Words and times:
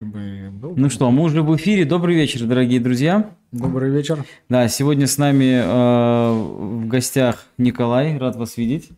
Ну 0.00 0.90
что, 0.90 1.10
мы 1.10 1.24
уже 1.24 1.42
в 1.42 1.56
эфире. 1.56 1.84
Добрый 1.84 2.14
вечер, 2.14 2.44
дорогие 2.44 2.78
друзья. 2.78 3.30
Добрый 3.50 3.90
вечер. 3.90 4.24
Да, 4.48 4.68
сегодня 4.68 5.08
с 5.08 5.18
нами 5.18 5.60
э, 5.60 6.32
в 6.32 6.86
гостях 6.86 7.46
Николай. 7.58 8.16
Рад 8.16 8.36
вас 8.36 8.56
видеть. 8.56 8.90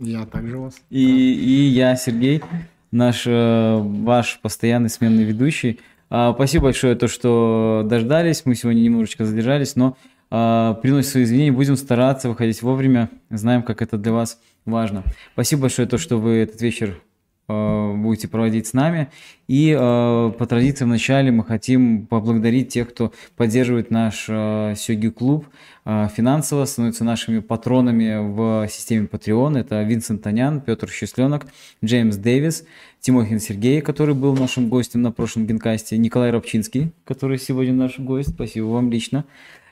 Я 0.00 0.24
также 0.24 0.56
вас. 0.56 0.76
И, 0.88 1.02
и 1.02 1.68
я, 1.68 1.96
Сергей, 1.96 2.42
наш 2.90 3.24
э, 3.26 3.76
ваш 3.78 4.40
постоянный 4.40 4.88
сменный 4.88 5.24
ведущий. 5.24 5.80
А, 6.08 6.32
спасибо 6.32 6.64
большое, 6.64 6.94
то, 6.94 7.08
что 7.08 7.82
дождались. 7.84 8.46
Мы 8.46 8.54
сегодня 8.54 8.80
немножечко 8.80 9.26
задержались, 9.26 9.76
но 9.76 9.98
э, 10.30 10.74
приносим 10.80 11.10
свои 11.10 11.24
извинения. 11.24 11.52
Будем 11.52 11.76
стараться 11.76 12.30
выходить 12.30 12.62
вовремя. 12.62 13.10
Знаем, 13.28 13.62
как 13.62 13.82
это 13.82 13.98
для 13.98 14.12
вас 14.12 14.40
важно. 14.64 15.04
Спасибо 15.34 15.62
большое, 15.62 15.86
то, 15.86 15.98
что 15.98 16.16
вы 16.16 16.36
этот 16.36 16.62
вечер 16.62 16.88
э, 16.88 17.05
будете 17.48 18.28
проводить 18.28 18.66
с 18.66 18.72
нами. 18.72 19.08
И 19.46 19.70
э, 19.70 20.32
по 20.36 20.46
традиции 20.46 20.84
в 20.84 20.88
начале 20.88 21.30
мы 21.30 21.44
хотим 21.44 22.06
поблагодарить 22.06 22.68
тех, 22.68 22.88
кто 22.88 23.12
поддерживает 23.36 23.90
наш 23.90 24.26
э, 24.28 24.74
Сёги 24.76 25.08
клуб 25.08 25.46
э, 25.84 26.08
финансово, 26.14 26.64
становятся 26.64 27.04
нашими 27.04 27.38
патронами 27.38 28.16
в 28.18 28.68
системе 28.68 29.06
Patreon. 29.06 29.58
Это 29.58 29.82
Винсент 29.84 30.22
Танян, 30.22 30.60
Петр 30.60 30.90
Счастленок, 30.90 31.46
Джеймс 31.84 32.16
Дэвис, 32.16 32.64
Тимохин 33.00 33.38
Сергей, 33.38 33.80
который 33.80 34.16
был 34.16 34.34
нашим 34.34 34.68
гостем 34.68 35.02
на 35.02 35.12
прошлом 35.12 35.46
генкасте, 35.46 35.96
Николай 35.96 36.32
Рабчинский, 36.32 36.90
который 37.04 37.38
сегодня 37.38 37.72
наш 37.72 38.00
гость. 38.00 38.30
Спасибо 38.30 38.66
вам 38.66 38.90
лично. 38.90 39.24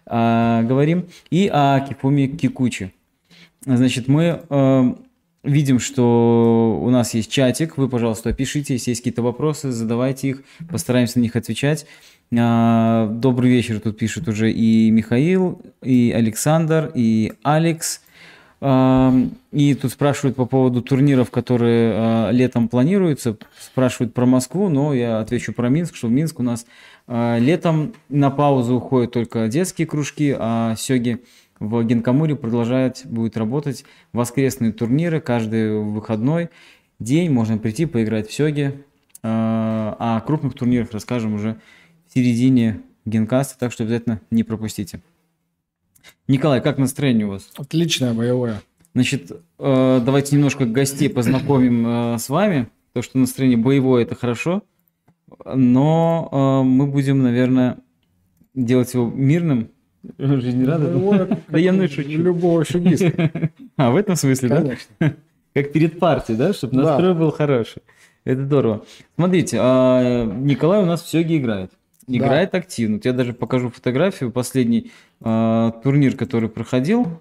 Э, 0.06 0.62
говорим. 0.62 1.06
И 1.31 1.51
о 1.53 1.81
Кифуми 1.81 2.29
Кикучи. 2.29 2.93
Значит, 3.67 4.06
мы 4.06 4.41
э, 4.48 4.95
видим, 5.45 5.79
что 5.79 6.80
у 6.83 6.91
нас 6.91 7.15
есть 7.15 7.30
чатик. 7.30 7.77
Вы, 7.77 7.89
пожалуйста, 7.89 8.33
пишите, 8.33 8.75
если 8.75 8.91
есть 8.91 9.01
какие-то 9.01 9.23
вопросы, 9.23 9.70
задавайте 9.70 10.29
их, 10.30 10.43
постараемся 10.70 11.19
на 11.19 11.23
них 11.23 11.37
отвечать. 11.37 11.87
А, 12.37 13.07
добрый 13.09 13.51
вечер 13.51 13.80
тут 13.80 13.98
пишут 13.98 14.29
уже 14.29 14.50
и 14.50 14.91
Михаил, 14.91 15.61
и 15.83 16.12
Александр, 16.15 16.91
и 16.95 17.34
Алекс. 17.42 18.00
А, 18.61 19.15
И 19.53 19.75
тут 19.75 19.92
спрашивают 19.92 20.37
по 20.37 20.47
поводу 20.47 20.81
турниров, 20.81 21.31
которые 21.31 21.92
а, 21.95 22.31
летом 22.31 22.69
планируются. 22.69 23.37
Спрашивают 23.61 24.15
про 24.15 24.27
Москву, 24.27 24.69
но 24.69 24.95
я 24.95 25.20
отвечу 25.20 25.53
про 25.53 25.69
Минск, 25.69 25.95
что 25.95 26.09
в 26.09 26.11
Минск 26.11 26.41
у 26.41 26.42
нас 26.42 26.67
летом 27.06 27.92
на 28.09 28.31
паузу 28.31 28.77
уходят 28.77 29.12
только 29.12 29.47
детские 29.48 29.87
кружки, 29.87 30.34
а 30.39 30.75
сёги 30.75 31.20
в 31.69 31.84
Генкамуре 31.84 32.37
продолжать 32.37 33.07
будет 33.07 33.37
работать 33.37 33.84
воскресные 34.12 34.73
турниры 34.73 35.20
каждый 35.20 35.81
выходной 35.81 36.51
день. 36.98 37.31
Можно 37.31 37.59
прийти 37.59 37.87
поиграть 37.87 38.29
в 38.29 38.33
сёги. 38.33 38.84
А 39.23 39.97
о 39.98 40.21
крупных 40.21 40.53
турнирах 40.55 40.93
расскажем 40.93 41.34
уже 41.34 41.56
в 42.06 42.12
середине 42.12 42.83
Генкаста, 43.06 43.59
так 43.59 43.73
что 43.73 43.84
обязательно 43.84 44.21
не 44.31 44.45
пропустите. 44.45 45.01
Николай, 46.29 46.61
как 46.61 46.79
настроение 46.79 47.27
у 47.27 47.31
вас? 47.31 47.51
Отличное, 47.56 48.12
боевое. 48.12 48.61
Значит, 48.95 49.33
э, 49.59 50.01
давайте 50.05 50.37
немножко 50.37 50.67
гостей 50.67 51.09
познакомим 51.09 51.87
э, 51.87 52.19
с 52.19 52.28
вами. 52.28 52.69
То, 52.93 53.03
что 53.03 53.19
настроение 53.19 53.59
боевое, 53.59 54.03
это 54.03 54.15
хорошо. 54.15 54.62
Но 55.45 56.28
э, 56.31 56.67
мы 56.67 56.87
будем, 56.87 57.23
наверное, 57.23 57.78
делать 58.55 58.95
его 58.95 59.11
мирным, 59.11 59.71
Да 60.19 61.58
я 61.58 61.72
ну 61.72 61.88
шучу. 61.88 62.08
Любого 62.10 62.64
шагиста. 62.64 63.50
А, 63.77 63.91
в 63.91 63.97
этом 63.97 64.14
смысле, 64.16 64.48
да? 64.48 64.56
Конечно. 64.62 64.86
Как 65.55 65.72
перед 65.72 65.98
партией, 65.98 66.38
да? 66.38 66.52
Чтобы 66.52 66.77
Да. 66.77 66.83
настрой 66.83 67.14
был 67.14 67.30
хороший. 67.33 67.83
Это 68.25 68.44
здорово. 68.44 68.84
Смотрите, 69.16 69.58
а, 69.60 70.25
Николай 70.25 70.82
у 70.82 70.86
нас 70.86 71.02
в 71.02 71.08
Сёге 71.08 71.38
играет. 71.38 71.70
Да. 72.06 72.16
Играет 72.16 72.55
активно. 72.55 72.97
Вот 72.97 73.05
Я 73.05 73.12
даже 73.12 73.32
покажу 73.32 73.70
фотографию. 73.70 74.30
Последний 74.30 74.92
а, 75.20 75.72
турнир, 75.82 76.16
который 76.16 76.48
проходил. 76.48 77.20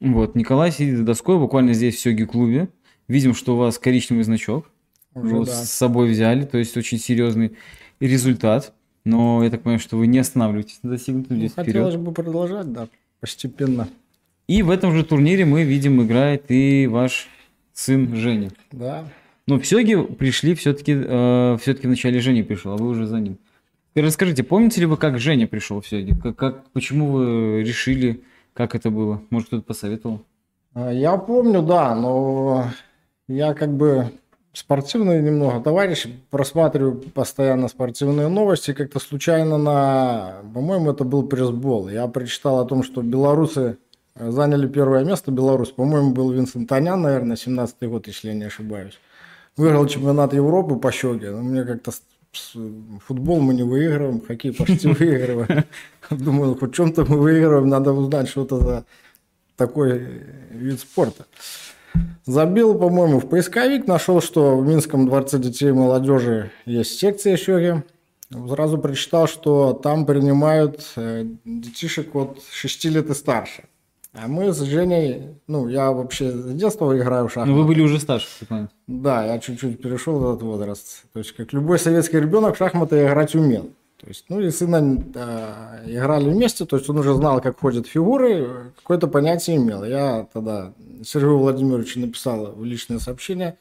Вот, 0.00 0.34
Николай 0.34 0.72
сидит 0.72 0.96
за 0.96 1.04
доской, 1.04 1.38
буквально 1.38 1.74
здесь 1.74 1.96
в 1.96 2.00
Сёге 2.00 2.26
клубе. 2.26 2.68
Видим, 3.06 3.34
что 3.34 3.54
у 3.54 3.58
вас 3.58 3.78
коричневый 3.78 4.24
значок. 4.24 4.70
Уже 5.14 5.34
Вот 5.34 5.46
да. 5.48 5.52
с 5.52 5.70
собой 5.72 6.08
взяли, 6.08 6.44
то 6.44 6.56
есть 6.58 6.76
очень 6.76 6.98
серьезный 6.98 7.56
результат. 7.98 8.72
Но 9.04 9.42
я 9.42 9.50
так 9.50 9.62
понимаю, 9.62 9.80
что 9.80 9.96
вы 9.96 10.06
не 10.06 10.18
останавливаетесь 10.18 10.80
на 10.82 10.90
достигнутом 10.90 11.36
Ну, 11.36 11.40
здесь 11.40 11.54
Хотелось 11.54 11.94
вперед. 11.94 12.06
бы 12.06 12.12
продолжать, 12.12 12.72
да, 12.72 12.88
постепенно. 13.20 13.88
И 14.46 14.62
в 14.62 14.70
этом 14.70 14.92
же 14.92 15.04
турнире 15.04 15.44
мы 15.44 15.62
видим, 15.62 16.02
играет 16.02 16.44
и 16.50 16.86
ваш 16.86 17.28
сын 17.72 18.14
Женя. 18.16 18.50
Да. 18.72 19.04
Но 19.46 19.58
в 19.58 19.66
Сёге 19.66 20.02
пришли 20.02 20.54
все-таки, 20.54 20.94
все-таки 21.60 21.86
в 21.86 21.90
начале 21.90 22.20
Женя 22.20 22.44
пришел, 22.44 22.72
а 22.72 22.76
вы 22.76 22.88
уже 22.88 23.06
за 23.06 23.20
ним. 23.20 23.38
Расскажите, 23.94 24.44
помните 24.44 24.80
ли 24.80 24.86
вы, 24.86 24.96
как 24.96 25.18
Женя 25.18 25.46
пришел 25.46 25.80
в 25.80 25.86
Сёге? 25.86 26.14
Как, 26.22 26.36
как, 26.36 26.64
почему 26.72 27.10
вы 27.10 27.62
решили, 27.64 28.22
как 28.52 28.74
это 28.74 28.90
было? 28.90 29.22
Может, 29.30 29.48
кто-то 29.48 29.62
посоветовал? 29.64 30.20
А, 30.74 30.92
Я 30.92 31.16
помню, 31.16 31.62
да, 31.62 31.94
но 31.96 32.66
я 33.28 33.54
как 33.54 33.72
бы 33.76 34.10
спортивный 34.52 35.22
немного 35.22 35.62
товарищ, 35.62 36.06
просматриваю 36.30 36.96
постоянно 36.96 37.68
спортивные 37.68 38.28
новости, 38.28 38.72
как-то 38.72 38.98
случайно 38.98 39.58
на, 39.58 40.42
по-моему, 40.54 40.90
это 40.90 41.04
был 41.04 41.26
пресс-бол. 41.26 41.88
Я 41.88 42.06
прочитал 42.08 42.58
о 42.58 42.64
том, 42.64 42.82
что 42.82 43.02
белорусы 43.02 43.78
э, 44.16 44.30
заняли 44.30 44.66
первое 44.66 45.04
место, 45.04 45.30
Беларусь, 45.30 45.70
по-моему, 45.70 46.12
был 46.12 46.30
Винсент 46.30 46.68
Танян, 46.68 47.00
наверное, 47.00 47.36
17-й 47.36 47.86
год, 47.86 48.06
если 48.08 48.28
я 48.28 48.34
не 48.34 48.44
ошибаюсь. 48.44 48.98
Выиграл 49.56 49.86
чемпионат 49.86 50.32
Европы 50.32 50.76
по 50.76 50.90
щеке. 50.90 51.30
Ну, 51.30 51.42
мне 51.42 51.64
как-то 51.64 51.92
футбол 53.06 53.40
мы 53.40 53.54
не 53.54 53.62
выигрываем, 53.62 54.20
хоккей 54.20 54.52
почти 54.52 54.88
выигрываем. 54.92 55.64
Думаю, 56.10 56.56
хоть 56.56 56.72
в 56.72 56.74
чем-то 56.74 57.04
мы 57.04 57.18
выигрываем, 57.18 57.68
надо 57.68 57.92
узнать, 57.92 58.28
что 58.28 58.44
это 58.44 58.58
за 58.58 58.84
такой 59.56 60.24
вид 60.50 60.80
спорта. 60.80 61.26
Забил, 62.26 62.78
по-моему, 62.78 63.18
в 63.18 63.28
поисковик, 63.28 63.86
нашел, 63.86 64.20
что 64.20 64.56
в 64.56 64.66
Минском 64.66 65.06
дворце 65.06 65.38
детей 65.38 65.70
и 65.70 65.72
молодежи 65.72 66.50
есть 66.66 66.98
секция 66.98 67.36
щеги. 67.36 67.82
Сразу 68.48 68.78
прочитал, 68.78 69.26
что 69.26 69.72
там 69.72 70.06
принимают 70.06 70.92
э, 70.96 71.26
детишек 71.44 72.14
от 72.14 72.40
6 72.52 72.84
лет 72.84 73.10
и 73.10 73.14
старше. 73.14 73.64
А 74.12 74.26
мы 74.26 74.52
с 74.52 74.60
Женей, 74.60 75.36
ну, 75.46 75.68
я 75.68 75.92
вообще 75.92 76.30
с 76.30 76.52
детства 76.54 76.96
играю 76.96 77.28
в 77.28 77.32
шахматы. 77.32 77.50
Ну, 77.50 77.58
вы 77.58 77.64
были 77.64 77.80
уже 77.80 78.00
старше, 78.00 78.28
момент. 78.48 78.70
Да, 78.88 79.24
я 79.24 79.38
чуть-чуть 79.38 79.80
перешел 79.80 80.18
в 80.18 80.28
этот 80.28 80.42
возраст. 80.42 81.04
То 81.12 81.20
есть, 81.20 81.32
как 81.32 81.52
любой 81.52 81.78
советский 81.78 82.18
ребенок, 82.18 82.54
в 82.54 82.58
шахматы 82.58 83.04
играть 83.04 83.34
умел. 83.36 83.70
То 84.00 84.08
есть, 84.08 84.24
ну 84.30 84.40
и 84.40 84.50
сына 84.50 85.04
э, 85.14 85.92
играли 85.92 86.30
вместе, 86.30 86.64
то 86.64 86.76
есть 86.76 86.88
он 86.88 86.98
уже 86.98 87.14
знал, 87.14 87.42
как 87.42 87.60
ходят 87.60 87.86
фигуры, 87.86 88.72
какое-то 88.76 89.08
понятие 89.08 89.58
имел. 89.58 89.84
Я 89.84 90.26
тогда 90.32 90.72
Сергею 91.04 91.36
Владимировичу 91.36 92.00
написал 92.00 92.52
в 92.52 92.64
личное 92.64 92.98
сообщение, 92.98 93.58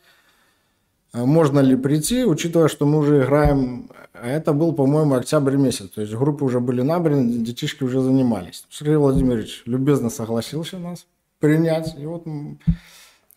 э, 1.13 1.25
можно 1.25 1.59
ли 1.59 1.75
прийти, 1.75 2.23
учитывая, 2.23 2.69
что 2.69 2.85
мы 2.85 2.99
уже 2.99 3.21
играем, 3.21 3.89
а 4.13 4.29
это 4.29 4.53
был, 4.53 4.71
по-моему, 4.71 5.15
октябрь 5.15 5.57
месяц, 5.57 5.89
то 5.89 5.99
есть 5.99 6.13
группы 6.13 6.45
уже 6.45 6.61
были 6.61 6.83
набраны, 6.83 7.29
детишки 7.39 7.83
уже 7.83 7.99
занимались. 7.99 8.63
Сергей 8.69 8.95
Владимирович 8.95 9.63
любезно 9.65 10.09
согласился 10.09 10.79
нас 10.79 11.05
принять, 11.39 11.95
и 11.99 12.05
вот 12.05 12.25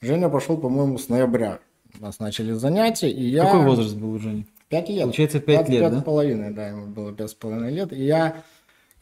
Женя 0.01 0.29
пошел, 0.29 0.57
по-моему, 0.57 0.99
с 0.99 1.09
ноября. 1.09 1.59
Нас 1.99 2.21
начали 2.21 2.53
занятия, 2.53 3.11
и 3.11 3.25
я... 3.29 3.45
Какой 3.45 3.65
возраст 3.65 3.95
был 3.97 4.13
у 4.15 4.19
Жени? 4.19 4.47
Пять 4.73 4.89
лет. 4.89 5.03
Получается, 5.03 5.39
пять 5.39 5.69
лет, 5.69 5.83
пять 5.83 5.93
да? 5.93 6.01
с 6.01 6.03
половиной, 6.03 6.51
да, 6.51 6.69
ему 6.69 6.87
было 6.87 7.13
пять 7.13 7.29
с 7.29 7.35
половиной 7.35 7.73
лет. 7.73 7.93
И 7.93 8.03
я, 8.07 8.43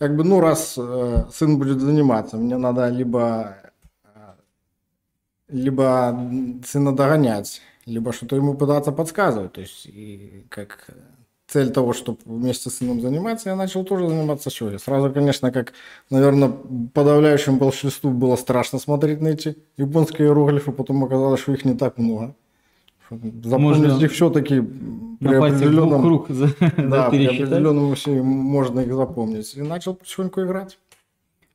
как 0.00 0.16
бы, 0.16 0.24
ну, 0.24 0.40
раз 0.40 0.74
э, 0.76 1.24
сын 1.32 1.60
будет 1.60 1.80
заниматься, 1.80 2.36
мне 2.36 2.56
надо 2.56 2.88
либо, 2.88 3.56
э, 4.02 4.32
либо 5.46 6.28
сына 6.66 6.96
догонять, 6.96 7.62
либо 7.86 8.12
что-то 8.12 8.34
ему 8.34 8.54
пытаться 8.54 8.90
подсказывать. 8.90 9.52
То 9.52 9.60
есть, 9.60 9.86
и 9.86 10.44
как 10.48 10.88
цель 11.46 11.70
того, 11.70 11.92
чтобы 11.92 12.18
вместе 12.24 12.68
с 12.68 12.78
сыном 12.78 13.00
заниматься, 13.00 13.50
я 13.50 13.54
начал 13.54 13.84
тоже 13.84 14.08
заниматься 14.08 14.50
сёги. 14.50 14.76
Сразу, 14.76 15.12
конечно, 15.12 15.52
как, 15.52 15.72
наверное, 16.10 16.52
подавляющему 16.92 17.58
большинству 17.58 18.10
было 18.10 18.34
страшно 18.34 18.80
смотреть 18.80 19.20
на 19.20 19.28
эти 19.28 19.56
японские 19.76 20.26
иероглифы, 20.26 20.72
потом 20.72 21.04
оказалось, 21.04 21.38
что 21.38 21.52
их 21.52 21.64
не 21.64 21.76
так 21.76 21.96
много. 21.96 22.34
Запомнить 23.10 23.44
Можно 23.46 24.04
их 24.04 24.12
все-таки 24.12 24.60
при 25.20 25.34
определенном... 25.34 26.06
рук 26.06 26.28
за- 26.28 26.54
Да, 26.76 27.10
при 27.10 27.26
определенном 27.26 27.90
усилии 27.90 28.20
можно 28.20 28.80
их 28.80 28.94
запомнить. 28.94 29.54
И 29.56 29.62
начал 29.62 29.94
потихоньку 29.94 30.42
играть. 30.42 30.78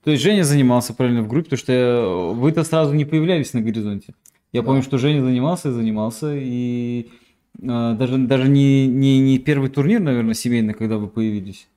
То 0.03 0.11
есть 0.11 0.21
Женя 0.21 0.43
занимался 0.43 0.93
правильно 0.93 1.21
в 1.23 1.27
группе, 1.27 1.43
потому 1.45 1.57
что 1.59 2.33
вы-то 2.35 2.63
сразу 2.63 2.93
не 2.93 3.05
появлялись 3.05 3.53
на 3.53 3.61
горизонте. 3.61 4.13
Я 4.51 4.61
Да. 4.61 4.67
помню, 4.67 4.83
что 4.83 4.97
Женя 4.97 5.23
занимался 5.23 5.69
и 5.69 5.71
занимался, 5.71 6.35
и 6.35 7.09
э, 7.61 7.95
даже, 7.97 8.17
даже 8.17 8.47
не, 8.49 8.85
не, 8.87 9.19
не 9.19 9.39
первый 9.39 9.69
турнир, 9.69 9.99
наверное, 10.01 10.33
семейный, 10.35 10.73
когда 10.73 10.97
вы 10.97 11.07
появились. 11.07 11.67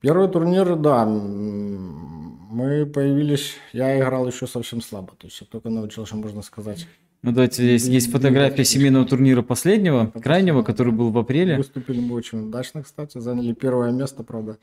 Первый 0.00 0.28
турнир, 0.28 0.76
да, 0.76 1.04
мы 1.06 2.86
появились, 2.86 3.54
я 3.72 3.98
играл 3.98 4.26
еще 4.28 4.46
совсем 4.46 4.80
слабо, 4.80 5.12
то 5.18 5.26
есть 5.26 5.40
я 5.40 5.46
только 5.46 5.68
научился, 5.68 6.16
можно 6.16 6.42
сказать, 6.42 6.86
Ну, 7.22 7.32
давайте, 7.32 7.72
есть, 7.72 7.88
есть 7.88 8.10
фотография 8.10 8.64
семейного 8.64 9.04
турнира 9.04 9.42
последнего, 9.42 10.12
крайнего, 10.22 10.62
который 10.62 10.92
был 10.92 11.10
в 11.10 11.18
апреле. 11.18 11.56
Выступили 11.56 12.00
мы 12.00 12.14
очень 12.14 12.48
удачно, 12.48 12.82
кстати. 12.82 13.18
Заняли 13.18 13.52
первое 13.52 13.90
место, 13.90 14.22
правда, 14.22 14.58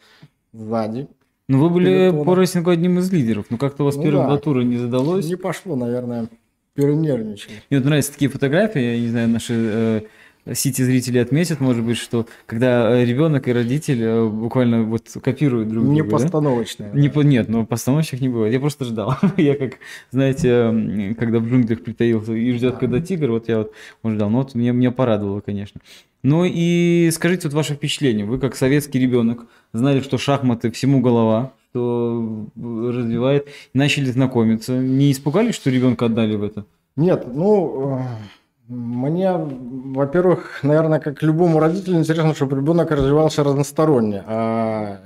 сзади. 0.53 1.07
Ну, 1.50 1.59
вы 1.59 1.69
были 1.69 2.23
по 2.23 2.35
рейтингу 2.35 2.69
одним 2.69 3.00
из 3.00 3.11
лидеров, 3.11 3.47
но 3.50 3.57
как-то 3.57 3.83
у 3.83 3.85
вас 3.85 3.97
ну, 3.97 4.03
первые 4.03 4.23
да. 4.23 4.29
два 4.29 4.38
тура 4.38 4.61
не 4.61 4.77
задалось. 4.77 5.25
Не 5.25 5.35
пошло, 5.35 5.75
наверное, 5.75 6.29
перенервничали. 6.73 7.55
Мне 7.69 7.79
вот 7.79 7.85
нравятся 7.85 8.13
такие 8.13 8.31
фотографии, 8.31 8.81
я 8.81 9.00
не 9.00 9.07
знаю, 9.09 9.29
наши 9.29 9.53
э, 9.53 10.01
Сити-зрители 10.51 11.19
отметят, 11.19 11.62
может 11.62 11.84
быть, 11.84 11.98
что 11.98 12.28
когда 12.45 12.92
э, 12.92 13.06
ребенок 13.06 13.48
и 13.48 13.54
родитель 13.54 14.01
э, 14.01 14.28
буквально 14.28 14.84
вот 14.84 15.07
копируют 15.24 15.69
друг 15.69 15.86
друга. 15.86 15.95
Не 15.95 16.04
постановочные. 16.04 16.90
Да? 16.92 17.00
Не, 17.00 17.07
по, 17.07 17.22
нет, 17.22 17.48
но 17.48 17.66
постановочных 17.66 18.19
не 18.19 18.28
бывает. 18.28 18.54
Я 18.54 18.60
просто 18.60 18.84
ждал. 18.84 19.16
я 19.38 19.56
как, 19.56 19.74
знаете, 20.12 21.16
когда 21.18 21.40
в 21.40 21.48
джунглях 21.48 21.81
притаился 21.81 22.34
и 22.34 22.51
ждет, 22.51 22.78
когда 22.78 23.00
тигр, 23.00 23.31
вот 23.31 23.48
я 23.48 23.60
вот 23.60 23.72
он 24.01 24.16
ждал. 24.16 24.30
Ну 24.30 24.40
вот 24.40 24.54
мне, 24.54 24.74
меня 24.74 24.92
порадовало, 24.92 25.40
конечно. 25.40 25.80
Ну 26.24 26.44
и 26.46 27.10
скажите 27.12 27.48
вот 27.48 27.54
ваше 27.54 27.75
впечатление. 27.75 28.25
Вы 28.25 28.38
как 28.38 28.56
советский 28.56 29.00
ребенок 29.00 29.46
знали, 29.72 30.01
что 30.01 30.18
шахматы 30.18 30.72
всему 30.72 31.00
голова, 31.00 31.54
что 31.69 32.48
развивает, 32.56 33.48
начали 33.74 34.06
знакомиться. 34.06 34.78
Не 34.78 35.12
испугались, 35.12 35.56
что 35.56 35.69
ребенка 35.69 36.06
отдали 36.06 36.36
в 36.36 36.44
это? 36.44 36.66
Нет, 36.96 37.25
ну 37.28 37.98
э, 37.98 38.04
мне, 38.74 39.31
во-первых, 39.34 40.64
наверное, 40.64 41.00
как 41.00 41.22
любому 41.24 41.60
родителю 41.60 41.98
интересно, 41.98 42.34
чтобы 42.34 42.58
ребенок 42.58 42.92
развивался 42.92 43.44
разносторонне. 43.44 44.24
А 44.25 45.00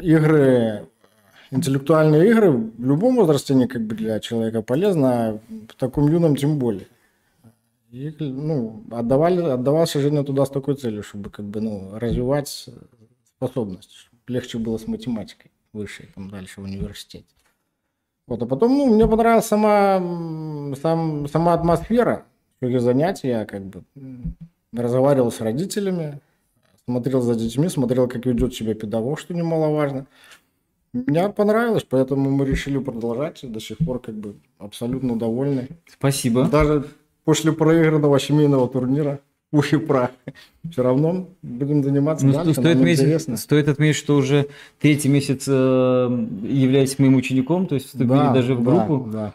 игры, 0.00 0.86
интеллектуальные 1.50 2.30
игры 2.30 2.50
в 2.50 2.84
любом 2.84 3.16
возрасте 3.16 3.54
они 3.54 3.66
как 3.66 3.82
бы 3.82 3.94
для 3.94 4.20
человека 4.20 4.62
полезны, 4.62 5.06
а 5.06 5.38
в 5.48 5.74
таком 5.76 6.08
юном 6.08 6.36
тем 6.36 6.58
более. 6.58 6.86
И, 7.90 8.14
ну, 8.20 8.84
отдавали, 8.90 9.42
отдавался 9.42 10.00
Женя 10.00 10.22
туда 10.22 10.46
с 10.46 10.50
такой 10.50 10.76
целью, 10.76 11.02
чтобы 11.02 11.30
как 11.30 11.44
бы, 11.44 11.60
ну, 11.60 11.98
развивать 11.98 12.68
способность. 13.36 14.10
Легче 14.28 14.58
было 14.58 14.78
с 14.78 14.86
математикой 14.86 15.50
выше, 15.72 16.08
там 16.14 16.30
дальше 16.30 16.60
в 16.60 16.64
университете. 16.64 17.26
Вот, 18.28 18.40
а 18.42 18.46
потом, 18.46 18.78
ну, 18.78 18.94
мне 18.94 19.08
понравилась 19.08 19.46
сама, 19.46 19.98
сам, 20.80 21.26
сама 21.28 21.54
атмосфера 21.54 22.26
ходе 22.60 22.80
занятий 22.80 23.28
я 23.28 23.44
как 23.44 23.64
бы 23.64 23.82
разговаривал 24.72 25.32
с 25.32 25.40
родителями, 25.40 26.20
смотрел 26.86 27.20
за 27.20 27.34
детьми, 27.34 27.68
смотрел, 27.68 28.08
как 28.08 28.26
ведет 28.26 28.54
себя 28.54 28.74
педагог, 28.74 29.18
что 29.18 29.34
немаловажно. 29.34 30.06
Мне 30.92 31.28
понравилось, 31.28 31.86
поэтому 31.88 32.30
мы 32.30 32.44
решили 32.44 32.78
продолжать. 32.78 33.40
До 33.42 33.60
сих 33.60 33.78
пор 33.78 34.00
как 34.00 34.16
бы 34.16 34.34
абсолютно 34.58 35.16
довольны. 35.18 35.68
Спасибо. 35.88 36.48
Даже 36.48 36.86
после 37.24 37.52
проигранного 37.52 38.18
семейного 38.18 38.68
турнира 38.68 39.20
ух 39.52 39.72
и 39.72 39.78
прах. 39.78 40.10
Все 40.70 40.82
равно 40.82 41.28
будем 41.42 41.82
заниматься 41.82 42.26
ну, 42.26 42.32
дальше. 42.32 42.52
Стоит 42.54 42.76
отметить, 42.76 43.38
стоит 43.38 43.68
отметить, 43.68 43.96
что 43.96 44.16
уже 44.16 44.46
третий 44.80 45.08
месяц 45.08 45.44
э, 45.48 45.52
являетесь 45.52 46.98
моим 46.98 47.16
учеником, 47.16 47.66
то 47.66 47.74
есть 47.74 47.86
вступили 47.86 48.08
да, 48.08 48.32
даже 48.32 48.54
в 48.54 48.62
группу. 48.62 49.08
Да, 49.10 49.12
да. 49.12 49.34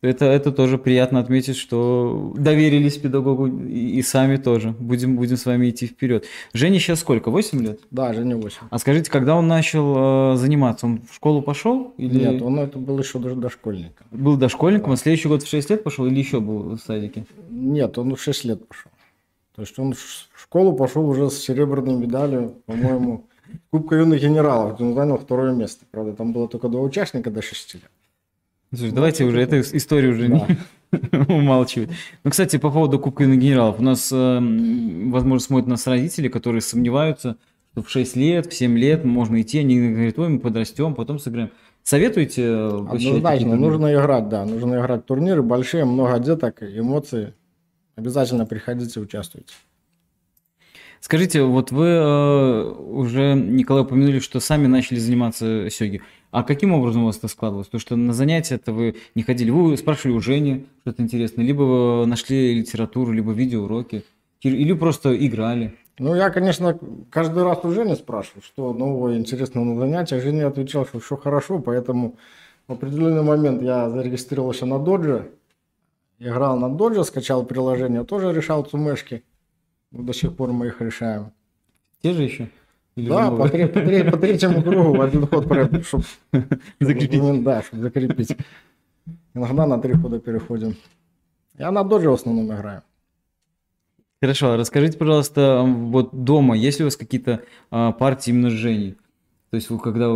Это, 0.00 0.26
это 0.26 0.52
тоже 0.52 0.78
приятно 0.78 1.18
отметить, 1.18 1.56
что 1.56 2.32
доверились 2.36 2.96
педагогу 2.96 3.48
и, 3.48 3.98
и 3.98 4.02
сами 4.02 4.36
тоже. 4.36 4.70
Будем, 4.78 5.16
будем 5.16 5.36
с 5.36 5.44
вами 5.44 5.70
идти 5.70 5.86
вперед. 5.86 6.24
Жене 6.52 6.78
сейчас 6.78 7.00
сколько? 7.00 7.30
8 7.30 7.60
лет? 7.60 7.80
Да, 7.90 8.12
Жене 8.12 8.36
8. 8.36 8.58
А 8.70 8.78
скажите, 8.78 9.10
когда 9.10 9.34
он 9.34 9.48
начал 9.48 10.34
э, 10.34 10.36
заниматься, 10.36 10.86
он 10.86 11.02
в 11.10 11.14
школу 11.14 11.42
пошел? 11.42 11.94
Или... 11.96 12.18
Нет, 12.18 12.42
он 12.42 12.60
это 12.60 12.78
был 12.78 12.98
еще 12.98 13.18
даже 13.18 13.34
дошкольником. 13.34 14.06
Был 14.12 14.36
дошкольником, 14.36 14.90
да. 14.90 14.94
а 14.94 14.96
следующий 14.96 15.28
год 15.28 15.42
в 15.42 15.48
6 15.48 15.70
лет 15.70 15.82
пошел 15.82 16.06
или 16.06 16.18
еще 16.18 16.38
был 16.38 16.76
в 16.76 16.78
садике? 16.78 17.26
Нет, 17.50 17.98
он 17.98 18.14
в 18.14 18.22
6 18.22 18.44
лет 18.44 18.68
пошел. 18.68 18.92
То 19.56 19.62
есть 19.62 19.76
он 19.80 19.94
в 19.94 20.40
школу 20.40 20.76
пошел 20.76 21.08
уже 21.08 21.28
с 21.28 21.38
серебряной 21.38 21.96
медалью, 21.96 22.54
по-моему, 22.66 23.24
Кубка 23.70 23.96
юных 23.96 24.20
генералов. 24.20 24.80
Он 24.80 24.94
занял 24.94 25.18
второе 25.18 25.52
место. 25.52 25.84
Правда, 25.90 26.12
там 26.12 26.32
было 26.32 26.48
только 26.48 26.68
два 26.68 26.80
участника 26.80 27.30
до 27.30 27.42
6 27.42 27.74
лет. 27.74 27.90
Слушай, 28.70 28.92
давайте 28.92 29.24
уже 29.24 29.40
эту 29.40 29.60
историю 29.60 30.12
уже 30.12 30.28
да. 30.28 30.46
не 30.92 31.18
умалчивать. 31.34 31.90
Ну, 32.22 32.30
кстати, 32.30 32.58
по 32.58 32.70
поводу 32.70 32.98
Кубка 32.98 33.24
генералов. 33.24 33.76
У 33.78 33.82
нас, 33.82 34.10
э, 34.12 34.38
возможно, 35.06 35.40
смотрят 35.40 35.68
нас 35.68 35.86
родители, 35.86 36.28
которые 36.28 36.60
сомневаются, 36.60 37.36
что 37.72 37.82
в 37.82 37.90
6 37.90 38.16
лет, 38.16 38.46
в 38.46 38.54
7 38.54 38.76
лет 38.78 39.04
можно 39.04 39.40
идти. 39.40 39.58
Они 39.60 39.90
говорят, 39.90 40.18
ой, 40.18 40.28
мы 40.28 40.38
подрастем, 40.38 40.94
потом 40.94 41.18
сыграем. 41.18 41.50
Советуете? 41.82 42.42
Э, 42.42 42.86
Однозначно, 42.90 43.56
нужно 43.56 43.94
играть, 43.94 44.28
да. 44.28 44.44
Нужно 44.44 44.74
играть 44.74 45.06
турниры 45.06 45.42
большие, 45.42 45.86
много 45.86 46.18
деток, 46.18 46.62
эмоции. 46.62 47.32
Обязательно 47.96 48.44
приходите, 48.44 49.00
участвуйте. 49.00 49.54
Скажите, 51.00 51.42
вот 51.42 51.70
вы 51.70 51.86
э, 51.86 52.70
уже, 52.70 53.34
Николай, 53.34 53.82
упомянули, 53.82 54.18
что 54.18 54.40
сами 54.40 54.66
начали 54.66 54.98
заниматься 54.98 55.70
сёги. 55.70 56.02
А 56.30 56.42
каким 56.42 56.74
образом 56.74 57.02
у 57.02 57.06
вас 57.06 57.18
это 57.18 57.28
складывалось? 57.28 57.68
Потому 57.68 57.80
что 57.80 57.96
на 57.96 58.12
занятия 58.12 58.56
это 58.56 58.72
вы 58.72 58.96
не 59.14 59.22
ходили. 59.22 59.50
Вы 59.50 59.76
спрашивали 59.76 60.16
у 60.16 60.20
Жени 60.20 60.66
что-то 60.82 61.02
интересное, 61.02 61.44
либо 61.44 62.04
нашли 62.06 62.54
литературу, 62.54 63.12
либо 63.12 63.32
видеоуроки, 63.32 64.04
или 64.42 64.72
просто 64.74 65.16
играли. 65.16 65.74
Ну, 65.98 66.14
я, 66.14 66.30
конечно, 66.30 66.78
каждый 67.10 67.42
раз 67.42 67.64
у 67.64 67.70
Жени 67.70 67.96
спрашивал, 67.96 68.42
что 68.42 68.72
нового 68.72 69.16
интересного 69.16 69.64
на 69.64 69.78
занятиях. 69.78 70.22
Женя 70.22 70.46
отвечал, 70.46 70.86
что 70.86 71.00
все 71.00 71.16
хорошо, 71.16 71.58
поэтому 71.58 72.16
в 72.68 72.72
определенный 72.72 73.22
момент 73.22 73.62
я 73.62 73.90
зарегистрировался 73.90 74.66
на 74.66 74.78
Додже, 74.78 75.30
играл 76.18 76.58
на 76.58 76.68
Додже, 76.68 77.04
скачал 77.04 77.44
приложение, 77.44 78.04
тоже 78.04 78.32
решал 78.32 78.62
цумешки. 78.64 79.24
До 79.90 80.12
сих 80.12 80.36
пор 80.36 80.52
мы 80.52 80.66
их 80.66 80.80
решаем. 80.82 81.32
Те 82.02 82.12
же 82.12 82.22
еще? 82.22 82.50
Да, 83.06 83.30
по, 83.30 83.48
по, 83.48 84.10
по 84.10 84.16
третьему 84.16 84.62
кругу 84.62 84.96
в 84.96 85.00
один 85.00 85.26
ход, 85.26 85.46
чтобы 85.84 86.04
закрепить. 86.80 87.42
Да, 87.42 87.62
чтобы 87.62 87.82
закрепить. 87.82 88.36
Иногда 89.34 89.66
на 89.66 89.78
три 89.78 89.94
хода 89.94 90.18
переходим. 90.18 90.76
Я 91.58 91.70
на 91.70 91.84
додже 91.84 92.10
в 92.10 92.14
основном 92.14 92.46
играю. 92.46 92.82
Хорошо, 94.20 94.56
расскажите, 94.56 94.98
пожалуйста, 94.98 95.62
вот 95.64 96.10
дома, 96.12 96.56
есть 96.56 96.80
ли 96.80 96.84
у 96.84 96.86
вас 96.86 96.96
какие-то 96.96 97.42
а, 97.70 97.92
партии 97.92 98.30
именно 98.30 98.50
Жени? 98.50 98.96
То 99.50 99.54
есть 99.54 99.70
вы 99.70 99.78
когда... 99.78 100.08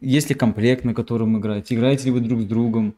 Есть 0.00 0.28
ли 0.28 0.36
комплект, 0.36 0.84
на 0.84 0.94
котором 0.94 1.36
играете? 1.38 1.74
Играете 1.74 2.06
ли 2.06 2.10
вы 2.12 2.20
друг 2.20 2.42
с 2.42 2.44
другом? 2.44 2.94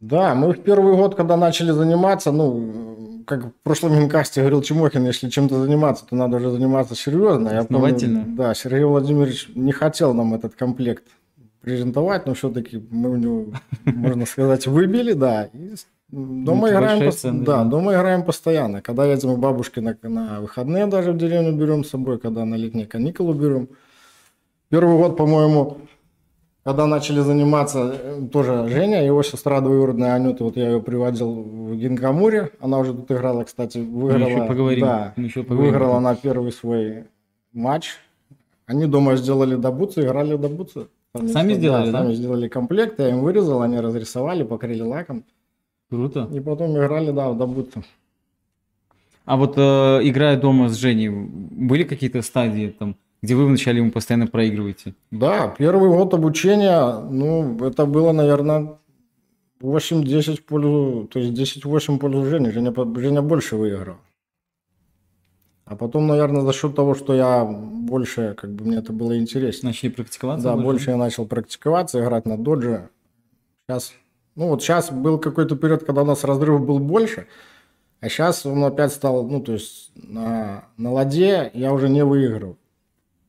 Да, 0.00 0.34
мы 0.34 0.52
в 0.52 0.62
первый 0.62 0.96
год, 0.96 1.14
когда 1.14 1.36
начали 1.36 1.72
заниматься, 1.72 2.32
ну, 2.32 3.22
как 3.26 3.46
в 3.46 3.52
прошлом 3.62 3.98
инкасте 3.98 4.40
говорил 4.40 4.62
Чемохин, 4.62 5.04
если 5.04 5.28
чем-то 5.28 5.62
заниматься, 5.62 6.06
то 6.06 6.16
надо 6.16 6.38
уже 6.38 6.50
заниматься 6.50 6.94
серьезно. 6.94 7.58
Основательно. 7.58 8.22
помню, 8.22 8.36
да, 8.36 8.54
Сергей 8.54 8.84
Владимирович 8.84 9.48
не 9.54 9.72
хотел 9.72 10.14
нам 10.14 10.34
этот 10.34 10.54
комплект 10.54 11.04
презентовать, 11.60 12.26
но 12.26 12.34
все-таки 12.34 12.82
мы 12.90 13.10
у 13.10 13.16
него, 13.16 13.46
можно 13.84 14.24
сказать, 14.24 14.66
выбили, 14.66 15.12
да. 15.12 15.44
И 15.52 15.74
дома, 16.08 16.68
ну, 16.68 16.74
играем, 16.74 17.12
цены, 17.12 17.44
да, 17.44 17.62
да, 17.62 17.70
дома 17.70 17.92
играем 17.92 18.24
постоянно. 18.24 18.82
Когда 18.82 19.04
едем 19.04 19.36
к 19.36 19.38
бабушке 19.38 19.80
на, 19.80 19.96
на 20.02 20.40
выходные 20.40 20.86
даже 20.86 21.12
в 21.12 21.18
деревню 21.18 21.52
берем 21.52 21.84
с 21.84 21.90
собой, 21.90 22.18
когда 22.18 22.44
на 22.44 22.54
летние 22.54 22.86
каникулы 22.86 23.34
берем. 23.34 23.68
Первый 24.70 24.96
год, 24.96 25.16
по-моему, 25.16 25.78
когда 26.64 26.86
начали 26.86 27.20
заниматься, 27.20 27.94
э, 27.94 28.28
тоже 28.32 28.68
Женя, 28.68 29.04
его 29.04 29.22
сестра 29.22 29.60
двоюродная 29.60 30.14
Анюта, 30.14 30.44
вот 30.44 30.56
я 30.56 30.70
ее 30.70 30.80
приводил 30.80 31.32
в 31.32 31.76
Гинкамуре, 31.76 32.50
она 32.60 32.78
уже 32.78 32.92
тут 32.94 33.10
играла, 33.10 33.44
кстати, 33.44 33.78
выиграла, 33.78 34.24
Мы 34.24 34.30
еще 34.30 34.46
поговорим. 34.46 34.80
Да, 34.80 35.12
Мы 35.16 35.24
еще 35.24 35.42
поговорим. 35.42 35.72
выиграла 35.72 36.00
на 36.00 36.14
первый 36.14 36.52
свой 36.52 37.04
матч. 37.52 37.92
Они 38.66 38.86
дома 38.86 39.16
сделали 39.16 39.56
добуцы, 39.56 40.02
играли 40.02 40.36
добуцы. 40.36 40.86
Сами 41.26 41.54
сделали, 41.54 41.90
да? 41.90 42.02
Сами 42.02 42.14
сделали 42.14 42.48
комплект, 42.48 43.00
я 43.00 43.08
им 43.10 43.20
вырезал, 43.20 43.62
они 43.62 43.80
разрисовали, 43.80 44.44
покрыли 44.44 44.82
лаком. 44.82 45.24
Круто. 45.88 46.28
И 46.32 46.38
потом 46.40 46.76
играли, 46.76 47.10
да, 47.10 47.30
в 47.30 47.36
добуцы. 47.36 47.82
А 49.24 49.36
вот 49.36 49.54
э, 49.56 49.60
играя 50.02 50.38
дома 50.40 50.68
с 50.68 50.76
Женей, 50.76 51.08
были 51.08 51.84
какие-то 51.84 52.22
стадии 52.22 52.68
там? 52.78 52.96
Где 53.22 53.34
вы 53.34 53.46
вначале 53.46 53.78
ему 53.78 53.90
постоянно 53.90 54.26
проигрываете. 54.26 54.94
Да, 55.10 55.54
первый 55.58 55.90
год 55.90 56.14
обучения, 56.14 56.98
ну, 57.10 57.58
это 57.64 57.86
было, 57.86 58.12
наверное, 58.12 58.78
8-10 59.60 60.36
в 60.36 60.44
пользу, 60.44 61.08
то 61.12 61.18
есть 61.18 61.62
10-8 61.62 61.96
в 61.96 61.98
пользу 61.98 62.24
Жени. 62.24 62.50
Женя, 62.50 62.72
Женя 62.96 63.22
больше 63.22 63.56
выиграл. 63.56 63.96
А 65.66 65.76
потом, 65.76 66.06
наверное, 66.06 66.42
за 66.42 66.52
счет 66.52 66.74
того, 66.74 66.94
что 66.94 67.14
я 67.14 67.44
больше, 67.44 68.34
как 68.36 68.50
бы 68.50 68.64
мне 68.64 68.78
это 68.78 68.92
было 68.92 69.16
интересно. 69.16 69.68
Начали 69.68 69.90
практиковаться? 69.90 70.48
Да, 70.48 70.54
больше, 70.54 70.64
больше 70.64 70.90
я 70.90 70.96
начал 70.96 71.26
практиковаться, 71.26 72.00
играть 72.00 72.26
на 72.26 72.36
додже. 72.36 72.88
Сейчас, 73.68 73.92
ну 74.34 74.48
вот 74.48 74.62
сейчас 74.62 74.90
был 74.90 75.18
какой-то 75.18 75.54
период, 75.54 75.84
когда 75.84 76.02
у 76.02 76.06
нас 76.06 76.24
разрыв 76.24 76.66
был 76.66 76.80
больше, 76.80 77.28
а 78.00 78.08
сейчас 78.08 78.44
он 78.46 78.64
опять 78.64 78.92
стал, 78.92 79.28
ну 79.28 79.40
то 79.40 79.52
есть 79.52 79.92
на, 79.94 80.64
на 80.76 80.90
ладе 80.90 81.52
я 81.54 81.72
уже 81.72 81.88
не 81.88 82.04
выигрывал. 82.04 82.56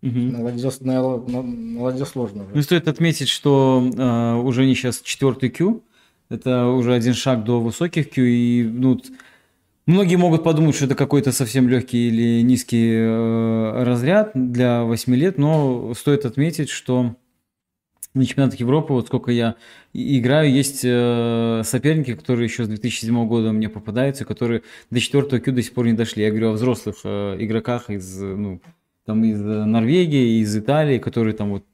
Угу. 0.03 0.19
На, 0.19 0.41
ладье, 0.41 0.71
на, 0.81 1.17
на, 1.17 1.41
на 1.43 1.81
ладье 1.81 2.05
сложно. 2.05 2.43
Уже. 2.43 2.55
Ну, 2.55 2.61
стоит 2.63 2.87
отметить, 2.87 3.29
что 3.29 3.87
э, 3.95 4.33
уже 4.41 4.65
не 4.65 4.73
сейчас 4.73 4.99
четвертый 5.01 5.49
Q 5.49 5.81
Это 6.29 6.67
уже 6.67 6.93
один 6.93 7.13
шаг 7.13 7.43
до 7.43 7.61
высоких 7.61 8.09
Q. 8.09 8.21
И 8.23 8.63
ну, 8.63 8.99
многие 9.85 10.15
могут 10.15 10.43
подумать, 10.43 10.75
что 10.75 10.85
это 10.85 10.95
какой-то 10.95 11.31
совсем 11.31 11.69
легкий 11.69 12.07
или 12.07 12.41
низкий 12.41 12.93
э, 12.93 13.83
разряд 13.83 14.31
для 14.33 14.83
8 14.83 15.15
лет, 15.15 15.37
но 15.37 15.93
стоит 15.93 16.25
отметить, 16.25 16.69
что 16.69 17.15
на 18.13 18.25
чемпионатах 18.25 18.59
Европы, 18.59 18.93
вот 18.93 19.07
сколько 19.07 19.31
я 19.31 19.55
играю, 19.93 20.51
есть 20.51 20.81
э, 20.83 21.61
соперники, 21.63 22.15
которые 22.15 22.45
еще 22.45 22.65
с 22.65 22.67
2007 22.67 23.27
года 23.27 23.51
мне 23.51 23.69
попадаются, 23.69 24.25
которые 24.25 24.63
до 24.89 24.99
четвертого 24.99 25.39
Q 25.39 25.51
до 25.51 25.61
сих 25.61 25.73
пор 25.73 25.85
не 25.85 25.93
дошли. 25.93 26.23
Я 26.23 26.31
говорю 26.31 26.49
о 26.49 26.53
взрослых 26.53 26.97
э, 27.03 27.37
игроках 27.39 27.91
из, 27.91 28.19
ну, 28.19 28.59
там, 29.05 29.23
из 29.23 29.39
Норвегии, 29.41 30.41
из 30.41 30.55
Италии, 30.55 30.99
которые 30.99 31.33
там 31.33 31.51
вот 31.51 31.65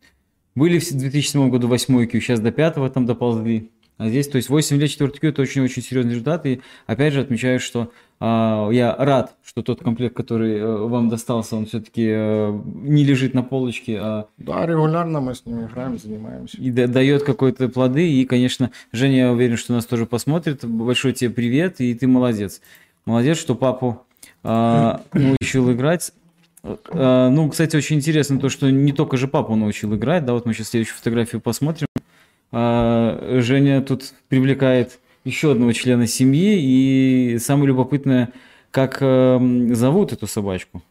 были 0.56 0.80
в 0.80 0.90
2007 0.92 1.50
году 1.50 1.68
8 1.68 2.08
Q, 2.08 2.20
сейчас 2.20 2.40
до 2.40 2.52
5 2.52 2.94
там 2.94 3.06
доползли. 3.06 3.70
А 3.98 4.10
здесь, 4.10 4.28
то 4.28 4.38
есть 4.38 4.50
8 4.50 4.78
лет 4.78 4.90
4 4.92 5.10
Q 5.10 5.28
это 5.30 5.42
очень-очень 5.42 5.82
серьезный 5.82 6.12
результат. 6.12 6.46
И 6.46 6.62
опять 6.86 7.14
же 7.14 7.22
отмечаю, 7.22 7.60
что 7.60 7.92
а, 8.20 8.70
я 8.70 8.96
рад, 8.96 9.36
что 9.44 9.64
тот 9.64 9.82
комплект, 9.82 10.16
который 10.16 10.60
а, 10.62 10.88
вам 10.88 11.10
достался, 11.10 11.56
он 11.56 11.66
все-таки 11.66 12.08
а, 12.08 12.52
не 12.76 13.04
лежит 13.04 13.34
на 13.34 13.42
полочке, 13.42 13.98
а... 14.00 14.28
Да, 14.38 14.66
регулярно 14.68 15.20
мы 15.20 15.34
с 15.34 15.46
ними 15.46 15.66
играем, 15.66 15.98
занимаемся. 15.98 16.58
И 16.58 16.70
дает 16.70 17.24
какой-то 17.24 17.70
плоды. 17.70 18.12
И, 18.12 18.26
конечно, 18.26 18.72
Женя, 18.92 19.18
я 19.18 19.32
уверен, 19.32 19.58
что 19.58 19.74
нас 19.74 19.86
тоже 19.86 20.06
посмотрит. 20.06 20.64
Большой 20.64 21.14
тебе 21.14 21.32
привет, 21.32 21.82
и 21.82 21.94
ты 21.96 22.08
молодец. 22.08 22.62
Молодец, 23.06 23.38
что 23.38 23.56
папу 23.56 24.04
а, 24.44 25.02
научил 25.14 25.72
играть. 25.72 26.14
А, 26.64 27.30
ну, 27.30 27.50
кстати, 27.50 27.76
очень 27.76 27.98
интересно 27.98 28.40
то, 28.40 28.50
что 28.50 28.70
не 28.70 28.94
только 28.94 29.18
же 29.18 29.28
папу 29.28 29.56
научил 29.56 29.96
играть, 29.96 30.26
да, 30.26 30.34
вот 30.34 30.46
мы 30.46 30.54
сейчас 30.54 30.70
следующую 30.70 30.98
фотографию 30.98 31.42
посмотрим. 31.42 31.88
А, 32.52 33.40
Женя 33.42 33.82
тут 33.82 34.14
привлекает 34.30 35.00
еще 35.24 35.52
одного 35.52 35.74
члена 35.74 36.08
семьи, 36.08 36.58
и 36.60 37.38
самое 37.40 37.68
любопытное, 37.68 38.32
как 38.72 39.00
эм, 39.02 39.76
зовут 39.76 40.14
эту 40.14 40.28
собачку? 40.28 40.82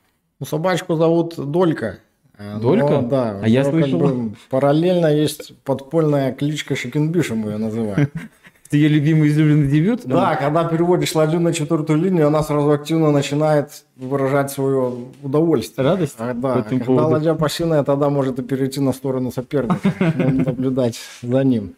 Ну, 0.40 0.46
собачку 0.46 0.96
зовут 0.96 1.34
Долька. 1.36 2.00
Долька? 2.38 3.00
Но, 3.00 3.02
да. 3.02 3.40
А 3.42 3.48
я 3.48 3.64
слышал... 3.64 3.98
Как 4.00 4.16
бы, 4.16 4.34
параллельно 4.50 5.06
есть 5.06 5.56
подпольная 5.64 6.32
кличка 6.32 6.76
Шикенбиша, 6.76 7.34
мы 7.34 7.52
ее 7.52 7.56
называем. 7.56 8.08
Это 8.66 8.76
ее 8.76 8.88
любимый 8.88 9.28
излюбленный 9.28 9.68
дебют? 9.68 10.02
Да, 10.04 10.34
когда 10.34 10.64
переводишь 10.64 11.14
ладью 11.14 11.38
на 11.38 11.52
четвертую 11.52 12.00
линию, 12.00 12.26
она 12.26 12.42
сразу 12.42 12.72
активно 12.72 13.12
начинает 13.12 13.84
выражать 13.96 14.50
свое 14.50 14.92
удовольствие. 15.22 15.86
Радость? 15.86 16.16
А, 16.18 16.34
да, 16.34 16.62
когда 16.62 16.84
поводу. 16.84 17.08
ладья 17.08 17.34
пассивная, 17.34 17.84
тогда 17.84 18.10
может 18.10 18.40
и 18.40 18.42
перейти 18.42 18.80
на 18.80 18.92
сторону 18.92 19.30
соперника. 19.30 19.78
Наблюдать 20.16 20.98
за 21.22 21.44
ним. 21.44 21.74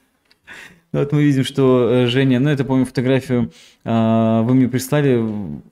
Вот 0.92 1.12
мы 1.12 1.22
видим, 1.22 1.44
что 1.44 1.88
э, 1.90 2.06
Женя, 2.06 2.40
ну 2.40 2.48
это, 2.48 2.64
помню, 2.64 2.86
фотографию 2.86 3.52
а, 3.84 4.42
вы 4.42 4.54
мне 4.54 4.68
прислали, 4.68 5.22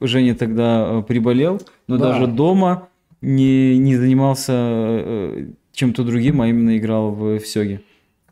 Женя 0.02 0.34
тогда 0.34 0.86
э, 0.86 1.02
приболел, 1.02 1.62
но 1.88 1.96
да. 1.96 2.12
даже 2.12 2.26
дома 2.26 2.88
не, 3.22 3.78
не 3.78 3.96
занимался 3.96 4.52
э, 4.52 5.46
чем-то 5.72 6.04
другим, 6.04 6.42
а 6.42 6.48
именно 6.48 6.76
играл 6.76 7.12
в 7.12 7.40
Сёге. 7.40 7.80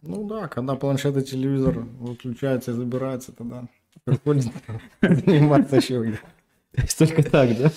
Ну 0.06 0.24
да, 0.24 0.48
когда 0.48 0.74
планшет 0.74 1.16
и 1.16 1.22
телевизор 1.22 1.78
выключается 1.98 2.72
и 2.72 2.74
забирается, 2.74 3.32
тогда 3.32 3.64
приходится 4.04 4.50
заниматься 5.02 5.76
еще 5.76 6.18
Только 6.98 7.22
так, 7.22 7.56
да? 7.56 7.70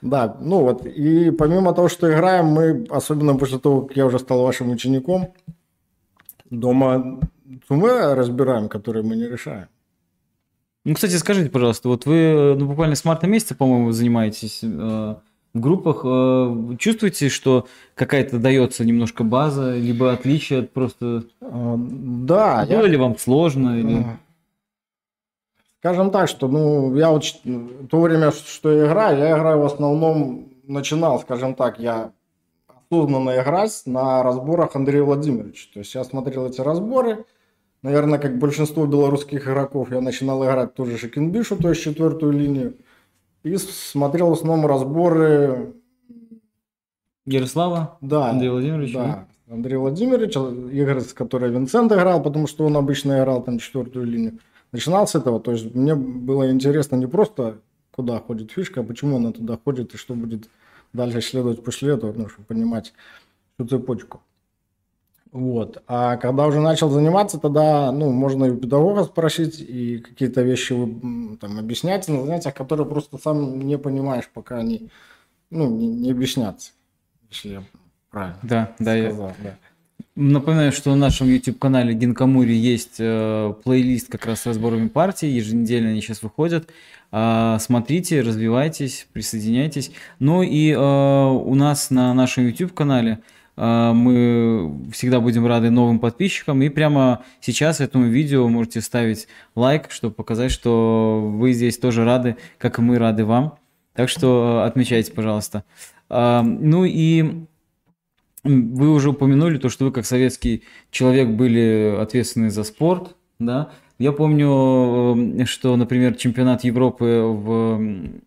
Да, 0.00 0.36
ну 0.40 0.60
вот, 0.60 0.86
и 0.86 1.30
помимо 1.30 1.74
того, 1.74 1.88
что 1.88 2.12
играем, 2.12 2.46
мы, 2.46 2.86
особенно 2.88 3.36
после 3.36 3.58
того, 3.58 3.82
как 3.82 3.96
я 3.96 4.06
уже 4.06 4.18
стал 4.18 4.42
вашим 4.42 4.70
учеником, 4.70 5.34
дома 6.50 7.20
суммы 7.68 8.14
разбираем, 8.14 8.68
которые 8.68 9.04
мы 9.04 9.16
не 9.16 9.26
решаем. 9.26 9.68
Ну, 10.84 10.94
кстати, 10.94 11.16
скажите, 11.16 11.50
пожалуйста, 11.50 11.88
вот 11.88 12.04
вы 12.04 12.54
ну, 12.58 12.66
буквально 12.66 12.94
с 12.94 13.04
марта 13.04 13.26
месяца, 13.26 13.54
по-моему, 13.54 13.90
занимаетесь 13.92 14.60
э, 14.62 15.14
в 15.54 15.60
группах 15.60 16.02
э, 16.04 16.76
чувствуете, 16.78 17.28
что 17.28 17.66
какая-то 17.94 18.38
дается 18.38 18.84
немножко 18.84 19.22
база, 19.22 19.76
либо 19.76 20.12
отличие 20.12 20.60
от 20.60 20.72
просто... 20.72 21.24
А, 21.40 21.76
да. 21.78 22.66
Было 22.68 22.82
я... 22.82 22.86
ли 22.88 22.96
вам 22.96 23.16
сложно? 23.16 23.78
Или... 23.78 24.04
Скажем 25.78 26.10
так, 26.10 26.28
что 26.28 26.48
ну, 26.48 26.94
я 26.96 27.10
вот 27.10 27.24
то 27.88 28.00
время, 28.00 28.32
что 28.32 28.72
я 28.72 28.86
играю, 28.86 29.18
я 29.18 29.38
играю 29.38 29.60
в 29.60 29.64
основном, 29.66 30.48
начинал, 30.64 31.20
скажем 31.20 31.54
так, 31.54 31.78
я 31.78 32.10
осознанно 32.66 33.40
играть 33.40 33.82
на 33.86 34.22
разборах 34.22 34.74
Андрея 34.74 35.04
Владимировича. 35.04 35.68
То 35.72 35.80
есть 35.80 35.94
я 35.94 36.02
смотрел 36.02 36.46
эти 36.46 36.60
разборы, 36.60 37.26
наверное, 37.82 38.18
как 38.18 38.38
большинство 38.38 38.86
белорусских 38.86 39.46
игроков, 39.46 39.92
я 39.92 40.00
начинал 40.00 40.44
играть 40.44 40.74
тоже 40.74 40.98
Шекинбишу, 40.98 41.56
то 41.56 41.68
есть 41.68 41.82
четвертую 41.82 42.32
линию. 42.32 42.74
И 43.44 43.56
смотрел 43.58 44.30
в 44.30 44.32
основном 44.32 44.66
разборы... 44.66 45.74
Ярослава? 47.26 47.96
Да. 48.00 48.30
Андрея 48.30 48.50
Владимировича? 48.50 49.04
Да. 49.04 49.28
Андрей 49.54 49.76
Владимирович, 49.76 50.36
игры, 50.36 51.00
с 51.02 51.12
которой 51.12 51.50
Винсент 51.50 51.92
играл, 51.92 52.22
потому 52.22 52.46
что 52.46 52.64
он 52.64 52.76
обычно 52.76 53.18
играл 53.18 53.42
там 53.42 53.58
четвертую 53.58 54.06
линию. 54.06 54.38
Начинал 54.72 55.06
с 55.06 55.14
этого, 55.14 55.38
то 55.38 55.52
есть 55.52 55.74
мне 55.74 55.94
было 55.94 56.50
интересно 56.50 56.96
не 56.96 57.06
просто, 57.06 57.58
куда 57.90 58.18
ходит 58.18 58.50
фишка, 58.50 58.80
а 58.80 58.84
почему 58.84 59.16
она 59.16 59.32
туда 59.32 59.58
ходит 59.62 59.94
и 59.94 59.98
что 59.98 60.14
будет 60.14 60.48
дальше 60.92 61.20
следовать 61.20 61.62
после 61.62 61.92
этого, 61.92 62.12
ну, 62.12 62.28
чтобы 62.28 62.46
понимать 62.46 62.94
всю 63.54 63.68
цепочку. 63.68 64.20
Вот. 65.34 65.82
А 65.88 66.16
когда 66.16 66.46
уже 66.46 66.60
начал 66.60 66.90
заниматься, 66.90 67.40
тогда, 67.40 67.90
ну, 67.90 68.12
можно 68.12 68.44
и 68.44 68.50
у 68.50 68.56
педагога 68.56 69.02
спросить, 69.02 69.58
и 69.58 69.98
какие-то 69.98 70.42
вещи 70.42 70.76
там 71.40 71.58
объяснять 71.58 72.06
на 72.06 72.24
занятиях, 72.24 72.54
которые 72.54 72.86
просто 72.86 73.18
сам 73.18 73.58
не 73.58 73.76
понимаешь, 73.76 74.30
пока 74.32 74.58
они, 74.58 74.90
ну, 75.50 75.68
не, 75.68 75.88
не 75.88 76.12
объяснятся, 76.12 76.70
если 77.30 77.48
я 77.48 77.64
правильно 78.12 78.38
да, 78.44 78.74
сказал. 78.76 78.86
Да, 78.86 79.26
я... 79.26 79.34
да. 79.42 79.56
Напоминаю, 80.14 80.70
что 80.70 80.90
на 80.90 80.96
нашем 80.96 81.26
YouTube-канале 81.26 81.94
Гинкамури 81.94 82.54
есть 82.54 83.00
э, 83.00 83.54
плейлист 83.64 84.12
как 84.12 84.26
раз 84.26 84.42
с 84.42 84.46
разборами 84.46 84.86
партий, 84.86 85.26
еженедельно 85.30 85.90
они 85.90 86.00
сейчас 86.00 86.22
выходят. 86.22 86.70
Э, 87.10 87.56
смотрите, 87.58 88.20
развивайтесь, 88.20 89.08
присоединяйтесь. 89.12 89.90
Ну 90.20 90.44
и 90.44 90.70
э, 90.70 90.76
у 90.78 91.54
нас 91.56 91.90
на 91.90 92.14
нашем 92.14 92.46
YouTube-канале 92.46 93.18
мы 93.56 94.90
всегда 94.92 95.20
будем 95.20 95.46
рады 95.46 95.70
новым 95.70 95.98
подписчикам. 95.98 96.62
И 96.62 96.68
прямо 96.68 97.22
сейчас 97.40 97.80
этому 97.80 98.06
видео 98.06 98.48
можете 98.48 98.80
ставить 98.80 99.28
лайк, 99.54 99.90
чтобы 99.90 100.14
показать, 100.14 100.50
что 100.50 101.30
вы 101.32 101.52
здесь 101.52 101.78
тоже 101.78 102.04
рады, 102.04 102.36
как 102.58 102.78
и 102.78 102.82
мы 102.82 102.98
рады 102.98 103.24
вам. 103.24 103.58
Так 103.94 104.08
что 104.08 104.60
а, 104.62 104.66
отмечайте, 104.66 105.12
пожалуйста. 105.12 105.64
А, 106.08 106.42
ну 106.42 106.84
и 106.84 107.46
вы 108.42 108.90
уже 108.92 109.10
упомянули 109.10 109.58
то, 109.58 109.68
что 109.68 109.86
вы 109.86 109.92
как 109.92 110.04
советский 110.04 110.64
человек 110.90 111.28
были 111.28 111.96
ответственны 111.98 112.50
за 112.50 112.64
спорт, 112.64 113.16
да? 113.38 113.70
Я 113.96 114.10
помню, 114.10 115.46
что, 115.46 115.76
например, 115.76 116.16
чемпионат 116.16 116.64
Европы 116.64 117.22
в 117.24 117.78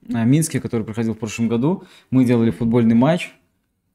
Минске, 0.07 0.61
который 0.61 0.83
проходил 0.83 1.13
в 1.13 1.19
прошлом 1.19 1.49
году, 1.49 1.83
мы 2.09 2.23
делали 2.23 2.51
футбольный 2.51 2.95
матч, 2.95 3.35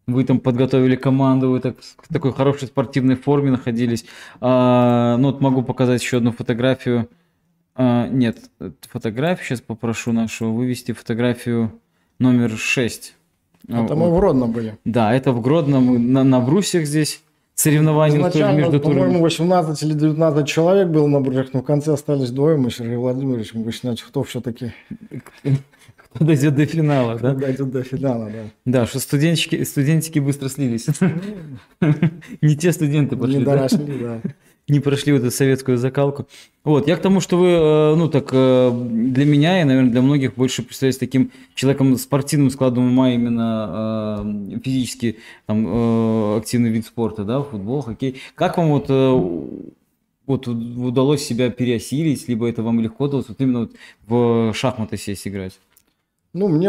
вы 0.07 0.25
там 0.25 0.41
подготовили 0.41 0.97
команду, 0.97 1.51
вы 1.51 1.61
так, 1.61 1.77
в 1.81 2.13
такой 2.13 2.33
хорошей 2.33 2.69
спортивной 2.69 3.17
форме 3.17 3.51
находились. 3.51 4.05
А, 4.41 5.17
ну 5.19 5.31
вот 5.31 5.41
могу 5.41 5.63
показать 5.63 6.03
еще 6.03 6.19
одну 6.19 6.33
фотографию. 6.33 7.09
А, 7.75 8.09
нет, 8.09 8.39
фотографию 8.83 9.47
сейчас 9.47 9.61
попрошу 9.61 10.13
нашу 10.13 10.53
вывести 10.53 10.93
фотографию 10.93 11.73
номер 12.19 12.51
6. 12.51 13.17
Это 13.69 13.95
мы 13.95 14.11
в 14.11 14.17
Гродно 14.17 14.47
были. 14.47 14.77
Да, 14.85 15.15
это 15.15 15.33
в 15.33 15.41
Гродно, 15.41 15.81
мы 15.81 15.99
на, 15.99 16.25
на 16.25 16.41
брусьях 16.41 16.85
здесь 16.85 17.23
соревнования 17.55 18.19
Изначально, 18.19 18.59
между 18.59 18.81
по-моему, 18.81 19.21
18 19.21 19.83
или 19.83 19.93
19 19.93 20.47
человек 20.49 20.89
было 20.89 21.07
на 21.07 21.21
брусьях, 21.21 21.53
но 21.53 21.61
в 21.61 21.65
конце 21.65 21.93
остались 21.93 22.31
двое, 22.31 22.57
мы 22.57 22.71
Сергей 22.71 22.97
Владимирович, 22.97 23.55
мы 23.55 23.63
выяснять, 23.63 24.03
кто 24.03 24.23
все-таки 24.25 24.73
дойдет 26.21 26.55
до 26.55 26.67
финала, 26.67 27.19
да? 27.19 27.35
Дойдет 27.35 27.71
до 27.71 27.83
финала, 27.83 28.31
да. 28.31 28.45
Да, 28.65 28.87
что 28.87 29.01
студентики, 29.01 29.63
студентики 29.65 30.19
быстро 30.19 30.49
слились. 30.49 30.87
Не 32.41 32.57
те 32.57 32.73
студенты 32.73 33.17
пошли, 33.17 33.39
Не 33.39 33.45
доросли, 33.45 33.99
да. 34.01 34.21
Не 34.69 34.79
прошли 34.79 35.13
вот 35.13 35.23
эту 35.23 35.31
советскую 35.33 35.77
закалку. 35.77 36.29
Вот, 36.63 36.87
я 36.87 36.97
к 36.97 37.03
тому, 37.03 37.21
что 37.21 37.37
вы, 37.37 37.49
э, 37.49 37.95
ну 37.97 38.09
так, 38.09 38.29
э, 38.33 38.71
для 38.73 39.25
меня 39.25 39.61
и, 39.61 39.65
наверное, 39.65 39.91
для 39.91 40.03
многих 40.03 40.37
больше 40.37 40.63
представляете 40.63 41.01
таким 41.01 41.33
человеком 41.57 41.97
спортивным 41.97 42.49
складом 42.49 42.87
ума, 42.87 43.11
именно 43.11 44.23
э, 44.55 44.59
физически 44.65 45.19
там, 45.47 46.37
активный 46.37 46.71
вид 46.71 46.87
спорта, 46.87 47.25
да, 47.25 47.43
футбол, 47.43 47.83
хоккей. 47.83 48.23
Как 48.37 48.57
вам 48.57 48.69
вот 48.69 48.89
вот 50.25 50.47
удалось 50.47 51.23
себя 51.23 51.51
переосилить, 51.51 52.29
либо 52.29 52.49
это 52.49 52.63
вам 52.63 52.81
легко 52.81 53.05
удалось 53.05 53.29
вот 53.29 53.41
именно 53.41 53.61
вот 53.61 53.73
в 54.07 54.55
шахматы 54.55 54.97
сесть 54.97 55.27
играть? 55.27 55.59
Ну, 56.35 56.49
мне, 56.49 56.67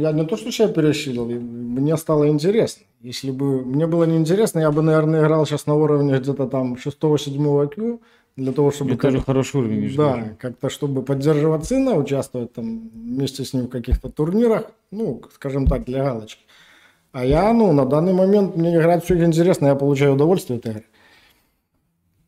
я 0.00 0.12
не 0.12 0.24
то, 0.24 0.36
что 0.36 0.50
себя 0.50 0.68
пересилил, 0.68 1.24
мне 1.26 1.96
стало 1.96 2.28
интересно. 2.28 2.84
Если 3.00 3.30
бы 3.30 3.64
мне 3.64 3.86
было 3.86 4.04
неинтересно, 4.04 4.58
я 4.58 4.72
бы, 4.72 4.82
наверное, 4.82 5.20
играл 5.20 5.46
сейчас 5.46 5.66
на 5.66 5.74
уровне 5.74 6.18
где-то 6.18 6.48
там 6.48 6.74
6-7 6.74 7.36
IQ, 7.36 8.00
для 8.38 8.52
того, 8.52 8.70
чтобы... 8.70 8.92
Это 8.92 9.02
тоже 9.02 9.20
хороший 9.20 9.56
уровень. 9.56 9.80
между 9.80 9.98
Да, 9.98 10.12
прочим. 10.12 10.36
как-то 10.36 10.70
чтобы 10.70 11.02
поддерживать 11.02 11.64
сына, 11.64 11.94
участвовать 11.94 12.52
там 12.52 12.88
вместе 12.88 13.44
с 13.44 13.52
ним 13.52 13.66
в 13.66 13.68
каких-то 13.68 14.10
турнирах, 14.10 14.70
ну, 14.90 15.22
скажем 15.32 15.66
так, 15.66 15.84
для 15.84 16.04
галочки. 16.04 16.42
А 17.12 17.24
я, 17.24 17.52
ну, 17.52 17.72
на 17.72 17.84
данный 17.84 18.12
момент 18.12 18.56
мне 18.56 18.76
играть 18.76 19.04
все 19.04 19.24
интересно, 19.24 19.66
я 19.66 19.74
получаю 19.74 20.14
удовольствие 20.14 20.58
от 20.58 20.66
игры. 20.66 20.84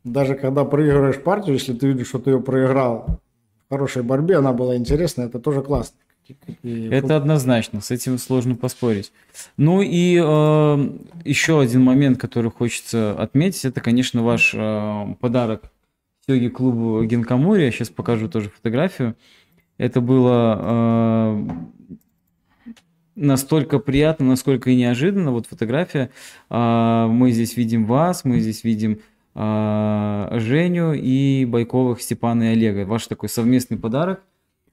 Даже 0.03 0.35
когда 0.35 0.65
проигрываешь 0.65 1.21
партию, 1.23 1.55
если 1.55 1.75
ты 1.75 1.89
видишь, 1.89 2.09
что 2.09 2.19
ты 2.19 2.31
ее 2.31 2.41
проиграл 2.41 3.21
в 3.67 3.73
хорошей 3.73 4.03
борьбе, 4.03 4.37
она 4.37 4.53
была 4.53 4.77
интересная, 4.77 5.27
это 5.27 5.39
тоже 5.39 5.62
классно. 5.62 5.99
И 6.62 6.89
Это 6.91 7.17
однозначно, 7.17 7.81
с 7.81 7.91
этим 7.91 8.19
сложно 8.19 8.55
поспорить. 8.55 9.12
Ну 9.57 9.83
и 9.83 10.17
э, 10.23 10.99
еще 11.25 11.61
один 11.61 11.83
момент, 11.83 12.19
который 12.19 12.50
хочется 12.50 13.12
отметить, 13.19 13.65
это, 13.65 13.81
конечно, 13.81 14.23
ваш 14.23 14.53
э, 14.55 15.15
подарок 15.21 15.73
Сёги 16.27 16.49
клубу 16.49 17.03
Генкамури. 17.05 17.65
Я 17.65 17.73
сейчас 17.73 17.89
покажу 17.89 18.29
тоже 18.29 18.50
фотографию. 18.50 19.17
Это 19.79 20.00
было 20.00 20.59
э, 20.61 21.49
настолько 23.17 23.79
приятно, 23.79 24.27
насколько 24.27 24.71
и 24.71 24.77
неожиданно. 24.77 25.33
Вот 25.33 25.47
фотография. 25.47 26.11
Э, 26.49 27.07
мы 27.09 27.33
здесь 27.33 27.57
видим 27.57 27.87
вас, 27.87 28.25
мы 28.25 28.41
здесь 28.41 28.62
видим 28.62 29.00
э, 29.35 30.29
Женю 30.39 30.93
и 30.93 31.45
Байковых 31.47 32.00
Степана 32.00 32.45
и 32.45 32.53
Олега. 32.53 32.85
Ваш 32.85 33.07
такой 33.07 33.29
совместный 33.29 33.79
подарок 33.79 34.23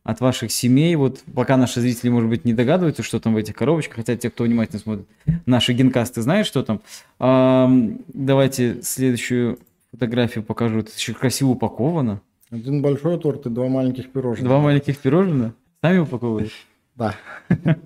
от 0.07 0.21
ваших 0.21 0.51
семей. 0.51 0.95
Вот 0.95 1.19
пока 1.35 1.57
наши 1.57 1.81
зрители, 1.81 2.09
может 2.09 2.29
быть, 2.29 2.45
не 2.45 2.53
догадываются, 2.53 3.03
что 3.03 3.19
там 3.19 3.33
в 3.33 3.37
этих 3.37 3.55
коробочках, 3.55 3.97
хотя 3.97 4.15
те, 4.15 4.29
кто 4.29 4.45
внимательно 4.45 4.79
смотрит 4.79 5.05
наши 5.45 5.73
генкасты, 5.73 6.21
знают, 6.21 6.47
что 6.47 6.63
там. 6.63 6.81
Ам, 7.19 7.99
давайте 8.07 8.81
следующую 8.81 9.59
фотографию 9.91 10.43
покажу. 10.43 10.79
Это 10.79 10.91
еще 10.95 11.13
красиво 11.13 11.49
упаковано. 11.49 12.21
один 12.49 12.81
большой 12.81 13.19
торт 13.19 13.45
и 13.45 13.49
два 13.49 13.67
маленьких 13.67 14.09
пирожных. 14.11 14.45
Два 14.47 14.59
маленьких 14.59 14.97
пирожных. 14.97 15.53
Сами 15.81 15.99
упаковываете? 15.99 16.53
Да. 16.95 17.15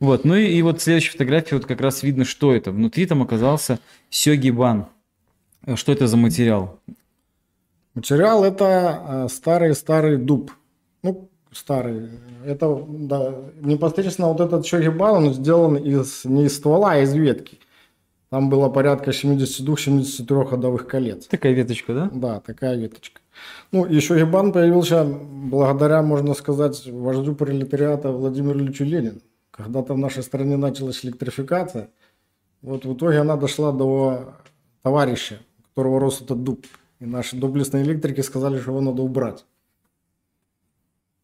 Вот, 0.00 0.24
ну 0.24 0.36
и, 0.36 0.46
и 0.46 0.62
вот 0.62 0.80
следующая 0.80 1.10
фотография, 1.10 1.56
вот 1.56 1.66
как 1.66 1.80
раз 1.80 2.04
видно, 2.04 2.24
что 2.24 2.54
это. 2.54 2.70
Внутри 2.70 3.04
там 3.04 3.20
оказался 3.20 3.80
сёгибан. 4.10 4.86
Э, 5.66 5.74
Что 5.74 5.90
это 5.90 6.06
за 6.06 6.16
материал? 6.16 6.78
Материал 7.94 8.44
это 8.44 9.02
э, 9.08 9.28
старый-старый 9.28 10.16
дуб. 10.16 10.52
Ну, 11.02 11.28
старый. 11.52 12.10
Это, 12.44 12.84
да, 12.88 13.34
непосредственно 13.60 14.28
вот 14.28 14.40
этот 14.40 14.66
шогибан, 14.66 15.26
он 15.26 15.34
сделан 15.34 15.76
из, 15.76 16.24
не 16.24 16.46
из 16.46 16.56
ствола, 16.56 16.92
а 16.92 16.98
из 16.98 17.14
ветки. 17.14 17.58
Там 18.30 18.50
было 18.50 18.68
порядка 18.68 19.10
72-73 19.10 20.44
ходовых 20.44 20.86
колец. 20.86 21.26
Такая 21.26 21.52
веточка, 21.52 21.94
да? 21.94 22.10
Да, 22.12 22.40
такая 22.40 22.76
веточка. 22.76 23.20
Ну, 23.72 23.86
и 23.86 24.00
шогибан 24.00 24.52
появился 24.52 25.04
благодаря, 25.04 26.02
можно 26.02 26.34
сказать, 26.34 26.86
вождю 26.86 27.34
пролетариата 27.34 28.10
Владимиру 28.10 28.58
Ильичу 28.58 28.84
Ленину. 28.84 29.20
Когда-то 29.50 29.94
в 29.94 29.98
нашей 29.98 30.22
стране 30.22 30.56
началась 30.56 31.04
электрификация. 31.04 31.88
Вот 32.60 32.84
в 32.84 32.94
итоге 32.94 33.18
она 33.18 33.36
дошла 33.36 33.72
до 33.72 34.34
товарища, 34.82 35.38
у 35.58 35.62
которого 35.68 36.00
рос 36.00 36.20
этот 36.20 36.42
дуб. 36.44 36.66
И 37.00 37.06
наши 37.06 37.36
доблестные 37.36 37.84
электрики 37.84 38.20
сказали, 38.20 38.58
что 38.58 38.72
его 38.72 38.80
надо 38.80 39.02
убрать. 39.02 39.44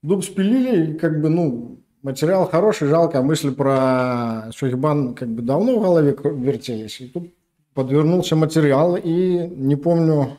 Дуб 0.05 0.23
спилили, 0.23 0.93
и 0.93 0.95
как 0.99 1.23
бы, 1.23 1.31
ну, 1.31 1.79
материал 2.03 2.47
хороший, 2.47 2.89
жалко. 2.89 3.23
Мысли 3.23 3.49
про 3.49 4.53
Шохибан 4.53 5.15
как 5.15 5.31
бы 5.31 5.41
давно 5.41 5.79
в 5.79 5.83
голове 5.83 6.15
вертелись. 6.23 7.01
И 7.01 7.07
тут 7.09 7.33
подвернулся 7.73 8.37
материал, 8.37 8.97
и 8.97 9.49
не 9.49 9.77
помню, 9.77 10.37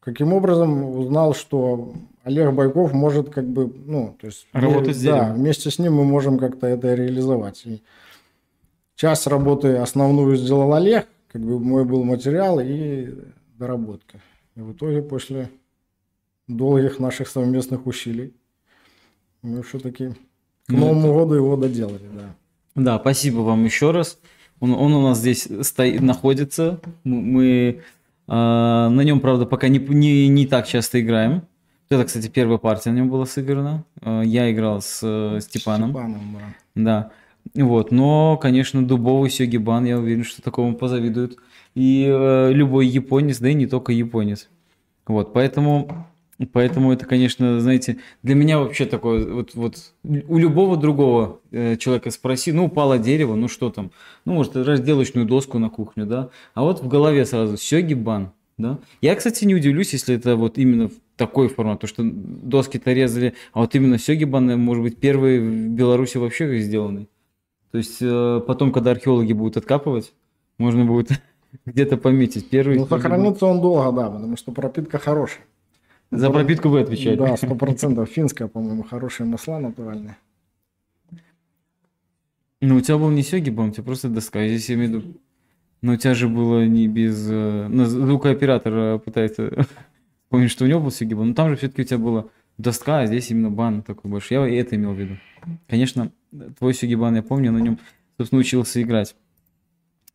каким 0.00 0.32
образом 0.32 0.98
узнал, 0.98 1.32
что 1.32 1.94
Олег 2.24 2.52
Байков 2.54 2.92
может 2.92 3.30
как 3.30 3.46
бы, 3.46 3.72
ну, 3.86 4.16
то 4.20 4.26
есть... 4.26 4.48
Работать 4.52 4.96
с 4.96 5.02
да, 5.04 5.32
вместе 5.32 5.70
с 5.70 5.78
ним 5.78 5.94
мы 5.94 6.04
можем 6.04 6.36
как-то 6.36 6.66
это 6.66 6.92
реализовать. 6.94 7.62
И 7.66 7.84
часть 8.96 9.28
работы 9.28 9.76
основную 9.76 10.34
сделал 10.34 10.74
Олег, 10.74 11.06
как 11.28 11.40
бы 11.40 11.60
мой 11.60 11.84
был 11.84 12.02
материал 12.02 12.58
и 12.58 13.14
доработка. 13.56 14.18
И 14.56 14.60
в 14.60 14.72
итоге 14.72 15.02
после 15.02 15.50
долгих 16.48 16.98
наших 16.98 17.28
совместных 17.28 17.86
усилий 17.86 18.34
мы 19.44 19.62
все-таки 19.62 20.08
к 20.66 20.70
Ну, 20.70 20.78
Новому 20.78 21.14
году 21.14 21.34
его 21.34 21.56
доделали, 21.56 22.08
да. 22.12 22.34
Да, 22.74 22.98
спасибо 22.98 23.40
вам 23.40 23.64
еще 23.64 23.92
раз. 23.92 24.18
Он, 24.60 24.72
он 24.72 24.94
у 24.94 25.02
нас 25.02 25.18
здесь 25.18 25.48
стоит, 25.62 26.00
находится. 26.00 26.80
Мы, 27.04 27.82
а, 28.26 28.88
на 28.88 29.02
нем, 29.02 29.20
правда, 29.20 29.46
пока 29.46 29.68
не, 29.68 29.78
не, 29.78 30.28
не 30.28 30.46
так 30.46 30.66
часто 30.66 31.00
играем. 31.00 31.42
Это, 31.90 32.04
кстати, 32.06 32.28
первая 32.28 32.58
партия 32.58 32.90
на 32.90 32.96
нем 32.96 33.10
была 33.10 33.26
сыграна. 33.26 33.84
А, 34.00 34.22
Я 34.22 34.50
играл 34.50 34.80
с 34.80 35.00
э, 35.02 35.40
Степаном. 35.40 35.90
Степаном, 35.90 36.20
да. 36.74 37.10
Да. 37.54 37.62
Вот, 37.62 37.92
но, 37.92 38.38
конечно, 38.38 38.84
дубовый 38.84 39.28
сёгибан, 39.28 39.84
я 39.84 39.98
уверен, 39.98 40.24
что 40.24 40.40
такому 40.40 40.74
позавидует 40.74 41.36
и 41.74 42.06
э, 42.08 42.52
любой 42.52 42.86
японец, 42.86 43.38
да 43.38 43.50
и 43.50 43.54
не 43.54 43.66
только 43.66 43.92
японец. 43.92 44.48
Вот, 45.06 45.34
поэтому, 45.34 46.08
поэтому 46.46 46.92
это, 46.92 47.06
конечно, 47.06 47.60
знаете, 47.60 47.98
для 48.22 48.34
меня 48.34 48.58
вообще 48.58 48.86
такое, 48.86 49.26
вот, 49.26 49.54
вот 49.54 49.76
у 50.02 50.38
любого 50.38 50.76
другого 50.76 51.40
э, 51.50 51.76
человека 51.76 52.10
спроси, 52.10 52.52
ну, 52.52 52.66
упало 52.66 52.98
дерево, 52.98 53.34
ну, 53.34 53.48
что 53.48 53.70
там, 53.70 53.90
ну, 54.24 54.34
может, 54.34 54.56
разделочную 54.56 55.26
доску 55.26 55.58
на 55.58 55.70
кухню, 55.70 56.06
да, 56.06 56.30
а 56.54 56.62
вот 56.62 56.82
в 56.82 56.88
голове 56.88 57.24
сразу 57.26 57.56
сёгибан, 57.56 58.32
да. 58.58 58.78
Я, 59.00 59.14
кстати, 59.14 59.44
не 59.44 59.54
удивлюсь, 59.54 59.92
если 59.92 60.14
это 60.14 60.36
вот 60.36 60.58
именно 60.58 60.90
такой 61.16 61.48
формат, 61.48 61.80
то, 61.80 61.86
что 61.86 62.02
доски-то 62.04 62.92
резали, 62.92 63.34
а 63.52 63.60
вот 63.60 63.74
именно 63.74 63.98
сёгибан, 63.98 64.58
может 64.60 64.82
быть, 64.82 64.98
первый 64.98 65.40
в 65.40 65.68
Беларуси 65.70 66.16
вообще 66.18 66.58
сделанный. 66.58 67.08
То 67.70 67.78
есть 67.78 67.98
э, 68.00 68.40
потом, 68.46 68.72
когда 68.72 68.92
археологи 68.92 69.32
будут 69.32 69.56
откапывать, 69.56 70.12
можно 70.58 70.84
будет 70.84 71.10
где-то 71.66 71.96
пометить 71.96 72.48
первый. 72.48 72.78
Ну, 72.78 72.86
сохранится 72.86 73.46
он 73.46 73.60
долго, 73.60 73.90
да, 73.92 74.10
потому 74.10 74.36
что 74.36 74.52
пропитка 74.52 74.98
хорошая. 74.98 75.44
За 76.10 76.30
пропитку 76.30 76.68
вы 76.68 76.80
отвечаете. 76.80 77.22
Да, 77.22 77.36
сто 77.36 77.54
процентов. 77.54 78.08
Финская, 78.08 78.48
по-моему, 78.48 78.82
хорошие 78.84 79.26
масла 79.26 79.58
натуральные. 79.58 80.16
Ну, 82.60 82.76
у 82.76 82.80
тебя 82.80 82.96
был 82.98 83.10
не 83.10 83.22
сёгибан, 83.22 83.68
у 83.68 83.72
тебя 83.72 83.82
просто 83.82 84.08
доска. 84.08 84.46
Здесь 84.46 84.68
я 84.68 84.76
имею 84.76 84.90
в 84.90 84.94
виду... 84.94 85.20
Но 85.82 85.92
у 85.92 85.96
тебя 85.96 86.14
же 86.14 86.28
было 86.28 86.64
не 86.64 86.88
без... 86.88 87.28
э, 87.30 87.66
Ну, 87.68 87.84
звукооператор 87.84 88.72
э, 88.74 88.98
пытается 88.98 89.66
помнить, 90.30 90.50
что 90.50 90.64
у 90.64 90.68
него 90.68 90.80
был 90.80 90.90
сёгибан. 90.90 91.28
Но 91.28 91.34
там 91.34 91.50
же 91.50 91.56
все-таки 91.56 91.82
у 91.82 91.84
тебя 91.84 91.98
была 91.98 92.24
доска, 92.56 93.00
а 93.00 93.06
здесь 93.06 93.30
именно 93.30 93.50
бан 93.50 93.82
такой 93.82 94.10
больше. 94.10 94.32
Я 94.34 94.48
и 94.48 94.54
это 94.54 94.76
имел 94.76 94.92
в 94.92 94.98
виду. 94.98 95.18
Конечно, 95.68 96.10
твой 96.58 96.72
сёгибан 96.72 97.16
я 97.16 97.22
помню, 97.22 97.52
на 97.52 97.58
нем, 97.58 97.78
собственно, 98.16 98.40
учился 98.40 98.80
играть. 98.80 99.14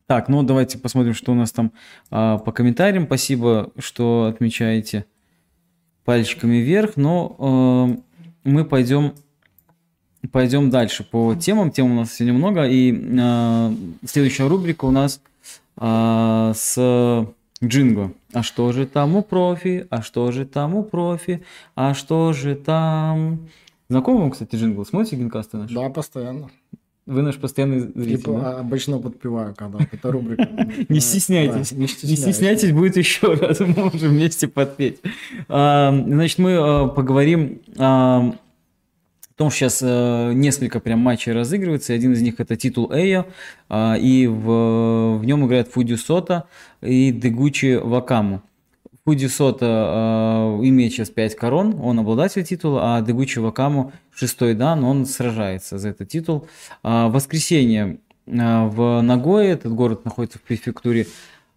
Так, 0.06 0.28
ну 0.28 0.42
давайте 0.42 0.76
посмотрим, 0.76 1.14
что 1.14 1.30
у 1.30 1.36
нас 1.36 1.52
там 1.52 1.70
а, 2.10 2.38
по 2.38 2.50
комментариям. 2.50 3.04
Спасибо, 3.04 3.70
что 3.78 4.24
отмечаете 4.34 5.04
пальчиками 6.10 6.56
вверх. 6.56 6.96
Но 6.96 7.96
э, 8.44 8.50
мы 8.50 8.64
пойдем, 8.64 9.14
пойдем 10.32 10.68
дальше 10.68 11.04
по 11.04 11.36
темам. 11.36 11.70
Тем 11.70 11.92
у 11.92 11.94
нас 11.94 12.12
сегодня 12.12 12.36
много. 12.36 12.66
И 12.66 12.92
э, 12.92 13.74
следующая 14.04 14.48
рубрика 14.48 14.86
у 14.86 14.90
нас 14.90 15.20
э, 15.76 16.52
с 16.56 17.26
Джинго. 17.62 18.12
А 18.32 18.42
что 18.42 18.72
же 18.72 18.86
там 18.86 19.14
у 19.14 19.22
профи? 19.22 19.86
А 19.88 20.02
что 20.02 20.32
же 20.32 20.46
там 20.46 20.74
у 20.74 20.82
профи? 20.82 21.44
А 21.76 21.94
что 21.94 22.32
же 22.32 22.56
там... 22.56 23.48
Знакомы 23.88 24.22
вам, 24.22 24.32
кстати, 24.32 24.56
Джингл? 24.56 24.84
Смотрите 24.84 25.14
генкасты 25.14 25.58
наши? 25.58 25.72
Да, 25.72 25.90
постоянно. 25.90 26.50
Вы 27.10 27.22
наш 27.22 27.36
постоянный 27.38 27.80
зритель, 27.80 28.22
по- 28.22 28.40
да? 28.40 28.58
обычно 28.60 28.98
подпеваю, 28.98 29.54
когда 29.56 29.78
эта 29.90 30.12
рубрика. 30.12 30.48
Не 30.88 31.00
стесняйтесь. 31.00 31.72
Не 31.72 31.88
стесняйтесь. 31.88 32.72
будет 32.72 32.96
еще 32.96 33.34
раз, 33.34 33.58
мы 33.60 33.74
можем 33.74 34.10
вместе 34.10 34.46
подпеть. 34.46 35.00
А, 35.48 35.92
Значит, 36.06 36.38
мы 36.38 36.54
а, 36.56 36.86
поговорим 36.86 37.62
а, 37.76 38.30
о 38.30 39.32
том, 39.36 39.50
что 39.50 39.58
сейчас 39.58 39.80
а, 39.82 40.32
несколько 40.32 40.78
прям 40.78 41.00
матчей 41.00 41.32
разыгрывается. 41.32 41.94
Один 41.94 42.12
из 42.12 42.22
них 42.22 42.38
это 42.38 42.54
титул 42.54 42.92
Эйо, 42.92 43.26
а, 43.68 43.96
и 43.96 44.28
в, 44.28 45.18
в 45.18 45.24
нем 45.24 45.46
играет 45.46 45.68
Фуди 45.68 45.94
Сота 45.94 46.44
и 46.80 47.10
Дегучи 47.10 47.74
Вакаму. 47.82 48.42
Фуди 49.04 49.26
Сота 49.26 49.66
а, 49.66 50.60
имеет 50.62 50.92
сейчас 50.92 51.10
5 51.10 51.34
корон, 51.36 51.80
он 51.82 51.98
обладатель 51.98 52.44
титула, 52.44 52.96
а 52.96 53.02
Дегучи 53.02 53.38
Вакаму 53.38 53.92
шестой 54.14 54.54
дан, 54.54 54.84
он 54.84 55.06
сражается 55.06 55.78
за 55.78 55.88
этот 55.90 56.08
титул. 56.08 56.46
В 56.82 57.08
воскресенье 57.08 57.98
а, 58.26 58.66
в 58.66 59.00
Нагое, 59.00 59.52
этот 59.52 59.72
город 59.74 60.04
находится 60.04 60.38
в 60.38 60.42
префектуре 60.42 61.06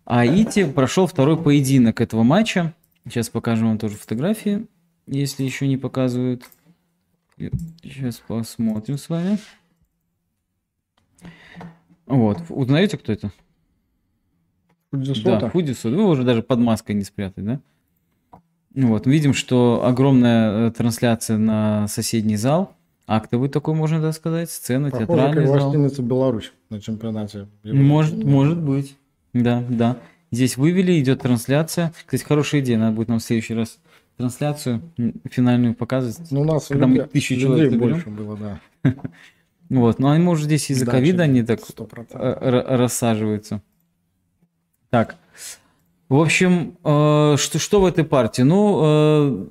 Аити, 0.06 0.66
прошел 0.66 1.08
второй 1.08 1.42
поединок 1.42 2.02
этого 2.02 2.24
матча. 2.24 2.74
Сейчас 3.06 3.30
покажем 3.30 3.68
вам 3.68 3.78
тоже 3.78 3.96
фотографии, 3.96 4.68
если 5.08 5.44
еще 5.44 5.68
не 5.68 5.78
показывают. 5.78 6.44
Сейчас 7.38 8.22
посмотрим 8.28 8.98
с 8.98 9.10
вами. 9.10 9.38
Вот, 12.06 12.40
узнаете, 12.50 12.98
кто 12.98 13.12
это? 13.12 13.32
Фудзи 14.94 15.24
Да, 15.24 15.40
Сота. 15.40 15.50
Фудису. 15.50 15.90
Вы 15.90 16.04
уже 16.08 16.24
даже 16.24 16.44
под 16.44 16.60
маской 16.60 16.92
не 16.94 17.04
спрятать, 17.04 17.44
да? 17.44 17.60
Вот, 18.76 19.08
видим, 19.08 19.34
что 19.34 19.84
огромная 19.86 20.68
э, 20.68 20.72
трансляция 20.72 21.38
на 21.38 21.88
соседний 21.88 22.38
зал. 22.38 22.76
Актовый 23.08 23.50
такой, 23.50 23.74
можно 23.76 24.02
так 24.02 24.14
сказать, 24.14 24.50
сцена, 24.50 24.90
Похоже, 24.90 25.08
театральный 25.08 25.46
как 25.46 25.48
зал. 25.60 25.72
гостиница 25.72 26.02
Беларусь 26.04 26.54
на 26.70 26.80
чемпионате. 26.80 27.48
Европы. 27.64 27.84
Может, 27.84 28.24
может 28.24 28.58
быть. 28.62 28.96
Да, 29.34 29.64
да. 29.68 29.98
Здесь 30.32 30.58
вывели, 30.58 31.00
идет 31.00 31.22
трансляция. 31.22 31.92
Кстати, 32.06 32.24
хорошая 32.24 32.62
идея, 32.62 32.78
надо 32.78 32.96
будет 32.96 33.08
нам 33.10 33.20
в 33.20 33.24
следующий 33.24 33.54
раз 33.56 33.80
трансляцию 34.18 34.82
финальную 35.30 35.74
показывать. 35.76 36.32
Ну, 36.32 36.42
у 36.42 36.46
нас 36.46 36.68
Когда 36.68 36.88
мы 36.88 36.94
людей- 36.98 37.08
тысячу 37.10 37.34
людей 37.34 37.48
человек 37.50 37.74
больше 37.80 38.10
было, 38.10 38.38
да. 38.38 38.60
Вот, 39.70 39.98
но 40.00 40.12
они, 40.12 40.24
может, 40.24 40.46
здесь 40.46 40.70
из-за 40.70 40.86
Да, 40.86 40.92
ковида 40.92 41.24
они 41.24 41.42
так 41.44 41.60
100%. 41.60 42.08
э, 42.14 42.50
ра- 42.50 42.76
рассаживаются. 42.78 43.62
Так. 44.94 45.16
В 46.08 46.22
общем, 46.22 46.78
э, 46.84 47.36
что, 47.40 47.58
что 47.58 47.82
в 47.82 47.86
этой 47.86 48.04
партии? 48.04 48.44
Ну, 48.44 48.82
э, 48.84 49.46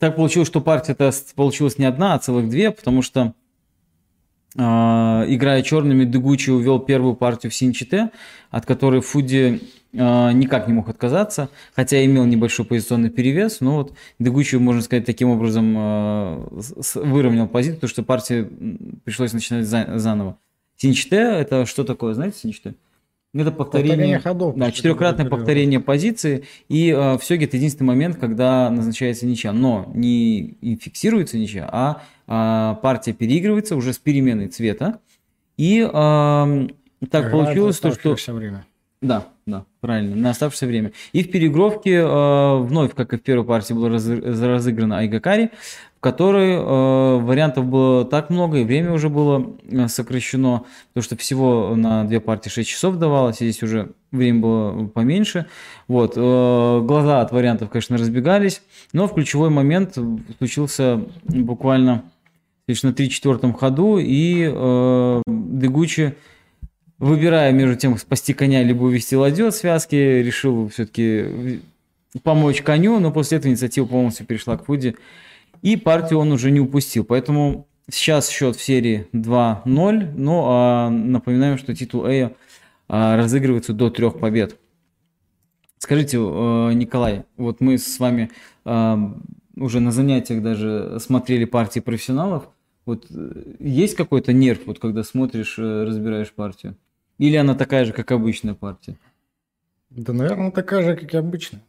так 0.00 0.16
получилось, 0.16 0.48
что 0.48 0.60
партия-то 0.60 1.12
получилась 1.36 1.78
не 1.78 1.84
одна, 1.84 2.14
а 2.14 2.18
целых 2.18 2.48
две, 2.48 2.72
потому 2.72 3.02
что 3.02 3.34
э, 4.56 4.60
играя 4.60 5.62
черными, 5.62 6.04
Дегучи 6.04 6.50
увел 6.50 6.80
первую 6.80 7.14
партию 7.14 7.52
в 7.52 7.54
Синчите, 7.54 8.10
от 8.50 8.66
которой 8.66 9.00
Фуди 9.00 9.62
э, 9.92 10.32
никак 10.32 10.66
не 10.66 10.72
мог 10.72 10.88
отказаться, 10.88 11.50
хотя 11.76 12.04
имел 12.04 12.24
небольшой 12.24 12.66
позиционный 12.66 13.10
перевес, 13.10 13.60
но 13.60 13.76
вот 13.76 13.92
Дегучи, 14.18 14.56
можно 14.56 14.82
сказать, 14.82 15.06
таким 15.06 15.30
образом 15.30 15.72
э, 15.78 16.48
выровнял 16.96 17.46
позицию, 17.46 17.76
потому 17.76 17.90
что 17.90 18.02
партии 18.02 18.48
пришлось 19.04 19.32
начинать 19.32 19.66
за- 19.66 20.00
заново. 20.00 20.36
Синчите 20.74 21.14
это 21.14 21.64
что 21.64 21.84
такое, 21.84 22.14
знаете, 22.14 22.38
Синчите? 22.38 22.74
Это 23.34 23.52
повторение, 23.52 23.90
Повторение 23.90 24.20
ходов. 24.20 24.56
да, 24.56 24.70
четырехкратное 24.72 25.26
повторение 25.26 25.80
позиции, 25.80 26.44
и 26.68 26.90
э, 26.90 27.18
в 27.18 27.22
сёге 27.22 27.44
это 27.44 27.58
единственный 27.58 27.88
момент, 27.88 28.16
когда 28.16 28.70
назначается 28.70 29.26
ничья, 29.26 29.52
но 29.52 29.90
не 29.94 30.38
и 30.40 30.76
фиксируется 30.76 31.36
ничья, 31.36 31.68
а 31.70 32.02
а, 32.26 32.74
партия 32.76 33.12
переигрывается 33.12 33.76
уже 33.76 33.92
с 33.92 33.98
переменой 33.98 34.48
цвета, 34.48 35.00
и 35.58 35.86
ам, 35.92 36.70
так 37.10 37.26
Играет 37.26 37.32
получилось 37.32 37.78
то, 37.78 37.92
что... 37.92 38.32
время. 38.32 38.64
Да, 39.00 39.28
да, 39.46 39.64
правильно, 39.80 40.16
на 40.16 40.30
оставшееся 40.30 40.66
время. 40.66 40.92
И 41.12 41.22
в 41.22 41.30
переигровке 41.30 41.94
э, 41.98 42.56
вновь, 42.58 42.94
как 42.94 43.12
и 43.12 43.16
в 43.16 43.22
первой 43.22 43.44
партии, 43.44 43.72
было 43.72 43.88
разы- 43.90 44.20
разыграно 44.20 44.98
Айгакари, 44.98 45.50
в 45.98 46.00
которой 46.00 46.52
э, 46.52 47.16
вариантов 47.20 47.64
было 47.64 48.04
так 48.04 48.30
много, 48.30 48.58
и 48.58 48.64
время 48.64 48.92
уже 48.92 49.08
было 49.08 49.52
э, 49.68 49.88
сокращено, 49.88 50.62
потому 50.92 51.02
что 51.02 51.16
всего 51.16 51.74
на 51.74 52.04
две 52.04 52.20
партии 52.20 52.50
6 52.50 52.68
часов 52.68 52.98
давалось, 52.98 53.40
и 53.40 53.48
здесь 53.48 53.64
уже 53.64 53.90
время 54.12 54.40
было 54.40 54.86
поменьше. 54.86 55.46
Вот, 55.88 56.12
э, 56.14 56.80
глаза 56.84 57.20
от 57.20 57.32
вариантов, 57.32 57.70
конечно, 57.70 57.98
разбегались, 57.98 58.62
но 58.92 59.08
в 59.08 59.14
ключевой 59.14 59.50
момент 59.50 59.98
случился 60.38 61.04
буквально 61.24 62.04
лишь 62.68 62.84
на 62.84 62.90
3-4 62.90 63.52
ходу, 63.54 63.98
и 63.98 64.48
э, 64.48 65.22
Дегучи 65.26 66.14
выбирая 67.00 67.50
между 67.52 67.74
тем, 67.74 67.98
спасти 67.98 68.34
коня 68.34 68.62
либо 68.62 68.84
увести 68.84 69.16
ладью 69.16 69.48
от 69.48 69.54
связки, 69.56 69.96
решил 69.96 70.68
все-таки 70.68 71.60
помочь 72.22 72.62
коню, 72.62 73.00
но 73.00 73.10
после 73.10 73.38
этого 73.38 73.50
инициатива 73.50 73.86
полностью 73.86 74.26
перешла 74.26 74.56
к 74.56 74.64
Фуди, 74.66 74.96
и 75.62 75.76
партию 75.76 76.18
он 76.18 76.32
уже 76.32 76.50
не 76.50 76.60
упустил. 76.60 77.04
Поэтому 77.04 77.66
сейчас 77.90 78.28
счет 78.28 78.56
в 78.56 78.62
серии 78.62 79.08
2-0, 79.12 80.12
но 80.16 80.46
а, 80.48 80.90
напоминаем, 80.90 81.58
что 81.58 81.74
титул 81.74 82.06
Эя 82.06 82.32
а, 82.88 83.16
разыгрывается 83.16 83.72
до 83.72 83.90
трех 83.90 84.18
побед. 84.18 84.56
Скажите, 85.78 86.16
э, 86.18 86.72
Николай, 86.72 87.24
вот 87.36 87.60
мы 87.60 87.78
с 87.78 87.98
вами 88.00 88.30
а, 88.64 88.98
уже 89.56 89.80
на 89.80 89.92
занятиях 89.92 90.42
даже 90.42 90.98
смотрели 91.00 91.44
партии 91.44 91.80
профессионалов. 91.80 92.48
Вот 92.84 93.06
э, 93.10 93.54
есть 93.60 93.94
какой-то 93.94 94.32
нерв, 94.32 94.60
вот 94.66 94.78
когда 94.80 95.04
смотришь, 95.04 95.56
э, 95.58 95.84
разбираешь 95.84 96.32
партию? 96.32 96.76
Или 97.18 97.36
она 97.36 97.54
такая 97.54 97.84
же, 97.84 97.92
как 97.92 98.10
обычная 98.10 98.54
партия? 98.54 98.96
Да, 99.90 100.12
наверное, 100.12 100.50
такая 100.50 100.82
же, 100.82 100.96
как 100.96 101.14
и 101.14 101.16
обычно. 101.16 101.60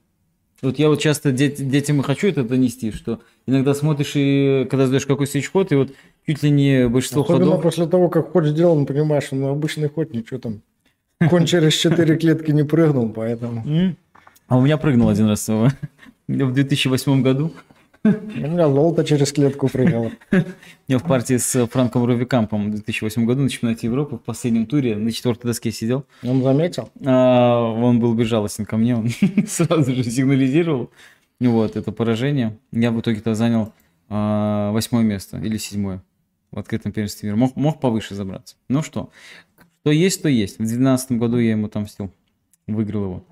Вот 0.62 0.78
я 0.78 0.90
вот 0.90 1.00
часто 1.00 1.32
дет- 1.32 1.62
детям 1.62 2.02
и 2.02 2.04
хочу 2.04 2.28
это 2.28 2.44
донести, 2.44 2.92
что 2.92 3.22
иногда 3.48 3.74
смотришь 3.74 4.14
и 4.16 4.68
когда 4.70 4.86
задаешь 4.86 5.06
какой 5.06 5.28
ход, 5.44 5.72
и 5.72 5.76
вот 5.76 5.92
чуть 6.28 6.44
ли 6.44 6.50
не 6.50 6.90
большинство 6.90 7.24
Особенно 7.24 7.46
ходов... 7.46 7.64
после 7.64 7.88
того, 7.88 8.10
как 8.10 8.32
ход 8.32 8.46
сделан, 8.46 8.86
понимаешь, 8.86 9.26
что 9.26 9.36
ну, 9.36 9.50
обычный 9.50 9.90
ход, 9.90 10.14
ничего 10.14 10.40
там. 10.40 10.62
Конь 11.30 11.46
через 11.46 11.74
четыре 11.74 12.18
клетки 12.18 12.52
не 12.52 12.64
прыгнул, 12.64 13.10
поэтому... 13.10 13.96
А 14.48 14.58
у 14.58 14.62
меня 14.62 14.78
прыгнул 14.78 15.10
один 15.10 15.28
раз 15.28 15.48
в 15.48 15.72
2008 16.28 17.22
году. 17.22 17.54
У 18.04 18.08
меня 18.08 18.70
золото 18.70 19.04
через 19.04 19.32
клетку 19.34 19.68
прыгало. 19.68 20.12
Я 20.88 21.00
в 21.00 21.04
партии 21.04 21.38
с 21.38 21.68
Франком 21.68 22.06
Ровикампом 22.06 22.68
в 22.68 22.76
2008 22.76 23.26
году 23.26 23.42
на 23.42 23.50
чемпионате 23.50 23.88
Европы 23.88 24.16
в 24.16 24.22
последнем 24.22 24.66
туре 24.68 24.96
на 24.96 25.12
четвертой 25.12 25.50
доске 25.50 25.72
сидел. 25.72 26.06
Он 26.24 26.42
заметил? 26.42 26.90
А, 27.06 27.60
он 27.60 28.00
был 28.00 28.14
безжалостен 28.14 28.66
ко 28.66 28.78
мне, 28.78 28.96
он 28.96 29.10
сразу 29.48 29.94
же 29.94 30.04
сигнализировал. 30.04 30.92
Вот, 31.40 31.76
это 31.76 31.92
поражение. 31.92 32.58
Я 32.72 32.92
в 32.92 33.00
итоге-то 33.00 33.36
занял 33.36 33.74
а, 34.08 34.72
восьмое 34.72 35.04
место 35.04 35.38
или 35.38 35.58
седьмое 35.58 36.02
в 36.52 36.60
открытом 36.60 36.92
первенстве 36.92 37.28
мира. 37.28 37.38
Мог, 37.38 37.56
мог 37.56 37.80
повыше 37.80 38.16
забраться. 38.16 38.56
Ну 38.70 38.82
что, 38.82 39.10
что 39.82 39.92
есть, 39.92 40.22
то 40.22 40.30
есть. 40.30 40.56
В 40.56 40.60
2012 40.60 41.12
году 41.14 41.38
я 41.38 41.52
ему 41.52 41.68
отомстил, 41.68 42.12
выиграл 42.68 43.04
его. 43.04 43.24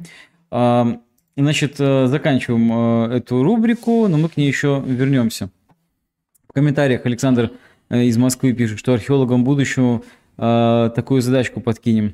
А, 0.51 0.99
Значит, 1.37 1.75
э, 1.77 2.07
заканчиваем 2.07 3.11
э, 3.11 3.17
эту 3.17 3.43
рубрику, 3.43 4.07
но 4.07 4.17
мы 4.17 4.27
к 4.27 4.37
ней 4.37 4.47
еще 4.47 4.83
вернемся. 4.83 5.51
В 6.49 6.53
комментариях 6.53 7.05
Александр 7.05 7.51
э, 7.89 8.05
из 8.05 8.17
Москвы 8.17 8.53
пишет, 8.53 8.79
что 8.79 8.93
археологам 8.93 9.43
будущего 9.43 10.03
такую 10.35 11.21
задачку 11.23 11.61
подкинем, 11.61 12.13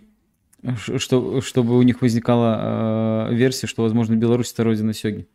чтобы 0.78 1.78
у 1.78 1.82
них 1.82 2.02
возникала 2.02 3.28
версия, 3.34 3.68
что, 3.68 3.84
возможно, 3.84 4.16
Беларусь 4.16 4.54
это 4.54 4.64
родина 4.64 4.94
Сёги. 4.94 5.28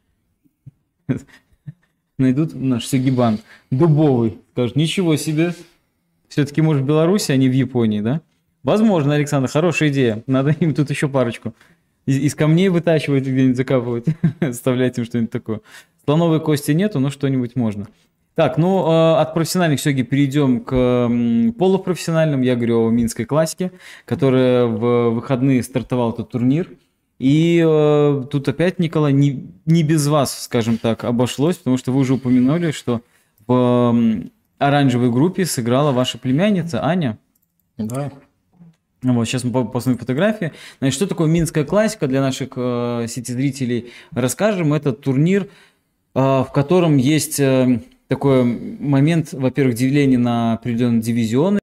Найдут 2.18 2.54
наш 2.54 2.86
Сёгибан 2.86 3.40
дубовый, 3.70 4.38
скажут, 4.52 4.76
ничего 4.76 5.16
себе, 5.16 5.52
все-таки, 6.28 6.62
может, 6.62 6.82
в 6.82 6.86
Беларуси, 6.86 7.30
а 7.30 7.36
не 7.36 7.50
в 7.50 7.52
Японии, 7.52 8.00
да? 8.00 8.22
Возможно, 8.62 9.14
Александр, 9.14 9.50
хорошая 9.50 9.90
идея. 9.90 10.22
Надо 10.26 10.50
им 10.60 10.74
тут 10.74 10.88
еще 10.88 11.10
парочку. 11.10 11.54
Из, 12.08 12.16
из 12.16 12.34
камней 12.34 12.70
вытачивать 12.70 13.24
где-нибудь 13.24 13.56
закапывать. 13.58 14.06
Оставлять 14.40 14.96
им 14.96 15.04
что-нибудь 15.04 15.30
такое. 15.30 15.60
Слоновой 16.06 16.40
кости 16.40 16.72
нету, 16.72 17.00
но 17.00 17.10
что-нибудь 17.10 17.54
можно. 17.54 17.86
Так, 18.34 18.56
ну, 18.56 18.90
э, 18.90 19.20
от 19.20 19.34
профессиональных 19.34 19.78
сёги 19.78 20.00
перейдем 20.00 20.60
к 20.60 20.72
м, 20.72 21.52
полупрофессиональным. 21.52 22.40
Я 22.40 22.56
говорю 22.56 22.86
о 22.86 22.90
Минской 22.90 23.26
классике, 23.26 23.72
которая 24.06 24.64
в 24.64 25.10
выходные 25.10 25.62
стартовал 25.62 26.12
этот 26.12 26.30
турнир. 26.30 26.70
И 27.18 27.62
э, 27.62 28.24
тут 28.30 28.48
опять, 28.48 28.78
Николай, 28.78 29.12
не, 29.12 29.52
не 29.66 29.82
без 29.82 30.06
вас, 30.06 30.44
скажем 30.44 30.78
так, 30.78 31.04
обошлось, 31.04 31.56
потому 31.56 31.76
что 31.76 31.92
вы 31.92 32.00
уже 32.00 32.14
упомянули, 32.14 32.70
что 32.70 33.02
в 33.46 33.52
м, 33.52 34.32
оранжевой 34.56 35.10
группе 35.10 35.44
сыграла 35.44 35.92
ваша 35.92 36.16
племянница 36.16 36.82
Аня. 36.82 37.18
Да. 37.76 38.10
Вот, 39.02 39.26
сейчас 39.26 39.44
мы 39.44 39.52
по- 39.52 39.64
посмотрим 39.64 40.00
фотографии. 40.00 40.52
Значит, 40.80 40.96
что 40.96 41.06
такое 41.06 41.28
Минская 41.28 41.64
классика 41.64 42.08
для 42.08 42.20
наших 42.20 42.50
э, 42.56 43.06
сети-зрителей? 43.08 43.92
Расскажем. 44.10 44.74
Это 44.74 44.92
турнир, 44.92 45.44
э, 45.44 45.48
в 46.18 46.48
котором 46.52 46.96
есть 46.96 47.38
э, 47.38 47.80
такой 48.08 48.42
момент, 48.44 49.32
во-первых, 49.32 49.76
деление 49.76 50.18
на 50.18 50.54
определенные 50.54 51.00
дивизионы. 51.00 51.60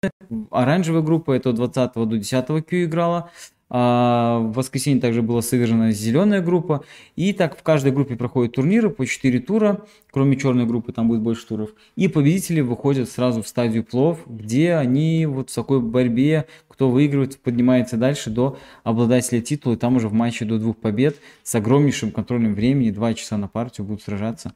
Оранжевая 0.50 1.02
группа, 1.02 1.34
это 1.34 1.50
от 1.50 1.56
20 1.56 1.94
до 1.94 2.18
10 2.18 2.66
Q 2.66 2.86
играла. 2.86 3.32
А 3.70 4.40
в 4.40 4.54
воскресенье 4.54 5.02
также 5.02 5.22
была 5.22 5.42
сыграна 5.42 5.92
зеленая 5.92 6.42
группа. 6.42 6.84
И 7.16 7.34
так 7.34 7.58
в 7.58 7.64
каждой 7.64 7.92
группе 7.92 8.16
проходят 8.16 8.54
турниры 8.54 8.90
по 8.90 9.06
4 9.06 9.40
тура. 9.40 9.86
Кроме 10.12 10.38
черной 10.38 10.66
группы, 10.66 10.92
там 10.92 11.08
будет 11.08 11.22
больше 11.22 11.48
туров. 11.48 11.72
И 11.96 12.08
победители 12.08 12.62
выходят 12.62 13.10
сразу 13.10 13.42
в 13.42 13.48
стадию 13.48 13.84
плов, 13.84 14.20
где 14.28 14.76
они 14.76 15.26
вот 15.26 15.50
в 15.50 15.56
такой 15.56 15.82
борьбе, 15.82 16.46
кто 16.68 16.92
выигрывает, 16.92 17.40
поднимается 17.40 17.98
дальше 17.98 18.30
до 18.30 18.58
обладателя 18.84 19.42
титула. 19.42 19.74
И 19.74 19.78
там 19.78 19.96
уже 19.96 20.10
в 20.10 20.14
матче 20.14 20.46
до 20.46 20.60
двух 20.60 20.78
побед 20.78 21.18
с 21.44 21.56
огромнейшим 21.56 22.12
контролем 22.12 22.54
времени, 22.54 22.92
2 22.92 23.14
часа 23.16 23.38
на 23.38 23.48
партию 23.48 23.88
будут 23.88 24.04
сражаться. 24.04 24.54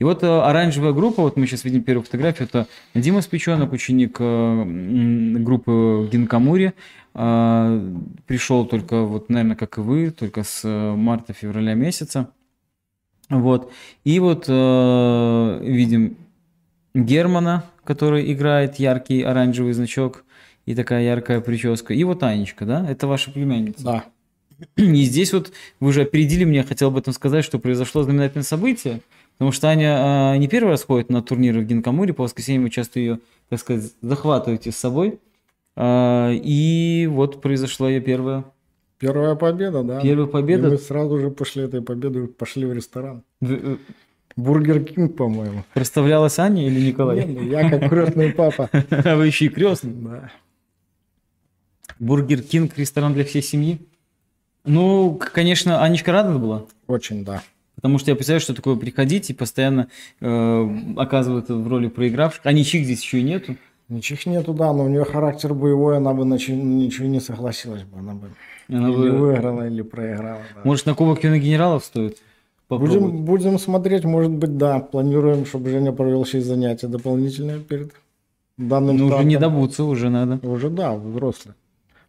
И 0.00 0.04
вот 0.04 0.22
э, 0.22 0.26
оранжевая 0.26 0.92
группа, 0.92 1.22
вот 1.22 1.36
мы 1.36 1.46
сейчас 1.46 1.64
видим 1.64 1.82
первую 1.82 2.04
фотографию, 2.04 2.48
это 2.48 2.66
Дима 2.94 3.20
Спичонок, 3.20 3.72
ученик 3.72 4.16
э, 4.18 4.64
группы 5.38 6.08
Гинкамури. 6.10 6.72
Э, 7.14 7.92
Пришел 8.26 8.64
только, 8.64 9.02
вот, 9.02 9.28
наверное, 9.28 9.56
как 9.56 9.76
и 9.76 9.82
вы, 9.82 10.10
только 10.10 10.42
с 10.42 10.66
марта-февраля 10.66 11.74
месяца. 11.74 12.30
Вот. 13.28 13.70
И 14.04 14.18
вот 14.20 14.46
э, 14.48 15.60
видим 15.62 16.16
Германа, 16.94 17.64
который 17.84 18.32
играет 18.32 18.76
яркий 18.76 19.22
оранжевый 19.22 19.74
значок 19.74 20.24
и 20.64 20.74
такая 20.74 21.04
яркая 21.04 21.40
прическа. 21.42 21.92
И 21.92 22.02
вот 22.04 22.22
Анечка, 22.22 22.64
да? 22.64 22.90
Это 22.90 23.06
ваша 23.06 23.30
племянница. 23.30 23.84
Да. 23.84 24.04
И 24.76 25.04
здесь 25.04 25.32
вот 25.32 25.52
вы 25.78 25.88
уже 25.88 26.02
опередили 26.02 26.44
меня, 26.44 26.64
хотел 26.64 26.88
об 26.88 26.96
этом 26.96 27.12
сказать, 27.12 27.44
что 27.44 27.58
произошло 27.58 28.02
знаменательное 28.02 28.44
событие, 28.44 29.00
потому 29.40 29.52
что 29.52 29.68
Аня 29.70 29.94
а, 29.96 30.36
не 30.36 30.48
первый 30.48 30.68
раз 30.72 30.84
ходит 30.84 31.08
на 31.08 31.22
турниры 31.22 31.62
в 31.62 31.64
Гинкамуре, 31.64 32.12
по 32.12 32.24
воскресеньям 32.24 32.64
вы 32.64 32.68
часто 32.68 33.00
ее, 33.00 33.20
так 33.48 33.58
сказать, 33.58 33.90
захватываете 34.02 34.70
с 34.70 34.76
собой. 34.76 35.18
А, 35.76 36.30
и 36.30 37.08
вот 37.10 37.40
произошла 37.40 37.88
ее 37.88 38.02
первая 38.02 38.44
Первая 38.98 39.34
победа, 39.36 39.82
да. 39.82 39.98
Первая 40.02 40.26
победа. 40.26 40.68
И 40.68 40.70
мы 40.72 40.76
сразу 40.76 41.18
же 41.18 41.30
после 41.30 41.64
этой 41.64 41.80
победы 41.80 42.26
пошли 42.26 42.66
в 42.66 42.74
ресторан. 42.74 43.22
В- 43.40 43.78
Бургер 44.36 44.84
Кинг, 44.84 45.16
по-моему. 45.16 45.64
Представлялась 45.72 46.38
Аня 46.38 46.66
или 46.66 46.88
Николай? 46.88 47.26
Я 47.26 47.70
как 47.70 47.88
крестный 47.88 48.34
папа. 48.34 48.68
А 48.90 49.16
вы 49.16 49.26
еще 49.26 49.46
и 49.46 49.48
крестный. 49.48 49.94
Да. 49.94 50.30
Бургер 51.98 52.42
Кинг, 52.42 52.76
ресторан 52.76 53.14
для 53.14 53.24
всей 53.24 53.42
семьи. 53.42 53.80
Ну, 54.66 55.18
конечно, 55.18 55.82
Анечка 55.82 56.12
рада 56.12 56.38
была. 56.38 56.66
Очень, 56.86 57.24
да. 57.24 57.42
Потому 57.80 57.98
что 57.98 58.10
я 58.10 58.14
представляю, 58.14 58.40
что 58.42 58.54
такое 58.54 58.76
приходить 58.76 59.30
и 59.30 59.34
постоянно 59.34 59.88
э, 60.20 60.68
оказываться 60.96 61.54
в 61.54 61.66
роли 61.66 61.88
проигравших. 61.88 62.42
А 62.44 62.52
ничьих 62.52 62.84
здесь 62.84 63.02
еще 63.02 63.20
и 63.20 63.22
нету. 63.22 63.56
Ничего 63.88 64.18
нету, 64.32 64.52
да, 64.52 64.72
но 64.72 64.84
у 64.84 64.88
нее 64.88 65.04
характер 65.04 65.54
боевой, 65.54 65.96
она 65.96 66.12
бы 66.12 66.24
на 66.24 66.34
ничего 66.34 67.08
не 67.08 67.20
согласилась 67.20 67.82
бы. 67.82 67.98
Она 67.98 68.12
бы 68.14 68.28
Она 68.68 68.88
или 68.90 68.96
бы- 69.10 69.10
выиграла, 69.18 69.66
или 69.66 69.82
проиграла. 69.82 70.42
да. 70.54 70.60
Может, 70.62 70.86
на 70.86 70.94
Кубок 70.94 71.24
Юных 71.24 71.42
Генералов 71.42 71.84
стоит? 71.84 72.18
попробовать? 72.68 73.02
Будем, 73.02 73.24
будем 73.24 73.58
смотреть, 73.58 74.04
может 74.04 74.30
быть, 74.30 74.56
да. 74.56 74.78
Планируем, 74.78 75.44
чтобы 75.44 75.70
Женя 75.70 75.90
провел 75.92 76.22
еще 76.22 76.38
и 76.38 76.40
занятия 76.42 76.86
дополнительные 76.86 77.58
перед 77.58 77.92
данным 78.58 78.96
Ну, 78.96 79.06
уже 79.06 79.24
не 79.24 79.38
добуться, 79.38 79.82
уже 79.84 80.08
надо. 80.10 80.38
Уже, 80.46 80.70
да, 80.70 80.94
взрослые. 80.94 81.54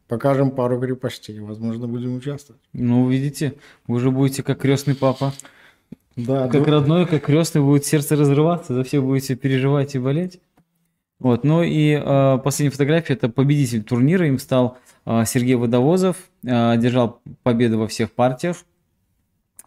Покажем 0.07 0.51
пару 0.51 0.79
крепостей, 0.79 1.39
возможно, 1.39 1.87
будем 1.87 2.15
участвовать. 2.17 2.61
Ну, 2.73 3.07
видите, 3.09 3.53
вы 3.87 3.95
уже 3.95 4.11
будете 4.11 4.43
как 4.43 4.59
крестный 4.59 4.93
папа. 4.93 5.33
Да, 6.15 6.47
Как 6.49 6.67
ну, 6.67 6.73
родной, 6.73 7.05
как 7.05 7.23
крестный, 7.23 7.61
будет 7.61 7.85
сердце 7.85 8.15
разрываться, 8.15 8.73
за 8.73 8.83
всех 8.83 9.03
будете 9.03 9.35
переживать 9.35 9.95
и 9.95 9.99
болеть. 9.99 10.39
Вот, 11.19 11.43
ну 11.43 11.61
и 11.61 11.91
э, 11.91 12.39
последняя 12.43 12.71
фотография, 12.71 13.13
это 13.13 13.29
победитель 13.29 13.83
турнира, 13.83 14.27
им 14.27 14.39
стал 14.39 14.77
э, 15.05 15.23
Сергей 15.25 15.55
Водовозов, 15.55 16.17
э, 16.43 16.71
одержал 16.71 17.21
победу 17.43 17.77
во 17.77 17.87
всех 17.87 18.11
партиях. 18.11 18.57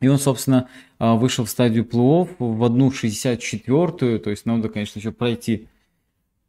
И 0.00 0.08
он, 0.08 0.18
собственно, 0.18 0.68
э, 0.98 1.14
вышел 1.14 1.44
в 1.44 1.50
стадию 1.50 1.84
плей-офф 1.84 2.28
в 2.38 2.64
одну 2.64 2.90
64-ю, 2.90 4.18
то 4.18 4.30
есть 4.30 4.46
надо, 4.46 4.68
конечно, 4.68 4.98
еще 4.98 5.12
пройти 5.12 5.68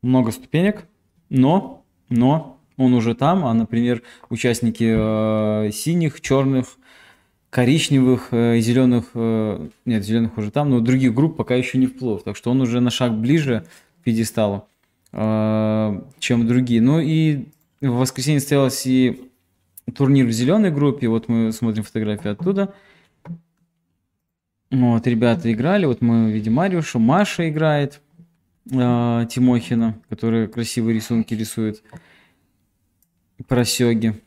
много 0.01 0.31
ступенек, 0.31 0.87
но, 1.29 1.85
но 2.09 2.59
он 2.77 2.93
уже 2.93 3.15
там, 3.15 3.45
а, 3.45 3.53
например, 3.53 4.01
участники 4.29 4.85
э, 4.87 5.71
синих, 5.71 6.19
черных, 6.21 6.77
коричневых 7.55 8.27
э, 8.31 8.57
и 8.57 8.59
зеленых, 8.59 9.11
э, 9.13 9.69
нет, 9.85 10.03
зеленых 10.03 10.37
уже 10.37 10.51
там, 10.51 10.71
но 10.71 10.81
других 10.81 11.13
групп 11.13 11.37
пока 11.37 11.55
еще 11.55 11.77
не 11.77 11.87
вплыл, 11.87 12.19
так 12.19 12.35
что 12.35 12.51
он 12.51 12.59
уже 12.59 12.81
на 12.81 12.89
шаг 12.89 13.17
ближе 13.17 13.65
к 14.01 14.03
пьедесталу, 14.03 14.67
э, 15.13 16.01
чем 16.19 16.47
другие. 16.47 16.81
Ну 16.81 16.99
и 16.99 17.45
в 17.79 17.91
воскресенье 17.91 18.41
состоялся 18.41 18.89
и 18.89 19.21
турнир 19.95 20.25
в 20.25 20.31
зеленой 20.33 20.69
группе, 20.69 21.07
вот 21.07 21.29
мы 21.29 21.53
смотрим 21.53 21.83
фотографии 21.83 22.27
оттуда. 22.27 22.73
Вот, 24.69 25.07
ребята 25.07 25.49
играли, 25.53 25.85
вот 25.85 26.01
мы 26.01 26.33
видим 26.33 26.55
Мариуша, 26.55 26.99
Маша 26.99 27.49
играет, 27.49 28.01
Тимохина, 28.65 29.97
которая 30.09 30.47
красивые 30.47 30.95
рисунки 30.95 31.33
рисует, 31.33 31.83
просеги. 33.47 34.21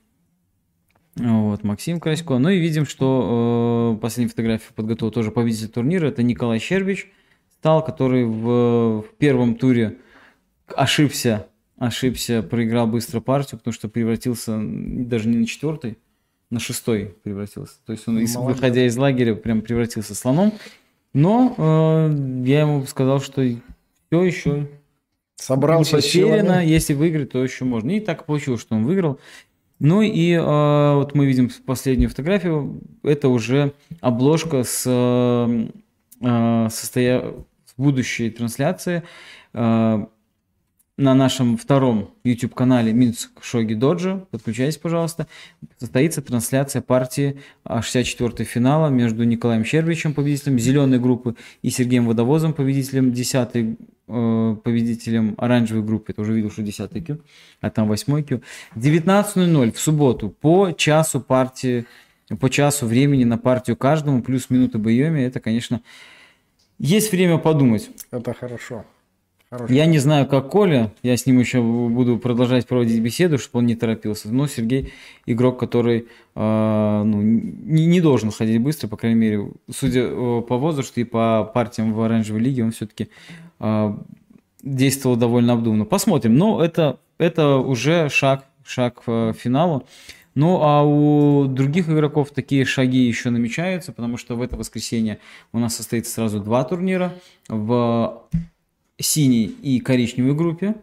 Вот, 1.19 1.65
Максим 1.65 2.01
Красько. 2.01 2.39
Ну 2.39 2.49
и 2.49 2.59
видим, 2.59 2.87
что 2.87 3.95
э, 3.97 4.01
последняя 4.01 4.31
фотография 4.31 4.73
подготовил 4.75 5.13
тоже 5.13 5.31
победитель 5.31 5.69
турнира. 5.69 6.07
Это 6.07 6.23
Николай 6.23 6.59
Щербич 6.59 7.11
стал, 7.59 7.85
который 7.85 8.25
в, 8.25 9.03
в 9.03 9.15
первом 9.19 9.57
туре 9.57 9.99
ошибся, 10.69 11.47
ошибся, 11.77 12.43
проиграл 12.43 12.87
быстро 12.87 13.21
партию, 13.21 13.59
потому 13.59 13.73
что 13.73 13.89
превратился 13.89 14.59
даже 14.61 15.29
не 15.29 15.39
на 15.39 15.47
четвертый, 15.47 15.99
на 16.51 16.61
шестой 16.61 17.17
превратился. 17.23 17.75
То 17.85 17.93
есть 17.93 18.07
он, 18.07 18.15
Молодец. 18.15 18.37
выходя 18.37 18.87
из 18.87 18.97
лагеря, 18.97 19.35
прям 19.35 19.61
превратился 19.61 20.15
слоном. 20.15 20.53
Но 21.15 21.55
э, 21.57 22.45
я 22.47 22.61
ему 22.61 22.85
сказал, 22.87 23.21
что 23.21 23.43
все 23.43 24.23
еще 24.23 24.69
собрался 25.37 25.97
потеряно, 25.97 26.65
если 26.65 26.95
выиграть, 26.95 27.31
то 27.31 27.43
еще 27.43 27.65
можно. 27.65 27.91
И 27.91 28.01
так 28.01 28.27
получилось, 28.27 28.61
что 28.61 28.75
он 28.77 28.85
выиграл. 28.85 29.19
Ну 29.81 30.03
и 30.03 30.33
э, 30.33 30.95
вот 30.95 31.15
мы 31.15 31.27
видим 31.27 31.51
последнюю 31.65 32.11
фотографию. 32.11 32.81
Это 33.03 33.29
уже 33.29 33.75
обложка 34.01 34.65
с, 34.65 34.85
э, 34.87 36.69
состоя... 36.71 37.35
с 37.65 37.75
будущей 37.77 38.31
трансляции 38.31 39.05
э, 39.55 40.07
на 40.97 41.15
нашем 41.15 41.57
втором 41.57 42.11
YouTube-канале 42.25 42.93
Минск 42.93 43.31
Шоги 43.41 43.75
Доджи. 43.75 44.27
Подключайтесь, 44.33 44.79
пожалуйста. 44.79 45.29
Состоится 45.77 46.23
трансляция 46.23 46.83
партии 46.83 47.41
64-й 47.65 48.45
финала 48.45 48.89
между 48.89 49.23
Николаем 49.23 49.65
Щербичем, 49.65 50.13
победителем 50.13 50.59
зеленой 50.59 50.99
группы, 50.99 51.37
и 51.63 51.71
Сергеем 51.71 52.05
Водовозом, 52.07 52.53
победителем 52.53 53.11
10-й 53.11 53.77
э, 54.09 54.57
победителем 54.63 55.35
оранжевой 55.39 55.83
группы, 55.83 56.13
это 56.13 56.23
уже 56.23 56.33
видел, 56.33 56.51
что 56.51 56.63
10 56.63 57.07
Q, 57.07 57.19
а 57.61 57.71
там 57.71 57.89
8 57.89 58.23
Q. 58.25 58.43
19.00 58.75 59.73
в 59.73 59.79
субботу 59.79 60.31
по 60.31 60.73
часу 60.73 61.21
партии, 61.21 61.87
по 62.41 62.51
часу 62.51 62.87
времени 62.87 63.25
на 63.25 63.39
партию 63.39 63.77
каждому, 63.77 64.23
плюс 64.23 64.51
минута 64.51 64.79
боеми, 64.79 65.21
это, 65.21 65.41
конечно, 65.41 65.83
есть 66.79 67.13
время 67.13 67.39
подумать. 67.39 67.91
Это 68.11 68.35
хорошо. 68.35 68.85
Хорошо. 69.51 69.73
Я 69.73 69.87
не 69.87 69.99
знаю, 69.99 70.27
как 70.27 70.51
Коля, 70.51 70.93
я 71.03 71.17
с 71.17 71.25
ним 71.25 71.39
еще 71.39 71.63
буду 71.63 72.19
продолжать 72.19 72.67
проводить 72.67 73.01
беседу, 73.01 73.39
чтобы 73.39 73.61
он 73.61 73.67
не 73.67 73.77
торопился. 73.77 74.29
Но 74.31 74.47
Сергей 74.47 74.93
игрок, 75.25 75.59
который 75.59 76.07
э, 76.35 77.03
ну, 77.05 77.23
не, 77.23 77.87
не 77.87 78.03
должен 78.03 78.31
ходить 78.31 78.61
быстро, 78.61 78.89
по 78.89 78.99
крайней 78.99 79.19
мере, 79.19 79.49
судя 79.71 80.03
э, 80.03 80.43
по 80.43 80.59
возрасту 80.59 81.01
и 81.01 81.05
по 81.05 81.51
партиям 81.55 81.95
в 81.95 82.03
оранжевой 82.03 82.43
лиге, 82.43 82.65
он 82.65 82.73
все-таки 82.73 83.09
действовал 84.63 85.17
довольно 85.17 85.55
обдуманно. 85.55 85.85
Посмотрим. 85.85 86.37
Но 86.37 86.63
это, 86.63 86.99
это 87.17 87.57
уже 87.57 88.09
шаг, 88.09 88.45
шаг 88.65 89.03
к 89.05 89.33
финалу. 89.33 89.85
Ну, 90.35 90.61
а 90.63 90.85
у 90.85 91.47
других 91.47 91.89
игроков 91.89 92.31
такие 92.31 92.65
шаги 92.65 92.99
еще 92.99 93.31
намечаются, 93.31 93.93
потому 93.93 94.17
что 94.17 94.37
в 94.37 94.43
это 94.43 94.57
воскресенье 94.57 95.19
у 95.53 95.59
нас 95.59 95.75
состоится 95.75 96.13
сразу 96.13 96.39
два 96.39 96.63
турнира 96.63 97.15
в 97.49 98.23
синей 98.99 99.47
и 99.47 99.81
коричневой 99.81 100.35
группе. 100.35 100.75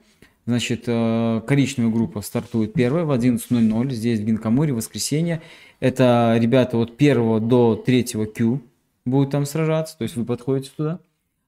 Значит, 0.45 0.83
э, 0.85 1.41
коричневая 1.47 1.91
группа 1.91 2.21
стартует 2.21 2.73
первая 2.73 3.03
в 3.03 3.11
11.00 3.11 3.91
здесь, 3.91 4.19
в 4.19 4.23
Гинкамуре, 4.23 4.73
в 4.73 4.77
воскресенье. 4.77 5.41
Это 5.79 6.35
ребята 6.39 6.77
от 6.77 6.97
первого 6.97 7.39
до 7.39 7.75
третьего 7.75 8.25
Q 8.25 8.61
будут 9.05 9.31
там 9.31 9.45
сражаться, 9.45 9.97
то 9.97 10.03
есть 10.03 10.15
вы 10.15 10.25
подходите 10.25 10.71
туда. 10.75 10.99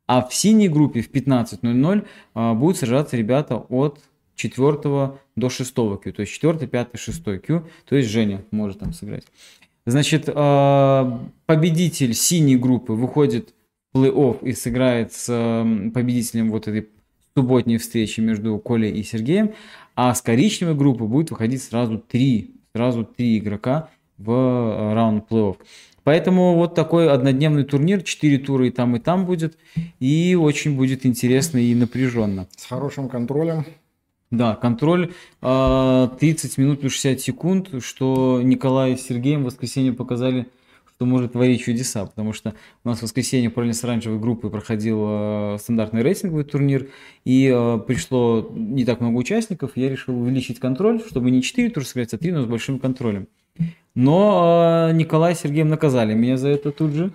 А 0.08 0.26
в 0.26 0.34
синей 0.34 0.70
группе 0.70 1.02
в 1.02 1.12
15.00 1.12 2.06
э, 2.36 2.54
будут 2.54 2.78
сражаться 2.78 3.18
ребята 3.18 3.58
от 3.58 4.00
4 4.36 5.18
до 5.36 5.50
6 5.50 5.74
Q, 5.74 6.12
то 6.12 6.22
есть 6.22 6.32
4, 6.32 6.68
5, 6.68 6.88
6 6.96 7.24
Q, 7.42 7.64
то 7.86 7.96
есть 7.96 8.10
Женя 8.10 8.44
может 8.52 8.80
там 8.80 8.94
сыграть. 8.94 9.26
Значит, 9.86 10.28
э, 10.28 11.20
победитель 11.46 12.14
синей 12.14 12.58
группы 12.58 12.94
выходит 12.94 13.54
плей-офф 13.98 14.44
и 14.44 14.54
сыграет 14.54 15.14
с 15.14 15.28
э, 15.30 15.90
победителем 15.92 16.52
вот 16.52 16.68
этой 16.68 16.90
субботней 17.36 17.78
встречи 17.78 18.20
между 18.20 18.58
Колей 18.60 18.92
и 18.92 19.04
Сергеем, 19.04 19.54
а 19.96 20.14
с 20.14 20.22
коричневой 20.22 20.76
группы 20.76 21.06
будет 21.06 21.32
выходить 21.32 21.62
сразу 21.62 22.00
три, 22.00 22.56
сразу 22.74 23.04
три 23.04 23.38
игрока 23.38 23.90
в 24.18 24.32
э, 24.32 24.94
раунд 24.94 25.26
плей-офф. 25.30 25.58
Поэтому 26.04 26.56
вот 26.56 26.74
такой 26.74 27.12
однодневный 27.12 27.66
турнир, 27.66 28.02
4 28.02 28.38
тура 28.38 28.68
и 28.68 28.72
там, 28.72 28.96
и 28.96 29.00
там 29.00 29.26
будет, 29.26 29.58
и 30.00 30.38
очень 30.40 30.78
будет 30.78 31.06
интересно 31.06 31.58
и 31.58 31.76
напряженно. 31.76 32.48
С 32.56 32.66
хорошим 32.66 33.10
контролем. 33.10 33.66
Да, 34.32 34.56
контроль 34.56 35.14
э, 35.42 36.10
30 36.20 36.58
минут 36.58 36.80
плюс 36.82 36.94
60 36.94 37.20
секунд, 37.20 37.70
что 37.84 38.42
Николай 38.42 38.98
с 38.98 39.02
Сергеем 39.02 39.44
в 39.44 39.46
воскресенье 39.46 39.94
показали, 39.94 40.48
что 40.98 41.06
может 41.06 41.34
творить 41.34 41.62
чудеса, 41.62 42.08
потому 42.08 42.34
что 42.34 42.56
у 42.84 42.90
нас 42.90 43.00
в 43.00 43.02
воскресенье 43.04 43.52
параллельно 43.52 43.76
с 43.76 43.84
оранжевой 43.84 44.20
группой 44.20 44.50
проходил 44.50 45.06
э, 45.08 45.58
стандартный 45.60 46.02
рейтинговый 46.02 46.44
турнир, 46.44 46.88
и 47.24 47.54
э, 47.54 47.80
пришло 47.86 48.50
не 48.56 48.84
так 48.84 49.00
много 49.00 49.18
участников, 49.18 49.74
я 49.76 49.90
решил 49.92 50.20
увеличить 50.20 50.60
контроль, 50.60 51.00
чтобы 51.08 51.30
не 51.30 51.44
4 51.44 51.70
тура 51.70 51.84
сыграть, 51.84 52.16
а 52.16 52.18
3, 52.18 52.32
но 52.32 52.42
с 52.42 52.46
большим 52.48 52.80
контролем. 52.80 53.28
Но 53.94 54.88
э, 54.90 54.94
Николай 54.94 55.36
с 55.36 55.42
Сергеем 55.42 55.70
наказали 55.70 56.16
меня 56.16 56.36
за 56.36 56.48
это 56.48 56.72
тут 56.72 56.94
же, 56.94 57.12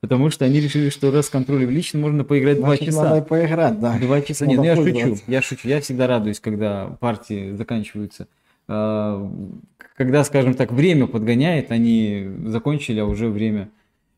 потому 0.00 0.28
что 0.30 0.44
они 0.44 0.58
решили, 0.58 0.88
что 0.90 1.12
раз 1.12 1.30
контроль 1.30 1.62
увеличен, 1.62 2.00
можно 2.00 2.24
поиграть 2.24 2.56
2 2.56 2.66
Значит, 2.66 2.86
часа. 2.86 3.04
надо 3.04 3.22
поиграть, 3.22 3.78
да. 3.78 4.00
Два 4.00 4.20
часа. 4.20 4.46
Нет, 4.46 4.56
ну 4.58 4.64
я 4.64 4.74
шучу. 4.74 5.16
Я 5.28 5.42
шучу. 5.42 5.68
Я 5.68 5.80
всегда 5.80 6.08
радуюсь, 6.08 6.40
когда 6.40 6.86
партии 6.98 7.52
заканчиваются 7.52 8.26
когда, 9.96 10.24
скажем 10.24 10.54
так, 10.54 10.72
время 10.72 11.06
подгоняет, 11.06 11.70
они 11.70 12.26
закончили, 12.46 13.00
а 13.00 13.06
уже 13.06 13.28
время, 13.28 13.70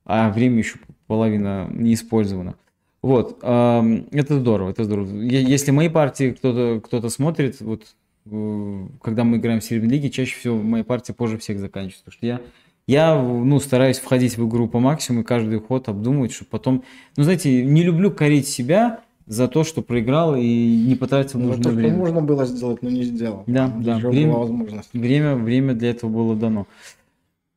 а 0.04 0.30
время 0.30 0.58
еще 0.58 0.78
половина 1.06 1.68
не 1.72 1.94
использовано. 1.94 2.56
Вот, 3.02 3.38
это 3.40 4.38
здорово, 4.38 4.70
это 4.70 4.84
здорово. 4.84 5.14
Если 5.20 5.70
мои 5.72 5.90
партии 5.90 6.30
кто-то 6.30 6.80
кто 6.80 7.06
смотрит, 7.10 7.60
вот 7.60 7.82
э, 8.24 8.86
когда 9.02 9.24
мы 9.24 9.36
играем 9.36 9.60
в 9.60 9.64
Серебряной 9.64 9.96
лиге, 9.96 10.08
чаще 10.08 10.34
всего 10.38 10.56
мои 10.56 10.82
партии 10.82 11.12
позже 11.12 11.36
всех 11.36 11.58
заканчиваются. 11.58 12.04
Потому 12.04 12.16
что 12.16 12.26
я, 12.26 12.40
я 12.86 13.20
ну, 13.20 13.60
стараюсь 13.60 13.98
входить 13.98 14.38
в 14.38 14.48
игру 14.48 14.68
по 14.68 14.78
максимуму 14.78 15.20
и 15.20 15.26
каждый 15.26 15.60
ход 15.60 15.90
обдумывать, 15.90 16.32
чтобы 16.32 16.48
потом... 16.48 16.82
Ну, 17.18 17.24
знаете, 17.24 17.62
не 17.62 17.82
люблю 17.82 18.10
корить 18.10 18.48
себя 18.48 19.00
за 19.26 19.48
то, 19.48 19.64
что 19.64 19.82
проиграл 19.82 20.37
и 20.37 20.84
не 20.87 20.96
потратил 20.96 21.38
ну, 21.38 21.48
нужное 21.48 21.64
то, 21.64 21.70
время. 21.70 21.90
что 21.90 21.98
можно 21.98 22.20
было 22.20 22.44
сделать, 22.44 22.82
но 22.82 22.90
не 22.90 23.04
сделал. 23.04 23.44
Да, 23.46 23.72
да. 23.78 23.98
Время, 23.98 24.34
возможность. 24.34 24.90
Время, 24.92 25.34
время 25.37 25.74
для 25.74 25.90
этого 25.90 26.10
было 26.10 26.37
дано. 26.37 26.66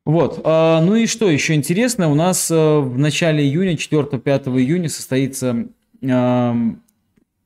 Вот. 0.05 0.39
А, 0.45 0.81
ну 0.81 0.95
и 0.95 1.05
что 1.05 1.29
еще 1.29 1.53
интересно, 1.53 2.09
у 2.09 2.15
нас 2.15 2.49
а, 2.49 2.79
в 2.79 2.97
начале 2.97 3.43
июня, 3.43 3.73
4-5 3.73 4.57
июня 4.57 4.87
состоится 4.87 5.67
а, 6.09 6.55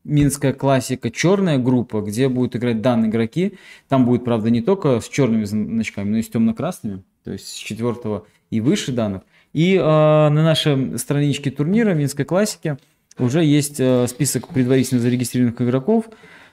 Минская 0.03 0.53
классика 0.53 1.09
черная 1.09 1.57
группа, 1.57 2.01
где 2.01 2.29
будут 2.29 2.55
играть 2.55 2.81
данные 2.81 3.09
игроки. 3.09 3.57
Там 3.87 4.05
будет, 4.05 4.23
правда, 4.23 4.49
не 4.49 4.61
только 4.61 4.99
с 4.99 5.09
черными 5.09 5.43
значками, 5.43 6.09
но 6.09 6.17
и 6.17 6.21
с 6.21 6.29
темно-красными, 6.29 7.03
то 7.23 7.31
есть 7.31 7.47
с 7.47 7.55
четвертого 7.55 8.25
и 8.51 8.61
выше 8.61 8.91
данных. 8.91 9.23
И 9.53 9.75
э, 9.75 9.79
на 9.79 10.29
нашей 10.29 10.97
страничке 10.97 11.51
турнира 11.51 11.93
Минской 11.93 12.25
классики 12.25 12.77
уже 13.21 13.43
есть 13.43 13.79
э, 13.79 14.07
список 14.07 14.47
предварительно 14.49 14.99
зарегистрированных 14.99 15.61
игроков. 15.61 16.09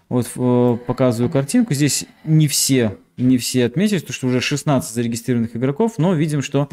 Вот 0.08 0.30
э, 0.36 0.78
показываю 0.86 1.30
картинку. 1.30 1.74
Здесь 1.74 2.06
не 2.24 2.48
все 2.48 2.96
не 3.18 3.36
все 3.36 3.66
отметились, 3.66 4.02
потому 4.02 4.14
что 4.14 4.26
уже 4.28 4.40
16 4.40 4.94
зарегистрированных 4.94 5.56
игроков, 5.56 5.94
но 5.98 6.14
видим, 6.14 6.40
что 6.40 6.68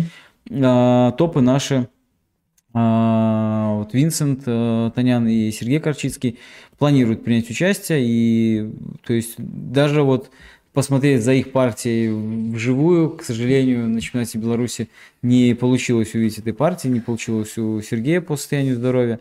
э, 0.50 1.12
топы 1.18 1.42
наши, 1.42 1.90
э, 2.74 3.74
вот 3.78 3.94
Винсент 3.94 4.44
э, 4.46 4.92
Танян 4.96 5.28
и 5.28 5.52
Сергей 5.52 5.80
Корчицкий 5.80 6.38
планируют 6.78 7.24
принять 7.24 7.50
участие, 7.50 8.02
и 8.04 8.72
то 9.06 9.14
есть 9.14 9.36
даже 9.38 10.04
вот 10.04 10.30
посмотреть 10.72 11.24
за 11.24 11.34
их 11.34 11.52
партией 11.52 12.10
вживую, 12.52 13.12
к 13.12 13.24
сожалению, 13.24 13.88
на 13.88 14.02
чемпионате 14.02 14.38
Беларуси 14.38 14.90
не 15.22 15.56
получилось 15.56 16.14
увидеть 16.14 16.40
этой 16.40 16.54
партии, 16.54 16.90
не 16.90 17.00
получилось 17.00 17.58
у 17.58 17.82
Сергея 17.82 18.22
по 18.22 18.36
состоянию 18.36 18.76
здоровья. 18.76 19.20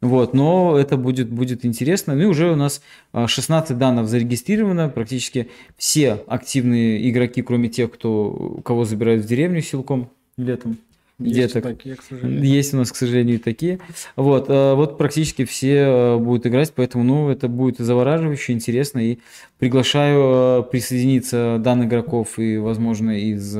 Вот, 0.00 0.32
но 0.32 0.78
это 0.78 0.96
будет, 0.96 1.28
будет 1.28 1.66
интересно. 1.66 2.14
Ну 2.14 2.22
и 2.22 2.24
уже 2.24 2.50
у 2.50 2.56
нас 2.56 2.80
16 3.12 3.70
а, 3.70 3.74
данных 3.74 4.08
зарегистрировано. 4.08 4.88
Практически 4.88 5.50
все 5.76 6.24
активные 6.26 7.08
игроки, 7.10 7.42
кроме 7.42 7.68
тех, 7.68 7.90
кто, 7.90 8.60
кого 8.64 8.84
забирают 8.84 9.24
в 9.24 9.28
деревню 9.28 9.60
силком 9.60 10.10
летом. 10.38 10.78
Есть 11.18 11.52
деток. 11.52 11.62
такие, 11.64 11.96
к 11.96 12.02
сожалению. 12.02 12.44
Есть 12.44 12.72
у 12.72 12.78
нас, 12.78 12.90
к 12.90 12.96
сожалению, 12.96 13.36
и 13.36 13.38
такие. 13.38 13.78
Вот, 14.16 14.46
а, 14.48 14.74
вот 14.74 14.96
практически 14.96 15.44
все 15.44 15.82
а, 15.84 16.18
будут 16.18 16.46
играть, 16.46 16.72
поэтому, 16.74 17.04
ну, 17.04 17.28
это 17.28 17.48
будет 17.48 17.76
завораживающе, 17.76 18.54
интересно. 18.54 19.00
И 19.00 19.18
приглашаю 19.58 20.64
присоединиться 20.64 21.58
данных 21.60 21.88
игроков 21.88 22.38
и, 22.38 22.56
возможно, 22.56 23.10
из 23.10 23.54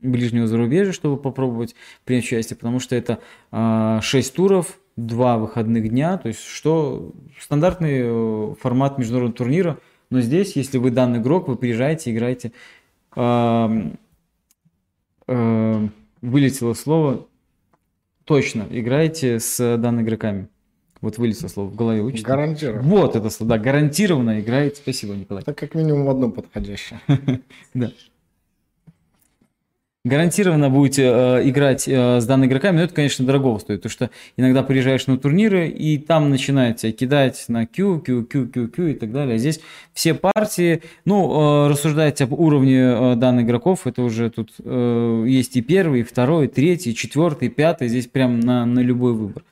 ближнего 0.00 0.46
зарубежья, 0.46 0.92
чтобы 0.92 1.16
попробовать 1.16 1.74
принять 2.04 2.24
участие, 2.24 2.56
потому 2.56 2.78
что 2.78 2.94
это 2.94 3.18
6 4.02 4.34
туров, 4.34 4.78
два 4.96 5.38
выходных 5.38 5.88
дня, 5.88 6.18
то 6.18 6.28
есть 6.28 6.40
что 6.44 7.12
стандартный 7.40 8.00
э, 8.02 8.54
формат 8.60 8.98
международного 8.98 9.36
турнира, 9.36 9.78
но 10.10 10.20
здесь, 10.20 10.56
если 10.56 10.78
вы 10.78 10.90
данный 10.90 11.20
игрок, 11.20 11.48
вы 11.48 11.56
приезжаете, 11.56 12.12
играете, 12.12 12.52
э, 13.16 13.90
э, 15.28 15.88
вылетело 16.20 16.74
слово, 16.74 17.26
точно, 18.24 18.66
играете 18.70 19.40
с 19.40 19.76
данными 19.78 20.04
игроками. 20.04 20.48
Вот 21.00 21.18
вылетело 21.18 21.48
слово 21.48 21.68
в 21.68 21.74
голове 21.74 22.02
учите. 22.02 22.24
Гарантированно. 22.24 22.82
Вот 22.82 23.16
это 23.16 23.28
слово, 23.30 23.50
да, 23.50 23.58
гарантированно 23.58 24.40
играете. 24.40 24.76
Спасибо, 24.76 25.14
Николай. 25.14 25.42
Это 25.42 25.52
как 25.52 25.74
минимум 25.74 26.08
одно 26.08 26.30
подходящее. 26.30 27.00
Да 27.74 27.90
гарантированно 30.04 30.68
будете 30.68 31.04
э, 31.04 31.48
играть 31.48 31.86
э, 31.86 32.20
с 32.20 32.26
данными 32.26 32.48
игроками, 32.48 32.76
но 32.76 32.82
это, 32.82 32.94
конечно, 32.94 33.24
дорого 33.24 33.58
стоит, 33.58 33.82
потому 33.82 33.92
что 33.92 34.10
иногда 34.36 34.62
приезжаешь 34.62 35.06
на 35.06 35.16
турниры, 35.16 35.68
и 35.68 35.98
там 35.98 36.28
начинают 36.28 36.78
тебя 36.78 36.92
кидать 36.92 37.44
на 37.48 37.66
Q, 37.66 38.00
Q, 38.00 38.24
Q, 38.24 38.48
Q, 38.48 38.68
Q 38.68 38.86
и 38.88 38.94
так 38.94 39.12
далее. 39.12 39.36
А 39.36 39.38
здесь 39.38 39.60
все 39.92 40.14
партии, 40.14 40.82
ну, 41.04 41.66
э, 41.66 41.68
рассуждать 41.68 42.20
об 42.20 42.32
уровне 42.32 42.78
э, 42.78 43.14
данных 43.14 43.44
игроков, 43.46 43.86
это 43.86 44.02
уже 44.02 44.28
тут 44.30 44.52
э, 44.58 45.24
есть 45.28 45.56
и 45.56 45.62
первый, 45.62 46.00
и 46.00 46.04
второй, 46.04 46.46
и 46.46 46.48
третий, 46.48 46.90
и 46.90 46.94
четвертый, 46.94 47.46
и 47.48 47.50
пятый, 47.50 47.88
здесь 47.88 48.08
прям 48.08 48.40
на, 48.40 48.66
на 48.66 48.80
любой 48.80 49.12
выбор. 49.12 49.44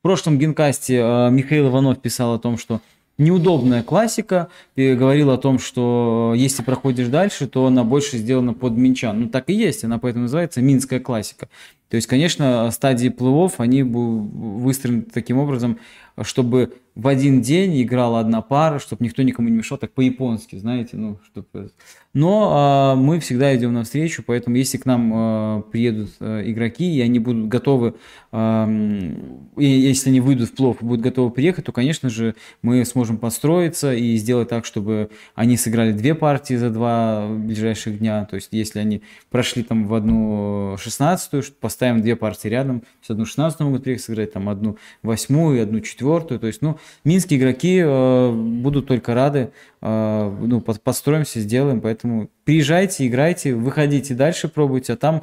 В 0.00 0.02
прошлом 0.02 0.38
генкасте 0.38 0.96
э, 0.96 1.30
Михаил 1.30 1.68
Иванов 1.68 2.00
писал 2.00 2.34
о 2.34 2.38
том, 2.40 2.58
что 2.58 2.80
неудобная 3.18 3.82
классика. 3.82 4.48
Ты 4.74 4.96
говорил 4.96 5.30
о 5.30 5.38
том, 5.38 5.58
что 5.58 6.32
если 6.36 6.62
проходишь 6.62 7.08
дальше, 7.08 7.46
то 7.46 7.66
она 7.66 7.84
больше 7.84 8.18
сделана 8.18 8.54
под 8.54 8.72
минчан. 8.72 9.20
Ну, 9.20 9.28
так 9.28 9.50
и 9.50 9.54
есть, 9.54 9.84
она 9.84 9.98
поэтому 9.98 10.22
называется 10.22 10.60
минская 10.60 11.00
классика. 11.00 11.48
То 11.88 11.96
есть, 11.96 12.06
конечно, 12.06 12.70
стадии 12.70 13.08
плывов, 13.08 13.60
они 13.60 13.82
выстроены 13.82 15.02
таким 15.02 15.38
образом, 15.38 15.78
чтобы 16.22 16.72
в 16.94 17.08
один 17.08 17.42
день 17.42 17.82
играла 17.82 18.20
одна 18.20 18.40
пара, 18.40 18.78
чтобы 18.78 19.04
никто 19.04 19.22
никому 19.22 19.48
не 19.48 19.56
мешал, 19.56 19.78
так 19.78 19.92
по-японски, 19.92 20.56
знаете, 20.56 20.96
ну, 20.96 21.18
чтобы... 21.26 21.72
Но 22.12 22.94
э, 22.94 23.00
мы 23.00 23.18
всегда 23.18 23.54
идем 23.56 23.72
навстречу, 23.72 24.22
поэтому 24.24 24.54
если 24.54 24.78
к 24.78 24.86
нам 24.86 25.12
э, 25.12 25.62
приедут 25.72 26.10
э, 26.20 26.44
игроки, 26.46 26.94
и 26.94 27.00
они 27.00 27.18
будут 27.18 27.48
готовы, 27.48 27.94
э, 28.30 29.12
и 29.56 29.64
если 29.64 30.10
они 30.10 30.20
выйдут 30.20 30.50
в 30.50 30.54
плов 30.54 30.80
и 30.80 30.84
будут 30.84 31.02
готовы 31.02 31.32
приехать, 31.32 31.64
то, 31.64 31.72
конечно 31.72 32.08
же, 32.10 32.36
мы 32.62 32.84
сможем 32.84 33.18
подстроиться 33.18 33.92
и 33.92 34.14
сделать 34.14 34.48
так, 34.48 34.64
чтобы 34.64 35.10
они 35.34 35.56
сыграли 35.56 35.90
две 35.90 36.14
партии 36.14 36.54
за 36.54 36.70
два 36.70 37.26
ближайших 37.28 37.98
дня, 37.98 38.24
то 38.26 38.36
есть 38.36 38.48
если 38.52 38.78
они 38.78 39.02
прошли 39.30 39.64
там 39.64 39.88
в 39.88 39.94
одну 39.94 40.76
шестнадцатую, 40.78 41.42
поставим 41.60 42.00
две 42.00 42.14
партии 42.14 42.46
рядом, 42.46 42.84
есть 43.00 43.10
одну 43.10 43.24
шестнадцатую 43.24 43.70
могут 43.70 43.82
приехать 43.82 44.04
сыграть, 44.04 44.32
там 44.32 44.48
одну 44.48 44.76
восьмую, 45.02 45.60
одну 45.60 45.80
четвертую, 45.80 46.38
то 46.38 46.46
есть, 46.46 46.62
ну, 46.62 46.78
минские 47.04 47.38
игроки 47.38 47.80
э, 47.82 48.30
будут 48.32 48.86
только 48.86 49.14
рады, 49.14 49.50
э, 49.80 50.36
ну, 50.40 50.60
построимся, 50.60 51.40
сделаем, 51.40 51.80
поэтому 51.80 52.28
приезжайте, 52.44 53.06
играйте, 53.06 53.54
выходите 53.54 54.14
дальше, 54.14 54.48
пробуйте, 54.48 54.94
а 54.94 54.96
там 54.96 55.22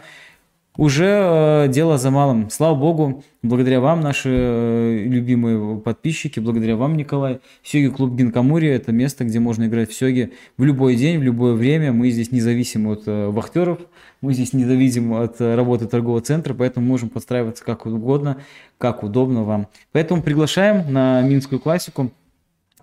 уже 0.77 1.65
э, 1.65 1.67
дело 1.69 1.97
за 1.97 2.11
малым. 2.11 2.49
Слава 2.49 2.75
богу, 2.75 3.23
благодаря 3.43 3.81
вам, 3.81 4.01
наши 4.01 4.29
э, 4.31 5.03
любимые 5.05 5.77
подписчики, 5.79 6.39
благодаря 6.39 6.75
вам, 6.75 6.95
Николай, 6.95 7.41
Сёги 7.63 7.87
клуб 7.87 8.15
Гинкамури– 8.15 8.67
это 8.69 8.91
место, 8.91 9.25
где 9.25 9.39
можно 9.39 9.65
играть 9.65 9.89
в 9.89 9.93
Сёги 9.93 10.31
в 10.57 10.63
любой 10.63 10.95
день, 10.95 11.19
в 11.19 11.23
любое 11.23 11.53
время. 11.53 11.91
Мы 11.91 12.09
здесь 12.09 12.31
независим 12.31 12.87
от 12.87 13.03
э, 13.05 13.27
вахтеров, 13.27 13.79
мы 14.21 14.33
здесь 14.33 14.53
независим 14.53 15.13
от 15.13 15.41
работы 15.41 15.87
торгового 15.87 16.21
центра, 16.21 16.53
поэтому 16.53 16.85
можем 16.85 17.09
подстраиваться 17.09 17.63
как 17.65 17.85
угодно, 17.85 18.37
как 18.77 19.03
удобно 19.03 19.43
вам. 19.43 19.67
Поэтому 19.91 20.21
приглашаем 20.21 20.91
на 20.91 21.21
Минскую 21.21 21.59
классику. 21.59 22.11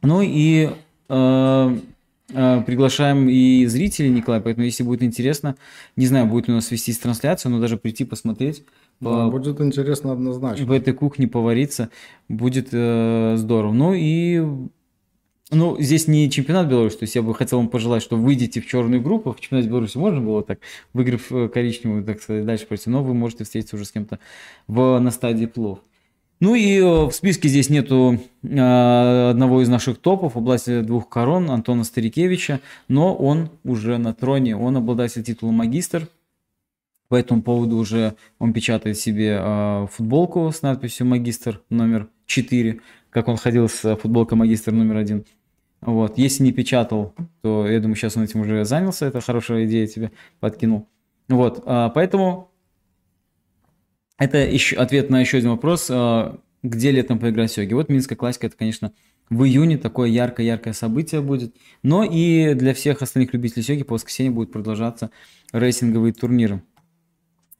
Ну 0.02 0.20
и 0.22 0.70
э, 1.08 1.78
приглашаем 2.28 3.28
и 3.28 3.64
зрителей, 3.66 4.10
Николай, 4.10 4.40
поэтому 4.40 4.66
если 4.66 4.82
будет 4.82 5.02
интересно, 5.02 5.56
не 5.96 6.06
знаю, 6.06 6.26
будет 6.26 6.46
ли 6.46 6.52
у 6.52 6.56
нас 6.56 6.70
вестись 6.70 6.98
трансляцию, 6.98 7.52
но 7.52 7.60
даже 7.60 7.76
прийти 7.78 8.04
посмотреть. 8.04 8.64
Да, 9.00 9.26
по, 9.26 9.30
будет 9.30 9.60
интересно 9.60 10.12
однозначно. 10.12 10.66
В 10.66 10.72
этой 10.72 10.92
кухне 10.92 11.26
повариться 11.28 11.90
будет 12.28 12.68
э, 12.72 13.34
здорово. 13.36 13.72
Ну 13.72 13.94
и 13.94 14.44
ну, 15.50 15.80
здесь 15.80 16.08
не 16.08 16.30
чемпионат 16.30 16.68
Беларуси, 16.68 16.98
то 16.98 17.04
есть 17.04 17.14
я 17.14 17.22
бы 17.22 17.34
хотел 17.34 17.58
вам 17.58 17.68
пожелать, 17.68 18.02
что 18.02 18.16
выйдете 18.16 18.60
в 18.60 18.66
черную 18.66 19.00
группу. 19.00 19.32
В 19.32 19.40
чемпионате 19.40 19.70
Беларуси 19.70 19.96
можно 19.96 20.20
было 20.20 20.42
так, 20.42 20.58
выиграв 20.92 21.32
э, 21.32 21.48
коричневую, 21.48 22.04
так 22.04 22.20
сказать, 22.20 22.44
дальше 22.44 22.66
пройти, 22.66 22.90
но 22.90 23.02
вы 23.02 23.14
можете 23.14 23.44
встретиться 23.44 23.76
уже 23.76 23.86
с 23.86 23.92
кем-то 23.92 24.18
в, 24.66 24.98
на 24.98 25.10
стадии 25.10 25.46
плов. 25.46 25.78
Ну 26.40 26.54
и 26.54 26.78
э, 26.78 26.82
в 26.82 27.12
списке 27.12 27.48
здесь 27.48 27.68
нету 27.68 28.20
э, 28.42 29.30
одного 29.30 29.60
из 29.62 29.68
наших 29.68 29.98
топов 29.98 30.36
области 30.36 30.82
двух 30.82 31.08
корон, 31.08 31.50
Антона 31.50 31.82
Старикевича, 31.82 32.60
но 32.86 33.14
он 33.14 33.50
уже 33.64 33.98
на 33.98 34.14
троне, 34.14 34.56
он 34.56 34.76
обладатель 34.76 35.24
титула 35.24 35.50
магистр. 35.50 36.08
По 37.08 37.16
этому 37.16 37.42
поводу 37.42 37.76
уже 37.76 38.14
он 38.38 38.52
печатает 38.52 38.98
себе 38.98 39.38
э, 39.40 39.86
футболку 39.90 40.52
с 40.52 40.62
надписью 40.62 41.06
магистр 41.06 41.60
номер 41.70 42.08
4, 42.26 42.80
как 43.10 43.26
он 43.26 43.36
ходил 43.36 43.68
с 43.68 43.96
футболкой 43.96 44.38
магистр 44.38 44.72
номер 44.72 44.98
1. 44.98 45.24
Вот. 45.80 46.18
Если 46.18 46.44
не 46.44 46.52
печатал, 46.52 47.14
то 47.42 47.66
я 47.66 47.80
думаю, 47.80 47.96
сейчас 47.96 48.16
он 48.16 48.24
этим 48.24 48.40
уже 48.40 48.64
занялся. 48.64 49.06
Это 49.06 49.20
хорошая 49.20 49.64
идея 49.66 49.86
тебе 49.86 50.12
подкинул. 50.40 50.88
Вот. 51.28 51.62
А, 51.66 51.88
поэтому 51.90 52.47
это 54.18 54.38
еще 54.38 54.76
ответ 54.76 55.10
на 55.10 55.20
еще 55.20 55.38
один 55.38 55.50
вопрос. 55.50 55.88
А, 55.90 56.38
где 56.62 56.90
летом 56.90 57.18
поиграть 57.18 57.52
в 57.52 57.58
йоги? 57.58 57.72
Вот 57.74 57.88
Минская 57.88 58.16
классика, 58.16 58.48
это, 58.48 58.56
конечно, 58.56 58.92
В 59.30 59.44
июне 59.44 59.78
такое 59.78 60.08
яркое-яркое 60.08 60.72
событие 60.72 61.20
будет. 61.20 61.54
Но 61.82 62.02
и 62.02 62.54
для 62.54 62.74
всех 62.74 63.02
остальных 63.02 63.32
любителей 63.32 63.62
сёги 63.62 63.84
по 63.84 63.94
воскресенье 63.94 64.32
будут 64.32 64.52
продолжаться 64.52 65.10
рейсинговые 65.52 66.12
турниры. 66.12 66.62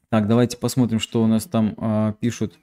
Так, 0.09 0.27
давайте 0.27 0.57
посмотрим, 0.57 0.99
что 0.99 1.23
у 1.23 1.27
нас 1.27 1.45
там 1.45 1.75
э, 1.77 2.13
пишут. 2.19 2.57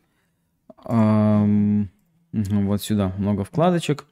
Эм, 0.85 1.89
вот 2.33 2.83
сюда 2.83 3.15
много 3.17 3.45
вкладочек. 3.45 4.05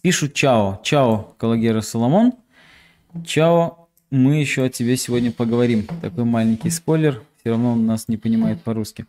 Пишут 0.00 0.34
чао. 0.34 0.80
Чао, 0.82 1.34
Калагера 1.38 1.80
Соломон. 1.80 2.32
Чао, 3.24 3.88
мы 4.10 4.40
еще 4.40 4.64
о 4.64 4.68
тебе 4.68 4.96
сегодня 4.96 5.30
поговорим. 5.30 5.86
Такой 6.02 6.24
маленький 6.24 6.70
спойлер. 6.70 7.22
Все 7.42 7.50
равно 7.50 7.72
он 7.72 7.86
нас 7.86 8.06
не 8.06 8.16
понимает 8.16 8.62
по-русски. 8.62 9.04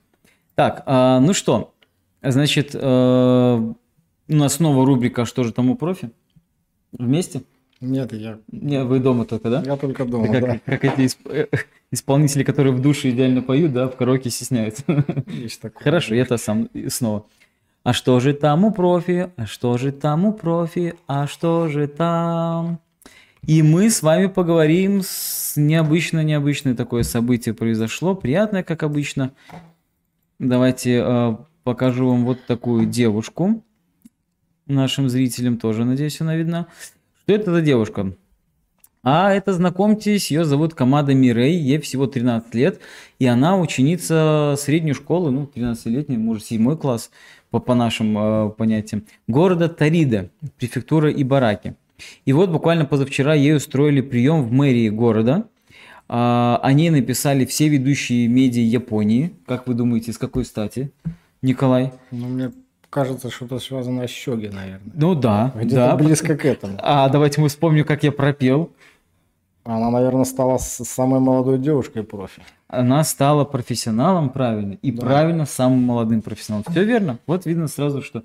Так, 0.55 0.83
э, 0.87 1.19
ну 1.19 1.33
что, 1.33 1.73
значит, 2.23 2.71
э, 2.73 2.79
у 2.79 4.35
нас 4.35 4.53
снова 4.55 4.85
рубрика 4.87 5.25
«Что 5.25 5.43
же 5.43 5.53
тому 5.53 5.75
профи?» 5.75 6.09
Вместе? 6.91 7.43
Нет, 7.79 8.11
я, 8.13 8.39
Не, 8.51 8.83
вы 8.85 8.99
дома 8.99 9.25
только, 9.25 9.49
да? 9.49 9.61
я 9.63 9.77
только 9.77 10.05
дома, 10.05 10.27
как, 10.31 10.41
да. 10.41 10.59
как 10.65 10.83
эти 10.85 11.01
исп- 11.01 11.29
э, 11.31 11.47
исполнители, 11.91 12.43
которые 12.43 12.73
в 12.73 12.81
душе 12.81 13.11
идеально 13.11 13.43
поют, 13.43 13.73
да, 13.73 13.87
в 13.87 13.95
караоке 13.97 14.29
стесняются. 14.31 14.83
Есть 15.27 15.61
такое. 15.61 15.83
Хорошо, 15.83 16.15
я-то 16.15 16.37
сам 16.37 16.69
снова. 16.87 17.25
А 17.83 17.93
что 17.93 18.19
же 18.19 18.33
там 18.33 18.63
у 18.65 18.71
профи? 18.71 19.29
А 19.35 19.45
что 19.45 19.77
же 19.77 19.91
там 19.91 20.25
у 20.25 20.33
профи? 20.33 20.95
А 21.07 21.27
что 21.27 21.67
же 21.67 21.87
там? 21.87 22.79
И 23.45 23.61
мы 23.61 23.89
с 23.89 24.01
вами 24.01 24.27
поговорим 24.27 25.01
с 25.03 25.57
необычно-необычное 25.57 26.75
такое 26.75 27.03
событие 27.03 27.53
произошло, 27.53 28.15
приятное, 28.15 28.63
как 28.63 28.83
обычно. 28.83 29.31
Давайте 30.39 31.03
э, 31.03 31.35
покажу 31.63 32.07
вам 32.07 32.25
вот 32.25 32.45
такую 32.45 32.85
девушку 32.85 33.61
нашим 34.65 35.09
зрителям 35.09 35.57
тоже, 35.57 35.83
надеюсь, 35.85 36.21
она 36.21 36.35
видна. 36.35 36.67
Что 37.23 37.33
это 37.33 37.51
за 37.51 37.61
девушка? 37.61 38.13
А 39.03 39.33
это, 39.33 39.51
знакомьтесь, 39.51 40.31
ее 40.31 40.45
зовут 40.45 40.73
Камада 40.73 41.13
Мирей, 41.13 41.57
ей 41.57 41.79
всего 41.79 42.07
13 42.07 42.55
лет, 42.55 42.79
и 43.19 43.25
она 43.25 43.59
ученица 43.59 44.55
средней 44.57 44.93
школы, 44.93 45.29
ну, 45.31 45.49
13-летняя, 45.53 46.17
может, 46.17 46.45
7 46.45 46.77
класс, 46.77 47.11
по, 47.49 47.59
по 47.59 47.75
нашим 47.75 48.17
э, 48.17 48.49
понятиям, 48.51 49.03
города 49.27 49.67
Тарида, 49.67 50.29
префектура 50.57 51.11
Ибараки. 51.11 51.75
И 52.25 52.33
вот 52.33 52.49
буквально 52.49 52.85
позавчера 52.85 53.33
ей 53.33 53.55
устроили 53.55 54.01
прием 54.01 54.43
в 54.43 54.51
мэрии 54.51 54.89
города. 54.89 55.45
А, 56.09 56.59
О 56.61 56.73
ней 56.73 56.89
написали 56.89 57.45
все 57.45 57.67
ведущие 57.69 58.27
медиа 58.27 58.61
Японии. 58.63 59.33
Как 59.45 59.67
вы 59.67 59.73
думаете, 59.73 60.11
с 60.13 60.17
какой 60.17 60.45
стати, 60.45 60.91
Николай? 61.41 61.91
Ну, 62.11 62.27
мне 62.27 62.51
кажется, 62.89 63.31
что-то 63.31 63.59
связано 63.59 64.07
с 64.07 64.11
Щоги, 64.11 64.49
наверное. 64.49 64.81
Ну 64.93 65.15
да, 65.15 65.51
Где-то 65.55 65.75
да. 65.75 65.95
близко 65.95 66.35
к 66.37 66.45
этому. 66.45 66.77
А 66.81 67.09
давайте 67.09 67.41
мы 67.41 67.47
вспомним, 67.49 67.85
как 67.85 68.03
я 68.03 68.11
пропел. 68.11 68.71
Она, 69.65 69.89
наверное, 69.91 70.25
стала 70.25 70.57
самой 70.57 71.21
молодой 71.21 71.57
девушкой 71.57 72.03
профи. 72.03 72.41
Она 72.67 73.03
стала 73.05 73.45
профессионалом, 73.45 74.29
правильно, 74.29 74.73
и 74.81 74.91
Да. 74.91 75.01
правильно 75.05 75.45
самым 75.45 75.83
молодым 75.83 76.21
профессионалом. 76.21 76.65
Все 76.69 76.83
верно. 76.83 77.17
Вот 77.27 77.45
видно 77.45 77.67
сразу, 77.69 78.01
что 78.01 78.23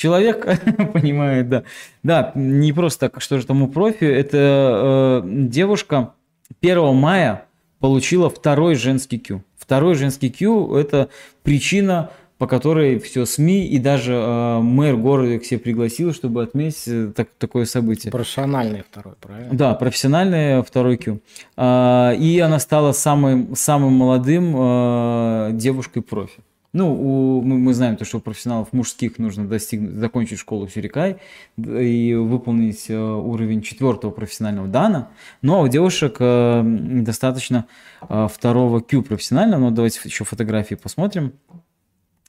человек 0.00 0.46
понимает, 0.92 1.48
да. 1.48 1.62
Да, 2.02 2.32
не 2.34 2.72
просто 2.72 3.10
так, 3.10 3.20
что 3.20 3.38
же 3.38 3.46
тому 3.46 3.68
профи. 3.68 4.04
Это 4.04 5.22
э, 5.24 5.28
девушка 5.28 6.14
1 6.62 6.94
мая 6.94 7.44
получила 7.80 8.30
второй 8.30 8.74
женский 8.76 9.18
Q. 9.18 9.42
Второй 9.58 9.94
женский 9.94 10.30
Q– 10.30 10.74
это 10.76 11.10
причина, 11.42 12.10
по 12.38 12.46
которой 12.46 12.98
все 12.98 13.26
СМИ 13.26 13.66
и 13.66 13.78
даже 13.78 14.14
э, 14.14 14.58
мэр 14.60 14.96
города 14.96 15.38
к 15.38 15.44
себе 15.44 15.60
пригласил, 15.60 16.14
чтобы 16.14 16.42
отметить 16.42 16.88
э, 16.88 17.12
так- 17.14 17.28
такое 17.38 17.66
событие. 17.66 18.10
Профессиональный 18.10 18.82
второй, 18.90 19.14
правильно? 19.20 19.50
Да, 19.52 19.74
профессиональная 19.74 20.62
второй 20.62 20.96
Q. 20.96 21.20
А, 21.56 22.12
И 22.14 22.38
она 22.38 22.58
стала 22.58 22.92
самым, 22.92 23.54
самым 23.54 23.92
молодым 23.92 24.54
а, 24.56 25.50
девушкой-профи. 25.52 26.40
Ну, 26.72 26.94
у- 26.94 27.42
мы, 27.42 27.58
мы 27.58 27.74
знаем 27.74 27.96
то, 27.96 28.04
что 28.04 28.18
у 28.18 28.20
профессионалов 28.20 28.72
мужских 28.72 29.18
нужно 29.18 29.48
достигнуть, 29.48 29.94
закончить 29.94 30.38
школу 30.38 30.68
Сюрикай 30.68 31.16
и 31.58 32.14
выполнить 32.14 32.88
э, 32.88 32.96
уровень 32.96 33.60
четвертого 33.62 34.12
профессионального 34.12 34.68
дана. 34.68 35.08
Ну, 35.42 35.54
а 35.54 35.62
у 35.62 35.68
девушек 35.68 36.16
э, 36.20 36.62
достаточно 36.64 37.66
э, 38.08 38.28
второго 38.32 38.80
Q 38.80 39.02
профессионального. 39.02 39.60
Но 39.60 39.70
давайте 39.72 40.00
еще 40.04 40.24
фотографии 40.24 40.76
посмотрим. 40.76 41.32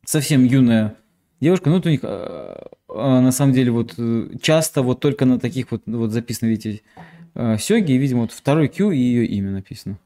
Совсем 0.05 0.43
юная 0.43 0.95
девушка. 1.39 1.69
Ну, 1.69 1.75
вот 1.75 1.85
у 1.85 1.89
них 1.89 1.99
э, 2.01 2.55
э, 2.89 2.93
на 2.95 3.31
самом 3.31 3.53
деле 3.53 3.69
вот 3.69 3.93
э, 3.97 4.29
часто 4.41 4.81
вот 4.81 4.99
только 5.01 5.25
на 5.25 5.39
таких 5.39 5.71
вот, 5.71 5.83
вот 5.85 6.11
записано, 6.11 6.49
видите, 6.49 6.81
э, 7.35 7.57
сёги, 7.59 7.91
и, 7.91 7.97
видимо, 7.97 8.21
вот 8.21 8.31
второй 8.31 8.69
Q 8.69 8.89
и 8.89 8.97
ее 8.97 9.27
имя 9.27 9.51
написано. 9.51 9.99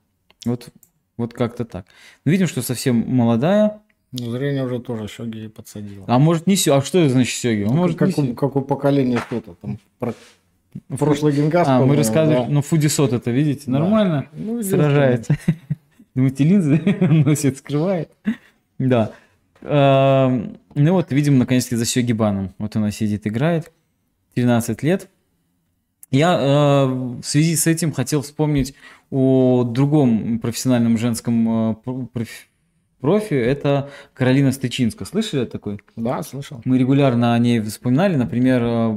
Вот, 0.46 0.68
вот 1.16 1.34
как-то 1.34 1.64
так. 1.64 1.86
Ну, 2.26 2.34
видим, 2.34 2.48
что 2.48 2.62
совсем 2.62 2.98
молодая. 3.08 3.82
Ну, 4.18 4.32
зрение 4.32 4.64
уже 4.66 4.80
тоже 4.80 5.08
ей 5.26 5.50
подсадило. 5.50 6.06
А 6.08 6.20
может 6.20 6.48
не 6.48 6.56
сё, 6.56 6.76
а 6.76 6.82
что 6.82 7.00
это 7.00 7.10
значит 7.10 7.36
сёги? 7.36 7.64
Ну, 7.64 7.74
может 7.74 7.98
как, 7.98 8.18
не 8.18 8.32
у, 8.32 8.34
как 8.36 8.56
у 8.56 8.62
поколения 8.62 9.18
кто-то 9.18 9.56
там. 9.62 9.80
Про... 10.00 10.14
Прошлый 10.90 11.34
Генгас, 11.34 11.68
А, 11.68 11.80
мы 11.86 11.96
рассказывали, 11.96 12.46
да. 12.48 12.50
ну 12.50 12.62
Фудисот 12.62 13.14
это, 13.14 13.32
видите, 13.32 13.64
Да. 13.66 13.80
нормально 13.80 14.28
Ну, 14.34 14.62
сражается. 14.64 15.38
Думаете, 16.16 16.44
линзы 16.44 16.78
носит, 17.02 17.58
скрывает? 17.58 18.10
Да. 18.78 19.12
Эм, 19.62 20.58
Ну 20.76 20.92
вот, 20.94 21.12
видим, 21.12 21.38
наконец-то 21.38 21.78
за 21.78 21.86
Сёгибаном. 21.86 22.54
Вот 22.58 22.76
она 22.76 22.92
сидит, 22.92 23.26
играет. 23.28 23.72
13 24.36 24.84
лет. 24.84 25.10
Я 26.12 26.38
э, 26.40 26.86
в 26.88 27.24
связи 27.24 27.56
с 27.56 27.68
этим 27.68 27.92
хотел 27.92 28.22
вспомнить 28.22 28.76
о 29.12 29.64
другом 29.64 30.40
профессиональном 30.40 30.98
женском 30.98 31.72
э, 31.72 31.76
профи-. 33.06 33.36
Это 33.36 33.90
Каролина 34.16 34.52
Стычинска. 34.52 35.06
Слышали 35.06 35.44
о 35.44 35.46
такой? 35.46 35.80
Да, 35.96 36.24
слышал. 36.24 36.62
Мы 36.66 36.80
регулярно 36.80 37.36
о 37.36 37.40
ней 37.40 37.60
вспоминали. 37.60 38.16
Например, 38.16 38.62
э, 38.64 38.96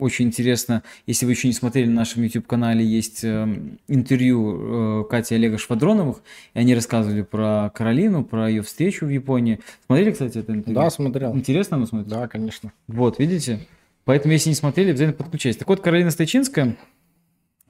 очень 0.00 0.26
интересно, 0.26 0.82
если 1.06 1.26
вы 1.26 1.32
еще 1.32 1.46
не 1.46 1.54
смотрели 1.54 1.88
на 1.88 1.94
нашем 1.94 2.24
YouTube-канале, 2.24 2.84
есть 2.84 3.22
э, 3.22 3.46
интервью 3.86 5.02
э, 5.02 5.04
Кати 5.08 5.34
и 5.34 5.38
Олега 5.38 5.58
Швадроновых, 5.58 6.22
и 6.54 6.58
они 6.58 6.74
рассказывали 6.74 7.22
про 7.22 7.70
Каролину, 7.72 8.24
про 8.24 8.50
ее 8.50 8.62
встречу 8.62 9.06
в 9.06 9.10
Японии. 9.10 9.60
Смотрели, 9.86 10.10
кстати, 10.10 10.38
это 10.38 10.52
интервью? 10.52 10.74
Да, 10.74 10.90
смотрел. 10.90 11.36
Интересно 11.36 11.76
оно 11.76 11.86
смотрится? 11.86 12.16
Да, 12.16 12.26
конечно. 12.26 12.72
Вот, 12.88 13.20
видите? 13.20 13.60
Поэтому, 14.04 14.32
если 14.32 14.48
не 14.48 14.56
смотрели, 14.56 14.90
обязательно 14.90 15.16
подключайтесь. 15.16 15.58
Так 15.58 15.68
вот, 15.68 15.80
Каролина 15.80 16.10
Стайчинская, 16.10 16.76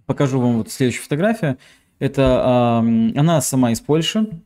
покажу 0.06 0.40
вам 0.40 0.56
вот 0.56 0.70
следующую 0.70 1.02
фотографию. 1.02 1.58
Это 1.98 2.78
ам, 2.78 3.12
она 3.16 3.40
сама 3.42 3.72
из 3.72 3.80
Польши. 3.80 4.40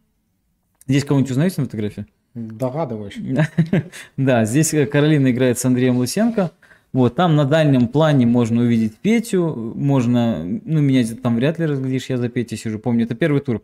Здесь 0.90 1.04
кого-нибудь 1.04 1.30
узнаете 1.30 1.60
на 1.60 1.66
фотографии? 1.66 2.06
Догадываешь. 2.34 3.14
Да, 4.16 4.44
здесь 4.44 4.74
э, 4.74 4.86
Каролина 4.86 5.30
играет 5.30 5.56
с 5.56 5.64
Андреем 5.64 5.98
Лысенко. 5.98 6.50
Вот, 6.92 7.14
там 7.14 7.36
на 7.36 7.44
дальнем 7.44 7.86
плане 7.86 8.26
можно 8.26 8.62
увидеть 8.62 8.96
Петю, 8.96 9.72
можно, 9.76 10.42
ну, 10.42 10.80
меня 10.80 11.04
там 11.22 11.36
вряд 11.36 11.60
ли 11.60 11.66
разглядишь, 11.66 12.10
я 12.10 12.18
за 12.18 12.28
Петей 12.28 12.58
сижу, 12.58 12.80
помню, 12.80 13.04
это 13.04 13.14
первый 13.14 13.40
тур, 13.40 13.62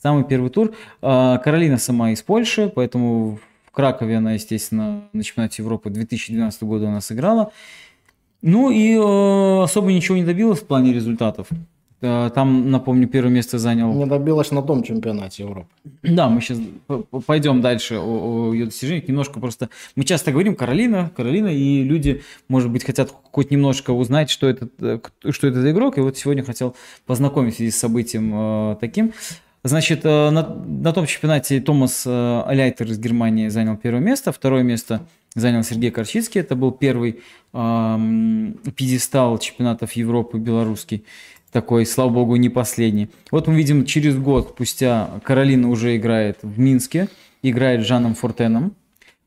самый 0.00 0.22
первый 0.22 0.50
тур. 0.50 0.72
А, 1.02 1.38
Каролина 1.38 1.78
сама 1.78 2.12
из 2.12 2.22
Польши, 2.22 2.70
поэтому 2.72 3.40
в 3.66 3.70
Кракове 3.72 4.18
она, 4.18 4.34
естественно, 4.34 5.02
на 5.12 5.24
чемпионате 5.24 5.62
Европы 5.62 5.90
2012 5.90 6.62
года 6.62 6.86
она 6.86 7.00
сыграла. 7.00 7.50
Ну 8.40 8.70
и 8.70 8.94
э, 8.94 9.62
особо 9.64 9.92
ничего 9.92 10.16
не 10.16 10.24
добилась 10.24 10.60
в 10.60 10.66
плане 10.66 10.92
результатов. 10.92 11.48
Э, 12.00 12.30
Там, 12.34 12.70
напомню, 12.70 13.08
первое 13.08 13.32
место 13.32 13.58
занял 13.58 13.92
Не 13.92 14.06
добилась 14.06 14.50
на 14.50 14.62
том 14.62 14.82
чемпионате 14.82 15.42
Европы. 15.42 15.68
да, 16.02 16.28
мы 16.28 16.40
сейчас 16.40 16.58
пойдем 17.26 17.60
дальше 17.60 17.96
о, 17.96 18.48
о 18.48 18.52
ее 18.52 18.66
достижениях. 18.66 19.08
Немножко 19.08 19.40
просто... 19.40 19.68
Мы 19.96 20.04
часто 20.04 20.30
говорим 20.30 20.54
Каролина, 20.54 21.10
Каролина, 21.16 21.48
и 21.48 21.82
люди, 21.82 22.22
может 22.48 22.70
быть, 22.70 22.84
хотят 22.84 23.12
хоть 23.32 23.50
немножко 23.50 23.90
узнать, 23.90 24.30
что 24.30 24.48
это, 24.48 24.68
э, 24.80 24.98
что 25.30 25.46
это 25.48 25.60
за 25.60 25.70
игрок. 25.72 25.98
И 25.98 26.00
вот 26.00 26.16
сегодня 26.16 26.44
хотел 26.44 26.76
познакомить 27.06 27.54
в 27.54 27.56
связи 27.56 27.72
с 27.72 27.78
событием 27.78 28.32
э, 28.34 28.76
таким. 28.80 29.12
Значит, 29.64 30.04
э, 30.04 30.30
на, 30.30 30.42
на 30.48 30.92
том 30.92 31.06
чемпионате 31.06 31.60
Томас 31.60 32.04
э, 32.06 32.42
Аляйтер 32.46 32.86
из 32.86 32.98
Германии 32.98 33.48
занял 33.48 33.76
первое 33.76 34.00
место. 34.00 34.30
Второе 34.30 34.62
место 34.62 35.02
занял 35.34 35.64
Сергей 35.64 35.90
Корчицкий. 35.90 36.40
Это 36.40 36.54
был 36.54 36.70
первый 36.70 37.20
эм, 37.52 38.56
пьедестал 38.76 39.36
чемпионатов 39.38 39.92
Европы 39.92 40.38
белорусский. 40.38 41.04
Такой, 41.52 41.86
слава 41.86 42.10
богу, 42.10 42.36
не 42.36 42.50
последний. 42.50 43.08
Вот 43.30 43.46
мы 43.46 43.54
видим, 43.54 43.86
через 43.86 44.18
год 44.18 44.50
спустя 44.50 45.20
Каролина 45.24 45.70
уже 45.70 45.96
играет 45.96 46.38
в 46.42 46.58
Минске, 46.58 47.08
играет 47.42 47.82
с 47.82 47.86
Жаном 47.86 48.14
Фортеном. 48.14 48.74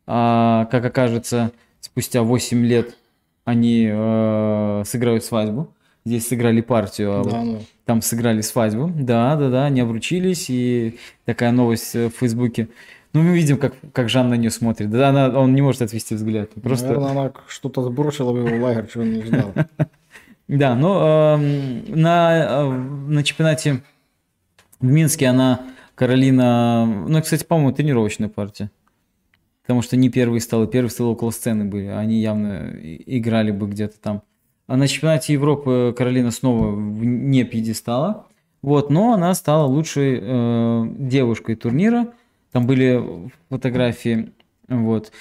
А, 0.05 0.65
как 0.65 0.85
окажется, 0.85 1.51
спустя 1.79 2.21
8 2.21 2.65
лет 2.65 2.97
они 3.43 3.89
э, 3.91 4.83
сыграют 4.85 5.23
свадьбу. 5.23 5.73
Здесь 6.05 6.27
сыграли 6.27 6.61
партию, 6.61 7.11
а 7.11 7.23
вот 7.23 7.31
Да, 7.31 7.43
ну, 7.43 7.59
там 7.85 8.01
сыграли 8.01 8.41
свадьбу. 8.41 8.91
Да, 8.95 9.35
да, 9.35 9.49
да, 9.49 9.65
они 9.65 9.81
обручились, 9.81 10.49
и 10.49 10.99
такая 11.25 11.51
новость 11.51 11.95
э, 11.95 12.07
в 12.07 12.11
Фейсбуке 12.11 12.69
Ну, 13.13 13.21
мы 13.23 13.35
видим, 13.35 13.57
как, 13.57 13.73
как 13.93 14.09
Жан 14.09 14.29
на 14.29 14.35
нее 14.35 14.51
смотрит. 14.51 14.89
Да, 14.91 15.09
она, 15.09 15.29
он 15.29 15.53
не 15.53 15.61
может 15.61 15.81
отвести 15.81 16.15
взгляд. 16.15 16.49
Просто... 16.61 16.87
Наверное, 16.87 17.11
она 17.11 17.33
что-то 17.47 17.83
сбросила 17.83 18.31
в 18.31 18.37
его 18.37 18.63
лагерь, 18.63 18.87
чего 18.91 19.03
он 19.03 19.13
не 19.13 19.23
ждал. 19.23 19.53
Да, 20.51 20.75
но 20.75 21.37
э, 21.39 21.95
на, 21.95 22.65
на 23.07 23.23
чемпионате 23.23 23.81
в 24.81 24.85
Минске 24.85 25.27
она, 25.27 25.61
Каролина, 25.95 26.85
ну, 26.85 27.21
кстати, 27.21 27.45
по-моему, 27.45 27.71
тренировочная 27.71 28.27
партия. 28.27 28.69
Потому 29.61 29.81
что 29.81 29.95
не 29.95 30.09
первый 30.09 30.41
стал, 30.41 30.65
и 30.65 30.67
первый 30.67 30.89
стал 30.89 31.11
около 31.11 31.31
сцены 31.31 31.63
были. 31.63 31.85
Они 31.85 32.19
явно 32.19 32.69
играли 32.81 33.51
бы 33.51 33.69
где-то 33.69 33.97
там. 34.01 34.23
А 34.67 34.75
на 34.75 34.89
чемпионате 34.89 35.31
Европы 35.31 35.95
Каролина 35.97 36.31
снова 36.31 36.77
не 36.77 37.45
пьедестала. 37.45 38.27
Вот, 38.61 38.89
но 38.89 39.13
она 39.13 39.33
стала 39.35 39.65
лучшей 39.67 40.19
э, 40.21 40.85
девушкой 40.97 41.55
турнира. 41.55 42.11
Там 42.51 42.67
были 42.67 43.31
фотографии, 43.49 44.33
вот, 44.67 45.07
э, 45.07 45.11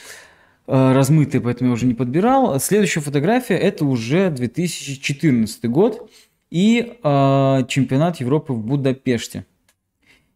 размытые, 0.70 1.40
поэтому 1.40 1.70
я 1.70 1.74
уже 1.74 1.86
не 1.86 1.94
подбирал. 1.94 2.58
Следующая 2.60 3.00
фотография 3.00 3.56
это 3.56 3.84
уже 3.84 4.30
2014 4.30 5.64
год 5.68 6.10
и 6.50 6.96
э, 7.02 7.64
чемпионат 7.68 8.20
Европы 8.20 8.52
в 8.52 8.64
Будапеште. 8.64 9.46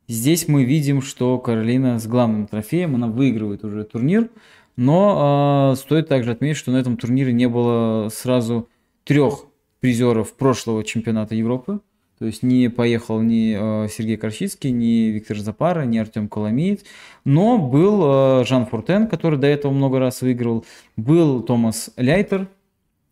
Здесь 0.06 0.48
мы 0.48 0.64
видим, 0.64 1.02
что 1.02 1.38
Каролина 1.38 1.98
с 1.98 2.06
главным 2.06 2.46
трофеем, 2.46 2.94
она 2.94 3.06
выигрывает 3.06 3.64
уже 3.64 3.84
турнир, 3.84 4.28
но 4.76 5.72
э, 5.72 5.76
стоит 5.76 6.08
также 6.08 6.32
отметить, 6.32 6.58
что 6.58 6.72
на 6.72 6.76
этом 6.76 6.96
турнире 6.96 7.32
не 7.32 7.48
было 7.48 8.08
сразу 8.10 8.68
трех 9.04 9.46
призеров 9.80 10.34
прошлого 10.34 10.84
чемпионата 10.84 11.34
Европы. 11.34 11.80
То 12.24 12.28
есть 12.28 12.42
не 12.42 12.70
поехал 12.70 13.20
ни 13.20 13.54
э, 13.54 13.86
Сергей 13.90 14.16
Корчицкий, 14.16 14.70
ни 14.70 15.10
Виктор 15.10 15.36
Запара, 15.36 15.82
ни 15.82 15.98
Артем 15.98 16.30
Коломеец. 16.30 16.80
Но 17.26 17.58
был 17.58 18.40
э, 18.40 18.44
Жан 18.46 18.64
Фуртен, 18.64 19.08
который 19.08 19.38
до 19.38 19.46
этого 19.46 19.72
много 19.72 19.98
раз 19.98 20.22
выигрывал. 20.22 20.64
Был 20.96 21.42
Томас 21.42 21.90
Ляйтер, 21.98 22.48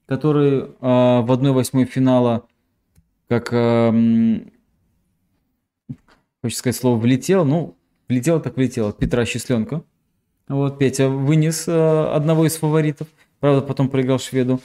который 0.07 0.61
э, 0.61 0.65
в 0.71 1.27
1-8 1.31 1.85
финала, 1.85 2.47
как, 3.29 3.51
хочется 6.41 6.59
сказать 6.61 6.77
слово, 6.77 6.97
влетел. 6.99 7.45
Ну, 7.45 7.77
влетел 8.09 8.41
так 8.41 8.57
влетел 8.57 8.95
Петра 8.95 9.27
Счастленко. 9.27 9.83
Вот, 10.49 10.79
Петя 10.79 11.11
вынес 11.11 11.69
одного 11.69 12.47
из 12.47 12.57
фаворитов. 12.57 13.09
Правда, 13.41 13.61
потом 13.61 13.91
проиграл 13.91 14.19
шведу 14.19 14.63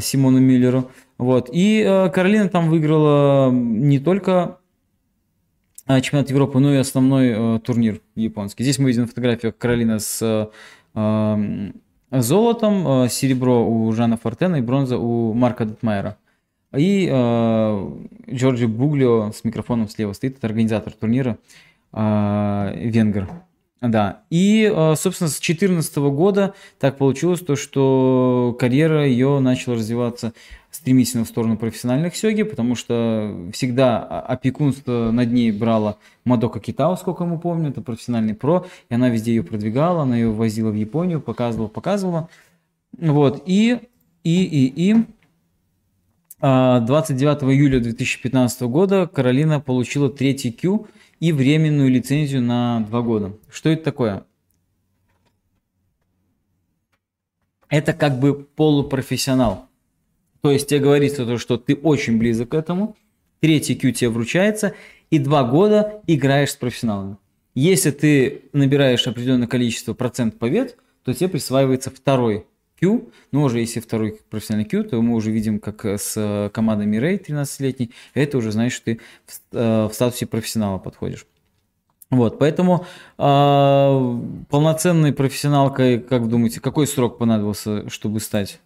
Симону 0.00 0.38
Миллеру. 0.38 0.90
Вот. 1.20 1.50
И 1.52 1.84
э, 1.86 2.08
Каролина 2.10 2.48
там 2.48 2.70
выиграла 2.70 3.50
не 3.50 3.98
только 3.98 4.58
э, 5.86 6.00
чемпионат 6.00 6.30
Европы, 6.30 6.58
но 6.60 6.72
и 6.72 6.78
основной 6.78 7.60
турнир 7.60 8.00
японский. 8.14 8.62
Здесь 8.62 8.78
мы 8.78 8.88
видим 8.88 9.06
фотографию 9.06 9.54
Каролина 9.56 9.98
с 9.98 10.50
золотом, 12.10 13.08
серебро 13.08 13.64
у 13.64 13.92
Жана 13.92 14.16
Фортена 14.16 14.56
и 14.56 14.62
бронза 14.62 14.98
у 14.98 15.32
Марка 15.32 15.64
Детмайера. 15.64 16.16
И 16.76 17.08
э, 17.10 17.90
Джорджи 18.32 18.68
Буглио 18.68 19.32
с 19.32 19.42
микрофоном 19.42 19.88
слева 19.88 20.12
стоит, 20.12 20.38
это 20.38 20.46
организатор 20.46 20.92
турнира, 20.92 21.38
э, 21.92 22.72
венгер. 22.76 23.28
Да, 23.80 24.22
и, 24.30 24.70
э, 24.72 24.94
собственно, 24.94 25.28
с 25.28 25.40
2014 25.40 25.96
года 25.96 26.54
так 26.78 26.96
получилось 26.98 27.40
то, 27.40 27.56
что 27.56 28.56
карьера 28.60 29.06
ее 29.06 29.40
начала 29.40 29.76
развиваться 29.76 30.32
стремительно 30.70 31.24
в 31.24 31.28
сторону 31.28 31.56
профессиональных 31.56 32.16
сёги, 32.16 32.42
потому 32.42 32.74
что 32.74 33.48
всегда 33.52 33.98
опекунство 34.00 35.10
над 35.10 35.32
ней 35.32 35.50
брала 35.52 35.96
Мадока 36.24 36.60
Китао, 36.60 36.96
сколько 36.96 37.24
мы 37.24 37.38
помним, 37.38 37.70
это 37.70 37.82
профессиональный 37.82 38.34
про, 38.34 38.66
и 38.88 38.94
она 38.94 39.08
везде 39.08 39.34
ее 39.34 39.42
продвигала, 39.42 40.02
она 40.02 40.16
ее 40.16 40.30
возила 40.30 40.70
в 40.70 40.74
Японию, 40.74 41.20
показывала, 41.20 41.68
показывала. 41.68 42.28
Вот, 42.98 43.42
и, 43.46 43.78
и, 44.24 44.44
и, 44.44 44.90
и 44.92 45.04
29 46.40 47.42
июля 47.54 47.80
2015 47.80 48.62
года 48.62 49.06
Каролина 49.06 49.60
получила 49.60 50.08
третий 50.08 50.52
Q– 50.52 50.86
и 51.20 51.32
временную 51.32 51.90
лицензию 51.90 52.42
на 52.42 52.80
два 52.80 53.02
года. 53.02 53.36
Что 53.48 53.68
это 53.68 53.84
такое? 53.84 54.24
Это 57.68 57.92
как 57.92 58.18
бы 58.18 58.42
полупрофессионал. 58.42 59.68
То 60.42 60.50
есть 60.50 60.68
тебе 60.68 60.80
говорится 60.80 61.26
то, 61.26 61.38
что 61.38 61.56
ты 61.56 61.74
очень 61.74 62.18
близок 62.18 62.50
к 62.50 62.54
этому, 62.54 62.96
третий 63.40 63.74
Q 63.74 63.92
тебе 63.92 64.10
вручается, 64.10 64.74
и 65.10 65.18
два 65.18 65.44
года 65.44 66.02
играешь 66.06 66.50
с 66.50 66.56
профессионалами. 66.56 67.16
Если 67.54 67.90
ты 67.90 68.42
набираешь 68.52 69.06
определенное 69.06 69.48
количество 69.48 69.92
процент 69.92 70.38
побед, 70.38 70.76
то 71.04 71.12
тебе 71.12 71.28
присваивается 71.28 71.90
второй 71.90 72.46
Q, 72.80 73.10
но 73.32 73.42
уже 73.42 73.60
если 73.60 73.80
второй 73.80 74.18
профессиональный 74.30 74.68
Q, 74.68 74.84
то 74.84 75.02
мы 75.02 75.14
уже 75.14 75.30
видим, 75.30 75.58
как 75.58 75.84
с 75.84 76.50
командой 76.54 76.86
Мирей 76.86 77.16
13-летней, 77.16 77.90
это 78.14 78.38
уже 78.38 78.52
значит, 78.52 78.76
что 78.76 78.84
ты 78.86 79.00
в, 79.26 79.40
э, 79.52 79.88
статусе 79.92 80.26
профессионала 80.26 80.78
подходишь. 80.78 81.26
Вот, 82.10 82.38
поэтому 82.38 82.86
э, 83.18 84.20
полноценной 84.48 85.12
профессионалкой, 85.12 86.00
как 86.00 86.28
думаете, 86.28 86.60
какой 86.60 86.86
срок 86.86 87.18
понадобился, 87.18 87.88
чтобы 87.88 88.20
стать? 88.20 88.60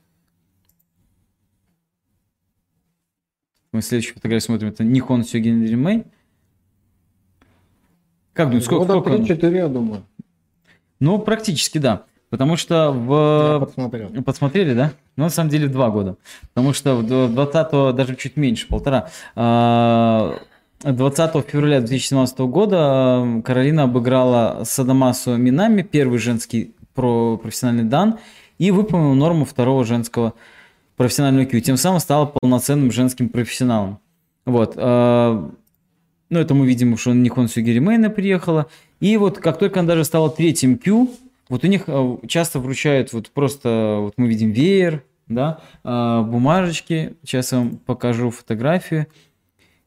Мы 3.74 3.82
следующую 3.82 4.14
фотографию 4.14 4.40
смотрим, 4.40 4.68
это 4.68 4.84
Нихон 4.84 5.24
Сёгин 5.24 5.66
Римэй. 5.66 6.04
Как 8.32 8.46
думаете, 8.46 8.66
сколько? 8.66 9.00
Года 9.00 9.16
3-4, 9.16 9.56
я 9.56 9.66
думаю. 9.66 10.04
Ну, 11.00 11.18
практически, 11.18 11.78
да. 11.78 12.04
Потому 12.30 12.56
что 12.56 12.92
в... 12.92 13.54
Я 13.54 13.58
подсмотрел. 13.58 14.22
Подсмотрели, 14.22 14.74
да? 14.74 14.92
Ну, 15.16 15.24
на 15.24 15.30
самом 15.30 15.50
деле, 15.50 15.66
два 15.66 15.90
года. 15.90 16.16
Потому 16.54 16.72
что 16.72 16.94
в 16.94 17.02
20-го 17.02 17.90
даже 17.90 18.14
чуть 18.14 18.36
меньше, 18.36 18.68
полтора. 18.68 19.08
20 19.34 19.34
а, 19.34 21.42
февраля 21.42 21.80
2017 21.80 22.38
года 22.42 23.42
Каролина 23.44 23.82
обыграла 23.82 24.62
Садамасу 24.62 25.36
Минами, 25.36 25.82
первый 25.82 26.20
женский 26.20 26.76
про 26.94 27.38
профессиональный 27.38 27.82
дан, 27.82 28.20
и 28.58 28.70
выполнила 28.70 29.14
норму 29.14 29.44
второго 29.44 29.84
женского 29.84 30.34
профессионального 30.96 31.46
Q. 31.46 31.60
Тем 31.60 31.76
самым 31.76 32.00
стала 32.00 32.26
полноценным 32.26 32.92
женским 32.92 33.28
профессионалом. 33.28 33.98
Вот. 34.44 34.74
А, 34.76 35.50
ну, 36.30 36.38
это 36.38 36.54
мы 36.54 36.66
видим, 36.66 36.96
что 36.96 37.12
Никон 37.12 37.48
Сюгири 37.48 37.78
Мейна 37.80 38.10
приехала. 38.10 38.66
И 39.00 39.16
вот 39.16 39.38
как 39.38 39.58
только 39.58 39.80
она 39.80 39.88
даже 39.88 40.04
стала 40.04 40.30
третьим 40.30 40.78
Q, 40.78 41.10
вот 41.48 41.64
у 41.64 41.66
них 41.66 41.84
э, 41.86 42.16
часто 42.26 42.58
вручают 42.58 43.12
вот 43.12 43.30
просто, 43.30 43.98
вот 44.00 44.14
мы 44.16 44.28
видим 44.28 44.50
веер, 44.50 45.02
да, 45.28 45.60
э, 45.82 46.22
бумажечки. 46.22 47.16
Сейчас 47.22 47.52
я 47.52 47.58
вам 47.58 47.76
покажу 47.78 48.30
фотографию. 48.30 49.06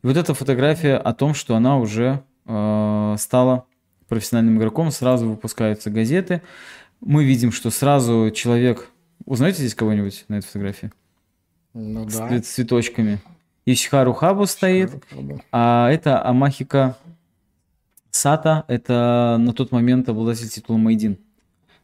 И 0.03 0.07
вот 0.07 0.17
эта 0.17 0.33
фотография 0.33 0.95
о 0.95 1.13
том, 1.13 1.33
что 1.33 1.55
она 1.55 1.77
уже 1.77 2.21
стала 2.45 3.65
профессиональным 4.07 4.57
игроком, 4.57 4.89
сразу 4.91 5.27
выпускаются 5.27 5.89
газеты. 5.89 6.41
Мы 7.01 7.25
видим, 7.25 7.51
что 7.51 7.71
сразу 7.71 8.31
человек... 8.33 8.89
Узнаете 9.25 9.59
здесь 9.59 9.75
кого-нибудь 9.75 10.25
на 10.27 10.35
этой 10.35 10.45
фотографии? 10.45 10.91
Ну 11.73 12.05
да. 12.05 12.41
С 12.41 12.47
цветочками. 12.47 13.19
Исхару 13.65 14.13
Хабу 14.13 14.45
стоит, 14.45 14.91
а 15.51 15.89
это 15.91 16.25
Амахика 16.25 16.95
Сата, 18.11 18.63
это 18.67 19.37
на 19.39 19.53
тот 19.53 19.71
момент 19.71 20.07
обладатель 20.07 20.49
титула 20.49 20.77
Майдин. 20.77 21.17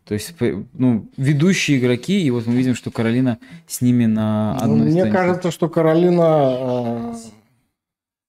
То 0.06 0.14
есть, 0.14 0.34
ну, 0.74 1.08
ведущие 1.16 1.80
игроки, 1.80 2.22
и 2.22 2.32
вот 2.32 2.46
мы 2.46 2.56
видим, 2.56 2.76
что 2.76 2.92
Каролина 2.92 3.38
с 3.68 3.82
ними 3.82 4.06
на 4.06 4.56
одной 4.58 4.78
ну, 4.78 4.84
Мне 4.86 4.92
странице. 4.94 5.18
кажется, 5.18 5.52
что 5.52 5.70
Каролина 5.70 7.14
э, 7.14 7.14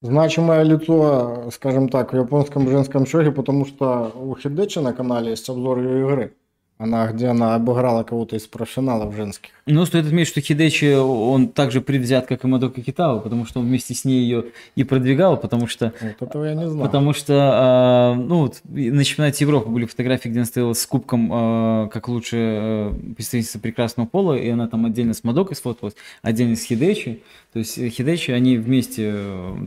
значимое 0.02 0.62
лицо, 0.62 1.50
скажем 1.52 1.88
так, 1.88 2.12
в 2.12 2.16
японском 2.16 2.68
женском 2.68 3.06
шоге, 3.06 3.32
потому 3.32 3.66
что 3.66 4.12
у 4.14 4.36
Хидечи 4.36 4.78
на 4.78 4.92
канале 4.92 5.30
есть 5.30 5.48
обзор 5.48 5.80
ее 5.80 6.00
игры. 6.00 6.34
Она, 6.76 7.06
где 7.06 7.28
она 7.28 7.54
обыграла 7.54 8.02
кого-то 8.02 8.34
из 8.34 8.48
профессионалов 8.48 9.14
женских. 9.14 9.50
Ну, 9.64 9.86
стоит 9.86 10.06
отметить, 10.06 10.28
что 10.28 10.40
Хидечи, 10.40 10.96
он 10.96 11.48
также 11.48 11.80
предвзят, 11.80 12.26
как 12.26 12.42
и 12.42 12.48
Мадока 12.48 12.82
Китава, 12.82 13.20
потому 13.20 13.46
что 13.46 13.60
он 13.60 13.66
вместе 13.66 13.94
с 13.94 14.04
ней 14.04 14.22
ее 14.22 14.46
и 14.74 14.82
продвигал, 14.82 15.36
потому 15.36 15.68
что... 15.68 15.92
Вот 16.00 16.28
этого 16.28 16.44
я 16.44 16.54
не 16.54 16.68
знаю. 16.68 16.84
Потому 16.84 17.12
что, 17.12 18.14
э, 18.16 18.20
ну, 18.20 18.40
вот, 18.40 18.60
на 18.64 19.04
чемпионате 19.04 19.44
Европы 19.44 19.70
были 19.70 19.86
фотографии, 19.86 20.28
где 20.28 20.40
она 20.40 20.46
стояла 20.46 20.72
с 20.72 20.84
кубком, 20.84 21.30
э, 21.32 21.88
как 21.90 22.08
лучшая 22.08 22.90
э, 22.90 22.94
представительница 23.14 23.60
прекрасного 23.60 24.08
пола, 24.08 24.34
и 24.34 24.48
она 24.48 24.66
там 24.66 24.84
отдельно 24.84 25.14
с 25.14 25.22
Мадокой 25.22 25.56
сфоталась, 25.56 25.94
отдельно 26.22 26.56
с 26.56 26.64
Хидечи. 26.64 27.22
То 27.52 27.60
есть 27.60 27.76
Хидечи 27.76 28.32
они 28.32 28.58
вместе 28.58 29.14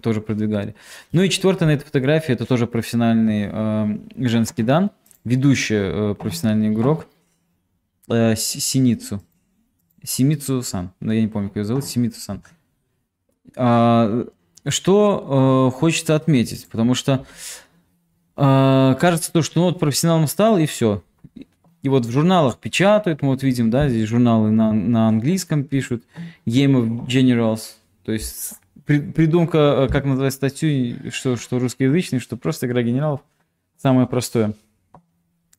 тоже 0.04 0.20
продвигали. 0.20 0.76
Ну 1.14 1.22
и 1.22 1.30
четвертая 1.30 1.70
на 1.70 1.74
этой 1.74 1.86
фотографии, 1.86 2.34
это 2.34 2.46
тоже 2.46 2.68
профессиональный 2.68 3.98
женский 4.18 4.64
дан– 4.64 4.92
ведущий 5.28 5.76
э, 5.76 6.16
профессиональный 6.16 6.70
игрок 6.70 7.08
э, 8.10 8.36
Синицу. 8.36 9.22
Симицу-сан. 10.04 10.92
Ну, 11.00 11.12
я 11.12 11.22
не 11.22 11.28
помню, 11.28 11.50
как 11.50 11.58
ее 11.58 11.66
зовут. 11.66 11.86
Симицу-сан. 11.86 12.42
А, 13.56 14.26
что 14.68 15.72
э, 15.74 15.78
хочется 15.78 16.16
отметить, 16.16 16.68
потому 16.70 16.94
что 16.94 17.26
а, 18.36 18.94
кажется 18.96 19.32
то, 19.32 19.42
что 19.42 19.60
ну, 19.60 19.66
вот 19.68 19.80
профессионалом 19.80 20.28
стал 20.28 20.58
и 20.58 20.66
все. 20.66 21.04
И 21.84 21.90
вот 21.90 22.06
в 22.06 22.12
журналах 22.12 22.58
печатают, 22.58 23.22
мы 23.22 23.30
вот 23.30 23.44
видим, 23.44 23.70
да, 23.70 23.88
здесь 23.90 24.08
журналы 24.10 24.52
на, 24.52 24.72
на 24.74 25.08
английском 25.08 25.64
пишут, 25.64 26.04
Game 26.46 26.74
of 26.74 27.08
Generals, 27.08 27.76
то 28.04 28.12
есть 28.12 28.56
при, 28.86 29.00
придумка, 29.00 29.88
э, 29.88 29.92
как 29.92 30.06
назвать 30.06 30.34
статью, 30.34 31.12
что, 31.12 31.36
что 31.36 31.60
русскоязычный, 31.60 32.20
что 32.20 32.38
просто 32.38 32.68
игра 32.68 32.82
генералов, 32.84 33.22
самое 33.78 34.08
простое. 34.08 34.54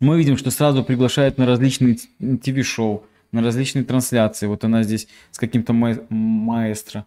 Мы 0.00 0.16
видим, 0.16 0.36
что 0.36 0.50
сразу 0.50 0.84
приглашают 0.84 1.38
на 1.38 1.46
различные 1.46 1.96
ТВ-шоу, 1.96 3.04
на 3.32 3.42
различные 3.42 3.84
трансляции. 3.84 4.46
Вот 4.46 4.64
она 4.64 4.82
здесь 4.84 5.08
с 5.30 5.38
каким-то 5.38 5.72
ма- 5.72 6.06
маэстро. 6.08 7.04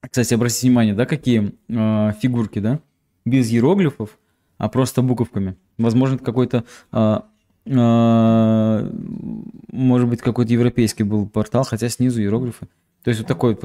Кстати, 0.00 0.34
обратите 0.34 0.66
внимание, 0.66 0.94
да, 0.94 1.06
какие 1.06 1.52
э, 1.68 2.12
фигурки, 2.20 2.58
да? 2.58 2.80
Без 3.24 3.50
иероглифов, 3.50 4.18
а 4.58 4.68
просто 4.68 5.02
буковками. 5.02 5.56
Возможно, 5.78 6.18
какой-то, 6.18 6.64
э, 6.92 7.20
э, 7.66 8.92
может 9.72 10.08
быть, 10.08 10.20
какой-то 10.20 10.52
европейский 10.52 11.02
был 11.04 11.28
портал, 11.28 11.64
хотя 11.64 11.88
снизу 11.88 12.20
иероглифы. 12.20 12.68
То 13.02 13.10
есть 13.10 13.20
вот 13.20 13.28
такой 13.28 13.56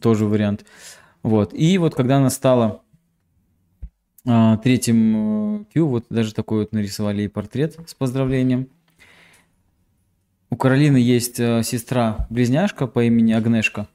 тоже 0.00 0.26
вариант. 0.26 0.64
Вот. 1.22 1.52
И 1.54 1.78
вот 1.78 1.94
когда 1.94 2.18
она 2.18 2.30
стала 2.30 2.82
э, 4.26 4.58
третьим 4.62 5.66
Q, 5.72 5.86
вот 5.86 6.04
даже 6.10 6.34
такой 6.34 6.60
вот 6.60 6.72
нарисовали 6.72 7.22
и 7.22 7.28
портрет 7.28 7.78
с 7.86 7.94
поздравлением. 7.94 8.68
У 10.50 10.56
Каролины 10.56 10.98
есть 10.98 11.40
э, 11.40 11.62
сестра-близняшка 11.62 12.86
по 12.86 13.04
имени 13.04 13.32
Агнешка. 13.32 13.88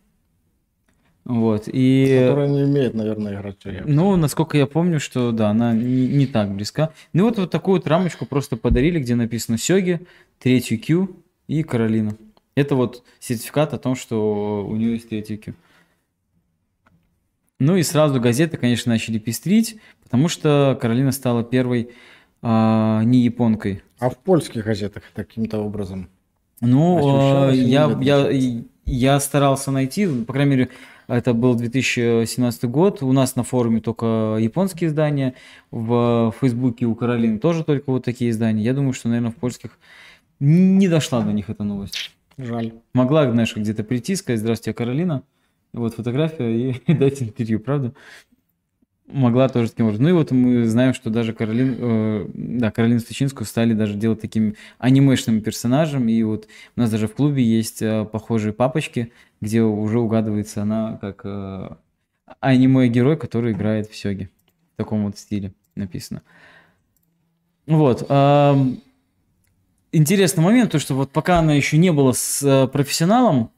Вот, 1.24 1.68
и... 1.68 2.18
Которая 2.20 2.50
не 2.50 2.64
имеет, 2.64 2.96
наверное, 2.96 3.36
играть 3.36 3.64
в 3.64 3.86
Ну, 3.86 4.16
насколько 4.16 4.58
я 4.58 4.66
помню, 4.66 5.00
что 5.00 5.32
да, 5.32 5.50
она 5.50 5.74
не, 5.74 6.08
не 6.08 6.26
так 6.26 6.54
близка. 6.54 6.92
Ну 7.14 7.26
вот, 7.26 7.38
вот 7.38 7.52
такую 7.52 7.78
вот 7.78 7.88
рамочку 7.88 8.26
просто 8.26 8.58
подарили, 8.58 9.00
где 9.00 9.14
написано 9.14 9.58
Сёги, 9.58 10.02
третью 10.40 10.82
Q 10.82 11.10
и 11.48 11.62
Каролина. 11.62 12.18
Это 12.56 12.76
вот 12.76 13.04
сертификат 13.20 13.74
о 13.74 13.78
том, 13.78 13.96
что 13.96 14.66
у 14.68 14.76
нее 14.76 14.94
есть 14.94 15.10
третий 15.10 15.38
Q. 15.38 15.54
Ну 17.62 17.76
и 17.76 17.84
сразу 17.84 18.20
газеты, 18.20 18.58
конечно, 18.58 18.92
начали 18.92 19.20
пестрить, 19.20 19.78
потому 20.04 20.30
что 20.30 20.76
Каролина 20.82 21.12
стала 21.12 21.44
первой 21.44 21.92
а, 22.42 23.04
не 23.04 23.20
японкой. 23.20 23.84
А 24.00 24.10
в 24.10 24.18
польских 24.18 24.66
газетах 24.66 25.04
каким-то 25.14 25.60
образом? 25.60 26.10
Ну, 26.60 27.50
э, 27.50 27.56
я, 27.56 27.96
я, 28.02 28.30
я 28.88 29.20
старался 29.20 29.70
найти, 29.70 30.08
по 30.08 30.34
крайней 30.34 30.50
мере, 30.50 30.70
это 31.08 31.36
был 31.36 31.54
2017 31.54 32.66
год. 32.66 33.04
У 33.04 33.12
нас 33.12 33.36
на 33.36 33.44
форуме 33.44 33.80
только 33.80 34.38
японские 34.40 34.88
издания. 34.88 35.36
В 35.70 36.34
Фейсбуке 36.42 36.88
у 36.88 36.96
Каролины 36.96 37.38
тоже 37.38 37.64
только 37.64 37.92
вот 37.92 38.04
такие 38.04 38.32
издания. 38.32 38.64
Я 38.64 38.74
думаю, 38.74 38.94
что, 38.94 39.08
наверное, 39.08 39.32
в 39.32 39.36
польских 39.36 39.78
не 40.40 40.88
дошла 40.88 41.22
до 41.22 41.32
них 41.32 41.52
эта 41.52 41.64
новость. 41.64 42.10
Жаль. 42.40 42.74
Могла, 42.96 43.30
знаешь, 43.30 43.56
где-то 43.56 43.84
прийти, 43.84 44.16
сказать, 44.16 44.40
здравствуйте, 44.40 44.76
Каролина. 44.76 45.22
Вот 45.74 45.96
фотография 45.96 46.72
и 46.72 46.94
дать 46.94 47.22
интервью, 47.22 47.60
правда? 47.60 47.94
могла 49.14 49.50
тоже 49.50 49.70
таким 49.70 49.86
образом. 49.86 50.04
Ну 50.04 50.10
и 50.10 50.14
вот 50.14 50.32
мы 50.32 50.66
знаем, 50.66 50.94
что 50.94 51.10
даже 51.10 51.34
Каролин, 51.34 51.76
э, 51.78 52.26
да, 52.34 52.72
Каролину 52.72 53.00
Стычинскую 53.00 53.46
стали 53.46 53.74
даже 53.74 53.96
делать 53.96 54.22
такими 54.22 54.56
анимешными 54.78 55.40
персонажем. 55.40 56.08
И 56.08 56.24
вот 56.24 56.48
у 56.76 56.80
нас 56.80 56.90
даже 56.90 57.08
в 57.08 57.16
клубе 57.16 57.44
есть 57.44 57.82
э, 57.82 58.06
похожие 58.06 58.54
папочки, 58.54 59.12
где 59.40 59.62
уже 59.62 60.00
угадывается 60.00 60.64
она 60.64 60.98
как 61.02 61.22
э, 61.24 61.70
аниме-герой, 62.40 63.18
который 63.18 63.54
играет 63.54 63.90
в 63.90 63.96
Сёге. 63.96 64.30
В 64.74 64.78
таком 64.78 65.06
вот 65.06 65.18
стиле 65.18 65.54
написано. 65.76 66.22
Вот. 67.68 68.06
Э, 68.10 68.56
интересный 69.92 70.44
момент, 70.44 70.72
то 70.72 70.80
что 70.80 70.96
вот 70.96 71.12
пока 71.12 71.40
она 71.40 71.54
еще 71.54 71.78
не 71.78 71.92
была 71.92 72.14
с 72.14 72.42
э, 72.44 72.68
профессионалом, 72.68 73.52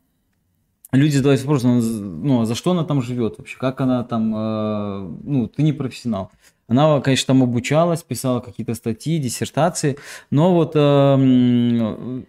люди 0.98 1.18
задают 1.18 1.42
вопрос, 1.42 1.64
ну, 1.64 1.82
ну, 1.82 2.42
а 2.42 2.46
за 2.46 2.56
что 2.56 2.72
она 2.72 2.84
там 2.84 3.02
живет 3.02 3.38
вообще, 3.38 3.58
как 3.58 3.82
она 3.82 4.04
там, 4.04 4.34
э, 4.36 5.10
ну, 5.24 5.48
ты 5.48 5.64
не 5.64 5.74
профессионал. 5.74 6.32
Она, 6.68 7.02
конечно, 7.02 7.28
там 7.28 7.44
обучалась, 7.44 8.04
писала 8.04 8.40
какие-то 8.40 8.74
статьи, 8.74 9.18
диссертации, 9.20 9.98
но 10.32 10.54
вот 10.54 10.74
э, 10.76 12.24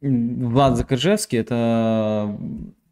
Влад 0.00 0.76
Закоржевский, 0.76 1.38
это 1.38 2.36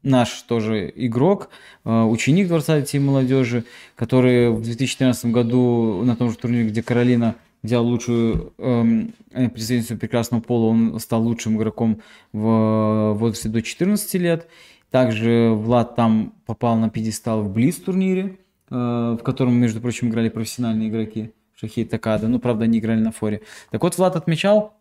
наш 0.03 0.43
тоже 0.43 0.93
игрок, 0.95 1.49
э, 1.85 2.03
ученик 2.03 2.49
Дворца 2.49 2.81
детей 2.81 2.99
и 2.99 3.01
молодежи, 3.01 3.65
который 3.97 4.51
в 4.51 4.63
2013 4.63 5.27
году 5.27 6.03
на 6.05 6.17
том 6.17 6.31
же 6.31 6.37
турнире, 6.37 6.69
где 6.69 6.83
Каролина 6.83 7.35
взял 7.63 7.85
лучшую 7.85 8.53
эм, 8.59 9.15
представительницу 9.33 9.97
прекрасного 9.97 10.43
пола, 10.43 10.67
он 10.67 11.01
стал 11.01 11.23
лучшим 11.23 11.57
игроком 11.57 12.03
в 12.33 13.15
возрасте 13.15 13.49
до 13.49 13.63
14 13.63 14.15
лет. 14.15 14.47
Также 14.95 15.51
Влад 15.51 15.97
там 15.97 16.35
попал 16.47 16.77
на 16.77 16.89
пьедестал 16.89 17.43
в 17.43 17.53
Близ 17.53 17.79
турнире, 17.79 18.39
э, 18.71 19.17
в 19.19 19.25
котором, 19.25 19.55
между 19.55 19.81
прочим, 19.81 20.09
играли 20.09 20.29
профессиональные 20.29 20.89
игроки 20.89 21.33
Шахей 21.57 21.85
Такада. 21.85 22.29
Ну, 22.29 22.39
правда, 22.39 22.67
они 22.67 22.79
играли 22.79 23.01
на 23.01 23.11
форе. 23.11 23.41
Так 23.73 23.83
вот, 23.83 23.99
Влад 23.99 24.15
отмечал, 24.15 24.75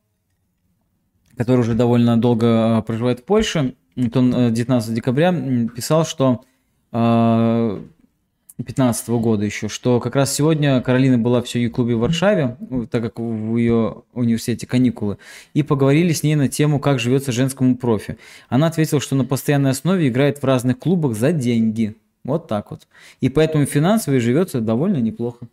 который 1.35 1.61
уже 1.61 1.73
довольно 1.73 2.15
долго 2.15 2.45
э, 2.45 2.81
проживает 2.83 3.21
в 3.21 3.23
Польше, 3.23 3.73
он 3.95 4.53
19 4.53 4.91
э, 4.91 4.93
декабря 4.93 5.33
писал, 5.75 6.05
что 6.05 6.43
2015 8.57 9.09
года 9.09 9.45
еще, 9.45 9.67
что 9.67 9.99
как 9.99 10.15
раз 10.15 10.33
сегодня 10.33 10.79
Каролина 10.81 11.17
была 11.17 11.41
в 11.41 11.49
Сёги-клубе 11.49 11.95
в 11.95 11.99
Варшаве, 11.99 12.55
так 12.91 13.01
как 13.01 13.17
в 13.17 13.57
ее 13.57 14.03
университете 14.13 14.67
каникулы, 14.67 15.17
и 15.55 15.63
поговорили 15.63 16.13
с 16.13 16.21
ней 16.21 16.35
на 16.35 16.47
тему, 16.47 16.79
как 16.79 16.99
живется 16.99 17.31
женскому 17.31 17.75
профи. 17.75 18.17
Она 18.49 18.67
ответила, 18.67 19.01
что 19.01 19.15
на 19.15 19.25
постоянной 19.25 19.71
основе 19.71 20.07
играет 20.07 20.37
в 20.37 20.43
разных 20.43 20.77
клубах 20.77 21.15
за 21.15 21.31
деньги. 21.31 21.95
Вот 22.23 22.47
так 22.47 22.69
вот. 22.69 22.87
И 23.21 23.29
поэтому 23.29 23.65
финансово 23.65 24.19
живется 24.19 24.61
довольно 24.61 24.97
неплохо. 24.97 25.47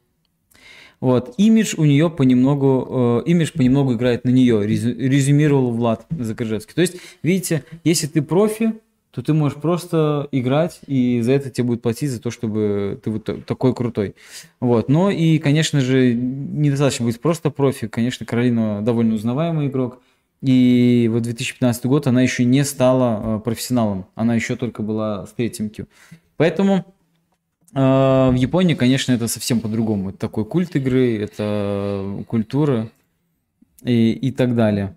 Вот. 1.01 1.35
Имидж 1.39 1.77
у 1.79 1.87
нее 1.87 2.11
понемногу, 2.11 3.23
э, 3.25 3.31
имидж 3.31 3.53
понемногу 3.55 3.95
играет 3.95 4.25
на 4.25 4.29
нее, 4.29 4.67
резюмировал 4.67 5.73
Влад 5.73 6.07
Закрыжевский. 6.11 6.75
То 6.75 6.83
есть, 6.83 6.97
видите, 7.23 7.65
если 7.83 8.07
ты 8.07 8.21
профи, 8.21 8.75
то 9.11 9.23
ты 9.23 9.33
можешь 9.33 9.59
просто 9.59 10.29
играть, 10.31 10.81
и 10.87 11.21
за 11.21 11.33
это 11.33 11.51
тебе 11.51 11.65
будет 11.65 11.83
платить 11.83 12.11
за 12.11 12.21
то, 12.21 12.31
чтобы 12.31 13.01
ты 13.03 13.11
вот 13.11 13.45
такой 13.45 13.75
крутой. 13.75 14.15
Вот. 14.61 14.89
Но 14.89 15.11
и, 15.11 15.39
конечно 15.39 15.81
же, 15.81 16.15
недостаточно 16.15 17.07
быть 17.07 17.21
просто 17.21 17.51
профи. 17.51 17.89
Конечно, 17.89 18.25
Каролина 18.25 18.83
довольно 18.83 19.15
узнаваемый 19.15 19.67
игрок. 19.67 20.01
И 20.43 21.09
вот 21.13 21.23
2015 21.23 21.87
год 21.87 22.07
она 22.07 22.23
еще 22.23 22.45
не 22.45 22.65
стала 22.65 23.39
э, 23.39 23.41
профессионалом. 23.41 24.07
Она 24.15 24.35
еще 24.37 24.57
только 24.57 24.83
была 24.83 25.27
с 25.27 25.33
третьим 25.33 25.69
Q. 25.69 25.87
Поэтому 26.37 26.87
э, 27.75 27.79
в 27.79 28.35
Японии, 28.35 28.75
конечно, 28.75 29.13
это 29.13 29.29
совсем 29.29 29.61
по-другому. 29.61 30.11
Это 30.11 30.19
такой 30.19 30.47
культ 30.47 30.77
игры, 30.77 31.19
это 31.19 32.25
культура 32.27 32.91
и, 33.83 34.13
и 34.13 34.31
так 34.31 34.55
далее. 34.55 34.97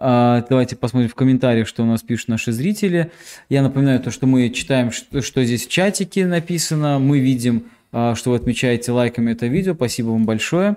А, 0.00 0.44
давайте 0.48 0.76
посмотрим 0.76 1.08
в 1.08 1.14
комментариях, 1.16 1.66
что 1.66 1.82
у 1.82 1.86
нас 1.86 2.02
пишут 2.02 2.28
наши 2.28 2.52
зрители. 2.52 3.10
Я 3.48 3.62
напоминаю 3.62 4.00
то, 4.00 4.12
что 4.12 4.26
мы 4.26 4.48
читаем, 4.50 4.92
что, 4.92 5.20
что 5.22 5.44
здесь 5.44 5.66
в 5.66 5.68
чатике 5.68 6.24
написано. 6.24 7.00
Мы 7.00 7.18
видим, 7.18 7.64
а, 7.90 8.14
что 8.14 8.30
вы 8.30 8.36
отмечаете 8.36 8.92
лайками 8.92 9.32
это 9.32 9.46
видео. 9.46 9.74
Спасибо 9.74 10.10
вам 10.10 10.24
большое. 10.24 10.76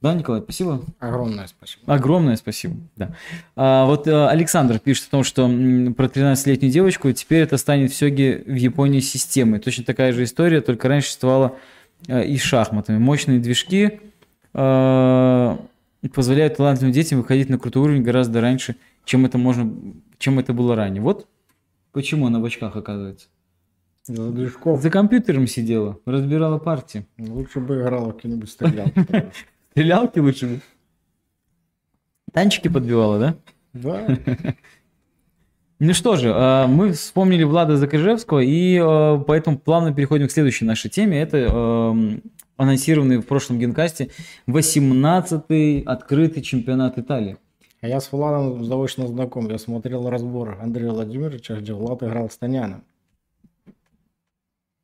Да, 0.00 0.14
Николай, 0.14 0.40
спасибо. 0.42 0.82
Огромное 0.98 1.46
спасибо. 1.46 1.82
Огромное 1.86 2.36
спасибо, 2.36 2.76
да. 2.96 3.14
А, 3.56 3.86
вот 3.86 4.08
а, 4.08 4.28
Александр 4.30 4.78
пишет 4.78 5.08
о 5.08 5.10
том, 5.10 5.24
что 5.24 5.46
про 5.46 6.06
13-летнюю 6.06 6.72
девочку, 6.72 7.12
теперь 7.12 7.42
это 7.42 7.56
станет 7.58 7.90
все 7.90 8.10
в 8.10 8.54
Японии 8.54 9.00
системой. 9.00 9.60
Точно 9.60 9.84
такая 9.84 10.12
же 10.12 10.24
история, 10.24 10.60
только 10.60 10.88
раньше 10.88 11.08
существовала 11.08 11.56
а, 12.08 12.20
и 12.20 12.36
с 12.36 12.42
шахматами. 12.42 12.98
Мощные 12.98 13.38
движки, 13.38 14.00
а, 16.04 16.08
позволяют 16.08 16.56
талантливым 16.56 16.92
детям 16.92 17.18
выходить 17.18 17.48
на 17.48 17.58
крутой 17.58 17.82
уровень 17.82 18.02
гораздо 18.02 18.40
раньше, 18.40 18.76
чем 19.04 19.26
это 19.26 19.38
можно, 19.38 19.74
чем 20.18 20.38
это 20.38 20.52
было 20.52 20.76
ранее. 20.76 21.02
Вот 21.02 21.26
почему 21.92 22.26
она 22.26 22.40
в 22.40 22.44
очках 22.44 22.76
оказывается. 22.76 23.28
За 24.06 24.30
движков. 24.30 24.82
За 24.82 24.90
компьютером 24.90 25.46
сидела, 25.46 25.98
разбирала 26.04 26.58
партии. 26.58 27.06
Лучше 27.18 27.60
бы 27.60 27.80
играла 27.80 28.10
в 28.10 28.16
какие-нибудь 28.16 28.50
стрелялки. 28.50 29.06
Стрелялки 29.70 30.18
лучше 30.18 30.46
бы. 30.46 30.60
Танчики 32.32 32.68
подбивала, 32.68 33.18
да? 33.18 33.36
Да. 33.72 34.18
Ну 35.80 35.92
что 35.92 36.14
же, 36.16 36.32
а, 36.32 36.68
мы 36.68 36.92
вспомнили 36.92 37.42
Влада 37.42 37.76
Закажевского, 37.76 38.38
и 38.38 38.78
а, 38.80 39.18
поэтому 39.18 39.58
плавно 39.58 39.92
переходим 39.92 40.28
к 40.28 40.30
следующей 40.30 40.64
нашей 40.64 40.88
теме. 40.88 41.20
Это 41.20 41.96
анонсированный 42.56 43.18
в 43.18 43.26
прошлом 43.26 43.58
генкасте 43.58 44.10
18-й 44.46 45.80
открытый 45.80 46.42
чемпионат 46.42 46.98
Италии. 46.98 47.36
А 47.80 47.88
я 47.88 48.00
с 48.00 48.10
Владом 48.12 48.64
заочно 48.64 49.06
знаком. 49.06 49.50
Я 49.50 49.58
смотрел 49.58 50.08
разбор 50.08 50.58
Андрея 50.60 50.90
Владимировича, 50.90 51.56
где 51.56 51.74
Влад 51.74 52.02
играл 52.02 52.30
с 52.30 52.36
Таняном. 52.38 52.82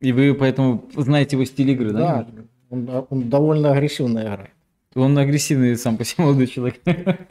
И 0.01 0.13
вы 0.13 0.35
поэтому 0.35 0.85
знаете 0.97 1.37
его 1.37 1.45
стиль 1.45 1.71
игры, 1.71 1.93
да? 1.93 2.27
Да, 2.29 2.43
Он, 2.71 3.07
он 3.09 3.31
довольно 3.31 3.73
агрессивно 3.73 4.21
играет. 4.21 4.51
Он 4.95 5.17
агрессивный 5.17 5.77
сам 5.77 5.97
по 5.97 6.05
себе 6.05 6.25
молодой 6.25 6.47
человек. 6.47 6.81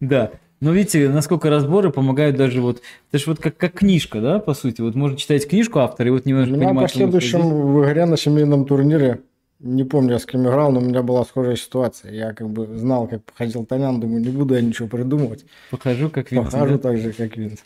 Да. 0.00 0.30
Но 0.60 0.72
видите, 0.72 1.08
насколько 1.08 1.50
разборы 1.50 1.90
помогают 1.90 2.36
даже 2.36 2.60
вот... 2.60 2.82
Это 3.10 3.18
же 3.18 3.30
вот 3.30 3.38
как, 3.38 3.56
как 3.56 3.74
книжка, 3.74 4.20
да, 4.20 4.38
по 4.40 4.54
сути? 4.54 4.80
Вот 4.80 4.94
можно 4.94 5.16
читать 5.16 5.48
книжку 5.48 5.78
автора 5.78 6.08
и 6.08 6.10
вот 6.10 6.26
немножко 6.26 6.54
меня 6.54 6.68
понимать... 6.68 6.92
по 6.92 6.96
следующем 6.96 7.40
в 7.40 7.84
игре 7.84 8.06
на 8.06 8.16
семейном 8.16 8.64
турнире, 8.64 9.20
не 9.60 9.84
помню, 9.84 10.12
я 10.12 10.18
с 10.18 10.26
кем 10.26 10.42
играл, 10.42 10.70
но 10.70 10.80
у 10.80 10.84
меня 10.84 11.02
была 11.02 11.24
схожая 11.24 11.56
ситуация. 11.56 12.12
Я 12.12 12.32
как 12.32 12.48
бы 12.48 12.66
знал, 12.78 13.08
как 13.08 13.24
походил 13.24 13.64
Тонян, 13.64 14.00
думаю, 14.00 14.22
не 14.22 14.30
буду 14.30 14.54
я 14.54 14.60
ничего 14.60 14.86
придумывать. 14.86 15.44
Покажу, 15.70 16.10
как 16.10 16.30
Винсент. 16.30 16.52
Покажу 16.52 16.74
да? 16.74 16.78
так 16.78 16.98
же, 16.98 17.12
как 17.12 17.36
Винс. 17.36 17.58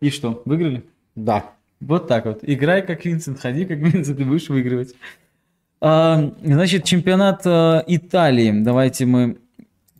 И 0.00 0.10
что, 0.10 0.42
выиграли? 0.44 0.84
Да. 1.14 1.52
Вот 1.80 2.06
так 2.08 2.26
вот. 2.26 2.40
Играй 2.42 2.82
как 2.82 3.04
Винсент, 3.04 3.40
ходи 3.40 3.64
как 3.64 3.78
Винсент, 3.78 4.20
и 4.20 4.24
будешь 4.24 4.48
выигрывать. 4.48 4.94
А, 5.80 6.32
значит, 6.42 6.84
чемпионат 6.84 7.42
а, 7.46 7.82
Италии. 7.86 8.62
Давайте 8.62 9.06
мы 9.06 9.38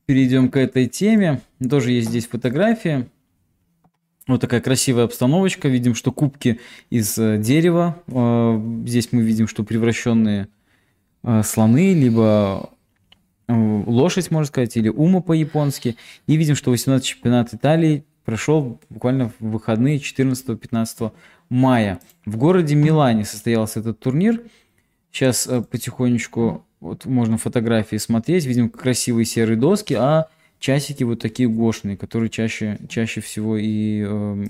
перейдем 0.07 0.49
к 0.49 0.57
этой 0.57 0.87
теме. 0.87 1.41
Тоже 1.69 1.93
есть 1.93 2.09
здесь 2.09 2.27
фотография. 2.27 3.09
Вот 4.27 4.41
такая 4.41 4.61
красивая 4.61 5.05
обстановочка. 5.05 5.69
Видим, 5.69 5.95
что 5.95 6.13
кубки 6.13 6.61
из 6.91 7.19
э, 7.19 7.39
дерева. 7.39 8.03
А, 8.09 8.61
Здесь 8.87 9.13
мы 9.13 9.23
видим, 9.23 9.47
что 9.47 9.63
превращенные 9.63 10.49
а, 11.23 11.43
слоны, 11.43 11.95
либо 11.95 12.71
э, 13.49 13.53
лошадь, 13.53 14.31
можно 14.31 14.47
сказать, 14.47 14.77
или 14.77 14.89
ума 14.89 15.21
по-японски. 15.21 15.97
И 16.27 16.37
видим, 16.37 16.57
что 16.57 16.71
18 16.71 17.05
чемпионат 17.05 17.55
Италии 17.55 18.05
прошел 18.25 18.81
буквально 18.91 19.29
в 19.29 19.51
выходные 19.51 19.99
14-15 19.99 21.13
мая. 21.49 22.01
В 22.25 22.37
городе 22.37 22.75
Милане 22.75 23.25
состоялся 23.25 23.79
этот 23.81 24.01
турнир. 24.01 24.43
Сейчас 25.13 25.47
э, 25.47 25.63
потихонечку 25.63 26.66
вот 26.81 27.05
можно 27.07 27.39
фотографии 27.39 27.97
смотреть. 27.97 28.47
Видим 28.47 28.69
красивые 28.69 29.25
серые 29.25 29.57
доски, 29.57 29.95
а 29.95 30.29
часики 30.59 31.05
вот 31.05 31.21
такие 31.21 31.49
гошные, 31.49 31.97
которые 31.97 32.31
чаще, 32.31 32.79
чаще 32.89 33.21
всего 33.21 33.57
и 33.57 34.05
э, 34.07 34.45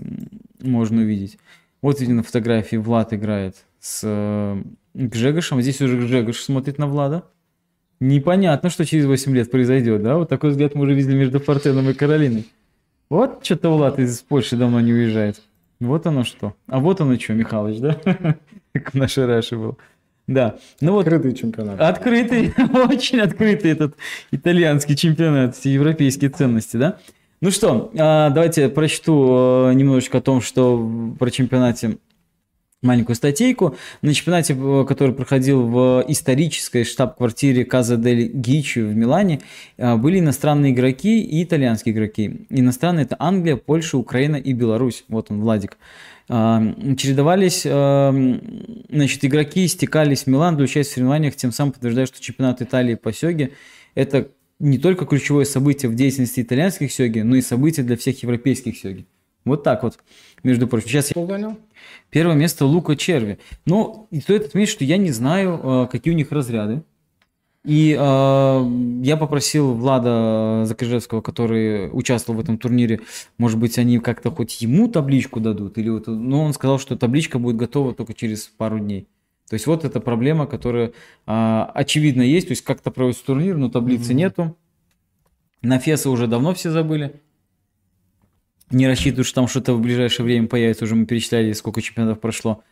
можно 0.60 1.02
увидеть. 1.02 1.38
Вот 1.82 2.00
видно 2.00 2.22
фотографии 2.22 2.76
Влад 2.76 3.12
играет 3.12 3.56
с 3.80 4.00
э, 4.04 4.62
Гжегошем. 4.94 5.60
Здесь 5.60 5.80
уже 5.80 5.98
Гжегош 5.98 6.40
смотрит 6.40 6.78
на 6.78 6.86
Влада. 6.86 7.24
Непонятно, 8.00 8.68
что 8.68 8.84
через 8.84 9.06
8 9.06 9.34
лет 9.34 9.50
произойдет, 9.50 10.02
да? 10.02 10.16
Вот 10.16 10.28
такой 10.28 10.50
взгляд 10.50 10.74
мы 10.74 10.82
уже 10.82 10.94
видели 10.94 11.16
между 11.16 11.40
Фортеном 11.40 11.88
и 11.88 11.94
Каролиной. 11.94 12.46
Вот 13.08 13.44
что-то 13.44 13.70
Влад 13.70 13.98
из 13.98 14.20
Польши 14.20 14.56
давно 14.56 14.80
не 14.80 14.92
уезжает. 14.92 15.40
Вот 15.80 16.06
оно 16.06 16.24
что. 16.24 16.54
А 16.66 16.80
вот 16.80 17.00
оно 17.00 17.18
что, 17.18 17.34
Михалыч, 17.34 17.78
да? 17.78 17.96
Как 18.72 18.92
в 18.92 18.94
нашей 18.94 19.26
Раше 19.26 19.56
был. 19.56 19.78
Да. 20.26 20.56
Ну 20.80 20.92
вот, 20.92 21.06
Открытый 21.06 21.34
чемпионат. 21.34 21.80
Открытый, 21.80 22.52
очень 22.88 23.20
открытый 23.20 23.70
этот 23.70 23.96
итальянский 24.32 24.96
чемпионат, 24.96 25.56
все 25.56 25.72
европейские 25.72 26.30
ценности, 26.30 26.76
да? 26.76 26.98
Ну 27.40 27.50
что, 27.50 27.92
а, 27.96 28.30
давайте 28.30 28.68
прочту 28.68 29.68
э, 29.68 29.74
немножечко 29.74 30.18
о 30.18 30.20
том, 30.22 30.40
что 30.40 31.14
про 31.18 31.30
чемпионате 31.30 31.98
маленькую 32.82 33.16
статейку. 33.16 33.76
На 34.02 34.14
чемпионате, 34.14 34.56
э, 34.58 34.84
который 34.86 35.14
проходил 35.14 35.66
в 35.66 36.04
исторической 36.08 36.84
штаб-квартире 36.84 37.64
Каза 37.64 37.96
дель 37.96 38.30
Гичи 38.32 38.80
в 38.80 38.96
Милане, 38.96 39.42
э, 39.76 39.96
были 39.96 40.20
иностранные 40.20 40.72
игроки 40.72 41.20
и 41.20 41.42
итальянские 41.42 41.94
игроки. 41.94 42.46
Иностранные 42.48 43.04
это 43.04 43.16
Англия, 43.18 43.56
Польша, 43.56 43.98
Украина 43.98 44.36
и 44.36 44.52
Беларусь. 44.52 45.04
Вот 45.08 45.30
он, 45.30 45.40
Владик. 45.40 45.76
А, 46.28 46.60
Чередовались, 46.96 47.62
значит, 47.62 49.24
игроки 49.24 49.66
стекались 49.68 50.24
в 50.24 50.26
Милан 50.26 50.56
для 50.56 50.64
участия 50.64 50.90
в 50.90 50.94
соревнованиях, 50.94 51.36
тем 51.36 51.52
самым 51.52 51.72
подтверждая, 51.72 52.06
что 52.06 52.20
чемпионат 52.20 52.62
Италии 52.62 52.94
по 52.94 53.12
сёге– 53.12 53.52
это 53.94 54.28
не 54.58 54.78
только 54.78 55.06
ключевое 55.06 55.44
событие 55.44 55.90
в 55.90 55.94
деятельности 55.94 56.40
итальянских 56.40 56.92
сёги, 56.92 57.20
но 57.20 57.36
и 57.36 57.42
событие 57.42 57.84
для 57.84 57.96
всех 57.96 58.22
европейских 58.22 58.76
сёги. 58.76 59.06
Вот 59.44 59.62
так 59.62 59.82
вот, 59.84 59.98
между 60.42 60.66
прочим. 60.66 60.88
Сейчас 60.88 61.08
я 61.08 61.12
Кто 61.12 61.26
занял? 61.26 61.56
Первое 62.10 62.34
место 62.34 62.66
Лука 62.66 62.96
Черви. 62.96 63.38
Но 63.64 64.08
и 64.10 64.20
стоит 64.20 64.46
отметить, 64.46 64.72
что 64.72 64.84
я 64.84 64.96
не 64.96 65.12
знаю, 65.12 65.60
э, 65.62 65.88
какие 65.90 66.12
у 66.12 66.16
них 66.16 66.32
разряды. 66.32 66.82
И 67.66 67.96
э, 67.98 68.70
я 69.02 69.16
попросил 69.16 69.74
Влада 69.74 70.62
Закрыжевского, 70.66 71.20
который 71.20 71.90
участвовал 71.92 72.38
в 72.38 72.42
этом 72.42 72.58
турнире, 72.58 73.00
может 73.38 73.58
быть, 73.58 73.76
они 73.76 73.98
как-то 73.98 74.30
хоть 74.30 74.62
ему 74.62 74.86
табличку 74.86 75.40
дадут, 75.40 75.76
или 75.76 75.88
вот, 75.88 76.06
но 76.06 76.44
он 76.44 76.52
сказал, 76.52 76.78
что 76.78 76.96
табличка 76.96 77.40
будет 77.40 77.56
готова 77.56 77.92
только 77.92 78.14
через 78.14 78.44
пару 78.44 78.78
дней. 78.78 79.08
То 79.48 79.54
есть 79.54 79.66
вот 79.66 79.84
эта 79.84 79.98
проблема, 79.98 80.46
которая 80.46 80.92
а, 81.26 81.68
очевидно 81.74 82.22
есть, 82.22 82.46
то 82.46 82.52
есть 82.52 82.62
как-то 82.62 82.92
проводится 82.92 83.26
турнир, 83.26 83.56
но 83.56 83.68
таблицы 83.68 84.10
Мгм. 84.10 84.16
нету. 84.16 84.56
На 85.62 85.80
Феса 85.80 86.08
уже 86.10 86.28
давно 86.28 86.54
все 86.54 86.70
забыли. 86.70 87.20
Не 88.70 88.86
рассчитывают, 88.86 89.26
что 89.26 89.36
там 89.36 89.48
что-то 89.48 89.74
в 89.74 89.80
ближайшее 89.80 90.24
время 90.24 90.46
появится. 90.46 90.84
Уже 90.84 90.94
мы 90.94 91.06
перечисляли, 91.06 91.52
сколько 91.52 91.82
чемпионатов 91.82 92.20
прошло. 92.20 92.62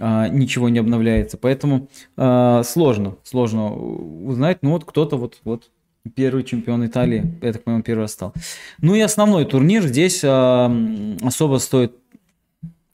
А, 0.00 0.28
ничего 0.28 0.68
не 0.68 0.78
обновляется. 0.78 1.36
Поэтому 1.36 1.88
а, 2.16 2.62
сложно, 2.62 3.16
сложно 3.22 3.74
узнать. 3.74 4.58
Ну 4.62 4.70
вот 4.70 4.84
кто-то 4.84 5.16
вот, 5.16 5.38
вот 5.44 5.70
первый 6.14 6.44
чемпион 6.44 6.86
Италии, 6.86 7.24
я 7.42 7.52
так 7.52 7.62
понимаю, 7.64 7.84
первый 7.84 8.08
стал. 8.08 8.32
Ну 8.80 8.94
и 8.94 9.00
основной 9.00 9.44
турнир 9.44 9.82
здесь 9.82 10.22
а, 10.24 10.74
особо 11.22 11.58
стоит 11.58 11.94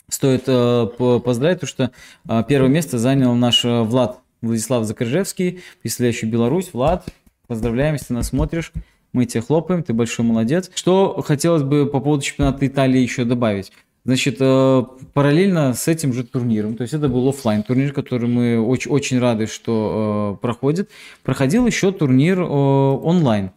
стоит 0.08 0.44
по- 0.44 1.18
поздравить, 1.18 1.60
потому 1.60 1.90
что 2.24 2.44
первое 2.44 2.68
место 2.68 2.96
занял 2.96 3.34
наш 3.34 3.64
Влад 3.64 4.20
Владислав 4.40 4.84
Закрыжевский, 4.84 5.62
представляющий 5.82 6.28
Беларусь. 6.28 6.70
Влад, 6.72 7.06
поздравляем, 7.48 7.94
если 7.94 8.14
нас 8.14 8.28
смотришь. 8.28 8.72
Мы 9.12 9.24
тебе 9.24 9.40
хлопаем, 9.40 9.82
ты 9.82 9.94
большой 9.94 10.24
молодец. 10.24 10.70
Что 10.74 11.22
хотелось 11.22 11.62
бы 11.62 11.86
по 11.86 12.00
поводу 12.00 12.22
чемпионата 12.22 12.66
Италии 12.66 13.00
еще 13.00 13.24
добавить? 13.24 13.72
Значит, 14.06 14.36
э, 14.38 14.84
параллельно 15.14 15.74
с 15.74 15.88
этим 15.88 16.12
же 16.12 16.22
турниром, 16.22 16.76
то 16.76 16.82
есть 16.82 16.94
это 16.94 17.08
был 17.08 17.28
оффлайн 17.28 17.64
турнир, 17.64 17.92
который 17.92 18.28
мы 18.28 18.64
очень, 18.64 18.88
очень 18.88 19.18
рады, 19.18 19.48
что 19.48 20.36
э, 20.36 20.40
проходит, 20.40 20.90
проходил 21.24 21.66
еще 21.66 21.90
турнир 21.90 22.40
э, 22.40 22.44
онлайн. 22.44 23.50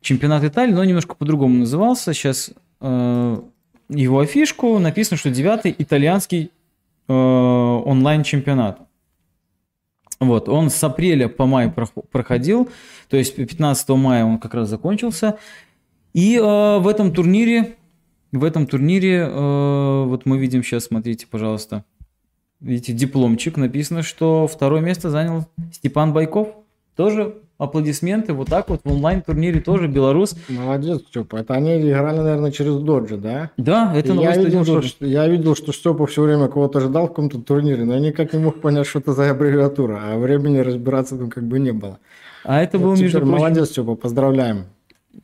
Чемпионат 0.00 0.44
Италии, 0.44 0.72
но 0.72 0.82
немножко 0.82 1.14
по-другому 1.14 1.58
назывался. 1.58 2.12
Сейчас 2.12 2.50
его 2.80 4.18
афишку 4.18 4.78
написано, 4.80 5.16
что 5.16 5.30
девятый 5.30 5.72
итальянский 5.78 6.50
онлайн-чемпионат. 7.06 8.80
Вот, 10.18 10.48
он 10.48 10.70
с 10.70 10.82
апреля 10.82 11.28
по 11.28 11.46
май 11.46 11.68
прох- 11.68 12.04
проходил, 12.10 12.68
то 13.08 13.16
есть 13.16 13.36
15 13.36 13.88
мая 13.90 14.24
он 14.24 14.38
как 14.38 14.54
раз 14.54 14.68
закончился. 14.70 15.38
И 16.14 16.36
э, 16.36 16.78
в 16.78 16.88
этом 16.88 17.12
турнире, 17.12 17.76
в 18.32 18.44
этом 18.44 18.66
турнире, 18.66 19.28
э, 19.28 20.04
вот 20.04 20.26
мы 20.26 20.38
видим 20.38 20.62
сейчас, 20.62 20.84
смотрите, 20.84 21.26
пожалуйста, 21.30 21.84
видите, 22.60 22.92
дипломчик, 22.92 23.56
написано, 23.56 24.02
что 24.02 24.46
второе 24.46 24.80
место 24.80 25.10
занял 25.10 25.46
Степан 25.72 26.12
Байков. 26.12 26.48
Тоже 26.96 27.36
аплодисменты, 27.56 28.32
вот 28.32 28.48
так 28.48 28.68
вот 28.68 28.80
в 28.84 28.92
онлайн-турнире 28.92 29.60
тоже 29.60 29.86
белорус. 29.86 30.36
Молодец, 30.48 31.00
Степа. 31.08 31.36
Это 31.36 31.54
они 31.54 31.80
играли, 31.80 32.18
наверное, 32.18 32.50
через 32.50 32.76
доджи, 32.76 33.16
да? 33.16 33.50
Да, 33.56 33.92
это 33.96 34.12
я, 34.14 34.36
видел, 34.36 34.82
что, 34.82 35.06
я 35.06 35.28
видел, 35.28 35.54
что 35.54 35.72
Степа 35.72 36.06
все 36.06 36.22
время 36.22 36.48
кого-то 36.48 36.80
ждал 36.80 37.06
в 37.06 37.08
каком-то 37.10 37.40
турнире, 37.40 37.84
но 37.84 37.94
я 37.94 38.00
никак 38.00 38.32
не 38.32 38.40
мог 38.40 38.60
понять, 38.60 38.86
что 38.86 38.98
это 38.98 39.12
за 39.12 39.30
аббревиатура, 39.30 40.00
а 40.02 40.18
времени 40.18 40.58
разбираться 40.58 41.16
там 41.16 41.30
как 41.30 41.44
бы 41.44 41.60
не 41.60 41.72
было. 41.72 41.98
А 42.44 42.60
это 42.62 42.78
Вот 42.78 42.84
был, 42.84 42.96
между 42.96 43.20
прочим, 43.20 43.32
молодец, 43.32 43.70
Степа, 43.70 43.94
поздравляем. 43.94 44.66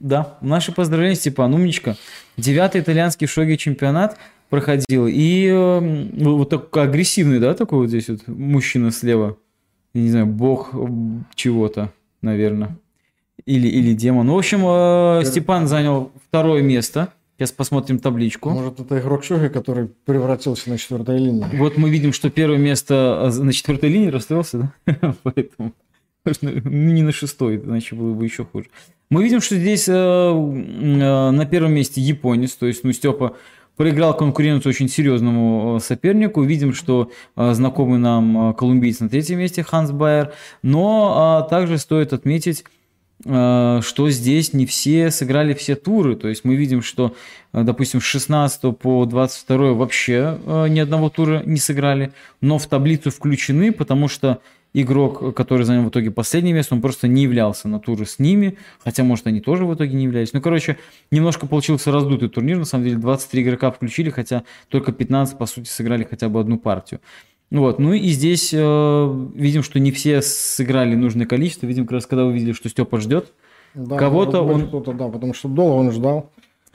Да, 0.01 0.39
наши 0.41 0.73
поздравления, 0.73 1.17
Степан, 1.17 1.55
умничка. 1.55 1.97
Девятый 2.37 2.81
итальянский 2.81 3.27
шоги 3.27 3.57
чемпионат 3.57 4.19
проходил. 4.49 5.07
И 5.07 5.47
э, 5.47 6.09
вот 6.19 6.51
такой 6.51 6.85
агрессивный, 6.85 7.41
да, 7.41 7.55
такой 7.55 7.81
вот 7.81 7.89
здесь 7.89 8.09
вот 8.09 8.27
мужчина 8.27 8.91
слева. 8.91 9.39
Я 9.95 10.03
не 10.03 10.11
знаю, 10.11 10.27
бог 10.27 10.75
чего-то, 11.35 11.93
наверное. 12.23 12.77
Или, 13.47 13.69
или 13.69 13.95
демон. 13.95 14.27
Ну, 14.27 14.35
в 14.35 14.39
общем, 14.39 14.63
э, 14.65 15.25
Степан 15.25 15.67
занял 15.69 16.13
второе 16.29 16.63
место. 16.63 17.13
Сейчас 17.39 17.53
посмотрим 17.53 17.99
табличку. 18.01 18.51
Может, 18.51 18.81
это 18.81 18.99
игрок 18.99 19.23
Шоги, 19.25 19.49
который 19.49 19.87
превратился 19.87 20.69
на 20.71 20.77
четвертой 20.77 21.19
линии. 21.19 21.47
Вот 21.57 21.77
мы 21.77 21.89
видим, 21.89 22.13
что 22.13 22.31
первое 22.31 22.59
место 22.59 23.31
э, 23.33 23.43
на 23.43 23.53
четвертой 23.53 23.91
линии 23.91 24.09
расстроился, 24.09 24.73
да? 24.85 25.15
Поэтому 25.23 25.73
ну, 26.43 26.51
не 26.71 27.03
на 27.03 27.13
шестой, 27.13 27.57
иначе 27.57 27.95
было 27.95 28.13
бы 28.13 28.25
еще 28.25 28.45
хуже. 28.45 28.67
Мы 29.11 29.25
видим, 29.25 29.41
что 29.41 29.57
здесь 29.57 29.89
э, 29.89 29.93
э, 29.93 31.31
на 31.31 31.47
первом 31.47 31.73
месте 31.73 32.01
японец, 32.01 32.55
то 32.55 32.67
есть, 32.67 32.85
ну, 32.85 32.93
Степа 32.93 33.37
проиграл 33.79 34.15
конкуренцию 34.15 34.71
очень 34.71 34.89
серьезному 34.89 35.77
э, 35.77 35.81
сопернику. 35.81 36.43
Видим, 36.43 36.75
что 36.75 37.11
э, 37.37 37.55
знакомый 37.55 37.99
нам 37.99 38.51
э, 38.51 38.55
колумбиец 38.55 39.01
на 39.01 39.09
третьем 39.09 39.39
месте 39.39 39.63
Ханс 39.63 39.93
Байер. 39.93 40.35
Но 40.63 41.43
э, 41.47 41.49
также 41.49 41.79
стоит 41.79 42.13
отметить, 42.13 42.65
э, 43.25 43.81
что 43.83 44.11
здесь 44.11 44.53
не 44.53 44.67
все 44.67 45.11
сыграли 45.11 45.55
все 45.55 45.75
туры. 45.75 46.17
То 46.17 46.29
есть 46.29 46.45
мы 46.45 46.57
видим, 46.57 46.83
что, 46.83 47.15
э, 47.55 47.63
допустим, 47.63 48.03
с 48.03 48.05
16 48.05 48.77
по 48.77 49.07
22 49.07 49.73
вообще 49.73 50.39
ни 50.69 50.81
одного 50.81 51.09
тура 51.09 51.43
не 51.47 51.59
сыграли, 51.59 52.13
но 52.41 52.59
в 52.59 52.67
таблицу 52.67 53.11
включены, 53.11 53.73
потому 53.73 54.09
что 54.09 54.41
игрок, 54.83 55.35
который 55.35 55.65
занял 55.65 55.85
в 55.85 55.89
итоге 55.89 56.11
последнее 56.11 56.55
место, 56.55 56.75
он 56.75 56.81
просто 56.81 57.09
не 57.09 57.23
являлся 57.23 57.69
на 57.69 57.81
туры 57.81 58.07
с 58.07 58.19
ними, 58.19 58.57
хотя, 58.83 59.05
может, 59.05 59.27
они 59.27 59.41
тоже 59.41 59.65
в 59.65 59.75
итоге 59.75 59.95
не 59.95 60.05
являлись. 60.05 60.33
Ну, 60.33 60.41
короче, 60.41 60.79
немножко 61.11 61.47
получился 61.47 61.93
раздутый 61.93 62.29
турнир, 62.29 62.59
на 62.59 62.65
самом 62.65 62.85
деле 62.85 62.97
23 62.97 63.43
игрока 63.43 63.71
включили, 63.71 64.11
хотя 64.11 64.45
только 64.69 64.93
15, 64.93 65.39
по 65.39 65.47
сути, 65.47 65.69
сыграли 65.69 66.07
хотя 66.09 66.29
бы 66.29 66.41
одну 66.41 66.59
партию. 66.59 67.01
Вот, 67.51 67.79
ну 67.79 67.95
и 67.95 68.09
здесь 68.09 68.51
э, 68.53 69.27
видим, 69.35 69.63
что 69.63 69.81
не 69.81 69.91
все 69.91 70.21
сыграли 70.21 70.95
нужное 70.95 71.25
количество. 71.25 71.67
Видим, 71.67 71.85
как 71.87 71.93
раз 71.93 72.07
когда 72.07 72.27
увидели, 72.27 72.53
что 72.53 72.69
Степа 72.69 73.01
ждет. 73.01 73.33
Да, 73.75 73.97
Кого-то 73.97 74.43
он... 74.43 74.69
Кто-то, 74.69 74.93
да, 74.93 75.09
потому 75.09 75.33
что 75.33 75.49
долго 75.49 75.73
он 75.73 75.93
ждал. 75.93 76.31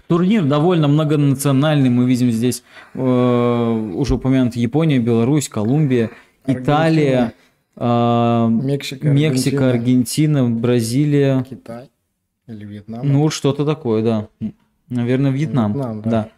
Турнир 0.07 0.43
довольно 0.43 0.87
многонациональный. 0.87 1.89
Мы 1.89 2.05
видим 2.05 2.31
здесь 2.31 2.63
э, 2.95 3.91
уже 3.95 4.15
упомянут 4.15 4.55
Япония, 4.55 4.99
Беларусь, 4.99 5.47
Колумбия, 5.47 6.09
Аргентина, 6.45 6.63
Италия, 6.63 7.33
э, 7.75 8.47
Мексика, 8.49 9.07
Мексика 9.07 9.69
Аргентина. 9.69 10.41
Аргентина, 10.41 10.61
Бразилия. 10.61 11.45
Китай 11.49 11.89
или 12.47 12.65
Вьетнам. 12.65 13.07
Ну, 13.07 13.29
что-то 13.29 13.65
такое, 13.65 14.03
да. 14.03 14.27
Наверное, 14.89 15.31
Вьетнам. 15.31 15.73
Вьетнам 15.73 16.01
да. 16.01 16.09
да. 16.09 16.29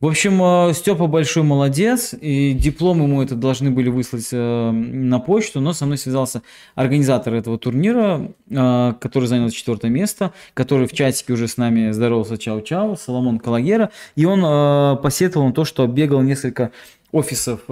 В 0.00 0.06
общем, 0.06 0.40
э, 0.40 0.74
Степа 0.74 1.08
большой 1.08 1.42
молодец, 1.42 2.14
и 2.14 2.52
диплом 2.52 3.02
ему 3.02 3.20
это 3.20 3.34
должны 3.34 3.72
были 3.72 3.88
выслать 3.88 4.28
э, 4.30 4.70
на 4.70 5.18
почту, 5.18 5.60
но 5.60 5.72
со 5.72 5.86
мной 5.86 5.98
связался 5.98 6.42
организатор 6.76 7.34
этого 7.34 7.58
турнира, 7.58 8.30
э, 8.48 8.94
который 9.00 9.24
занял 9.24 9.50
четвертое 9.50 9.90
место, 9.90 10.32
который 10.54 10.86
в 10.86 10.92
чатике 10.92 11.32
уже 11.32 11.48
с 11.48 11.56
нами 11.56 11.90
здоровался 11.90 12.34
чау-чау, 12.34 12.96
Соломон 12.96 13.40
Калагера, 13.40 13.90
и 14.14 14.24
он 14.24 14.98
посетовал 14.98 15.48
на 15.48 15.52
то, 15.52 15.64
что 15.64 15.84
бегал 15.88 16.22
несколько 16.22 16.70
офисов 17.10 17.62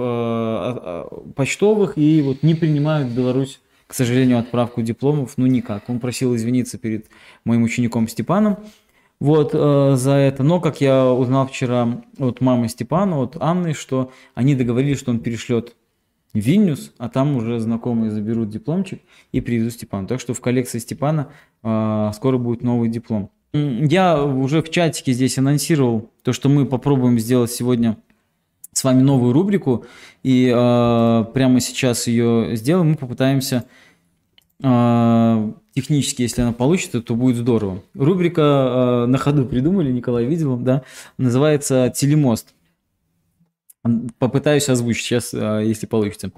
почтовых 1.35 1.97
и 1.97 2.21
вот 2.21 2.43
не 2.43 2.55
принимают 2.55 3.07
в 3.07 3.15
Беларусь 3.15 3.61
к 3.87 3.93
сожалению, 3.93 4.39
отправку 4.39 4.81
дипломов, 4.81 5.35
ну 5.37 5.45
никак. 5.45 5.89
Он 5.89 6.01
просил 6.01 6.35
извиниться 6.35 6.77
перед 6.77 7.05
моим 7.45 7.63
учеником 7.63 8.09
Степаном, 8.09 8.57
вот 9.19 9.51
э, 9.53 9.93
за 9.95 10.11
это. 10.11 10.43
Но, 10.43 10.59
как 10.59 10.81
я 10.81 11.11
узнал 11.11 11.47
вчера 11.47 12.01
от 12.19 12.41
мамы 12.41 12.69
Степана, 12.69 13.19
от 13.21 13.37
Анны, 13.39 13.73
что 13.73 14.11
они 14.35 14.55
договорились, 14.55 14.99
что 14.99 15.11
он 15.11 15.19
перешлет 15.19 15.75
в 16.33 16.39
Вильнюс, 16.39 16.93
а 16.97 17.09
там 17.09 17.35
уже 17.35 17.59
знакомые 17.59 18.11
заберут 18.11 18.49
дипломчик 18.49 19.01
и 19.31 19.41
привезут 19.41 19.73
Степану. 19.73 20.07
Так 20.07 20.19
что 20.19 20.33
в 20.33 20.41
коллекции 20.41 20.79
Степана 20.79 21.29
э, 21.63 22.11
скоро 22.13 22.37
будет 22.37 22.61
новый 22.61 22.89
диплом. 22.89 23.31
Я 23.53 24.23
уже 24.23 24.61
в 24.61 24.69
чатике 24.69 25.13
здесь 25.13 25.37
анонсировал 25.37 26.11
то, 26.21 26.33
что 26.33 26.49
мы 26.49 26.65
попробуем 26.65 27.17
сделать 27.17 27.51
сегодня 27.51 27.97
с 28.73 28.83
вами 28.83 29.01
новую 29.01 29.33
рубрику, 29.33 29.85
и 30.21 30.53
э, 30.53 31.25
прямо 31.33 31.59
сейчас 31.59 32.05
ее 32.05 32.55
сделаем. 32.55 32.89
Мы 32.89 32.95
попытаемся 32.95 33.65
э, 34.61 35.51
технически, 35.77 36.23
если 36.23 36.41
она 36.41 36.53
получится, 36.53 37.03
то 37.03 37.13
будет 37.13 37.35
здорово. 37.35 37.83
Рубрика 37.93 38.41
э, 38.41 39.05
на 39.05 39.19
ходу 39.19 39.45
придумали, 39.45 39.91
Николай 39.91 40.25
видел, 40.25 40.57
да, 40.57 40.81
называется 41.19 41.93
«Телемост». 41.95 42.55
Попытаюсь 44.17 44.69
озвучить 44.69 45.03
сейчас, 45.03 45.35
э, 45.35 45.61
если 45.65 45.85
получится. 45.85 46.31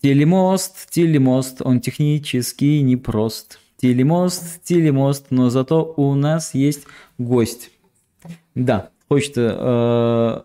Телемост, 0.00 0.88
телемост, 0.90 1.60
он 1.60 1.82
технически 1.82 2.80
непрост. 2.80 3.58
Телемост, 3.76 4.64
телемост, 4.64 5.26
но 5.28 5.50
зато 5.50 5.92
у 5.98 6.14
нас 6.14 6.54
есть 6.54 6.84
гость. 7.18 7.72
Да, 8.54 8.88
хочется 9.06 9.54
э, 9.58 10.42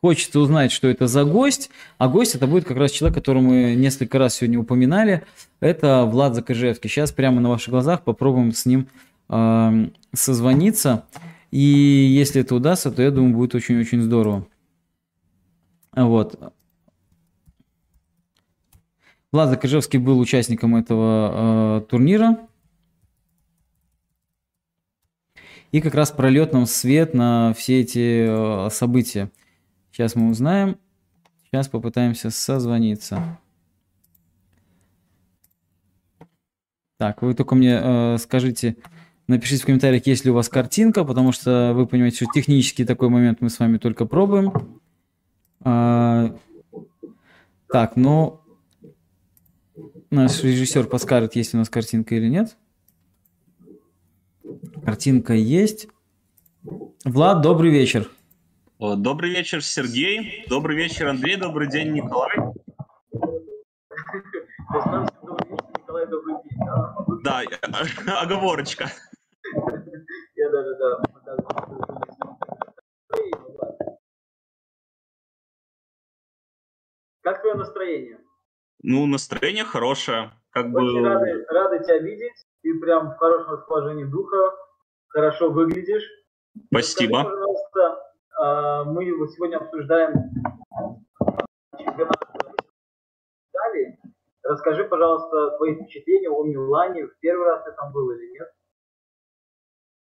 хочется 0.00 0.40
узнать, 0.40 0.72
что 0.72 0.88
это 0.88 1.06
за 1.06 1.24
гость, 1.24 1.70
а 1.98 2.08
гость 2.08 2.34
это 2.34 2.46
будет 2.46 2.64
как 2.64 2.76
раз 2.76 2.90
человек, 2.90 3.16
которого 3.16 3.42
мы 3.42 3.74
несколько 3.74 4.18
раз 4.18 4.34
сегодня 4.36 4.58
упоминали, 4.58 5.22
это 5.60 6.04
Влад 6.04 6.34
Закажевский. 6.34 6.88
Сейчас 6.88 7.12
прямо 7.12 7.40
на 7.40 7.48
ваших 7.48 7.70
глазах 7.70 8.02
попробуем 8.02 8.52
с 8.52 8.66
ним 8.66 8.88
э, 9.28 9.88
созвониться, 10.14 11.04
и 11.50 11.58
если 11.58 12.42
это 12.42 12.54
удастся, 12.54 12.90
то 12.90 13.02
я 13.02 13.10
думаю, 13.10 13.34
будет 13.34 13.54
очень-очень 13.54 14.02
здорово. 14.02 14.46
Вот. 15.94 16.54
Влад 19.32 19.50
Закажевский 19.50 19.98
был 19.98 20.18
участником 20.18 20.76
этого 20.76 21.78
э, 21.78 21.80
турнира. 21.88 22.38
И 25.70 25.80
как 25.80 25.94
раз 25.94 26.10
прольет 26.10 26.52
нам 26.52 26.66
свет 26.66 27.14
на 27.14 27.54
все 27.56 27.80
эти 27.80 28.26
э, 28.66 28.70
события. 28.70 29.30
Сейчас 29.92 30.14
мы 30.14 30.30
узнаем. 30.30 30.78
Сейчас 31.44 31.68
попытаемся 31.68 32.30
созвониться. 32.30 33.38
Так, 36.96 37.22
вы 37.22 37.34
только 37.34 37.54
мне 37.54 37.80
э, 37.82 38.18
скажите, 38.18 38.76
напишите 39.26 39.62
в 39.62 39.66
комментариях, 39.66 40.06
есть 40.06 40.24
ли 40.24 40.30
у 40.30 40.34
вас 40.34 40.48
картинка, 40.48 41.04
потому 41.04 41.32
что 41.32 41.72
вы 41.74 41.86
понимаете, 41.86 42.16
что 42.16 42.26
технически 42.34 42.84
такой 42.84 43.08
момент 43.08 43.40
мы 43.40 43.48
с 43.48 43.58
вами 43.58 43.78
только 43.78 44.04
пробуем. 44.04 44.52
А, 45.62 46.36
так, 47.68 47.96
ну, 47.96 48.40
наш 50.10 50.42
режиссер 50.42 50.86
подскажет, 50.86 51.36
есть 51.36 51.52
ли 51.52 51.56
у 51.56 51.60
нас 51.60 51.70
картинка 51.70 52.14
или 52.14 52.28
нет. 52.28 52.56
Картинка 54.84 55.34
есть. 55.34 55.88
Влад, 57.04 57.40
добрый 57.40 57.70
вечер. 57.70 58.10
Добрый 58.80 59.28
вечер, 59.30 59.62
Сергей. 59.62 60.46
Добрый 60.48 60.74
вечер, 60.74 61.06
Андрей. 61.06 61.36
Добрый 61.36 61.68
день, 61.68 61.92
Николай. 61.92 62.34
Да, 67.22 67.42
оговорочка. 68.22 68.86
Я 70.34 70.50
даже, 70.50 70.74
да, 70.76 71.02
Как 77.20 77.42
твое 77.42 77.56
настроение? 77.56 78.18
Ну, 78.82 79.04
настроение 79.04 79.64
хорошее. 79.64 80.32
Как 80.52 80.64
Очень 80.74 81.02
бы... 81.02 81.06
рады, 81.06 81.44
рады 81.50 81.84
тебя 81.84 81.98
видеть. 81.98 82.46
Ты 82.62 82.80
прям 82.80 83.10
в 83.10 83.18
хорошем 83.18 83.52
расположении 83.52 84.04
духа, 84.04 84.38
хорошо 85.08 85.50
выглядишь. 85.50 86.08
Спасибо. 86.68 87.18
Расскажи, 87.18 87.36
пожалуйста, 87.36 88.09
а, 88.40 88.84
мы 88.84 89.04
сегодня 89.04 89.58
обсуждаем 89.58 90.14
чемпионат 91.78 92.16
Италии. 93.52 93.98
Расскажи, 94.42 94.84
пожалуйста, 94.84 95.58
твои 95.58 95.74
впечатления 95.74 96.30
о 96.30 96.42
Милане. 96.44 97.06
В 97.06 97.18
первый 97.20 97.46
раз 97.46 97.64
ты 97.64 97.72
там 97.72 97.92
был 97.92 98.10
или 98.10 98.32
нет? 98.32 98.48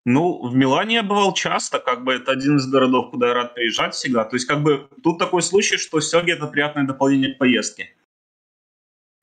Ну, 0.07 0.47
в 0.47 0.55
Милане 0.55 0.97
я 0.97 1.03
бывал 1.03 1.33
часто, 1.33 1.79
как 1.79 2.05
бы 2.05 2.13
это 2.13 2.33
один 2.33 2.57
из 2.57 2.71
городов, 2.71 3.11
куда 3.11 3.29
я 3.29 3.35
рад 3.35 3.55
приезжать 3.55 3.95
всегда. 3.95 4.25
То 4.25 4.37
есть, 4.37 4.47
как 4.47 4.63
бы 4.63 4.89
тут 5.03 5.19
такой 5.19 5.41
случай, 5.41 5.79
что 5.79 6.01
Сёги 6.01 6.33
это 6.33 6.47
приятное 6.47 6.87
дополнение 6.87 7.35
к 7.35 7.39
поездке. 7.39 7.97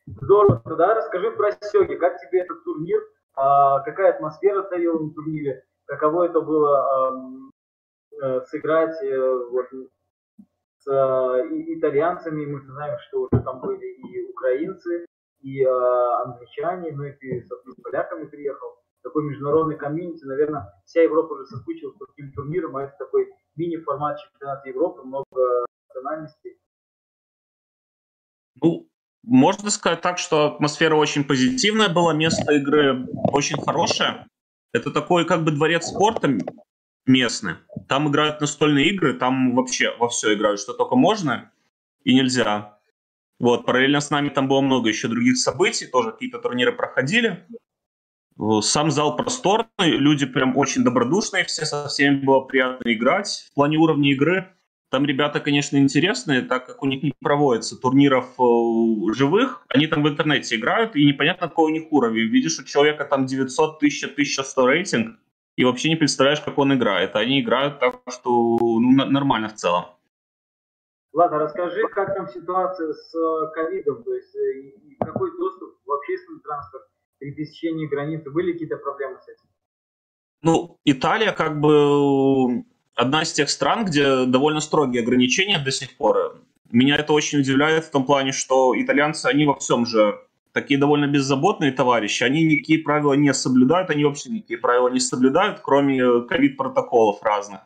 Здорово, 0.07 0.61
да, 0.77 0.95
расскажи 0.95 1.31
про 1.31 1.51
Сёги, 1.61 1.95
как 1.95 2.19
тебе 2.19 2.39
этот 2.39 2.63
турнир, 2.63 2.99
а, 3.35 3.81
какая 3.81 4.13
атмосфера 4.13 4.63
царила 4.63 4.99
на 4.99 5.13
турнире, 5.13 5.63
каково 5.85 6.23
это 6.23 6.41
было 6.41 7.50
сыграть 8.47 9.01
э, 9.03 9.45
вот, 9.51 9.67
с 10.79 10.87
э, 10.87 11.47
итальянцами. 11.77 12.45
Мы 12.45 12.61
знаем, 12.61 12.97
что 13.07 13.21
уже 13.21 13.43
там 13.43 13.61
были 13.61 13.85
и 13.85 14.29
украинцы, 14.29 15.05
и 15.41 15.63
англичане, 15.63 16.91
ну 16.91 17.03
и 17.03 17.13
ты, 17.13 17.45
собственно, 17.47 17.75
с 17.75 17.81
поляками 17.81 18.25
приехал. 18.25 18.77
Такой 19.01 19.23
международный 19.23 19.75
комьюнити, 19.75 20.23
наверное, 20.25 20.71
вся 20.85 21.01
Европа 21.01 21.33
уже 21.33 21.45
соскучилась 21.47 21.97
по 21.97 22.05
таким 22.05 22.31
турнирам, 22.33 22.77
а 22.77 22.83
это 22.83 22.95
такой 22.99 23.27
мини-формат 23.55 24.19
чемпионата 24.19 24.69
Европы, 24.69 25.01
много 25.01 25.65
национальностей. 25.87 26.57
Ну, 28.61 28.87
можно 29.23 29.71
сказать 29.71 30.01
так, 30.01 30.19
что 30.19 30.53
атмосфера 30.53 30.95
очень 30.95 31.23
позитивная 31.23 31.89
была, 31.89 32.13
место 32.13 32.53
игры 32.53 33.07
очень 33.31 33.59
хорошее. 33.59 34.27
Это 34.73 34.91
такой 34.91 35.25
как 35.25 35.43
бы 35.43 35.51
дворец 35.51 35.87
спорта, 35.87 36.27
местные. 37.05 37.57
Там 37.87 38.09
играют 38.09 38.41
настольные 38.41 38.89
игры, 38.89 39.13
там 39.13 39.55
вообще 39.55 39.95
во 39.97 40.09
все 40.09 40.33
играют, 40.33 40.59
что 40.59 40.73
только 40.73 40.95
можно 40.95 41.51
и 42.03 42.13
нельзя. 42.13 42.77
Вот, 43.39 43.65
параллельно 43.65 44.01
с 44.01 44.09
нами 44.09 44.29
там 44.29 44.47
было 44.47 44.61
много 44.61 44.89
еще 44.89 45.07
других 45.07 45.37
событий, 45.37 45.87
тоже 45.87 46.11
какие-то 46.11 46.39
турниры 46.39 46.73
проходили. 46.73 47.45
Сам 48.61 48.91
зал 48.91 49.15
просторный, 49.15 49.67
люди 49.79 50.25
прям 50.25 50.57
очень 50.57 50.83
добродушные, 50.83 51.43
все 51.45 51.65
со 51.65 51.87
всеми 51.87 52.23
было 52.23 52.41
приятно 52.41 52.93
играть. 52.93 53.47
В 53.51 53.55
плане 53.55 53.77
уровня 53.77 54.11
игры 54.11 54.53
там 54.91 55.05
ребята, 55.05 55.39
конечно, 55.39 55.77
интересные, 55.77 56.41
так 56.41 56.67
как 56.67 56.83
у 56.83 56.85
них 56.85 57.01
не 57.01 57.13
проводится 57.21 57.79
турниров 57.79 58.25
э, 58.37 59.13
живых, 59.13 59.65
они 59.69 59.87
там 59.87 60.03
в 60.03 60.09
интернете 60.09 60.57
играют, 60.57 60.97
и 60.97 61.05
непонятно, 61.05 61.47
какой 61.47 61.71
у 61.71 61.73
них 61.73 61.83
уровень. 61.91 62.27
Видишь, 62.27 62.59
у 62.59 62.65
человека 62.65 63.05
там 63.05 63.25
900, 63.25 63.77
1000, 63.77 64.07
1100 64.07 64.67
рейтинг, 64.67 65.19
и 65.55 65.63
вообще 65.63 65.89
не 65.89 65.95
представляешь, 65.95 66.41
как 66.41 66.57
он 66.57 66.73
играет. 66.73 67.15
Они 67.15 67.41
играют 67.41 67.79
так, 67.79 68.01
что 68.09 68.57
ну, 68.59 69.05
нормально 69.05 69.49
в 69.49 69.55
целом. 69.55 69.85
Ладно, 71.13 71.39
расскажи, 71.39 71.81
как 71.89 72.15
там 72.15 72.29
ситуация 72.29 72.93
с 72.93 73.13
э, 73.13 73.51
ковидом, 73.53 74.03
то 74.03 74.13
есть 74.13 74.33
э, 74.35 74.71
какой 74.99 75.29
доступ 75.37 75.71
транспорт 76.51 76.83
при 77.19 77.31
пересечении 77.31 77.87
границы? 77.87 78.29
Были 78.29 78.53
какие-то 78.53 78.77
проблемы 78.77 79.17
с 79.19 79.27
этим? 79.27 79.49
Ну, 80.41 80.79
Италия 80.85 81.31
как 81.31 81.59
бы 81.59 82.63
одна 82.95 83.23
из 83.23 83.31
тех 83.31 83.49
стран, 83.49 83.85
где 83.85 84.25
довольно 84.25 84.59
строгие 84.59 85.03
ограничения 85.03 85.59
до 85.59 85.71
сих 85.71 85.95
пор. 85.97 86.41
Меня 86.71 86.95
это 86.95 87.13
очень 87.13 87.39
удивляет 87.39 87.85
в 87.85 87.91
том 87.91 88.05
плане, 88.05 88.31
что 88.31 88.73
итальянцы, 88.75 89.25
они 89.27 89.45
во 89.45 89.55
всем 89.55 89.85
же 89.85 90.19
такие 90.53 90.79
довольно 90.79 91.07
беззаботные 91.07 91.71
товарищи, 91.71 92.23
они 92.23 92.43
никакие 92.43 92.79
правила 92.79 93.13
не 93.13 93.33
соблюдают, 93.33 93.89
они 93.89 94.03
вообще 94.03 94.29
никакие 94.29 94.59
правила 94.59 94.89
не 94.89 94.99
соблюдают, 94.99 95.59
кроме 95.61 96.21
ковид-протоколов 96.23 97.21
разных. 97.23 97.61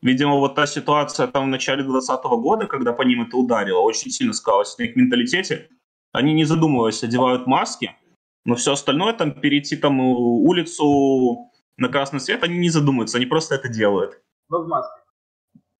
Видимо, 0.00 0.36
вот 0.36 0.54
та 0.54 0.66
ситуация 0.66 1.26
там 1.26 1.46
в 1.46 1.48
начале 1.48 1.82
2020 1.82 2.24
года, 2.40 2.66
когда 2.66 2.92
по 2.92 3.02
ним 3.02 3.22
это 3.22 3.36
ударило, 3.36 3.80
очень 3.80 4.10
сильно 4.10 4.32
сказалось 4.32 4.78
на 4.78 4.84
их 4.84 4.94
менталитете. 4.94 5.68
Они, 6.12 6.32
не 6.32 6.44
задумываясь, 6.44 7.02
одевают 7.02 7.46
маски, 7.46 7.96
но 8.44 8.54
все 8.54 8.72
остальное, 8.72 9.12
там, 9.12 9.32
перейти 9.32 9.76
там 9.76 10.00
улицу 10.00 11.50
на 11.76 11.88
красный 11.88 12.20
свет, 12.20 12.44
они 12.44 12.58
не 12.58 12.70
задумываются, 12.70 13.18
они 13.18 13.26
просто 13.26 13.56
это 13.56 13.68
делают. 13.68 14.22
Но 14.48 14.62
в 14.62 14.68
масках. 14.68 15.04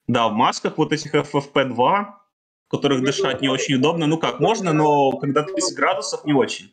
Да, 0.09 0.28
в 0.28 0.32
масках 0.32 0.78
вот 0.78 0.92
этих 0.92 1.14
FFP2, 1.14 2.06
в 2.68 2.70
которых 2.70 3.02
дышать 3.02 3.40
не 3.40 3.48
очень 3.48 3.76
удобно. 3.76 4.06
Ну 4.06 4.18
как, 4.18 4.40
можно, 4.40 4.72
но 4.72 5.12
когда 5.12 5.42
30 5.42 5.76
градусов, 5.76 6.24
не 6.24 6.34
очень. 6.34 6.70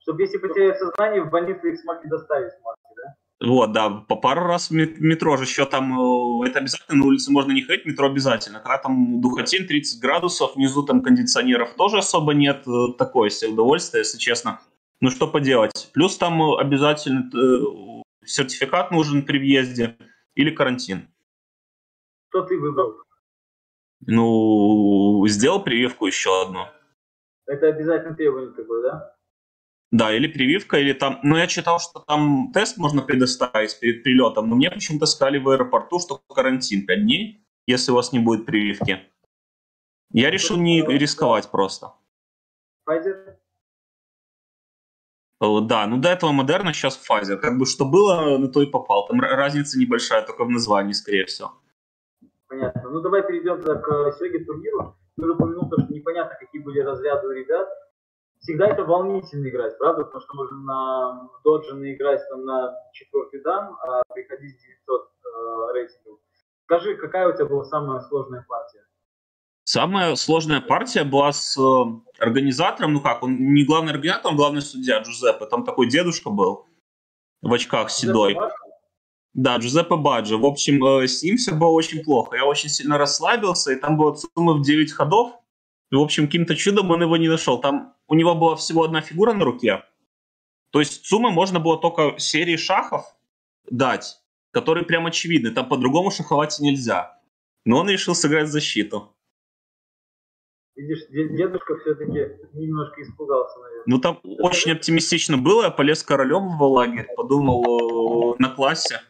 Чтобы 0.00 0.22
если 0.22 0.38
потерять 0.38 0.78
сознание, 0.78 1.22
в 1.22 1.30
больницу 1.30 1.68
их 1.68 1.78
смогли 1.78 2.08
доставить 2.10 2.52
в 2.52 2.64
маске, 2.64 2.88
да? 2.96 3.46
Вот, 3.46 3.72
да, 3.72 3.90
по 3.90 4.16
пару 4.16 4.44
раз 4.44 4.70
в 4.70 4.72
метро 4.72 5.36
же 5.36 5.44
еще 5.44 5.66
там, 5.66 6.42
э, 6.42 6.48
это 6.48 6.58
обязательно, 6.58 6.98
на 6.98 7.06
улице 7.06 7.30
можно 7.30 7.52
не 7.52 7.62
ходить, 7.62 7.86
метро 7.86 8.06
обязательно. 8.06 8.58
Когда 8.58 8.78
там 8.78 9.20
духотин 9.20 9.66
30 9.66 10.00
градусов, 10.00 10.56
внизу 10.56 10.82
там 10.82 11.00
кондиционеров 11.00 11.74
тоже 11.74 11.98
особо 11.98 12.34
нет, 12.34 12.66
э, 12.66 12.92
такое 12.98 13.30
себе 13.30 13.52
удовольствие, 13.52 14.00
если 14.00 14.18
честно. 14.18 14.60
Ну 15.00 15.10
что 15.10 15.28
поделать. 15.28 15.90
Плюс 15.94 16.16
там 16.16 16.42
обязательно 16.42 17.30
э, 17.34 18.24
сертификат 18.24 18.90
нужен 18.90 19.22
при 19.24 19.38
въезде 19.38 19.96
или 20.34 20.50
карантин. 20.50 21.08
Что 22.30 22.42
ты 22.42 22.58
выбрал? 22.58 22.96
Ну, 24.06 25.24
сделал 25.28 25.62
прививку 25.62 26.06
еще 26.06 26.42
одну. 26.42 26.66
Это 27.46 27.68
обязательно 27.68 28.14
требование 28.14 28.52
такое, 28.52 28.82
да? 28.82 29.16
Да, 29.92 30.14
или 30.14 30.26
прививка, 30.26 30.78
или 30.78 30.92
там... 30.92 31.20
Ну, 31.22 31.36
я 31.36 31.46
читал, 31.46 31.78
что 31.78 32.00
там 32.00 32.50
тест 32.52 32.78
можно 32.78 33.02
предоставить 33.02 33.78
перед 33.78 34.02
прилетом, 34.02 34.48
но 34.48 34.56
мне 34.56 34.70
почему-то 34.70 35.06
сказали 35.06 35.38
в 35.38 35.48
аэропорту, 35.48 36.00
что 36.00 36.22
карантин 36.34 36.86
5 36.86 37.02
дней, 37.02 37.46
если 37.66 37.92
у 37.92 37.94
вас 37.94 38.12
не 38.12 38.18
будет 38.18 38.46
прививки. 38.46 39.00
Я 40.10 40.30
решил 40.30 40.56
не 40.56 40.82
рисковать 40.82 41.50
просто. 41.50 41.92
Pfizer? 42.88 43.36
Э, 45.42 45.60
да, 45.62 45.86
ну 45.86 45.98
до 45.98 46.08
этого 46.08 46.32
Модерна, 46.32 46.72
сейчас 46.72 46.98
Pfizer. 46.98 47.36
Как 47.36 47.58
бы 47.58 47.66
что 47.66 47.84
было, 47.84 48.38
на 48.38 48.48
то 48.48 48.62
и 48.62 48.66
попал. 48.66 49.06
Там 49.06 49.20
разница 49.20 49.78
небольшая, 49.78 50.22
только 50.22 50.44
в 50.44 50.50
названии, 50.50 50.92
скорее 50.92 51.26
всего. 51.26 51.52
Понятно. 52.52 52.90
Ну 52.90 53.00
давай 53.00 53.22
перейдем 53.22 53.62
к 53.62 54.12
Сёге 54.18 54.44
турниру. 54.44 54.94
Ты 55.16 55.22
уже 55.22 55.32
упомянул, 55.32 55.70
то, 55.70 55.80
что 55.80 55.90
непонятно, 55.90 56.36
какие 56.38 56.60
были 56.60 56.80
разряды 56.80 57.26
у 57.26 57.30
ребят 57.30 57.66
всегда 58.42 58.66
это 58.68 58.84
волнительно 58.84 59.48
играть, 59.48 59.78
правда? 59.78 60.04
Потому 60.04 60.20
что 60.20 60.34
можно 60.34 60.58
на 60.58 61.30
Доджи 61.44 61.74
наиграть 61.74 62.20
там 62.28 62.44
на 62.44 62.74
четвертый 62.92 63.40
дан, 63.40 63.74
а 63.82 64.02
приходить 64.12 64.60
с 64.60 64.62
900 64.62 65.00
э, 65.00 65.72
рейтингов. 65.74 66.18
Скажи, 66.64 66.96
какая 66.96 67.28
у 67.28 67.32
тебя 67.32 67.46
была 67.46 67.64
самая 67.64 68.00
сложная 68.00 68.44
партия? 68.46 68.84
Самая 69.64 70.14
сложная 70.16 70.60
партия 70.60 71.04
была 71.04 71.32
с 71.32 71.56
э, 71.56 72.22
организатором, 72.22 72.92
ну 72.92 73.00
как, 73.00 73.22
он 73.22 73.54
не 73.54 73.64
главный 73.64 73.92
организатор, 73.92 74.32
он 74.32 74.36
главный 74.36 74.60
судья 74.60 75.00
Джузеппе. 75.00 75.46
Там 75.46 75.64
такой 75.64 75.88
дедушка 75.88 76.28
был 76.28 76.66
в 77.40 77.52
очках 77.52 77.90
седой. 77.90 78.36
Да, 79.34 79.56
Джузеппе 79.56 79.96
Баджо. 79.96 80.36
В 80.36 80.44
общем, 80.44 80.84
э, 80.84 81.06
с 81.08 81.22
ним 81.22 81.36
все 81.36 81.54
было 81.54 81.70
очень 81.70 82.04
плохо. 82.04 82.36
Я 82.36 82.44
очень 82.44 82.68
сильно 82.68 82.98
расслабился, 82.98 83.72
и 83.72 83.76
там 83.76 83.96
было 83.96 84.14
сумма 84.14 84.54
в 84.54 84.62
9 84.62 84.92
ходов. 84.92 85.32
И, 85.90 85.94
в 85.94 86.00
общем, 86.00 86.26
каким-то 86.26 86.54
чудом 86.54 86.90
он 86.90 87.02
его 87.02 87.16
не 87.16 87.28
нашел. 87.28 87.60
Там 87.60 87.94
у 88.08 88.14
него 88.14 88.34
была 88.34 88.56
всего 88.56 88.84
одна 88.84 89.00
фигура 89.00 89.32
на 89.32 89.44
руке. 89.44 89.84
То 90.70 90.80
есть 90.80 91.06
суммы 91.06 91.30
можно 91.30 91.60
было 91.60 91.78
только 91.78 92.18
серии 92.18 92.56
шахов 92.56 93.04
дать, 93.70 94.20
которые 94.50 94.84
прям 94.84 95.06
очевидны. 95.06 95.50
Там 95.50 95.68
по-другому 95.68 96.10
шаховать 96.10 96.58
нельзя. 96.60 97.18
Но 97.64 97.78
он 97.80 97.88
решил 97.88 98.14
сыграть 98.14 98.48
защиту. 98.48 99.14
Видишь, 100.74 101.06
дедушка 101.10 101.76
все-таки 101.78 102.38
немножко 102.54 103.02
испугался, 103.02 103.58
наверное. 103.58 103.84
Ну, 103.86 103.98
там 103.98 104.20
очень 104.22 104.72
оптимистично 104.72 105.36
было. 105.36 105.64
Я 105.64 105.70
полез 105.70 106.02
королем 106.02 106.56
в 106.58 106.62
лагерь, 106.62 107.06
подумал 107.14 108.36
на 108.38 108.48
классе. 108.48 109.00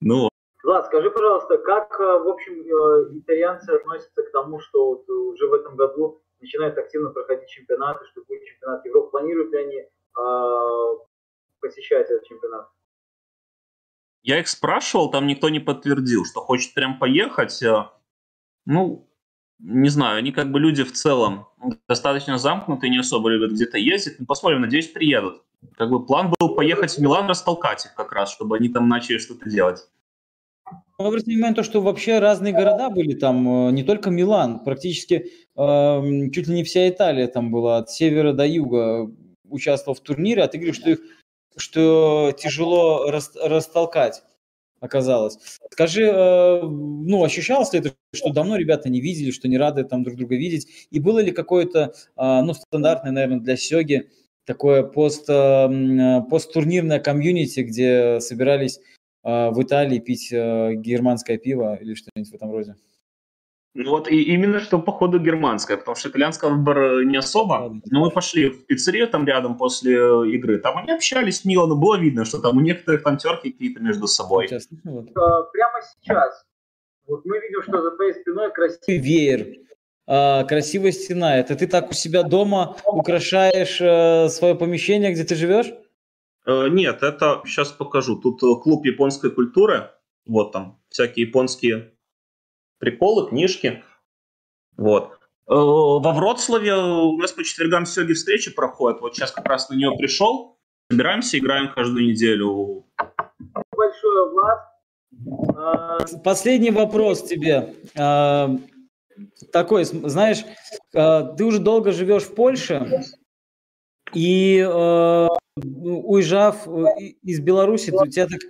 Ну, 0.00 0.28
Влад, 0.62 0.86
скажи, 0.86 1.10
пожалуйста, 1.10 1.56
как, 1.58 1.98
э, 2.00 2.18
в 2.18 2.28
общем, 2.28 2.60
э, 2.60 3.18
итальянцы 3.18 3.70
относятся 3.70 4.22
к 4.22 4.30
тому, 4.32 4.60
что 4.60 4.88
вот 4.90 5.08
уже 5.08 5.46
в 5.46 5.54
этом 5.54 5.76
году 5.76 6.20
начинают 6.40 6.76
активно 6.76 7.10
проходить 7.10 7.48
чемпионаты, 7.48 8.04
что 8.06 8.22
будет 8.24 8.44
чемпионат 8.44 8.84
Европы? 8.84 9.10
Планируют 9.10 9.52
ли 9.52 9.58
они 9.58 9.76
э, 9.76 10.98
посещать 11.60 12.10
этот 12.10 12.24
чемпионат? 12.24 12.68
Я 14.22 14.40
их 14.40 14.48
спрашивал, 14.48 15.10
там 15.10 15.26
никто 15.26 15.48
не 15.48 15.60
подтвердил, 15.60 16.24
что 16.26 16.40
хочет 16.40 16.74
прям 16.74 16.98
поехать. 16.98 17.62
Э, 17.62 17.90
ну, 18.66 19.07
не 19.58 19.88
знаю, 19.88 20.18
они 20.18 20.32
как 20.32 20.50
бы 20.50 20.60
люди 20.60 20.84
в 20.84 20.92
целом 20.92 21.46
достаточно 21.88 22.38
замкнутые, 22.38 22.90
не 22.90 22.98
особо 22.98 23.28
любят 23.30 23.52
где-то 23.52 23.78
ездить. 23.78 24.16
Ну, 24.18 24.26
посмотрим, 24.26 24.60
надеюсь, 24.60 24.88
приедут. 24.88 25.42
Как 25.76 25.90
бы 25.90 26.04
план 26.04 26.32
был 26.38 26.54
поехать 26.54 26.92
в 26.92 26.98
Милан, 26.98 27.28
растолкать 27.28 27.84
их 27.86 27.94
как 27.94 28.12
раз, 28.12 28.32
чтобы 28.32 28.56
они 28.56 28.68
там 28.68 28.88
начали 28.88 29.18
что-то 29.18 29.50
делать. 29.50 29.88
Обратите 30.98 31.32
внимание 31.32 31.54
то, 31.54 31.62
что 31.62 31.80
вообще 31.80 32.18
разные 32.18 32.52
города 32.52 32.90
были 32.90 33.14
там, 33.14 33.68
э, 33.68 33.72
не 33.72 33.84
только 33.84 34.10
Милан, 34.10 34.64
практически 34.64 35.30
э, 35.56 36.30
чуть 36.32 36.48
ли 36.48 36.54
не 36.54 36.64
вся 36.64 36.88
Италия 36.88 37.26
там 37.28 37.50
была, 37.50 37.78
от 37.78 37.90
севера 37.90 38.32
до 38.32 38.46
юга 38.46 39.10
участвовал 39.44 39.96
в 39.96 40.00
турнире, 40.00 40.42
а 40.42 40.48
ты 40.48 40.58
говоришь, 40.58 40.76
что 40.76 40.90
их 40.90 41.00
что 41.56 42.32
тяжело 42.38 43.10
рас, 43.10 43.32
растолкать 43.42 44.22
оказалось. 44.80 45.38
Скажи, 45.70 46.04
э, 46.04 46.60
ну, 46.62 47.24
ощущалось 47.24 47.72
ли 47.72 47.80
это, 47.80 47.92
что 48.14 48.32
давно 48.32 48.56
ребята 48.56 48.88
не 48.88 49.00
видели, 49.00 49.30
что 49.30 49.48
не 49.48 49.58
рады 49.58 49.84
там 49.84 50.02
друг 50.04 50.16
друга 50.16 50.36
видеть? 50.36 50.68
И 50.90 51.00
было 51.00 51.18
ли 51.20 51.32
какое-то, 51.32 51.94
э, 52.16 52.40
ну, 52.42 52.54
стандартное, 52.54 53.12
наверное, 53.12 53.40
для 53.40 53.56
Сёги 53.56 54.10
такое 54.44 54.82
пост, 54.82 55.28
э, 55.28 56.20
посттурнирное 56.30 57.00
комьюнити, 57.00 57.60
где 57.60 58.20
собирались 58.20 58.80
а, 59.22 59.50
в 59.50 59.62
Италии 59.62 59.98
пить 59.98 60.32
э, 60.32 60.74
германское 60.76 61.36
пиво 61.38 61.76
или 61.76 61.94
что-нибудь 61.94 62.30
в 62.30 62.34
этом 62.34 62.50
роде? 62.50 62.76
Ну 63.74 63.90
вот 63.90 64.08
и 64.08 64.22
именно 64.22 64.60
что 64.60 64.78
походу 64.78 65.18
германское, 65.18 65.76
потому 65.76 65.94
что 65.94 66.08
итальянского 66.08 66.50
выбора 66.50 67.04
не 67.04 67.16
особо. 67.16 67.80
Но 67.90 68.00
мы 68.00 68.10
пошли 68.10 68.48
в 68.48 68.66
пиццерию 68.66 69.08
там 69.08 69.26
рядом 69.26 69.56
после 69.56 69.94
э, 69.94 70.28
игры. 70.30 70.58
Там 70.58 70.78
они 70.78 70.90
общались 70.90 71.44
мило, 71.44 71.66
но 71.66 71.76
было 71.76 71.96
видно, 71.96 72.24
что 72.24 72.40
там 72.40 72.56
у 72.56 72.60
некоторых 72.60 73.02
там 73.02 73.18
терки 73.18 73.52
какие-то 73.52 73.80
между 73.80 74.06
собой. 74.06 74.48
Сейчас, 74.48 74.68
вот. 74.84 75.08
А, 75.14 75.42
прямо 75.42 75.80
сейчас. 76.00 76.44
Вот 77.06 77.24
мы 77.24 77.38
видим, 77.38 77.62
что 77.62 77.82
за 77.82 77.90
твоей 77.92 78.14
спиной 78.14 78.52
красивый 78.52 78.98
веер. 78.98 79.46
А, 80.06 80.44
красивая 80.44 80.92
стена. 80.92 81.36
Это 81.36 81.54
ты 81.54 81.66
так 81.66 81.90
у 81.90 81.94
себя 81.94 82.22
дома 82.22 82.76
украшаешь 82.86 83.80
э, 83.80 84.28
свое 84.30 84.54
помещение, 84.54 85.12
где 85.12 85.24
ты 85.24 85.34
живешь? 85.34 85.72
Э, 86.46 86.68
нет, 86.68 87.02
это 87.02 87.42
сейчас 87.44 87.70
покажу. 87.70 88.16
Тут 88.16 88.40
клуб 88.62 88.86
японской 88.86 89.30
культуры. 89.30 89.90
Вот 90.26 90.52
там 90.52 90.80
всякие 90.88 91.26
японские 91.26 91.92
приколы, 92.78 93.28
книжки. 93.28 93.82
Вот. 94.76 95.12
Э, 95.46 95.54
во 95.54 96.12
Вроцлаве 96.12 96.74
у 96.74 97.16
нас 97.18 97.32
по 97.32 97.44
четвергам 97.44 97.86
сёги 97.86 98.12
встречи 98.12 98.54
проходят. 98.54 99.00
Вот 99.00 99.14
сейчас 99.14 99.32
как 99.32 99.46
раз 99.46 99.68
на 99.70 99.74
нее 99.74 99.92
пришел. 99.96 100.58
Собираемся, 100.90 101.38
играем 101.38 101.72
каждую 101.72 102.06
неделю. 102.06 102.86
Большое, 103.76 104.30
Влад. 104.30 104.58
А, 105.56 105.98
Последний 106.24 106.70
вопрос 106.70 107.22
тебе. 107.22 107.74
А, 107.96 108.50
такой, 109.52 109.84
знаешь, 109.84 110.44
ты 110.92 111.44
уже 111.44 111.58
долго 111.58 111.92
живешь 111.92 112.22
в 112.22 112.34
Польше, 112.34 113.02
и 114.14 114.64
уезжав 115.64 116.66
э, 116.68 117.00
из 117.22 117.40
Беларуси, 117.40 117.90
у 117.90 118.06
тебя 118.06 118.26
так 118.26 118.40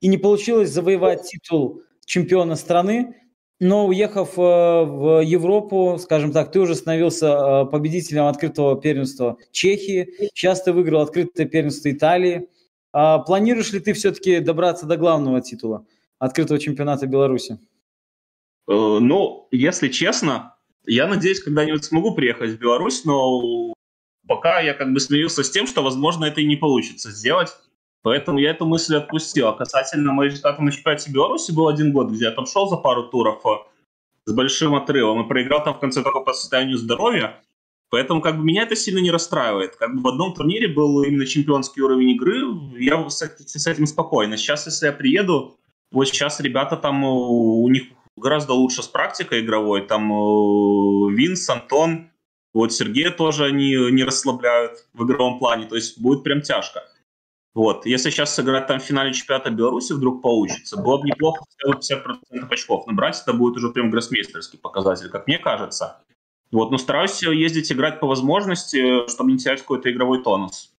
и 0.00 0.08
не 0.08 0.18
получилось 0.18 0.70
завоевать 0.70 1.22
титул 1.22 1.82
чемпиона 2.04 2.56
страны, 2.56 3.14
но 3.58 3.86
уехав 3.86 4.38
э, 4.38 4.40
в 4.40 5.22
Европу, 5.24 5.98
скажем 6.00 6.32
так, 6.32 6.52
ты 6.52 6.60
уже 6.60 6.74
становился 6.74 7.26
э, 7.26 7.70
победителем 7.70 8.26
открытого 8.26 8.80
первенства 8.80 9.38
Чехии, 9.50 10.30
сейчас 10.34 10.62
ты 10.62 10.72
выиграл 10.72 11.02
открытое 11.02 11.46
первенство 11.46 11.90
Италии. 11.90 12.48
А 12.92 13.18
планируешь 13.18 13.72
ли 13.72 13.80
ты 13.80 13.92
все-таки 13.92 14.40
добраться 14.40 14.86
до 14.86 14.96
главного 14.96 15.40
титула 15.40 15.86
открытого 16.18 16.58
чемпионата 16.58 17.06
Беларуси? 17.06 17.58
Ну, 18.66 19.48
если 19.50 19.88
честно, 19.88 20.56
я 20.86 21.06
надеюсь, 21.06 21.42
когда-нибудь 21.42 21.84
смогу 21.84 22.14
приехать 22.14 22.52
в 22.52 22.58
Беларусь, 22.58 23.04
но 23.04 23.74
пока 24.26 24.60
я 24.60 24.74
как 24.74 24.92
бы 24.92 25.00
смирился 25.00 25.42
с 25.42 25.50
тем, 25.50 25.66
что, 25.66 25.82
возможно, 25.82 26.24
это 26.24 26.40
и 26.40 26.46
не 26.46 26.56
получится 26.56 27.10
сделать. 27.10 27.50
Поэтому 28.02 28.38
я 28.38 28.50
эту 28.50 28.66
мысль 28.66 28.96
отпустил. 28.96 29.48
А 29.48 29.52
касательно 29.52 30.12
моего 30.12 30.30
результата 30.30 30.62
на 30.62 30.70
чемпионате 30.70 31.10
Беларуси 31.10 31.52
был 31.52 31.68
один 31.68 31.92
год, 31.92 32.10
где 32.10 32.26
я 32.26 32.30
там 32.30 32.46
шел 32.46 32.68
за 32.68 32.76
пару 32.76 33.08
туров 33.08 33.44
э, 33.44 33.48
с 34.26 34.32
большим 34.32 34.74
отрывом 34.74 35.24
и 35.24 35.28
проиграл 35.28 35.64
там 35.64 35.74
в 35.74 35.80
конце 35.80 36.02
только 36.02 36.20
по 36.20 36.32
состоянию 36.32 36.76
здоровья. 36.76 37.42
Поэтому 37.90 38.20
как 38.20 38.38
бы 38.38 38.44
меня 38.44 38.62
это 38.62 38.76
сильно 38.76 38.98
не 38.98 39.10
расстраивает. 39.10 39.76
Как 39.76 39.94
бы 39.94 40.02
в 40.02 40.08
одном 40.08 40.34
турнире 40.34 40.68
был 40.68 41.02
именно 41.02 41.26
чемпионский 41.26 41.82
уровень 41.82 42.10
игры, 42.10 42.42
я 42.78 43.08
с, 43.08 43.18
с 43.18 43.66
этим 43.66 43.86
спокойно. 43.86 44.36
Сейчас, 44.36 44.66
если 44.66 44.86
я 44.86 44.92
приеду, 44.92 45.56
вот 45.92 46.06
сейчас 46.06 46.40
ребята 46.40 46.76
там, 46.76 47.04
э, 47.04 47.08
у 47.08 47.68
них 47.68 47.84
гораздо 48.16 48.54
лучше 48.54 48.82
с 48.82 48.88
практикой 48.88 49.40
игровой. 49.40 49.86
Там 49.86 50.12
э, 50.12 51.14
Винс, 51.14 51.48
Антон, 51.48 52.10
вот 52.54 52.72
Сергея 52.72 53.10
тоже 53.10 53.44
они 53.44 53.70
не 53.90 54.04
расслабляют 54.04 54.86
в 54.94 55.04
игровом 55.04 55.38
плане. 55.38 55.66
То 55.66 55.76
есть 55.76 56.00
будет 56.00 56.22
прям 56.22 56.40
тяжко. 56.40 56.82
Вот. 57.56 57.86
Если 57.86 58.10
сейчас 58.10 58.34
сыграть 58.34 58.66
там 58.66 58.78
в 58.80 58.82
финале 58.82 59.14
чемпионата 59.14 59.50
Беларуси 59.50 59.94
вдруг 59.94 60.20
получится, 60.20 60.76
было 60.76 60.98
бы 60.98 61.06
неплохо 61.06 61.42
хотя 61.58 61.96
бы 61.96 62.18
50% 62.42 62.52
очков 62.52 62.86
набрать. 62.86 63.18
Это 63.22 63.32
будет 63.32 63.56
уже 63.56 63.70
прям 63.70 63.90
гроссмейстерский 63.90 64.58
показатель, 64.58 65.08
как 65.08 65.26
мне 65.26 65.38
кажется. 65.38 66.02
Вот, 66.52 66.70
но 66.70 66.76
стараюсь 66.76 67.22
ездить 67.22 67.72
играть 67.72 67.98
по 67.98 68.06
возможности, 68.06 69.08
чтобы 69.08 69.32
не 69.32 69.38
терять 69.38 69.62
какой-то 69.62 69.90
игровой 69.90 70.22
тонус. 70.22 70.74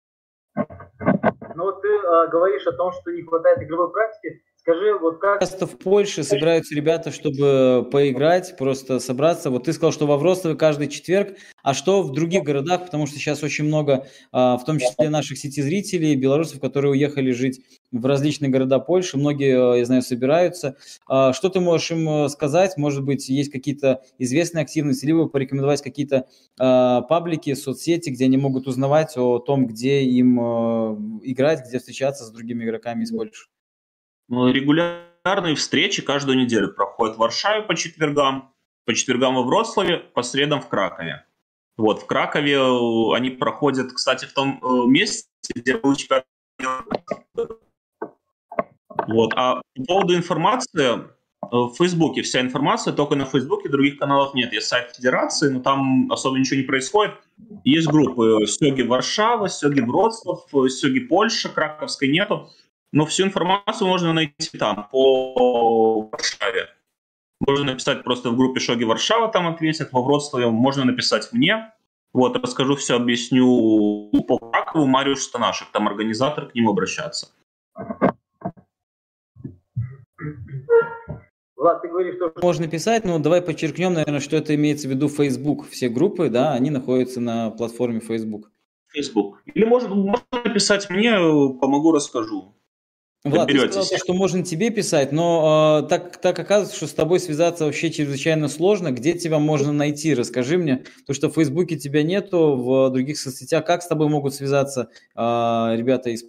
Ну 0.54 1.64
вот 1.64 1.80
ты 1.80 1.88
э, 1.88 2.28
говоришь 2.28 2.66
о 2.66 2.72
том, 2.72 2.92
что 2.92 3.10
не 3.10 3.22
хватает 3.22 3.62
игровой 3.62 3.90
практики. 3.90 4.42
Скажи, 4.66 4.98
вот 4.98 5.20
как... 5.20 5.38
Часто 5.38 5.64
в 5.64 5.78
Польше 5.78 6.24
собираются 6.24 6.74
ребята, 6.74 7.12
чтобы 7.12 7.88
поиграть, 7.92 8.56
просто 8.58 8.98
собраться. 8.98 9.48
Вот 9.50 9.62
ты 9.62 9.72
сказал, 9.72 9.92
что 9.92 10.08
во 10.08 10.16
Вроцлаве 10.16 10.56
каждый 10.56 10.88
четверг, 10.88 11.36
а 11.62 11.72
что 11.72 12.02
в 12.02 12.10
других 12.10 12.42
городах? 12.42 12.84
Потому 12.84 13.06
что 13.06 13.16
сейчас 13.16 13.44
очень 13.44 13.66
много, 13.66 14.08
а, 14.32 14.56
в 14.56 14.64
том 14.64 14.80
числе 14.80 15.08
наших 15.08 15.38
сети-зрителей, 15.38 16.16
белорусов, 16.16 16.60
которые 16.60 16.90
уехали 16.90 17.30
жить 17.30 17.60
в 17.92 18.04
различные 18.04 18.50
города 18.50 18.80
Польши. 18.80 19.16
Многие, 19.16 19.56
а, 19.56 19.76
я 19.76 19.84
знаю, 19.84 20.02
собираются. 20.02 20.76
А, 21.06 21.32
что 21.32 21.48
ты 21.48 21.60
можешь 21.60 21.92
им 21.92 22.08
э, 22.08 22.28
сказать? 22.28 22.76
Может 22.76 23.04
быть, 23.04 23.28
есть 23.28 23.52
какие-то 23.52 24.02
известные 24.18 24.62
активности, 24.62 25.06
либо 25.06 25.28
порекомендовать 25.28 25.80
какие-то 25.80 26.26
паблики, 26.56 27.54
соцсети, 27.54 28.10
где 28.10 28.24
они 28.24 28.36
могут 28.36 28.66
узнавать 28.66 29.16
о 29.16 29.38
том, 29.38 29.68
где 29.68 30.02
им 30.02 30.40
играть, 31.22 31.68
где 31.68 31.78
встречаться 31.78 32.24
с 32.24 32.30
другими 32.30 32.64
игроками 32.64 33.04
из 33.04 33.12
Польши? 33.12 33.46
Ну, 34.28 34.48
регулярные 34.50 35.54
встречи 35.54 36.02
каждую 36.02 36.38
неделю 36.38 36.72
проходят 36.72 37.16
в 37.16 37.18
Варшаве 37.18 37.62
по 37.62 37.74
четвергам, 37.74 38.52
по 38.84 38.94
четвергам 38.94 39.36
во 39.36 39.42
Вроцлаве, 39.42 39.98
по 39.98 40.22
средам 40.22 40.60
в 40.60 40.68
Кракове. 40.68 41.24
Вот, 41.76 42.02
в 42.02 42.06
Кракове 42.06 42.54
э, 42.54 43.16
они 43.16 43.30
проходят, 43.30 43.92
кстати, 43.92 44.24
в 44.24 44.32
том 44.32 44.60
э, 44.62 44.88
месте, 44.88 45.28
где 45.54 45.76
был 45.76 45.94
чемпионат 45.94 46.24
вот. 49.06 49.32
А 49.36 49.60
по 49.76 49.84
поводу 49.84 50.14
информации, 50.14 50.82
э, 50.82 51.00
в 51.50 51.74
Фейсбуке 51.76 52.22
вся 52.22 52.40
информация, 52.40 52.92
только 52.92 53.14
на 53.14 53.24
Фейсбуке, 53.24 53.68
других 53.68 53.98
каналов 53.98 54.34
нет. 54.34 54.52
Есть 54.52 54.68
сайт 54.68 54.94
Федерации, 54.96 55.50
но 55.50 55.60
там 55.60 56.10
особо 56.10 56.38
ничего 56.38 56.58
не 56.60 56.66
происходит. 56.66 57.14
Есть 57.64 57.88
группы 57.88 58.46
Сёги 58.46 58.82
Варшава, 58.82 59.48
Сёги 59.48 59.80
Вроцлав, 59.80 60.46
Сёги 60.68 61.00
Польша, 61.00 61.48
Краковской 61.48 62.08
нету. 62.08 62.50
Но 62.92 63.04
всю 63.06 63.24
информацию 63.24 63.88
можно 63.88 64.12
найти 64.12 64.56
там, 64.58 64.88
по 64.90 66.08
Варшаве. 66.10 66.68
Можно 67.40 67.72
написать 67.72 68.02
просто 68.02 68.30
в 68.30 68.36
группе 68.36 68.60
Шоги 68.60 68.84
Варшава, 68.84 69.28
там 69.28 69.46
ответят, 69.46 69.92
во 69.92 70.02
Вроцлаве 70.02 70.48
можно 70.48 70.84
написать 70.84 71.32
мне. 71.32 71.72
Вот, 72.12 72.36
расскажу 72.36 72.76
все, 72.76 72.96
объясню 72.96 74.10
по 74.26 74.38
Кракову, 74.38 74.86
Мариуш 74.86 75.20
Станашек, 75.20 75.68
там 75.72 75.86
организатор, 75.86 76.46
к 76.46 76.54
нему 76.54 76.70
обращаться. 76.70 77.28
Влад, 81.56 81.82
ты 81.82 81.88
говоришь, 81.88 82.14
что... 82.16 82.32
Можно 82.40 82.68
писать, 82.68 83.04
но 83.04 83.18
давай 83.18 83.42
подчеркнем, 83.42 83.92
наверное, 83.92 84.20
что 84.20 84.36
это 84.36 84.54
имеется 84.54 84.88
в 84.88 84.92
виду 84.92 85.08
Facebook. 85.08 85.68
Все 85.68 85.90
группы, 85.90 86.30
да, 86.30 86.54
они 86.54 86.70
находятся 86.70 87.20
на 87.20 87.50
платформе 87.50 88.00
Facebook. 88.00 88.50
Facebook. 88.88 89.42
Или 89.44 89.64
можно, 89.64 89.94
можно 89.94 90.24
написать 90.32 90.88
мне, 90.88 91.12
помогу, 91.12 91.92
расскажу. 91.92 92.55
Влад, 93.24 93.48
ты 93.48 93.58
сказал, 93.58 93.84
что 93.84 94.14
можно 94.14 94.44
тебе 94.44 94.70
писать, 94.70 95.10
но 95.10 95.82
э, 95.84 95.88
так, 95.88 96.16
так 96.18 96.38
оказывается, 96.38 96.76
что 96.76 96.86
с 96.86 96.94
тобой 96.94 97.18
связаться 97.18 97.64
вообще 97.64 97.90
чрезвычайно 97.90 98.46
сложно. 98.48 98.92
Где 98.92 99.14
тебя 99.14 99.38
можно 99.40 99.72
найти? 99.72 100.14
Расскажи 100.14 100.58
мне. 100.58 100.84
То, 101.06 101.12
что 101.12 101.28
в 101.28 101.34
Фейсбуке 101.34 101.76
тебя 101.76 102.04
нету, 102.04 102.54
в 102.56 102.90
других 102.90 103.18
соцсетях. 103.18 103.64
Как 103.66 103.82
с 103.82 103.88
тобой 103.88 104.08
могут 104.08 104.34
связаться 104.34 104.90
э, 105.16 105.20
ребята 105.20 106.10
из 106.10 106.24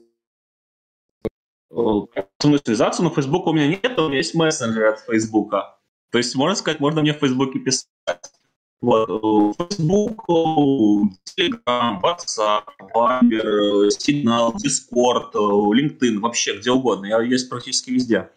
со 1.69 2.47
мной 2.47 2.59
связаться, 2.63 3.03
но 3.03 3.09
Facebook 3.09 3.45
у 3.47 3.53
меня 3.53 3.67
нет, 3.67 3.99
у 3.99 4.07
меня 4.07 4.17
есть 4.17 4.33
мессенджер 4.33 4.85
от 4.85 4.99
Фейсбука. 5.01 5.77
То 6.11 6.17
есть, 6.17 6.35
можно 6.35 6.55
сказать, 6.55 6.79
можно 6.79 7.01
мне 7.01 7.13
в 7.13 7.17
Фейсбуке 7.17 7.59
писать. 7.59 7.87
Вот, 8.79 9.55
Facebook, 9.57 10.23
Telegram, 11.35 11.99
WhatsApp, 12.01 12.63
Viber, 12.93 13.89
Signal, 13.89 14.53
Discord, 14.53 15.33
LinkedIn, 15.33 16.19
вообще 16.19 16.57
где 16.57 16.71
угодно. 16.71 17.07
Я 17.07 17.21
есть 17.21 17.49
практически 17.49 17.89
везде. 17.89 18.29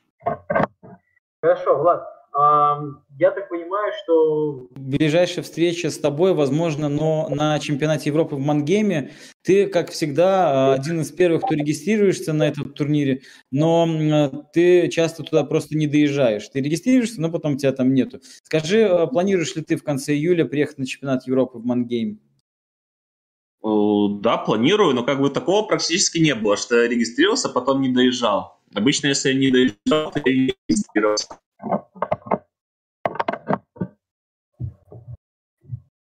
Хорошо, 1.43 1.77
Влад. 1.77 2.20
Я 2.33 3.33
так 3.33 3.49
понимаю, 3.49 3.93
что... 4.03 4.69
Ближайшая 4.77 5.43
встреча 5.43 5.91
с 5.91 5.99
тобой, 5.99 6.33
возможно, 6.33 6.89
но 6.89 7.29
на 7.29 7.59
чемпионате 7.59 8.11
Европы 8.11 8.37
в 8.37 8.39
Мангейме 8.39 9.11
ты, 9.43 9.67
как 9.67 9.91
всегда, 9.91 10.73
один 10.73 11.01
из 11.01 11.11
первых, 11.11 11.43
кто 11.43 11.55
регистрируешься 11.55 12.33
на 12.33 12.47
этом 12.49 12.73
турнире, 12.73 13.23
но 13.51 14.47
ты 14.53 14.89
часто 14.89 15.23
туда 15.25 15.45
просто 15.45 15.77
не 15.77 15.87
доезжаешь. 15.87 16.49
Ты 16.49 16.61
регистрируешься, 16.61 17.21
но 17.21 17.31
потом 17.31 17.57
тебя 17.57 17.73
там 17.73 17.95
нету. 17.95 18.21
Скажи, 18.45 18.85
а, 18.85 19.07
планируешь 19.07 19.57
ли 19.57 19.63
ты 19.63 19.77
в 19.77 19.83
конце 19.83 20.15
июля 20.15 20.45
приехать 20.45 20.79
на 20.79 20.87
чемпионат 20.87 21.27
Европы 21.27 21.59
в 21.59 21.65
Мангейме? 21.65 22.19
Да, 23.63 24.39
планирую, 24.39 24.95
но 24.95 25.03
как 25.03 25.21
бы 25.21 25.31
такого 25.31 25.67
практически 25.67 26.19
не 26.19 26.35
было, 26.35 26.57
что 26.57 26.81
я 26.81 26.89
регистрировался, 26.89 27.49
а 27.49 27.53
потом 27.53 27.83
не 27.83 27.91
доезжал. 27.91 28.61
Обычно, 28.75 29.09
если 29.09 29.33
я 29.33 29.39
не 29.39 29.51
доезжал, 29.51 30.13
то 30.13 30.23
я 30.25 30.33
не 30.33 30.55
регистрировался. 30.69 31.39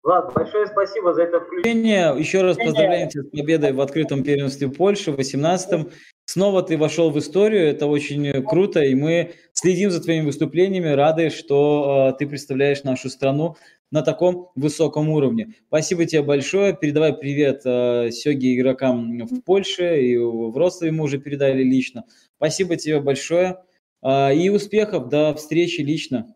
Влад, 0.07 0.33
большое 0.35 0.69
спасибо 0.69 1.13
за 1.15 1.25
это 1.25 1.41
включение. 1.41 2.15
Еще 2.17 2.41
раз 2.41 2.57
поздравляем 2.57 3.09
тебя 3.09 3.25
с 3.25 3.27
победой 3.27 3.73
в 3.73 3.81
открытом 3.81 4.23
первенстве 4.23 4.69
Польши 4.69 5.11
в 5.11 5.17
18-м. 5.17 5.91
Снова 6.27 6.63
ты 6.63 6.79
вошел 6.79 7.11
в 7.11 7.19
историю, 7.19 7.67
это 7.67 7.89
очень 7.89 8.45
круто, 8.45 8.85
и 8.85 8.95
мы 8.95 9.33
следим 9.53 9.91
за 9.91 10.01
твоими 10.01 10.27
выступлениями, 10.27 10.91
рады, 10.91 11.31
что 11.31 12.13
э, 12.13 12.19
ты 12.19 12.29
представляешь 12.29 12.85
нашу 12.85 13.11
страну 13.11 13.57
на 13.91 14.03
таком 14.03 14.53
высоком 14.55 15.09
уровне. 15.09 15.55
Спасибо 15.67 16.05
тебе 16.07 16.23
большое, 16.23 16.73
передавай 16.73 17.13
привет 17.13 17.63
э, 17.65 18.13
Сёге 18.13 18.55
игрокам 18.55 19.27
в 19.27 19.41
Польше, 19.41 20.01
и 20.01 20.16
в 20.16 20.57
Ростове 20.57 20.93
мы 20.93 21.03
уже 21.03 21.19
передали 21.19 21.65
лично. 21.65 22.05
Спасибо 22.37 22.77
тебе 22.77 23.01
большое, 23.01 23.57
э, 24.05 24.37
и 24.37 24.51
успехов, 24.51 25.09
до 25.09 25.35
встречи 25.35 25.81
лично. 25.81 26.36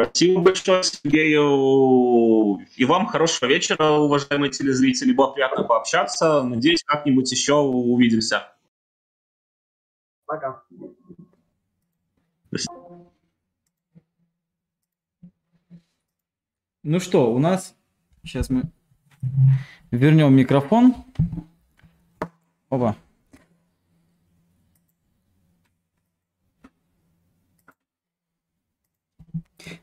Спасибо 0.00 0.42
большое, 0.42 0.84
Сергею. 0.84 2.64
И 2.76 2.84
вам 2.84 3.06
хорошего 3.06 3.48
вечера, 3.48 3.90
уважаемые 3.94 4.52
телезрители. 4.52 5.12
Было 5.12 5.32
приятно 5.32 5.64
пообщаться. 5.64 6.44
Надеюсь, 6.44 6.84
как-нибудь 6.84 7.28
еще 7.32 7.54
увидимся. 7.54 8.52
Пока. 10.24 10.62
Ну 16.84 17.00
что, 17.00 17.32
у 17.34 17.40
нас... 17.40 17.74
Сейчас 18.22 18.50
мы 18.50 18.70
вернем 19.90 20.32
микрофон. 20.32 20.94
Опа. 22.68 22.94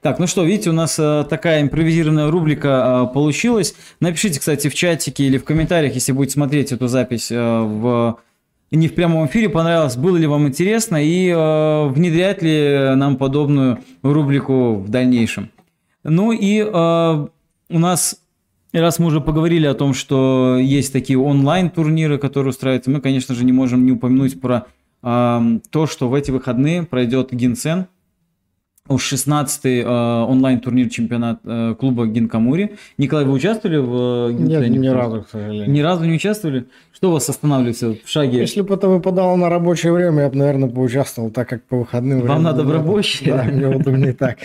Так, 0.02 0.20
ну 0.20 0.28
что, 0.28 0.44
видите, 0.44 0.70
у 0.70 0.74
нас 0.74 0.98
э, 1.00 1.26
такая 1.30 1.62
импровизированная 1.62 2.32
рубрика 2.32 3.08
э, 3.10 3.14
получилась. 3.14 3.76
Напишите, 4.00 4.40
кстати, 4.40 4.70
в 4.70 4.76
чатике 4.76 5.26
или 5.26 5.38
в 5.38 5.44
комментариях, 5.44 5.96
если 5.96 6.14
будете 6.14 6.34
смотреть 6.34 6.72
эту 6.72 6.88
запись 6.88 7.30
э, 7.30 7.36
в 7.38 8.18
не 8.72 8.88
в 8.88 8.96
прямом 8.96 9.28
эфире, 9.28 9.50
понравилось, 9.50 9.96
было 9.96 10.18
ли 10.18 10.28
вам 10.28 10.48
интересно 10.48 11.04
и 11.04 11.30
э, 11.30 11.88
внедрять 11.90 12.42
ли 12.42 12.94
нам 12.96 13.18
подобную 13.18 13.80
рубрику 14.02 14.76
в 14.76 14.90
дальнейшем. 14.90 15.50
Ну 16.04 16.32
и 16.32 16.60
э, 16.62 17.28
у 17.70 17.80
нас, 17.80 18.22
раз 18.74 19.00
мы 19.00 19.08
уже 19.08 19.22
поговорили 19.22 19.68
о 19.68 19.74
том, 19.74 19.94
что 19.94 20.58
есть 20.58 20.94
такие 20.94 21.20
онлайн-турниры, 21.20 22.18
которые 22.18 22.52
устраиваются, 22.52 22.92
мы, 22.92 23.02
конечно 23.02 23.36
же, 23.36 23.44
не 23.44 23.52
можем 23.52 23.86
не 23.86 23.92
упомянуть 23.92 24.40
про 24.40 24.68
э, 25.04 25.60
то, 25.70 25.86
что 25.86 26.08
в 26.08 26.14
эти 26.14 26.32
выходные 26.32 26.84
пройдет 26.84 27.34
Гинсен– 27.34 27.88
16-й 28.88 29.82
э, 29.82 29.86
онлайн-турнир 29.86 30.90
чемпионат 30.90 31.40
э, 31.44 31.76
клуба 31.80 32.06
Гинкамури. 32.06 32.76
Николай, 32.98 33.26
вы 33.26 33.34
участвовали 33.34 33.78
в 33.78 34.30
э, 34.30 34.34
Нет, 34.34 34.70
ни 34.70 34.88
разу, 34.88 35.24
к 35.24 35.30
сожалению. 35.30 35.72
Ни 35.72 35.80
разу 35.80 36.06
не 36.06 36.14
участвовали? 36.14 36.66
Что 36.94 37.12
вас 37.12 37.28
останавливает 37.28 38.04
в 38.04 38.08
шаге? 38.08 38.40
Если 38.40 38.62
бы 38.62 38.76
это 38.76 38.88
выпадало 38.88 39.36
на 39.38 39.50
рабочее 39.50 39.92
время, 39.92 40.24
я 40.24 40.30
бы, 40.30 40.38
наверное, 40.38 40.70
поучаствовал, 40.70 41.32
так 41.32 41.50
как 41.50 41.64
по 41.64 41.78
выходным... 41.78 42.22
Вам 42.22 42.44
надо 42.44 42.64
в 42.64 42.72
рабочее? 42.72 43.34
Да, 43.34 43.44
мне 43.44 43.68
удобнее 43.68 44.14
так. 44.14 44.38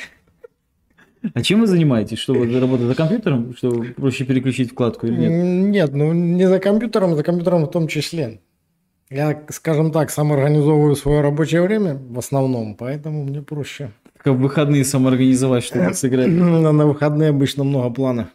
А 1.34 1.42
чем 1.42 1.60
вы 1.60 1.66
занимаетесь? 1.66 2.18
Что 2.18 2.32
вы 2.32 2.46
работаете 2.58 2.86
за 2.86 2.94
компьютером? 2.94 3.54
Что 3.54 3.84
проще 3.96 4.24
переключить 4.24 4.70
вкладку 4.70 5.06
или 5.06 5.16
нет? 5.16 5.30
Нет, 5.30 5.92
ну 5.92 6.14
не 6.14 6.48
за 6.48 6.58
компьютером, 6.60 7.14
за 7.14 7.22
компьютером 7.22 7.64
в 7.64 7.70
том 7.70 7.88
числе. 7.88 8.40
Я, 9.10 9.42
скажем 9.48 9.90
так, 9.90 10.10
сам 10.10 10.32
организовываю 10.32 10.94
свое 10.96 11.20
рабочее 11.20 11.62
время 11.62 11.94
в 11.94 12.18
основном, 12.18 12.74
поэтому 12.74 13.24
мне 13.24 13.42
проще. 13.42 13.90
Как 14.22 14.34
в 14.34 14.38
выходные 14.38 14.84
самоорганизовать, 14.84 15.64
чтобы 15.64 15.94
сыграть? 15.94 16.28
На, 16.28 16.72
на 16.72 16.86
выходные 16.86 17.30
обычно 17.30 17.64
много 17.64 17.90
планов. 17.90 18.26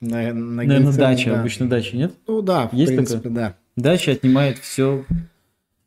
На, 0.00 0.32
на 0.32 0.62
Наверное, 0.64 0.92
дача, 0.92 1.30
да. 1.30 1.40
обычно 1.40 1.68
дача, 1.68 1.96
нет? 1.96 2.12
Ну 2.26 2.42
да, 2.42 2.68
в 2.68 2.74
Есть 2.74 2.94
принципе, 2.94 3.28
да. 3.28 3.54
Дача 3.76 4.12
отнимает 4.12 4.58
все. 4.58 5.04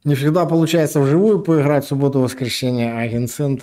Не 0.03 0.15
всегда 0.15 0.45
получается 0.45 0.99
вживую 0.99 1.40
поиграть 1.40 1.86
в 1.86 1.88
субботу-воскресенье, 1.88 2.94
а 2.94 3.07
Генсент 3.07 3.61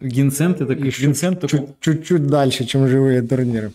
Гинцент, 0.00 0.60
это 0.60 0.74
как 0.76 0.84
только 0.94 1.48
чуть- 1.48 1.80
чуть-чуть 1.80 2.26
дальше, 2.26 2.64
чем 2.64 2.86
живые 2.86 3.22
турниры. 3.22 3.72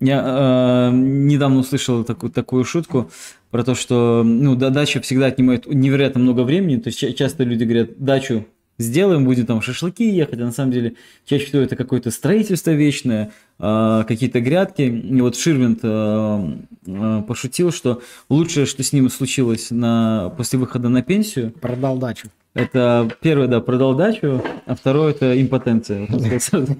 Я 0.00 0.90
э, 0.90 0.96
недавно 0.96 1.58
услышал 1.60 2.02
такую, 2.02 2.32
такую 2.32 2.64
шутку 2.64 3.10
про 3.50 3.62
то, 3.62 3.74
что 3.74 4.22
ну, 4.24 4.56
да- 4.56 4.70
дача 4.70 5.00
всегда 5.00 5.26
отнимает 5.26 5.66
невероятно 5.66 6.20
много 6.20 6.40
времени. 6.42 6.78
То 6.80 6.88
есть 6.88 6.98
ча- 6.98 7.12
часто 7.12 7.44
люди 7.44 7.64
говорят, 7.64 7.98
дачу 7.98 8.46
сделаем, 8.78 9.24
будем 9.24 9.46
там 9.46 9.62
шашлыки 9.62 10.08
ехать, 10.08 10.40
а 10.40 10.44
на 10.44 10.52
самом 10.52 10.72
деле 10.72 10.94
чаще 11.24 11.46
всего 11.46 11.62
это 11.62 11.76
какое-то 11.76 12.10
строительство 12.10 12.70
вечное, 12.70 13.32
э, 13.58 14.04
какие-то 14.06 14.40
грядки. 14.40 14.82
И 14.82 15.20
вот 15.20 15.36
Ширвинд 15.36 15.80
э, 15.82 16.56
э, 16.86 17.22
пошутил, 17.26 17.72
что 17.72 18.02
лучшее, 18.28 18.66
что 18.66 18.82
с 18.82 18.92
ним 18.92 19.08
случилось 19.10 19.70
на, 19.70 20.32
после 20.36 20.58
выхода 20.58 20.88
на 20.88 21.02
пенсию, 21.02 21.52
Продал 21.52 21.98
дачу. 21.98 22.28
это 22.54 23.10
первое, 23.20 23.48
да, 23.48 23.60
продал 23.60 23.94
дачу, 23.94 24.42
а 24.66 24.74
второе 24.74 25.12
это 25.12 25.40
импотенция. 25.40 26.08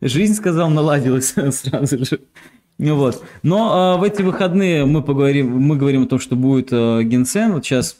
Жизнь, 0.00 0.34
сказал, 0.34 0.68
наладилась 0.70 1.34
сразу 1.50 2.04
же. 2.04 2.20
Ну 2.78 2.96
Вот. 2.96 3.24
Но 3.42 3.72
а, 3.72 3.96
в 3.96 4.02
эти 4.02 4.22
выходные 4.22 4.84
мы 4.84 5.02
поговорим, 5.02 5.58
мы 5.58 5.76
говорим 5.76 6.02
о 6.02 6.06
том, 6.06 6.18
что 6.18 6.36
будет 6.36 6.68
а, 6.72 7.02
Генсен. 7.02 7.52
Вот 7.52 7.64
сейчас 7.64 7.96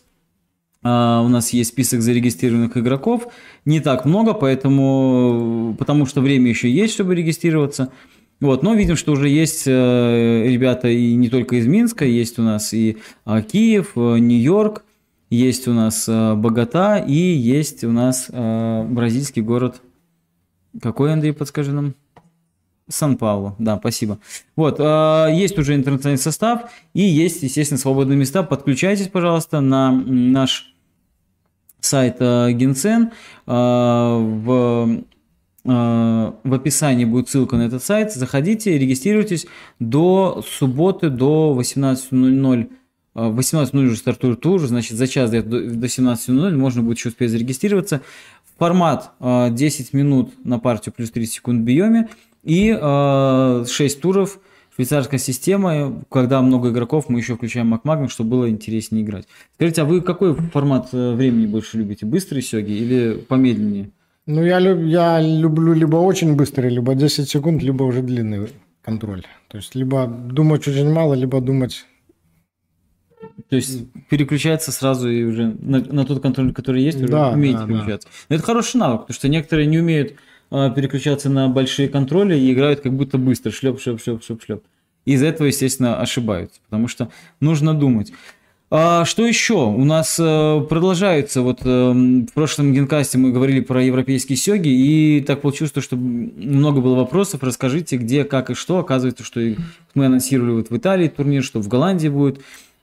а, 0.89 1.21
у 1.23 1.29
нас 1.29 1.51
есть 1.51 1.71
список 1.71 2.01
зарегистрированных 2.01 2.77
игроков. 2.77 3.27
Не 3.65 3.81
так 3.81 4.05
много, 4.05 4.35
поэтому, 4.35 5.75
потому 5.81 6.07
что 6.07 6.21
время 6.21 6.49
еще 6.49 6.71
есть, 6.71 6.95
чтобы 6.95 7.17
регистрироваться. 7.17 7.91
Вот, 8.39 8.63
но 8.63 8.73
видим, 8.75 8.95
что 8.95 9.13
уже 9.13 9.29
есть 9.29 9.65
э, 9.67 10.45
ребята 10.47 10.89
и 10.89 11.17
не 11.17 11.29
только 11.29 11.57
из 11.57 11.67
Минска, 11.67 12.05
есть 12.05 12.39
у 12.39 12.43
нас 12.43 12.73
и 12.73 12.99
а, 13.25 13.43
Киев, 13.43 13.93
э, 13.97 14.19
Нью-Йорк, 14.19 14.85
есть 15.29 15.67
у 15.67 15.73
нас 15.73 16.05
э, 16.07 16.35
Богота 16.35 16.99
и 16.99 17.15
есть 17.15 17.83
у 17.83 17.91
нас 17.91 18.31
бразильский 18.31 19.43
город. 19.43 19.83
Какой, 20.81 21.13
Андрей, 21.13 21.33
подскажи 21.33 21.73
нам? 21.73 21.95
Сан-Паулу, 22.89 23.57
да, 23.59 23.79
спасибо. 23.79 24.19
Вот, 24.55 24.79
э, 24.79 25.29
есть 25.35 25.59
уже 25.59 25.75
интернациональный 25.75 26.23
состав 26.23 26.71
и 26.95 27.03
есть, 27.03 27.43
естественно, 27.43 27.79
свободные 27.79 28.17
места. 28.17 28.45
Подключайтесь, 28.45 29.09
пожалуйста, 29.09 29.61
на 29.61 29.91
наш 29.91 30.76
сайт 31.87 32.17
э, 32.21 32.53
Генсен. 32.53 33.11
Э, 33.47 34.19
в, 34.21 35.03
э, 35.65 36.33
в 36.45 36.55
описании 36.55 37.05
будет 37.05 37.29
ссылка 37.29 37.57
на 37.57 37.63
этот 37.63 37.83
сайт. 37.83 38.13
Заходите, 38.13 38.79
регистрируйтесь 38.79 39.47
до 39.81 40.45
субботы 40.47 41.09
до 41.09 41.57
18.00. 41.59 42.69
э, 43.15 43.29
В 43.29 43.39
18.00 43.39 43.87
уже 43.87 43.97
стартует 43.97 44.41
тур, 44.41 44.61
значит, 44.61 44.97
за 44.97 45.07
час 45.07 45.31
до, 45.31 45.43
до 45.43 45.87
17.00 45.87 46.57
можно 46.57 46.83
будет 46.83 46.99
еще 46.99 47.09
успеть 47.09 47.31
зарегистрироваться. 47.31 48.03
Формат 48.59 49.13
э, 49.21 49.49
10 49.51 49.93
минут 49.93 50.33
на 50.45 50.59
партию 50.59 50.95
плюс 50.97 51.11
30 51.11 51.33
секунд 51.35 51.61
в 51.61 51.65
биоме 51.65 52.09
и 52.43 52.77
э, 52.79 53.65
6 53.69 54.01
туров. 54.01 54.39
Швейцарская 54.77 55.19
система, 55.19 56.05
когда 56.11 56.43
много 56.43 56.69
игроков, 56.71 57.09
мы 57.09 57.19
еще 57.21 57.35
включаем 57.37 57.69
макмагнум, 57.69 58.11
чтобы 58.11 58.31
было 58.31 58.51
интереснее 58.51 59.03
играть. 59.05 59.27
Скажите, 59.55 59.83
а 59.83 59.85
вы 59.87 60.03
какой 60.03 60.35
формат 60.35 60.89
э, 60.93 61.15
времени 61.15 61.47
больше 61.47 61.79
любите? 61.79 62.05
Быстрый 62.05 62.43
сёги 62.43 62.73
или 62.73 63.15
помедленнее? 63.27 63.91
Ну, 64.27 64.45
я, 64.45 64.59
люб- 64.61 64.85
я 64.87 65.19
люблю 65.21 65.73
либо 65.73 65.97
очень 65.97 66.37
быстрый, 66.37 66.69
либо 66.71 66.95
10 66.95 67.27
секунд, 67.29 67.63
либо 67.63 67.85
уже 67.85 68.03
длинный 68.03 68.49
контроль. 68.83 69.25
То 69.49 69.57
есть, 69.57 69.75
либо 69.75 70.07
думать 70.07 70.69
очень 70.69 70.93
мало, 70.93 71.15
либо 71.15 71.41
думать... 71.41 71.87
То 73.49 73.57
есть 73.57 73.85
переключается 74.11 74.73
сразу 74.73 75.09
и 75.09 75.23
уже 75.25 75.57
на, 75.59 75.79
на 75.81 76.05
тот 76.05 76.21
контроль, 76.21 76.53
который 76.53 76.83
есть, 76.83 76.99
уже 76.99 77.09
Да, 77.09 77.31
умеете 77.31 77.59
да, 77.61 77.65
да. 77.65 77.73
переключаться. 77.73 78.09
Но 78.29 78.37
это 78.37 78.45
хороший 78.45 78.77
навык, 78.77 79.01
потому 79.03 79.15
что 79.15 79.29
некоторые 79.29 79.67
не 79.67 79.79
умеют 79.79 80.15
переключаться 80.51 81.29
на 81.29 81.49
большие 81.49 81.89
контроли 81.89 82.39
и 82.39 82.53
играют 82.53 82.81
как 82.81 82.93
будто 82.93 83.19
быстро, 83.19 83.51
шлеп, 83.51 83.81
шлеп, 83.81 84.03
шлеп, 84.03 84.23
шлеп, 84.25 84.43
шлеп. 84.43 84.63
И 85.05 85.13
из-за 85.13 85.27
этого, 85.27 85.47
естественно, 85.47 86.01
ошибаются, 86.01 86.61
потому 86.69 86.89
что 86.89 87.11
нужно 87.41 87.75
думать. 87.75 88.13
А 88.69 89.05
что 89.05 89.25
еще? 89.25 89.55
У 89.55 89.85
нас 89.85 90.17
э, 90.19 90.61
продолжается, 90.69 91.43
вот 91.43 91.61
э, 91.63 91.93
в 91.93 92.33
прошлом 92.35 92.73
генкасте 92.75 93.17
мы 93.17 93.31
говорили 93.31 93.61
про 93.61 93.81
европейские 93.81 94.37
сёги, 94.37 94.69
и 94.69 95.21
так 95.21 95.41
получилось, 95.41 95.71
то, 95.71 95.81
что 95.81 95.95
много 95.95 96.81
было 96.81 96.97
вопросов, 96.97 97.45
расскажите, 97.45 97.97
где, 97.97 98.25
как 98.25 98.51
и 98.51 98.55
что. 98.55 98.79
Оказывается, 98.79 99.23
что 99.23 99.41
мы 99.95 100.07
анонсировали 100.07 100.51
вот 100.51 100.71
в 100.71 100.77
Италии 100.77 101.07
турнир, 101.07 101.45
что 101.45 101.61
в 101.61 101.69
Голландии 101.69 102.09
будет. 102.09 102.41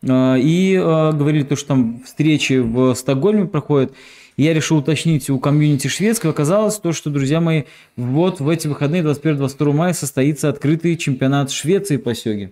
А, 0.07 0.35
И 0.35 0.73
э, 0.73 1.11
говорили 1.11 1.44
то, 1.44 1.57
что 1.57 1.68
там 1.68 2.02
встречи 2.06 2.60
в 2.60 2.95
Стокгольме 2.95 3.45
проходят. 3.45 3.91
Я 4.38 4.54
решил 4.54 4.78
уточнить 4.78 5.30
у 5.30 5.40
комьюнити 5.40 5.88
шведского. 5.88 6.32
Оказалось 6.32 6.78
то, 6.78 6.92
что, 6.92 7.10
друзья 7.10 7.40
мои, 7.40 7.64
вот 7.96 8.40
в 8.40 8.50
эти 8.50 8.68
выходные 8.68 9.04
21-22 9.04 9.74
мая 9.74 9.94
состоится 9.94 10.50
открытый 10.50 10.96
чемпионат 10.98 11.52
Швеции 11.52 11.98
по 11.98 12.16
сёге. 12.16 12.52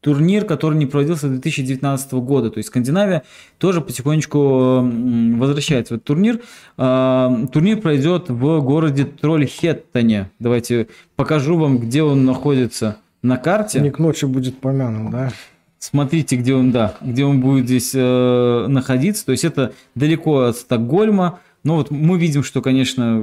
Турнир, 0.00 0.46
который 0.46 0.78
не 0.78 0.86
проводился 0.86 1.28
с 1.28 1.30
2019 1.30 2.12
года. 2.14 2.50
То 2.50 2.58
есть 2.58 2.68
Скандинавия 2.68 3.22
тоже 3.58 3.82
потихонечку 3.82 4.80
возвращается 5.36 5.94
в 5.94 5.96
этот 5.98 6.06
турнир. 6.06 6.40
А, 6.78 7.46
Турнир 7.52 7.80
пройдет 7.80 8.30
в 8.30 8.60
городе 8.60 9.04
Трольхеттоне. 9.04 10.30
Давайте 10.38 10.88
покажу 11.16 11.58
вам, 11.58 11.78
где 11.78 12.02
он 12.02 12.24
находится 12.24 12.96
на 13.22 13.36
карте. 13.36 13.80
Не 13.80 13.90
к 13.90 13.98
ночи 13.98 14.24
будет 14.24 14.58
помянут, 14.58 15.12
да? 15.12 15.32
Смотрите, 15.80 16.36
где 16.36 16.54
он, 16.54 16.72
да, 16.72 16.94
где 17.00 17.24
он 17.24 17.40
будет 17.40 17.64
здесь 17.64 17.92
э, 17.94 18.66
находиться. 18.68 19.24
То 19.24 19.32
есть 19.32 19.44
это 19.44 19.72
далеко 19.94 20.42
от 20.42 20.56
Стокгольма. 20.58 21.40
Но 21.64 21.76
вот 21.76 21.90
мы 21.90 22.18
видим, 22.18 22.44
что, 22.44 22.60
конечно, 22.60 23.22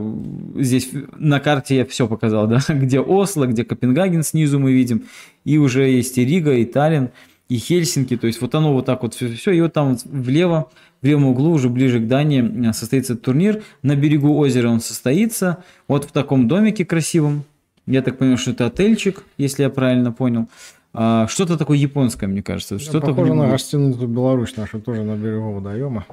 здесь 0.55 0.89
на 1.17 1.39
карте 1.39 1.77
я 1.77 1.85
все 1.85 2.07
показал, 2.07 2.47
да, 2.47 2.59
где 2.69 2.99
Осло, 2.99 3.45
где 3.45 3.63
Копенгаген 3.63 4.23
снизу 4.23 4.59
мы 4.59 4.73
видим, 4.73 5.03
и 5.45 5.59
уже 5.59 5.87
есть 5.87 6.17
и 6.17 6.25
Рига, 6.25 6.53
и 6.53 6.65
Таллин, 6.65 7.09
и 7.47 7.57
Хельсинки, 7.57 8.17
то 8.17 8.27
есть 8.27 8.41
вот 8.41 8.53
оно 8.53 8.73
вот 8.73 8.85
так 8.85 9.03
вот 9.03 9.13
все, 9.13 9.51
и 9.51 9.61
вот 9.61 9.73
там 9.73 9.91
вот 9.91 10.01
влево, 10.03 10.69
в 11.01 11.05
левом 11.05 11.27
углу, 11.27 11.51
уже 11.51 11.69
ближе 11.69 11.99
к 11.99 12.07
Дании, 12.07 12.69
э, 12.69 12.73
состоится 12.73 13.15
турнир, 13.15 13.63
на 13.81 13.95
берегу 13.95 14.35
озера 14.37 14.69
он 14.69 14.81
состоится, 14.81 15.63
вот 15.87 16.05
в 16.05 16.11
таком 16.11 16.47
домике 16.47 16.85
красивом, 16.85 17.43
я 17.87 18.01
так 18.01 18.17
понимаю, 18.17 18.37
что 18.37 18.51
это 18.51 18.65
отельчик, 18.65 19.23
если 19.37 19.63
я 19.63 19.69
правильно 19.69 20.11
понял, 20.11 20.47
А, 20.93 21.27
что-то 21.27 21.57
такое 21.57 21.77
японское, 21.77 22.27
мне 22.27 22.41
кажется, 22.41 22.79
что-то 22.79 23.07
в 23.07 23.15
Похоже 23.15 23.33
на 23.33 23.41
будет. 23.43 23.51
гостиницу 23.51 24.07
Беларусь 24.07 24.55
нашу, 24.57 24.79
тоже 24.81 25.03
на 25.03 25.15
берегу 25.15 25.51
водоема. 25.53 26.05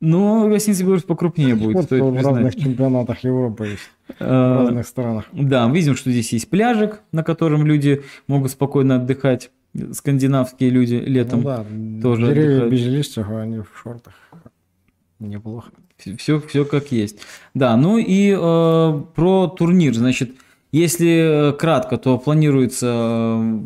Ну, 0.00 0.48
гостиница 0.50 0.82
Беларусь 0.84 1.04
покрупнее 1.04 1.54
будет, 1.54 1.74
Вот 1.76 1.84
стоит 1.84 2.02
в 2.02 2.12
признать. 2.12 2.34
разных 2.34 2.56
чемпионатах 2.56 3.24
Европы 3.24 3.66
есть, 3.68 3.90
в 4.08 4.14
А, 4.20 4.64
разных 4.64 4.86
странах. 4.86 5.24
Да, 5.32 5.66
видим, 5.70 5.96
что 5.96 6.10
здесь 6.10 6.32
есть 6.34 6.50
пляжик, 6.50 7.00
на 7.12 7.22
котором 7.24 7.64
люди 7.64 8.02
могут 8.26 8.50
спокойно 8.50 8.96
отдыхать, 8.96 9.50
скандинавские 9.92 10.68
люди 10.68 10.94
летом. 10.96 11.40
Ну 11.40 11.44
да, 11.46 11.64
тоже 12.02 12.26
деревья 12.26 12.50
отдыхают. 12.66 12.72
без 12.74 12.84
листьев, 12.86 13.26
а 13.30 13.40
они 13.40 13.60
в 13.60 13.68
шортах. 13.82 14.12
Неплохо. 15.18 15.70
Все, 16.18 16.38
все 16.40 16.64
как 16.66 16.92
есть. 16.92 17.20
Да, 17.54 17.74
ну 17.78 17.96
и 17.96 18.30
э, 18.30 19.02
про 19.14 19.46
турнир. 19.48 19.94
Значит, 19.94 20.32
если 20.72 21.50
э, 21.50 21.52
кратко, 21.52 21.96
то 21.96 22.18
планируется 22.18 22.86
э, 22.86 23.60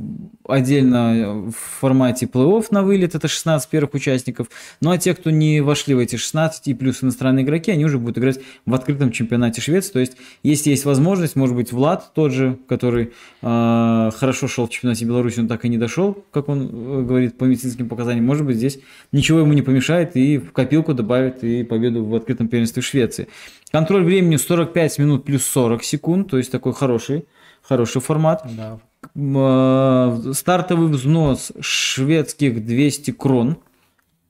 отдельно 0.47 1.51
в 1.51 1.81
формате 1.81 2.27
плей-офф 2.27 2.67
на 2.71 2.83
вылет, 2.83 3.15
это 3.15 3.27
16 3.27 3.69
первых 3.71 3.95
участников. 3.95 4.49
Ну 4.81 4.91
а 4.91 4.99
те, 4.99 5.15
кто 5.15 5.31
не 5.31 5.61
вошли 5.61 5.95
в 5.95 5.99
эти 5.99 6.17
16 6.17 6.69
и 6.69 6.75
плюс 6.75 7.03
иностранные 7.03 7.45
игроки, 7.45 7.71
они 7.71 7.85
уже 7.85 7.99
будут 7.99 8.19
играть 8.19 8.41
в 8.67 8.75
открытом 8.75 9.13
чемпионате 9.13 9.61
Швеции. 9.61 9.93
То 9.93 9.99
есть, 10.01 10.17
если 10.43 10.71
есть 10.71 10.85
возможность, 10.85 11.37
может 11.37 11.57
быть, 11.57 11.73
Влад 11.73 12.13
тот 12.15 12.33
же, 12.33 12.59
который 12.69 13.13
э, 13.43 14.11
хорошо 14.15 14.49
шел 14.49 14.67
в 14.67 14.71
чемпионате 14.71 15.05
Беларуси, 15.05 15.41
он 15.41 15.49
так 15.49 15.65
и 15.65 15.69
не 15.69 15.79
дошел, 15.79 16.23
как 16.31 16.49
он 16.49 16.63
э, 16.63 17.03
говорит 17.03 17.39
по 17.39 17.45
медицинским 17.45 17.89
показаниям, 17.89 18.27
может 18.27 18.45
быть, 18.45 18.57
здесь 18.57 18.79
ничего 19.13 19.41
ему 19.41 19.53
не 19.53 19.63
помешает 19.63 20.17
и 20.17 20.39
в 20.39 20.53
копилку 20.53 20.95
добавит 20.95 21.43
и 21.45 21.65
победу 21.65 22.05
в 22.05 22.15
открытом 22.15 22.49
первенстве 22.49 22.83
Швеции. 22.83 23.29
Контроль 23.71 24.05
времени 24.05 24.37
45 24.37 24.99
минут 24.99 25.25
плюс 25.25 25.45
40 25.45 25.85
секунд, 25.85 26.31
то 26.31 26.39
есть 26.39 26.51
такой 26.51 26.73
хороший, 26.73 27.27
хороший 27.63 28.01
формат. 28.01 28.45
Да. 28.57 28.81
Э, 29.15 30.33
Стартовый 30.33 30.89
взнос 30.89 31.53
шведских 31.61 32.65
200 32.65 33.13
крон. 33.13 33.59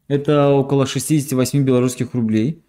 Это 0.09 0.51
около 0.51 0.87
68 0.87 1.62
белорусских 1.62 2.15
рублей. 2.15 2.62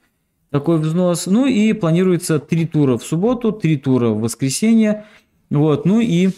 Такой 0.49 0.77
взнос. 0.79 1.27
Ну 1.27 1.45
и 1.45 1.73
планируется 1.73 2.39
три 2.39 2.65
тура 2.65 2.97
в 2.97 3.03
субботу, 3.03 3.51
три 3.51 3.77
тура 3.77 4.09
в 4.09 4.21
воскресенье. 4.21 5.05
Вот. 5.49 5.85
Ну 5.85 5.99
и 5.99 6.27
э, 6.27 6.29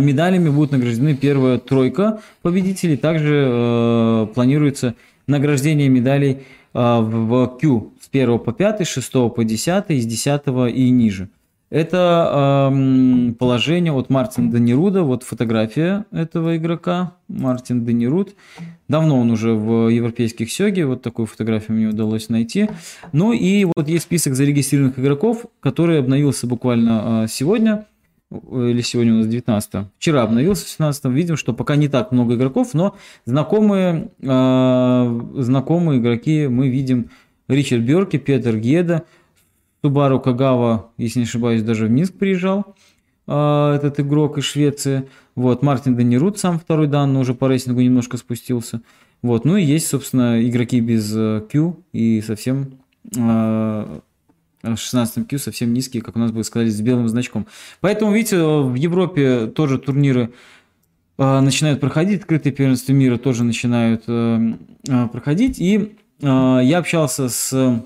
медалями 0.00 0.48
будут 0.48 0.72
награждены 0.72 1.16
первая 1.16 1.58
тройка 1.58 2.20
победителей. 2.42 2.96
Также 2.96 3.46
э, 3.48 4.26
планируется 4.34 4.94
награждение 5.26 5.88
медалей 5.88 6.44
в 6.76 7.58
Q 7.60 7.92
с 8.00 8.08
1 8.12 8.38
по 8.38 8.52
5, 8.52 8.80
с 8.82 8.88
6 8.88 9.12
по 9.34 9.44
10, 9.44 9.84
с 9.88 10.06
10 10.06 10.42
и 10.74 10.90
ниже. 10.90 11.28
Это 11.68 12.68
эм, 12.70 13.34
положение 13.34 13.92
от 13.92 14.08
Мартина 14.08 14.52
Данируда, 14.52 15.02
вот 15.02 15.24
фотография 15.24 16.04
этого 16.12 16.56
игрока, 16.56 17.14
Мартин 17.26 17.84
Данируд. 17.84 18.36
Давно 18.86 19.18
он 19.18 19.32
уже 19.32 19.52
в 19.52 19.88
европейских 19.88 20.52
сёге, 20.52 20.86
вот 20.86 21.02
такую 21.02 21.26
фотографию 21.26 21.76
мне 21.76 21.88
удалось 21.88 22.28
найти. 22.28 22.68
Ну 23.12 23.32
и 23.32 23.64
вот 23.64 23.88
есть 23.88 24.04
список 24.04 24.36
зарегистрированных 24.36 24.96
игроков, 25.00 25.46
который 25.58 25.98
обновился 25.98 26.46
буквально 26.46 27.24
э, 27.24 27.28
сегодня, 27.28 27.86
или 28.30 28.80
сегодня 28.80 29.14
у 29.14 29.16
нас 29.18 29.26
19 29.28 29.86
вчера 29.98 30.22
обновился 30.22 30.66
в 30.66 30.68
17 30.68 31.04
видим, 31.06 31.36
что 31.36 31.52
пока 31.52 31.76
не 31.76 31.88
так 31.88 32.10
много 32.10 32.34
игроков, 32.34 32.74
но 32.74 32.96
знакомые, 33.24 34.10
э, 34.20 35.20
знакомые 35.36 36.00
игроки 36.00 36.48
мы 36.48 36.68
видим 36.68 37.10
Ричард 37.48 37.82
Бёрки, 37.82 38.16
Петер 38.16 38.58
Геда, 38.58 39.04
Субару 39.82 40.18
Кагава, 40.18 40.90
если 40.98 41.20
не 41.20 41.24
ошибаюсь, 41.24 41.62
даже 41.62 41.86
в 41.86 41.90
Минск 41.90 42.14
приезжал, 42.14 42.74
э, 43.28 43.72
этот 43.76 44.00
игрок 44.00 44.38
из 44.38 44.44
Швеции. 44.44 45.08
Вот, 45.36 45.62
Мартин 45.62 45.94
Данирут, 45.94 46.38
сам 46.38 46.58
второй 46.58 46.88
дан, 46.88 47.12
но 47.12 47.20
уже 47.20 47.34
по 47.34 47.46
рейтингу 47.46 47.80
немножко 47.80 48.16
спустился. 48.16 48.80
Вот, 49.22 49.44
ну 49.44 49.56
и 49.56 49.62
есть, 49.62 49.86
собственно, 49.86 50.44
игроки 50.46 50.80
без 50.80 51.14
э, 51.14 51.42
Q 51.50 51.76
и 51.92 52.20
совсем 52.22 52.78
э, 53.16 54.00
16 54.74 55.28
Q 55.28 55.38
совсем 55.38 55.72
низкие, 55.72 56.02
как 56.02 56.16
у 56.16 56.18
нас 56.18 56.32
бы 56.32 56.42
сказали, 56.44 56.70
с 56.70 56.80
белым 56.80 57.08
значком. 57.08 57.46
Поэтому, 57.80 58.12
видите, 58.12 58.42
в 58.42 58.74
Европе 58.74 59.46
тоже 59.46 59.78
турниры 59.78 60.32
э, 61.18 61.40
начинают 61.40 61.80
проходить, 61.80 62.22
открытые 62.22 62.52
первенства 62.52 62.92
мира 62.92 63.18
тоже 63.18 63.44
начинают 63.44 64.04
э, 64.08 64.54
э, 64.88 65.08
проходить. 65.08 65.58
И 65.58 65.96
э, 66.20 66.60
я 66.62 66.78
общался 66.78 67.28
с 67.28 67.82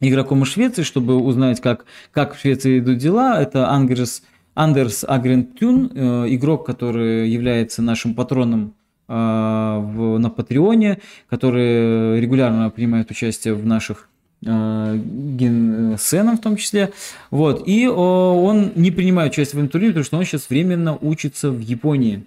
игроком 0.00 0.42
из 0.42 0.48
Швеции, 0.48 0.82
чтобы 0.82 1.16
узнать, 1.16 1.60
как, 1.60 1.84
как 2.12 2.34
в 2.34 2.40
Швеции 2.40 2.78
идут 2.78 2.98
дела. 2.98 3.40
Это 3.40 3.70
Ангерс, 3.70 4.22
Андерс 4.54 5.04
Агрентюн, 5.06 5.90
э, 5.94 6.26
игрок, 6.34 6.66
который 6.66 7.28
является 7.28 7.82
нашим 7.82 8.14
патроном 8.14 8.74
э, 9.08 9.12
в, 9.12 10.18
на 10.18 10.30
Патреоне, 10.30 11.00
который 11.28 12.20
регулярно 12.20 12.70
принимает 12.70 13.10
участие 13.10 13.54
в 13.54 13.66
наших 13.66 14.08
э, 14.44 15.00
генсценам 15.04 16.36
в 16.36 16.40
том 16.40 16.56
числе. 16.56 16.92
Вот. 17.30 17.66
И 17.66 17.86
он 17.86 18.72
не 18.74 18.90
принимает 18.90 19.32
участие 19.32 19.60
в 19.60 19.64
этом 19.64 19.68
турнире, 19.70 19.92
потому 19.92 20.04
что 20.04 20.16
он 20.18 20.24
сейчас 20.24 20.50
временно 20.50 20.96
учится 20.96 21.50
в 21.50 21.60
Японии 21.60 22.24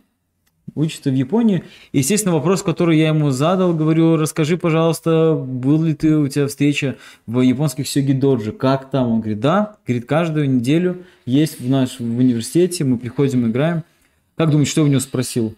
учится 0.75 1.09
в 1.09 1.13
Японии. 1.13 1.63
Естественно, 1.93 2.33
вопрос, 2.33 2.61
который 2.61 2.97
я 2.97 3.07
ему 3.07 3.31
задал, 3.31 3.73
говорю, 3.73 4.17
расскажи, 4.17 4.57
пожалуйста, 4.57 5.33
был 5.33 5.83
ли 5.83 5.93
ты 5.93 6.15
у 6.15 6.27
тебя 6.27 6.47
встреча 6.47 6.97
в 7.25 7.41
японских 7.41 7.87
сёги 7.87 8.11
доджи, 8.11 8.51
как 8.51 8.89
там? 8.89 9.07
Он 9.09 9.19
говорит, 9.19 9.39
да, 9.39 9.77
говорит, 9.85 10.05
каждую 10.05 10.49
неделю 10.49 11.03
есть 11.25 11.59
в 11.59 11.69
наш 11.69 11.99
в 11.99 12.17
университете, 12.17 12.83
мы 12.83 12.97
приходим, 12.97 13.49
играем. 13.49 13.83
Как 14.35 14.51
думаешь, 14.51 14.69
что 14.69 14.83
у 14.83 14.87
него 14.87 14.99
спросил? 14.99 15.55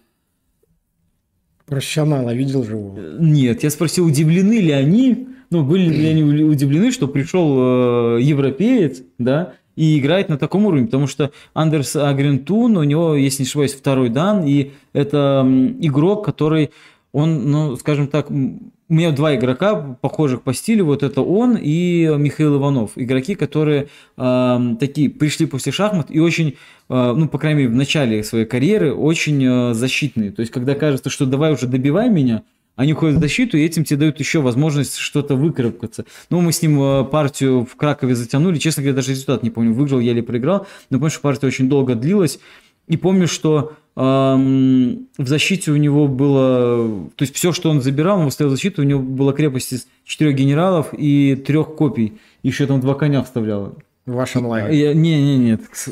Профессионала 1.65 2.33
видел 2.33 2.63
же 2.63 2.73
его? 2.73 2.97
Нет, 3.19 3.63
я 3.63 3.69
спросил, 3.69 4.05
удивлены 4.05 4.59
ли 4.59 4.71
они, 4.71 5.27
ну, 5.49 5.63
были 5.63 5.89
ли 5.89 6.07
они 6.07 6.23
удивлены, 6.43 6.91
что 6.91 7.07
пришел 7.07 8.17
э, 8.17 8.21
европеец, 8.21 9.01
да, 9.17 9.53
и 9.75 9.97
играет 9.97 10.29
на 10.29 10.37
таком 10.37 10.65
уровне, 10.65 10.85
потому 10.85 11.07
что 11.07 11.31
Андерс 11.53 11.95
Агрентун, 11.95 12.75
у 12.75 12.83
него, 12.83 13.15
если 13.15 13.43
не 13.43 13.47
ошибаюсь, 13.47 13.73
второй 13.73 14.09
дан, 14.09 14.43
и 14.43 14.71
это 14.91 15.47
игрок, 15.79 16.25
который, 16.25 16.71
он, 17.13 17.49
ну, 17.49 17.75
скажем 17.77 18.07
так, 18.07 18.29
у 18.29 18.93
меня 18.93 19.11
два 19.11 19.35
игрока, 19.35 19.75
похожих 20.01 20.41
по 20.41 20.53
стилю, 20.53 20.85
вот 20.85 21.03
это 21.03 21.21
он 21.21 21.57
и 21.61 22.11
Михаил 22.17 22.57
Иванов. 22.57 22.91
Игроки, 22.95 23.35
которые 23.35 23.87
э, 24.17 24.59
такие 24.79 25.11
пришли 25.11 25.45
после 25.45 25.71
шахмат 25.71 26.07
и 26.09 26.19
очень, 26.19 26.55
э, 26.89 27.13
ну, 27.15 27.29
по 27.29 27.37
крайней 27.37 27.59
мере, 27.59 27.69
в 27.71 27.75
начале 27.75 28.23
своей 28.23 28.45
карьеры 28.45 28.93
очень 28.93 29.43
э, 29.45 29.73
защитные. 29.75 30.31
То 30.31 30.41
есть, 30.41 30.51
когда 30.51 30.73
кажется, 30.73 31.11
что 31.11 31.27
давай 31.27 31.53
уже 31.53 31.67
добивай 31.67 32.09
меня, 32.09 32.41
они 32.75 32.93
уходят 32.93 33.17
в 33.17 33.19
защиту, 33.19 33.57
и 33.57 33.65
этим 33.65 33.83
тебе 33.83 33.97
дают 33.97 34.19
еще 34.19 34.39
возможность 34.39 34.95
что-то 34.95 35.35
выкарабкаться. 35.35 36.05
Ну, 36.29 36.41
мы 36.41 36.53
с 36.53 36.61
ним 36.61 36.81
э, 36.81 37.03
партию 37.03 37.65
в 37.65 37.75
Кракове 37.75 38.15
затянули, 38.15 38.57
честно 38.57 38.83
говоря, 38.83 38.95
даже 38.95 39.11
результат 39.11 39.43
не 39.43 39.49
помню, 39.49 39.73
выиграл 39.73 39.99
я 39.99 40.11
или 40.11 40.21
проиграл, 40.21 40.67
но 40.89 40.97
помню, 40.97 41.11
что 41.11 41.21
партия 41.21 41.47
очень 41.47 41.67
долго 41.67 41.95
длилась, 41.95 42.39
и 42.87 42.97
помню, 42.97 43.27
что 43.27 43.73
эм, 43.95 45.07
в 45.17 45.27
защите 45.27 45.71
у 45.71 45.75
него 45.75 46.07
было, 46.07 47.09
то 47.15 47.23
есть 47.23 47.35
все, 47.35 47.51
что 47.51 47.69
он 47.69 47.81
забирал, 47.81 48.19
он 48.19 48.25
выставил 48.25 48.49
защиту, 48.49 48.81
у 48.81 48.85
него 48.85 49.01
была 49.01 49.33
крепость 49.33 49.73
из 49.73 49.87
четырех 50.05 50.35
генералов 50.35 50.87
и 50.97 51.35
трех 51.35 51.75
копий, 51.75 52.17
еще 52.41 52.65
там 52.65 52.79
два 52.79 52.95
коня 52.95 53.21
вставлял. 53.23 53.77
В 54.07 54.13
вашем 54.13 54.47
лагере? 54.47 54.95
Не, 54.95 55.21
не, 55.21 55.37
нет, 55.37 55.61
Э, 55.87 55.91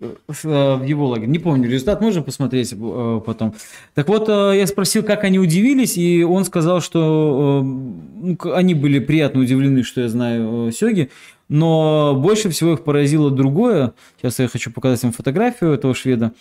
в 0.00 0.82
его 0.84 1.08
лагере. 1.08 1.28
Не 1.28 1.38
помню 1.38 1.68
результат, 1.68 2.00
можно 2.00 2.22
посмотреть 2.22 2.72
э, 2.72 3.20
потом. 3.24 3.54
Так 3.94 4.08
вот, 4.08 4.28
э, 4.28 4.52
я 4.56 4.66
спросил, 4.66 5.02
как 5.02 5.24
они 5.24 5.38
удивились, 5.38 5.96
и 5.96 6.22
он 6.22 6.44
сказал, 6.44 6.80
что 6.80 7.62
ну, 7.62 8.36
они 8.52 8.74
были 8.74 8.98
приятно 8.98 9.40
удивлены, 9.40 9.82
что 9.82 10.02
я 10.02 10.08
знаю 10.08 10.72
Сёги, 10.72 11.10
но 11.48 12.14
больше 12.16 12.50
всего 12.50 12.74
их 12.74 12.84
поразило 12.84 13.30
другое. 13.30 13.94
Сейчас 14.18 14.38
я 14.38 14.48
хочу 14.48 14.70
показать 14.70 15.02
вам 15.02 15.12
фотографию 15.12 15.72
этого 15.72 15.94
шведа 15.94 16.32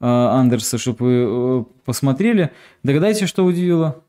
Андерса, 0.00 0.78
чтобы 0.78 1.04
вы 1.04 1.64
посмотрели. 1.84 2.50
Догадайтесь, 2.82 3.28
что 3.28 3.44
удивило? 3.44 4.02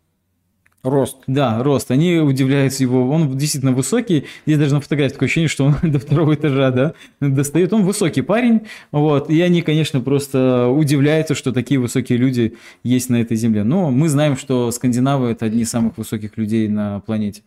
Рост. 0.81 1.17
Да, 1.27 1.61
рост. 1.61 1.91
Они 1.91 2.17
удивляются 2.17 2.83
его. 2.83 3.09
Он 3.09 3.37
действительно 3.37 3.73
высокий. 3.73 4.25
Здесь 4.45 4.57
даже 4.57 4.73
на 4.73 4.81
фотографии 4.81 5.13
такое 5.13 5.27
ощущение, 5.27 5.49
что 5.49 5.65
он 5.65 5.75
до 5.91 5.99
второго 5.99 6.35
этажа, 6.35 6.71
да, 6.71 6.93
достает. 7.19 7.73
Он 7.73 7.83
высокий 7.83 8.21
парень. 8.21 8.61
Вот. 8.91 9.29
И 9.29 9.41
они, 9.41 9.61
конечно, 9.61 9.99
просто 9.99 10.67
удивляются, 10.69 11.35
что 11.35 11.51
такие 11.51 11.81
высокие 11.81 12.17
люди 12.17 12.55
есть 12.83 13.09
на 13.09 13.17
этой 13.17 13.35
земле. 13.35 13.63
Но 13.63 13.91
мы 13.91 14.07
знаем, 14.07 14.37
что 14.37 14.71
скандинавы– 14.71 15.27
это 15.31 15.45
одни 15.45 15.63
из 15.63 15.69
самых 15.69 15.97
высоких 15.97 16.37
людей 16.37 16.69
на 16.69 17.01
планете 17.01 17.41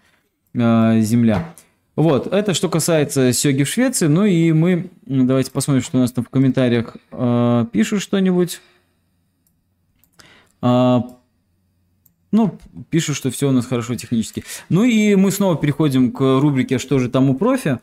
э, 0.53 1.01
Земля. 1.01 1.55
Вот, 1.97 2.27
это 2.27 2.53
что 2.53 2.69
касается 2.69 3.33
Сёги 3.33 3.65
в 3.65 3.69
Швеции. 3.69 4.09
Ну 4.09 4.27
и 4.27 4.53
мы, 4.53 4.91
давайте 5.07 5.51
посмотрим, 5.51 5.83
что 5.83 5.97
у 5.97 6.01
нас 6.01 6.13
там 6.13 6.25
в 6.25 6.29
комментариях 6.29 6.99
э, 7.11 7.67
пишут 7.73 8.03
что-нибудь. 8.03 8.61
Э, 10.61 11.01
ну, 12.33 12.59
пишут, 12.91 13.17
что 13.17 13.31
все 13.31 13.49
у 13.49 13.53
нас 13.53 13.67
хорошо 13.67 13.95
технически. 13.95 14.43
Ну 14.69 14.85
и 14.85 15.15
мы 15.15 15.31
снова 15.31 15.57
переходим 15.57 16.11
к 16.11 16.21
рубрике 16.41 16.79
«Что 16.79 16.99
же 16.99 17.09
там 17.09 17.31
у 17.31 17.35
профи?». 17.35 17.79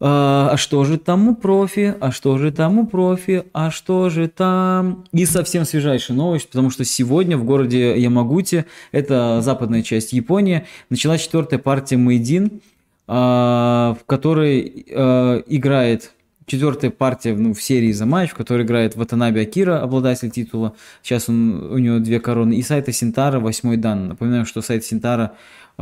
А, 0.00 0.50
а 0.52 0.56
что 0.56 0.84
же 0.84 0.96
там 0.98 1.28
у 1.28 1.34
профи? 1.34 1.94
А 2.00 2.12
что 2.12 2.38
же 2.38 2.52
там 2.52 2.78
у 2.78 2.86
профи? 2.86 3.44
А 3.52 3.70
что 3.70 4.08
же 4.10 4.28
там? 4.28 5.04
И 5.12 5.26
совсем 5.26 5.64
свежайшая 5.64 6.16
новость, 6.16 6.48
потому 6.48 6.70
что 6.70 6.84
сегодня 6.84 7.36
в 7.36 7.44
городе 7.44 7.98
Ямагути, 7.98 8.64
это 8.92 9.40
западная 9.42 9.82
часть 9.82 10.12
Японии, 10.12 10.66
началась 10.88 11.22
четвертая 11.22 11.58
партия 11.58 11.96
Мейдин, 11.96 12.60
а, 13.06 13.96
в 14.00 14.04
которой 14.06 14.86
а, 14.90 15.42
играет 15.46 16.12
четвертая 16.48 16.90
партия 16.90 17.34
ну, 17.34 17.54
в 17.54 17.62
серии 17.62 17.92
за 17.92 18.06
матч, 18.06 18.30
в 18.30 18.34
которой 18.34 18.64
играет 18.64 18.96
Ватанаби 18.96 19.40
Акира, 19.40 19.80
обладатель 19.80 20.30
титула. 20.30 20.74
Сейчас 21.02 21.28
он, 21.28 21.72
у 21.72 21.78
него 21.78 21.98
две 21.98 22.18
короны. 22.18 22.54
И 22.54 22.62
Сайта 22.62 22.92
Синтара, 22.92 23.38
восьмой 23.38 23.76
дан. 23.76 24.08
Напоминаю, 24.08 24.46
что 24.46 24.62
Сайта 24.62 24.84
Синтара 24.84 25.34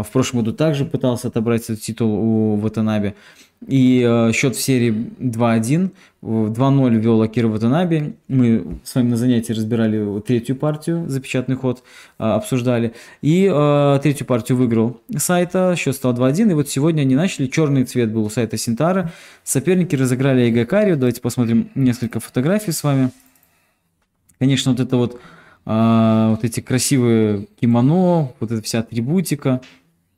в 0.03 0.11
прошлом 0.11 0.41
году 0.41 0.53
также 0.53 0.85
пытался 0.85 1.29
отобрать 1.29 1.63
этот 1.65 1.81
титул 1.81 2.13
у 2.13 2.57
Ватанаби. 2.57 3.15
И 3.67 4.05
э, 4.07 4.33
счет 4.33 4.55
в 4.55 4.61
серии 4.61 4.93
2-1. 5.19 5.91
2-0 6.23 6.95
вел 6.97 7.23
Акира 7.23 7.49
Ватанаби. 7.49 8.15
Мы 8.29 8.79
с 8.85 8.95
вами 8.95 9.11
на 9.11 9.17
занятии 9.17 9.53
разбирали 9.53 10.21
третью 10.21 10.57
партию, 10.57 11.09
запечатанный 11.09 11.57
ход 11.57 11.83
э, 12.19 12.25
обсуждали. 12.25 12.93
И 13.23 13.51
э, 13.51 14.01
третью 14.03 14.27
партию 14.27 14.59
выиграл 14.59 15.01
сайта, 15.17 15.75
счет 15.77 15.97
стал 15.97 16.13
2-1. 16.15 16.51
И 16.51 16.55
вот 16.55 16.69
сегодня 16.69 17.01
они 17.03 17.17
начали. 17.17 17.47
Черный 17.47 17.85
цвет 17.85 18.13
был 18.13 18.25
у 18.25 18.31
сайта 18.31 18.59
Синтара. 18.59 19.11
Соперники 19.43 19.97
разыграли 19.97 20.51
Игакарию. 20.51 20.99
Давайте 20.99 21.23
посмотрим 21.23 21.71
несколько 21.75 22.21
фотографий 22.21 22.73
с 22.73 22.85
вами. 22.85 23.11
Конечно, 24.39 24.73
вот 24.73 24.81
это 24.81 24.97
вот, 24.99 25.21
э, 25.65 26.27
вот 26.31 26.45
эти 26.45 26.61
красивые 26.61 27.47
кимоно, 27.59 28.33
вот 28.39 28.53
эта 28.53 28.63
вся 28.63 28.81
атрибутика. 28.81 29.63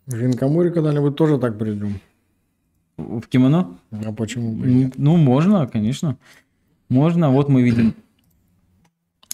В 0.09 0.15
Винкамуре 0.15 0.71
когда-нибудь 0.71 1.17
тоже 1.17 1.39
так 1.39 1.59
придем. 1.59 2.01
В 2.97 3.21
кимоно? 3.29 3.79
А 3.93 4.11
почему 4.13 4.55
бы 4.55 4.67
нет? 4.67 4.95
Ну, 4.97 5.19
можно, 5.19 5.67
конечно. 5.67 6.17
Можно. 6.89 7.31
Вот 7.31 7.51
мы 7.51 7.63
видим. 7.63 7.95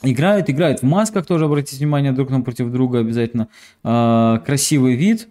Играют, 0.02 0.50
играют 0.50 0.80
в 0.80 0.82
масках 0.82 1.26
тоже, 1.26 1.44
обратите 1.44 1.78
внимание, 1.78 2.10
друг 2.10 2.28
напротив 2.30 2.72
друга 2.72 2.98
обязательно. 2.98 3.46
А, 3.84 4.40
красивый 4.40 4.96
вид. 4.96 5.28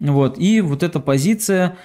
Вот. 0.00 0.36
И 0.36 0.60
вот 0.60 0.82
эта 0.82 0.98
позиция, 0.98 1.76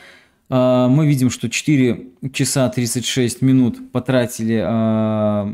а, 0.50 0.88
мы 0.88 1.06
видим, 1.06 1.30
что 1.30 1.52
4 1.52 2.08
часа 2.34 2.68
36 2.68 3.44
минут 3.44 3.92
потратили, 3.92 4.60
а, 4.66 5.54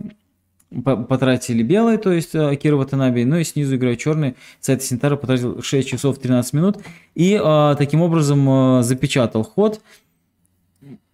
потратили 0.83 1.63
белые, 1.63 1.97
то 1.97 2.11
есть 2.11 2.35
Акира 2.35 2.75
Ватанаби, 2.75 3.23
ну 3.23 3.37
и 3.37 3.43
снизу 3.43 3.75
играет 3.75 3.99
черный. 3.99 4.35
Сайт 4.59 4.83
Синтара 4.83 5.15
потратил 5.15 5.61
6 5.61 5.87
часов 5.87 6.19
13 6.19 6.53
минут 6.53 6.77
и 7.15 7.39
а, 7.41 7.75
таким 7.75 8.01
образом 8.01 8.47
а, 8.49 8.83
запечатал 8.83 9.43
ход. 9.43 9.81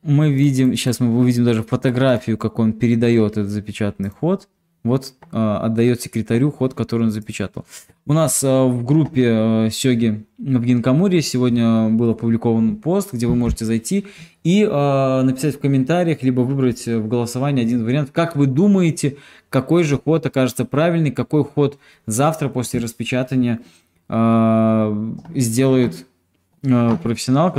Мы 0.02 0.34
видим, 0.34 0.76
сейчас 0.76 1.00
мы 1.00 1.18
увидим 1.18 1.46
даже 1.46 1.64
фотографию, 1.64 2.38
как 2.38 2.60
он 2.60 2.74
передает 2.74 3.34
этот 3.34 3.50
запечатанный 3.50 4.10
ход. 4.10 4.50
Вот 4.84 5.14
а, 5.32 5.60
отдает 5.60 6.02
секретарю 6.02 6.52
ход, 6.52 6.74
который 6.74 7.04
он 7.04 7.12
запечатал. 7.12 7.66
У 8.06 8.12
нас 8.12 8.44
а, 8.44 8.66
в 8.66 8.84
группе 8.84 9.30
а, 9.30 9.70
Сёги 9.70 10.26
в 10.38 10.62
Гинкамуре 10.62 11.22
сегодня 11.22 11.88
был 11.88 12.10
опубликован 12.10 12.76
пост, 12.76 13.14
где 13.14 13.26
вы 13.28 13.36
можете 13.36 13.64
зайти 13.64 14.08
и 14.44 14.66
написать 14.66 15.56
в 15.56 15.60
комментариях, 15.60 16.22
либо 16.22 16.42
выбрать 16.42 16.86
в 16.86 17.08
голосовании 17.08 17.64
один 17.64 17.86
вариант. 17.86 18.10
Как 18.12 18.36
вы 18.36 18.46
думаете, 18.46 19.16
какой 19.50 19.86
же 19.86 19.98
ход 19.98 20.26
окажется 20.26 20.66
правильный, 20.66 21.12
какой 21.12 21.46
ход 21.46 21.78
завтра 22.08 22.50
после 22.50 22.82
распечатания 22.82 23.62
сделает 25.34 26.06
профессионал, 26.62 27.56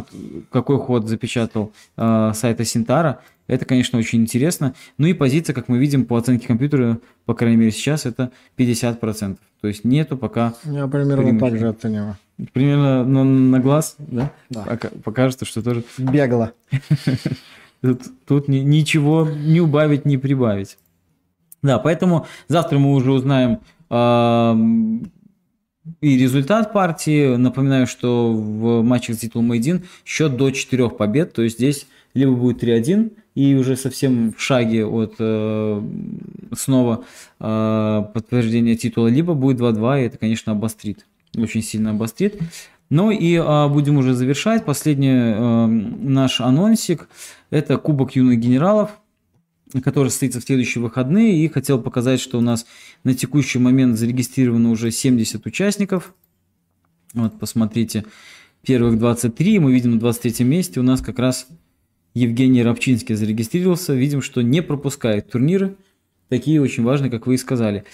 какой 0.51 0.79
ход 0.79 1.09
запечатал 1.09 1.73
сайта 1.97 2.67
Синтара. 2.67 3.21
Это, 3.47 3.65
конечно, 3.66 3.99
очень 3.99 4.21
интересно. 4.23 4.75
Ну 4.97 5.07
и 5.07 5.12
позиция, 5.12 5.53
как 5.53 5.69
мы 5.69 5.79
видим, 5.79 6.07
по 6.07 6.16
оценке 6.16 6.47
компьютера, 6.47 6.99
по 7.27 7.35
крайней 7.35 7.57
мере 7.59 7.71
сейчас, 7.73 8.07
это 8.07 8.31
50%. 8.57 9.37
То 9.61 9.69
есть 9.69 9.85
нету 9.85 10.16
пока 10.16 10.55
Я 10.65 10.87
примерно 10.87 11.39
так 11.39 11.59
же 11.59 11.69
оцениваю. 11.69 12.16
примерно 12.53 13.05
на, 13.05 13.25
на 13.25 13.61
глаз, 13.61 13.97
да? 13.99 14.33
Да. 14.51 14.62
Пока- 14.62 14.91
покажется, 15.03 15.45
что 15.45 15.62
тоже 15.62 15.85
Бегло. 15.99 16.53
Тут, 17.83 18.01
тут 18.25 18.49
ни- 18.49 18.61
ничего 18.61 19.29
не 19.29 19.61
убавить, 19.61 20.07
не 20.07 20.16
прибавить. 20.16 20.79
Да, 21.62 21.79
поэтому 21.79 22.27
завтра 22.49 22.79
мы 22.79 22.95
уже 22.95 23.12
узнаем 23.12 23.59
и 26.01 26.16
результат 26.19 26.73
партии. 26.73 27.37
Напоминаю, 27.37 27.87
что 27.87 28.33
в 28.33 28.83
матчах 28.83 29.16
с 29.16 29.19
титулом 29.19 29.49
Мейдин 29.49 29.83
счет 30.05 30.37
до 30.37 30.51
4 30.51 30.89
побед. 30.91 31.35
То 31.35 31.43
есть 31.43 31.57
здесь 31.57 31.87
либо 32.15 32.33
будет 32.35 32.62
3-1 32.62 33.12
и 33.35 33.55
уже 33.55 33.77
совсем 33.77 34.32
в 34.32 34.40
шаге 34.40 34.86
от 34.86 35.16
э, 35.19 35.82
снова 36.56 37.05
э, 37.40 38.02
подтверждения 38.15 38.77
титула, 38.77 39.09
либо 39.09 39.35
будет 39.35 39.61
2-2, 39.61 40.02
и 40.02 40.06
это, 40.06 40.19
конечно, 40.19 40.52
обострит. 40.52 41.06
Очень 41.36 41.62
сильно 41.62 41.90
обострит. 41.90 42.40
Ну 42.90 43.11
и 43.11 43.35
а, 43.36 43.69
будем 43.69 43.97
уже 43.97 44.15
завершать. 44.15 44.65
Последний 44.65 45.09
э, 45.11 45.66
наш 45.66 46.40
анонсик– 46.40 47.09
это 47.51 47.77
Кубок 47.77 48.15
юных 48.15 48.39
генералов, 48.39 49.01
который 49.82 50.11
состоится 50.11 50.40
в 50.40 50.44
следующие 50.44 50.82
выходные. 50.82 51.44
И 51.44 51.48
хотел 51.48 51.81
показать, 51.81 52.20
что 52.20 52.39
у 52.39 52.40
нас 52.40 52.66
на 53.02 53.15
текущий 53.15 53.59
момент 53.59 53.98
зарегистрировано 53.98 54.70
уже 54.70 54.93
70 54.93 55.44
участников. 55.44 56.15
Вот, 57.15 57.36
посмотрите, 57.40 58.05
первых 58.62 58.98
23. 58.98 59.59
Мы 59.59 59.73
видим 59.73 59.93
на 59.93 59.98
23 59.98 60.44
месте 60.44 60.78
у 60.78 60.85
нас 60.85 61.01
как 61.01 61.19
раз 61.19 61.48
Евгений 62.15 62.62
Рабчинский 62.62 63.15
зарегистрировался. 63.15 63.93
Видим, 63.95 64.23
что 64.23 64.43
не 64.43 64.62
пропускает 64.62 65.31
турниры. 65.31 65.74
Такие 66.28 66.62
очень 66.62 66.85
важные, 66.85 67.11
как 67.11 67.27
вы 67.27 67.35
и 67.35 67.39
сказали. 67.39 67.85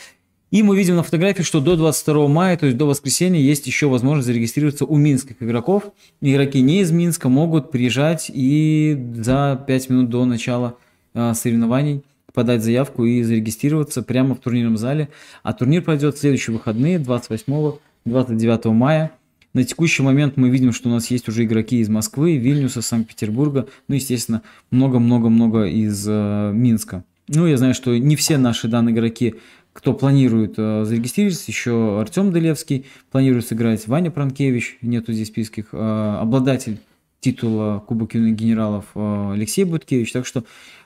И 0.51 0.63
мы 0.63 0.77
видим 0.77 0.97
на 0.97 1.03
фотографии, 1.03 1.43
что 1.43 1.61
до 1.61 1.77
22 1.77 2.27
мая, 2.27 2.57
то 2.57 2.67
есть 2.67 2.77
до 2.77 2.87
воскресенья, 2.87 3.41
есть 3.41 3.67
еще 3.67 3.89
возможность 3.89 4.27
зарегистрироваться 4.27 4.85
у 4.85 4.97
минских 4.97 5.37
игроков. 5.41 5.93
Игроки 6.21 6.61
не 6.61 6.81
из 6.81 6.91
Минска 6.91 7.29
могут 7.29 7.71
приезжать 7.71 8.31
и 8.35 8.99
за 9.15 9.63
5 9.67 9.91
минут 9.91 10.11
до 10.11 10.25
начала 10.25 10.77
а, 11.15 11.35
соревнований 11.35 12.03
подать 12.33 12.63
заявку 12.63 13.05
и 13.05 13.23
зарегистрироваться 13.23 14.03
прямо 14.03 14.35
в 14.35 14.39
турнирном 14.39 14.77
зале. 14.77 15.09
А 15.43 15.53
турнир 15.53 15.83
пройдет 15.83 16.17
в 16.17 16.19
следующие 16.19 16.55
выходные, 16.57 16.99
28-29 16.99 18.71
мая. 18.73 19.13
На 19.53 19.65
текущий 19.65 20.03
момент 20.03 20.37
мы 20.37 20.49
видим, 20.49 20.73
что 20.73 20.89
у 20.89 20.93
нас 20.93 21.11
есть 21.11 21.29
уже 21.29 21.45
игроки 21.45 21.81
из 21.81 21.89
Москвы, 21.89 22.37
Вильнюса, 22.37 22.83
Санкт-Петербурга, 22.83 23.67
ну, 23.89 23.97
естественно, 23.97 24.43
много-много-много 24.71 25.65
из 25.65 26.07
э, 26.09 26.53
Минска. 26.55 27.05
Ну, 27.27 27.47
я 27.47 27.57
знаю, 27.57 27.75
что 27.75 27.97
не 27.97 28.15
все 28.15 28.39
наши 28.39 28.69
данные 28.69 28.95
игроки, 28.95 29.35
кто 29.73 29.93
планирует 29.93 30.55
э, 30.57 30.85
зарегистрироваться, 30.85 31.45
еще 31.49 32.01
Артем 32.01 32.33
Делевский 32.33 32.87
планирует 33.11 33.47
сыграть, 33.47 33.89
Ваня 33.89 34.13
Пранкевич, 34.13 34.79
нету 34.83 35.13
здесь 35.13 35.29
списких, 35.29 35.71
э, 35.73 36.17
обладатель 36.21 36.79
титула 37.19 37.83
Кубок 37.87 38.15
юных 38.15 38.37
генералов 38.37 38.87
э, 38.95 39.33
Алексей 39.35 39.65
Буткевич, 39.65 40.13
так 40.13 40.27
что 40.27 40.45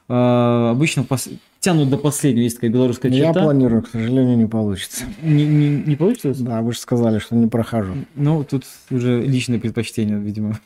э, 0.09 0.69
обычно 0.70 1.03
пос- 1.03 1.36
тянут 1.65 1.89
до 1.91 1.97
последнего, 1.97 2.43
есть 2.43 2.57
такая 2.57 2.70
белорусская 2.70 3.11
Я 3.11 3.27
черта. 3.27 3.43
планирую, 3.43 3.82
к 3.82 3.89
сожалению, 3.89 4.36
не 4.36 4.47
получится. 4.47 5.05
Не, 5.23 5.47
не- 5.47 5.82
не 5.86 5.97
получится? 5.97 6.43
Да, 6.45 6.61
вы 6.61 6.73
же 6.73 6.78
сказали, 6.78 7.19
что 7.19 7.35
не 7.35 7.47
прохожу. 7.47 7.95
Ну, 8.15 8.45
тут 8.45 8.65
уже 8.91 9.23
личные 9.23 9.59
предпочтения, 9.59 10.19
видимо, 10.19 10.61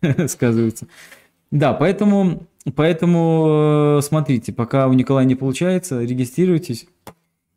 сказываются. 0.28 0.86
Да, 1.50 1.72
поэтому, 1.72 2.46
поэтому 2.74 3.98
э, 3.98 4.02
смотрите, 4.02 4.52
пока 4.52 4.86
у 4.88 4.92
Николая 4.92 5.26
не 5.26 5.34
получается, 5.34 6.02
регистрируйтесь. 6.02 6.86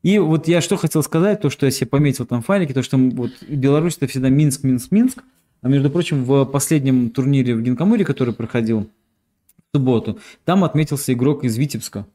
И 0.03 0.19
вот 0.19 0.47
я 0.47 0.61
что 0.61 0.75
хотел 0.77 1.03
сказать, 1.03 1.41
то, 1.41 1.49
что 1.49 1.65
я 1.65 1.71
себе 1.71 1.87
пометил 1.87 2.25
там 2.25 2.41
в 2.41 2.45
файлике, 2.45 2.73
то, 2.73 2.81
что 2.83 2.97
вот 2.97 3.31
Беларусь 3.47 3.97
это 3.97 4.07
всегда 4.07 4.29
Минск, 4.29 4.63
Минск, 4.63 4.91
Минск. 4.91 5.23
А 5.61 5.69
между 5.69 5.89
прочим, 5.89 6.23
в 6.23 6.45
последнем 6.45 7.09
турнире 7.09 7.55
в 7.55 7.61
Гинкамуре, 7.61 8.05
который 8.05 8.33
проходил 8.33 8.81
в 9.71 9.75
субботу, 9.77 10.19
там 10.45 10.63
отметился 10.63 11.13
игрок 11.13 11.43
из 11.43 11.57
Витебска. 11.57 12.05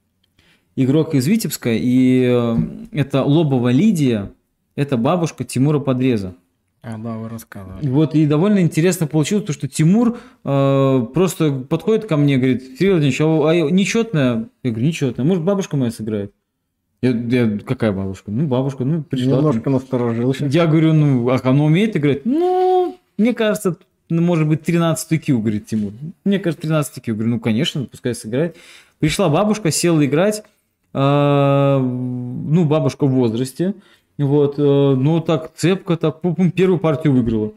Игрок 0.75 1.15
из 1.15 1.27
Витебска, 1.27 1.71
и 1.73 2.25
э, 2.25 2.57
это 2.93 3.23
Лобова 3.25 3.69
Лидия, 3.69 4.33
это 4.75 4.97
бабушка 4.97 5.45
Тимура 5.45 5.79
Подреза. 5.79 6.35
А, 6.83 6.99
да, 6.99 7.17
вы 7.17 7.29
рассказывали. 7.29 7.87
Вот, 7.87 8.15
и 8.15 8.27
довольно 8.27 8.61
интересно 8.61 9.07
получилось, 9.07 9.45
то, 9.45 9.53
что 9.53 9.69
Тимур 9.69 10.19
э, 10.45 11.07
просто 11.15 11.53
подходит 11.53 12.07
ко 12.07 12.17
мне, 12.17 12.39
говорит, 12.39 12.63
Сергей 12.63 12.91
Владимирович, 12.91 13.21
а, 13.21 13.51
а 13.51 13.71
нечетная? 13.71 14.49
Я 14.63 14.71
говорю, 14.71 14.87
нечетная. 14.87 15.25
Может, 15.25 15.45
бабушка 15.45 15.77
моя 15.77 15.93
сыграет? 15.93 16.33
Я, 17.03 17.11
я, 17.11 17.59
какая 17.59 17.93
бабушка? 17.93 18.31
Ну, 18.31 18.47
бабушка, 18.47 18.85
ну, 18.85 19.03
пришла. 19.03 19.37
там. 19.37 19.47
Немножко 19.47 19.71
насторожился. 19.71 20.47
Я 20.47 20.67
говорю, 20.67 20.93
ну, 20.93 21.29
а 21.29 21.39
она 21.43 21.65
умеет 21.65 21.97
играть? 21.97 22.25
Ну, 22.25 22.97
мне 23.19 23.35
кажется, 23.35 23.77
ну, 24.09 24.23
может 24.23 24.49
быть, 24.49 24.63
13 24.63 25.25
Q, 25.25 25.39
говорит 25.39 25.67
Тимур. 25.67 25.93
Мне 26.25 26.39
кажется, 26.39 26.63
13 26.63 27.03
Q. 27.03 27.15
Говорю, 27.15 27.31
ну, 27.31 27.41
конечно, 27.41 27.85
пускай 27.85 28.15
сыграет. 28.15 28.57
Пришла 28.99 29.29
бабушка, 29.29 29.71
села 29.71 30.05
играть. 30.05 30.45
А, 30.95 31.79
ну, 31.79 32.65
бабушка 32.65 33.07
в 33.07 33.11
возрасте. 33.11 33.75
Вот, 34.19 34.59
ну, 34.59 35.21
так, 35.21 35.53
цепко, 35.57 35.97
так, 35.97 36.21
первую 36.55 36.79
партию 36.79 37.15
выиграла. 37.15 37.53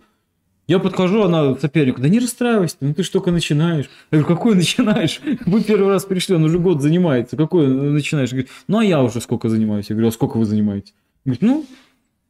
Я 0.68 0.80
подхожу, 0.80 1.22
она 1.22 1.56
сопернику, 1.56 2.02
да 2.02 2.10
не 2.10 2.20
расстраивайся, 2.20 2.78
ну 2.80 2.94
ты 2.96 3.04
ж 3.04 3.10
только 3.10 3.30
начинаешь. 3.30 3.86
Я 4.10 4.20
говорю, 4.20 4.36
какой 4.36 4.56
начинаешь? 4.56 5.22
Вы 5.46 5.62
первый 5.62 5.90
раз 5.90 6.06
пришли, 6.06 6.36
он 6.36 6.44
уже 6.44 6.58
год 6.58 6.82
занимается, 6.82 7.38
какой 7.38 7.68
начинаешь? 7.68 8.32
Говорит, 8.32 8.50
ну 8.68 8.80
а 8.80 8.84
я 8.84 9.04
уже 9.04 9.22
сколько 9.22 9.48
занимаюсь? 9.48 9.86
Я 9.90 9.96
говорю, 9.96 10.08
а 10.08 10.12
сколько 10.12 10.38
вы 10.38 10.46
занимаетесь? 10.46 10.96
Говорит, 11.24 11.44
ну, 11.44 11.66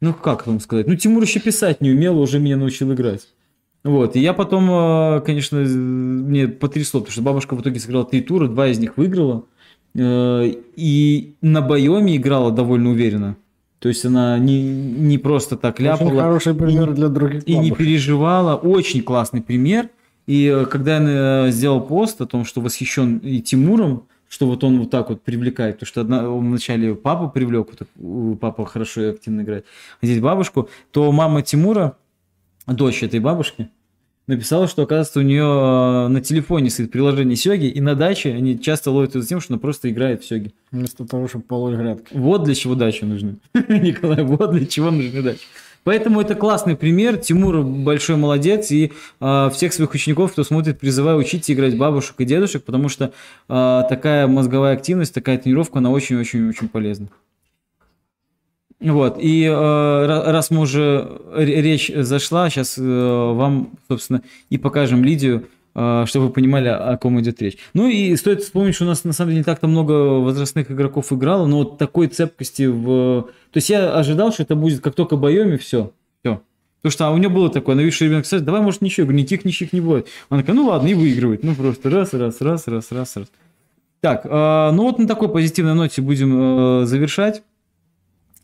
ну 0.01 0.13
как 0.13 0.47
вам 0.47 0.59
сказать? 0.59 0.85
Ну 0.85 0.95
Тимур 0.95 1.23
еще 1.23 1.39
писать 1.39 1.79
не 1.79 1.91
умел, 1.91 2.19
уже 2.19 2.39
меня 2.39 2.57
научил 2.57 2.91
играть. 2.91 3.29
Вот, 3.85 4.15
и 4.15 4.19
я 4.19 4.33
потом, 4.33 4.69
э, 4.69 5.21
конечно, 5.21 5.59
мне 5.59 6.47
потрясло, 6.47 7.01
потому 7.01 7.13
что 7.13 7.21
бабушка 7.21 7.55
в 7.55 7.61
итоге 7.61 7.79
сыграла 7.79 8.03
три 8.03 8.19
тура, 8.19 8.47
два 8.47 8.67
из 8.67 8.79
них 8.79 8.97
выиграла. 8.97 9.45
Э, 9.95 10.51
И 10.75 11.35
на 11.41 11.61
Байоме 11.61 12.15
играла 12.17 12.51
довольно 12.51 12.89
уверенно. 12.91 13.35
То 13.79 13.89
есть 13.89 14.05
она 14.05 14.37
не, 14.39 14.61
не 14.61 15.17
просто 15.17 15.55
так 15.57 15.75
Очень 15.75 15.85
ляпала. 15.85 16.21
хороший 16.23 16.53
пример 16.53 16.93
для 16.93 17.07
других 17.07 17.43
И 17.47 17.57
не 17.57 17.71
переживала. 17.71 18.55
Очень 18.55 19.01
классный 19.01 19.41
пример. 19.41 19.89
И 20.27 20.45
э, 20.47 20.65
когда 20.65 20.97
я 20.97 21.47
э, 21.47 21.51
сделал 21.51 21.81
пост 21.81 22.19
о 22.21 22.25
том, 22.25 22.45
что 22.45 22.61
восхищен 22.61 23.17
и 23.19 23.39
Тимуром, 23.41 24.03
что 24.27 24.47
вот 24.47 24.63
он 24.63 24.79
вот 24.79 24.89
так 24.89 25.09
вот 25.09 25.21
привлекает, 25.21 25.75
потому 25.75 25.87
что 25.87 26.01
одна, 26.01 26.29
он 26.29 26.47
вначале 26.49 26.95
папу 26.95 27.29
привлек, 27.29 27.67
вот 27.69 27.77
так, 27.77 27.87
у- 27.99 28.35
папа 28.35 28.65
хорошо 28.65 29.01
и 29.01 29.09
активно 29.11 29.41
играет, 29.41 29.65
а 30.01 30.05
здесь 30.05 30.19
бабушку, 30.19 30.67
то 30.91 31.11
мама 31.11 31.43
Тимура, 31.43 31.95
дочь 32.65 33.03
этой 33.03 33.19
бабушки, 33.19 33.69
написала, 34.27 34.67
что, 34.67 34.83
оказывается, 34.83 35.19
у 35.19 35.23
нее 35.23 35.43
э, 35.43 36.07
на 36.07 36.21
телефоне 36.21 36.69
стоит 36.69 36.91
приложение 36.91 37.35
Сёги, 37.35 37.65
и 37.65 37.81
на 37.81 37.95
даче 37.95 38.33
они 38.33 38.59
часто 38.59 38.91
ловят 38.91 39.15
ее 39.15 39.21
за 39.21 39.27
тем, 39.27 39.41
что 39.41 39.53
она 39.53 39.59
просто 39.59 39.89
играет 39.89 40.23
в 40.23 40.27
Сёги. 40.27 40.53
Вместо 40.71 41.05
того, 41.05 41.27
чтобы 41.27 41.45
полоть 41.45 41.75
грядки. 41.75 42.07
Вот 42.11 42.43
для 42.43 42.55
чего 42.55 42.75
дачи 42.75 43.03
нужны. 43.03 43.37
Николай, 43.53 44.23
вот 44.23 44.51
для 44.51 44.65
чего 44.65 44.91
нужны 44.91 45.21
дачи. 45.21 45.41
Поэтому 45.85 46.19
это 46.19 46.33
классный 46.33 46.75
пример. 46.75 47.17
Тимур 47.17 47.61
большой 47.61 48.15
молодец. 48.15 48.71
И 48.71 48.91
э, 49.21 49.49
всех 49.53 49.71
своих 49.71 49.93
учеников, 49.93 50.31
кто 50.31 50.43
смотрит, 50.43 50.79
призываю 50.79 51.19
учиться 51.19 51.53
играть 51.53 51.77
бабушек 51.77 52.15
и 52.17 52.25
дедушек, 52.25 52.63
потому 52.63 52.89
что 52.89 53.13
э, 53.47 53.81
такая 53.87 54.25
мозговая 54.25 54.73
активность, 54.73 55.13
такая 55.13 55.37
тренировка, 55.37 55.77
она 55.77 55.91
очень-очень-очень 55.91 56.69
полезна. 56.69 57.09
Вот, 58.91 59.17
и 59.19 59.43
э, 59.43 59.49
ра- 59.49 60.31
раз 60.31 60.51
мы 60.51 60.61
уже 60.61 61.09
ре- 61.33 61.61
речь 61.61 61.91
зашла, 61.93 62.49
сейчас 62.49 62.77
вам, 62.77 63.71
собственно, 63.87 64.21
и 64.51 64.59
покажем 64.59 65.03
Лидию, 65.03 65.47
э, 65.73 66.03
чтобы 66.07 66.27
вы 66.27 66.31
понимали, 66.31 66.67
о 66.67 66.95
ком 66.97 67.19
идет 67.19 67.41
речь. 67.41 67.57
Ну 67.73 67.87
и 67.87 68.15
стоит 68.15 68.43
вспомнить, 68.43 68.75
что 68.75 68.85
у 68.85 68.87
нас 68.87 69.03
на 69.03 69.13
самом 69.13 69.31
деле 69.31 69.39
не 69.39 69.43
так-то 69.43 69.67
много 69.67 70.19
возрастных 70.19 70.69
игроков 70.69 71.11
играло, 71.11 71.47
но 71.47 71.57
вот 71.59 71.79
такой 71.79 72.07
цепкости 72.07 72.67
в... 72.67 73.23
То 73.51 73.57
есть 73.57 73.69
я 73.69 73.91
ожидал, 73.97 74.31
что 74.31 74.43
это 74.43 74.55
будет 74.55 74.81
как 74.81 74.93
только 74.93 75.15
боем, 75.15 75.53
и 75.53 75.57
все. 75.57 75.91
Все. 76.21 76.41
Потому 76.81 76.91
что 76.91 77.07
а 77.07 77.11
у 77.11 77.17
нее 77.17 77.29
было 77.29 77.49
такое, 77.49 77.89
что 77.89 78.05
ребенок 78.05 78.27
сказать, 78.27 78.45
давай, 78.45 78.61
может, 78.61 78.81
ничего. 78.81 79.03
Я 79.03 79.05
говорю, 79.07 79.19
никаких 79.19 79.45
ничьих 79.45 79.73
не 79.73 79.81
будет. 79.81 80.07
Она 80.29 80.41
такая, 80.41 80.55
ну 80.55 80.67
ладно, 80.67 80.87
и 80.87 80.93
выигрывает. 80.93 81.43
Ну 81.43 81.55
просто 81.55 81.89
раз, 81.89 82.13
раз, 82.13 82.39
раз, 82.41 82.67
раз, 82.67 82.91
раз, 82.91 83.15
раз. 83.17 83.27
Так, 84.01 84.25
э, 84.25 84.69
ну 84.73 84.83
вот 84.83 84.99
на 84.99 85.07
такой 85.07 85.29
позитивной 85.29 85.73
ноте 85.73 86.03
будем 86.03 86.81
э, 86.81 86.85
завершать. 86.85 87.41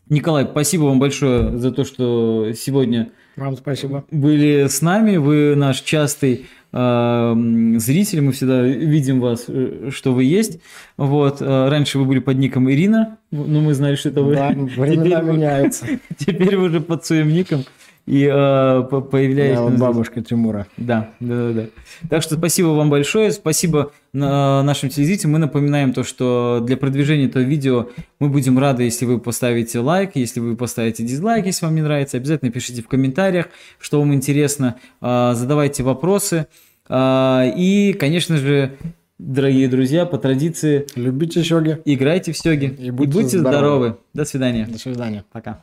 Николай, 0.08 0.44
спасибо 0.50 0.84
вам 0.84 0.98
большое 0.98 1.56
за 1.58 1.70
то, 1.72 1.84
что 1.84 2.52
сегодня 2.56 3.10
Вам 3.36 3.56
спасибо. 3.56 4.04
были 4.10 4.66
с 4.68 4.82
нами. 4.82 5.16
Вы 5.16 5.54
наш 5.56 5.80
частый 5.80 6.46
э, 6.72 7.34
зритель. 7.78 8.20
Мы 8.20 8.32
всегда 8.32 8.62
видим 8.62 9.20
вас, 9.20 9.44
э, 9.48 9.90
что 9.90 10.12
вы 10.12 10.24
есть. 10.24 10.60
Вот. 10.98 11.40
э, 11.40 11.68
Раньше 11.68 11.98
вы 11.98 12.04
были 12.04 12.18
под 12.18 12.36
ником 12.36 12.70
Ирина. 12.70 13.16
Ну, 13.30 13.60
мы 13.62 13.72
знали, 13.74 13.94
что 13.94 14.10
это 14.10 14.22
вы. 14.22 14.34
Да, 14.34 14.50
времена 14.50 15.04
Теперь 15.04 15.22
вы- 15.22 15.32
меняются. 15.32 15.86
Теперь 16.18 16.56
вы 16.56 16.64
уже 16.66 16.80
под 16.80 17.06
своим 17.06 17.28
ником. 17.28 17.64
И 18.04 18.24
э, 18.24 18.82
по- 18.90 19.00
появляетесь. 19.00 19.58
Я 19.58 19.62
вот 19.62 19.74
бабушка 19.78 20.22
Тимура. 20.22 20.66
Да, 20.76 21.10
да, 21.20 21.36
да, 21.36 21.52
да. 21.52 21.64
Так 22.10 22.22
что 22.22 22.34
спасибо 22.36 22.68
вам 22.68 22.90
большое, 22.90 23.30
спасибо 23.30 23.92
на- 24.12 24.62
нашим 24.64 24.88
телезрителям. 24.88 25.32
Мы 25.34 25.38
напоминаем 25.38 25.92
то, 25.92 26.02
что 26.02 26.60
для 26.66 26.76
продвижения 26.76 27.26
этого 27.26 27.44
видео 27.44 27.90
мы 28.18 28.28
будем 28.28 28.58
рады, 28.58 28.82
если 28.82 29.04
вы 29.04 29.20
поставите 29.20 29.78
лайк, 29.78 30.10
если 30.16 30.40
вы 30.40 30.56
поставите 30.56 31.04
дизлайк, 31.04 31.46
если 31.46 31.64
вам 31.64 31.76
не 31.76 31.82
нравится. 31.82 32.16
Обязательно 32.16 32.50
пишите 32.50 32.82
в 32.82 32.88
комментариях, 32.88 33.46
что 33.78 34.00
вам 34.00 34.12
интересно, 34.14 34.76
А, 35.00 35.34
задавайте 35.34 35.84
вопросы. 35.84 36.46
А, 36.88 37.44
И, 37.56 37.92
конечно 37.92 38.36
же, 38.36 38.72
дорогие 39.20 39.68
друзья, 39.68 40.06
по 40.06 40.18
традиции, 40.18 40.86
Любите 40.96 41.44
сёги. 41.44 41.78
играйте 41.84 42.32
в 42.32 42.36
сёги 42.36 42.64
И 42.80 42.86
и 42.86 42.90
будьте 42.90 43.12
будьте 43.12 43.38
здоровы. 43.38 43.58
здоровы. 43.58 43.96
До 44.12 44.24
свидания. 44.24 44.66
До 44.66 44.78
свидания. 44.80 45.24
Пока. 45.30 45.60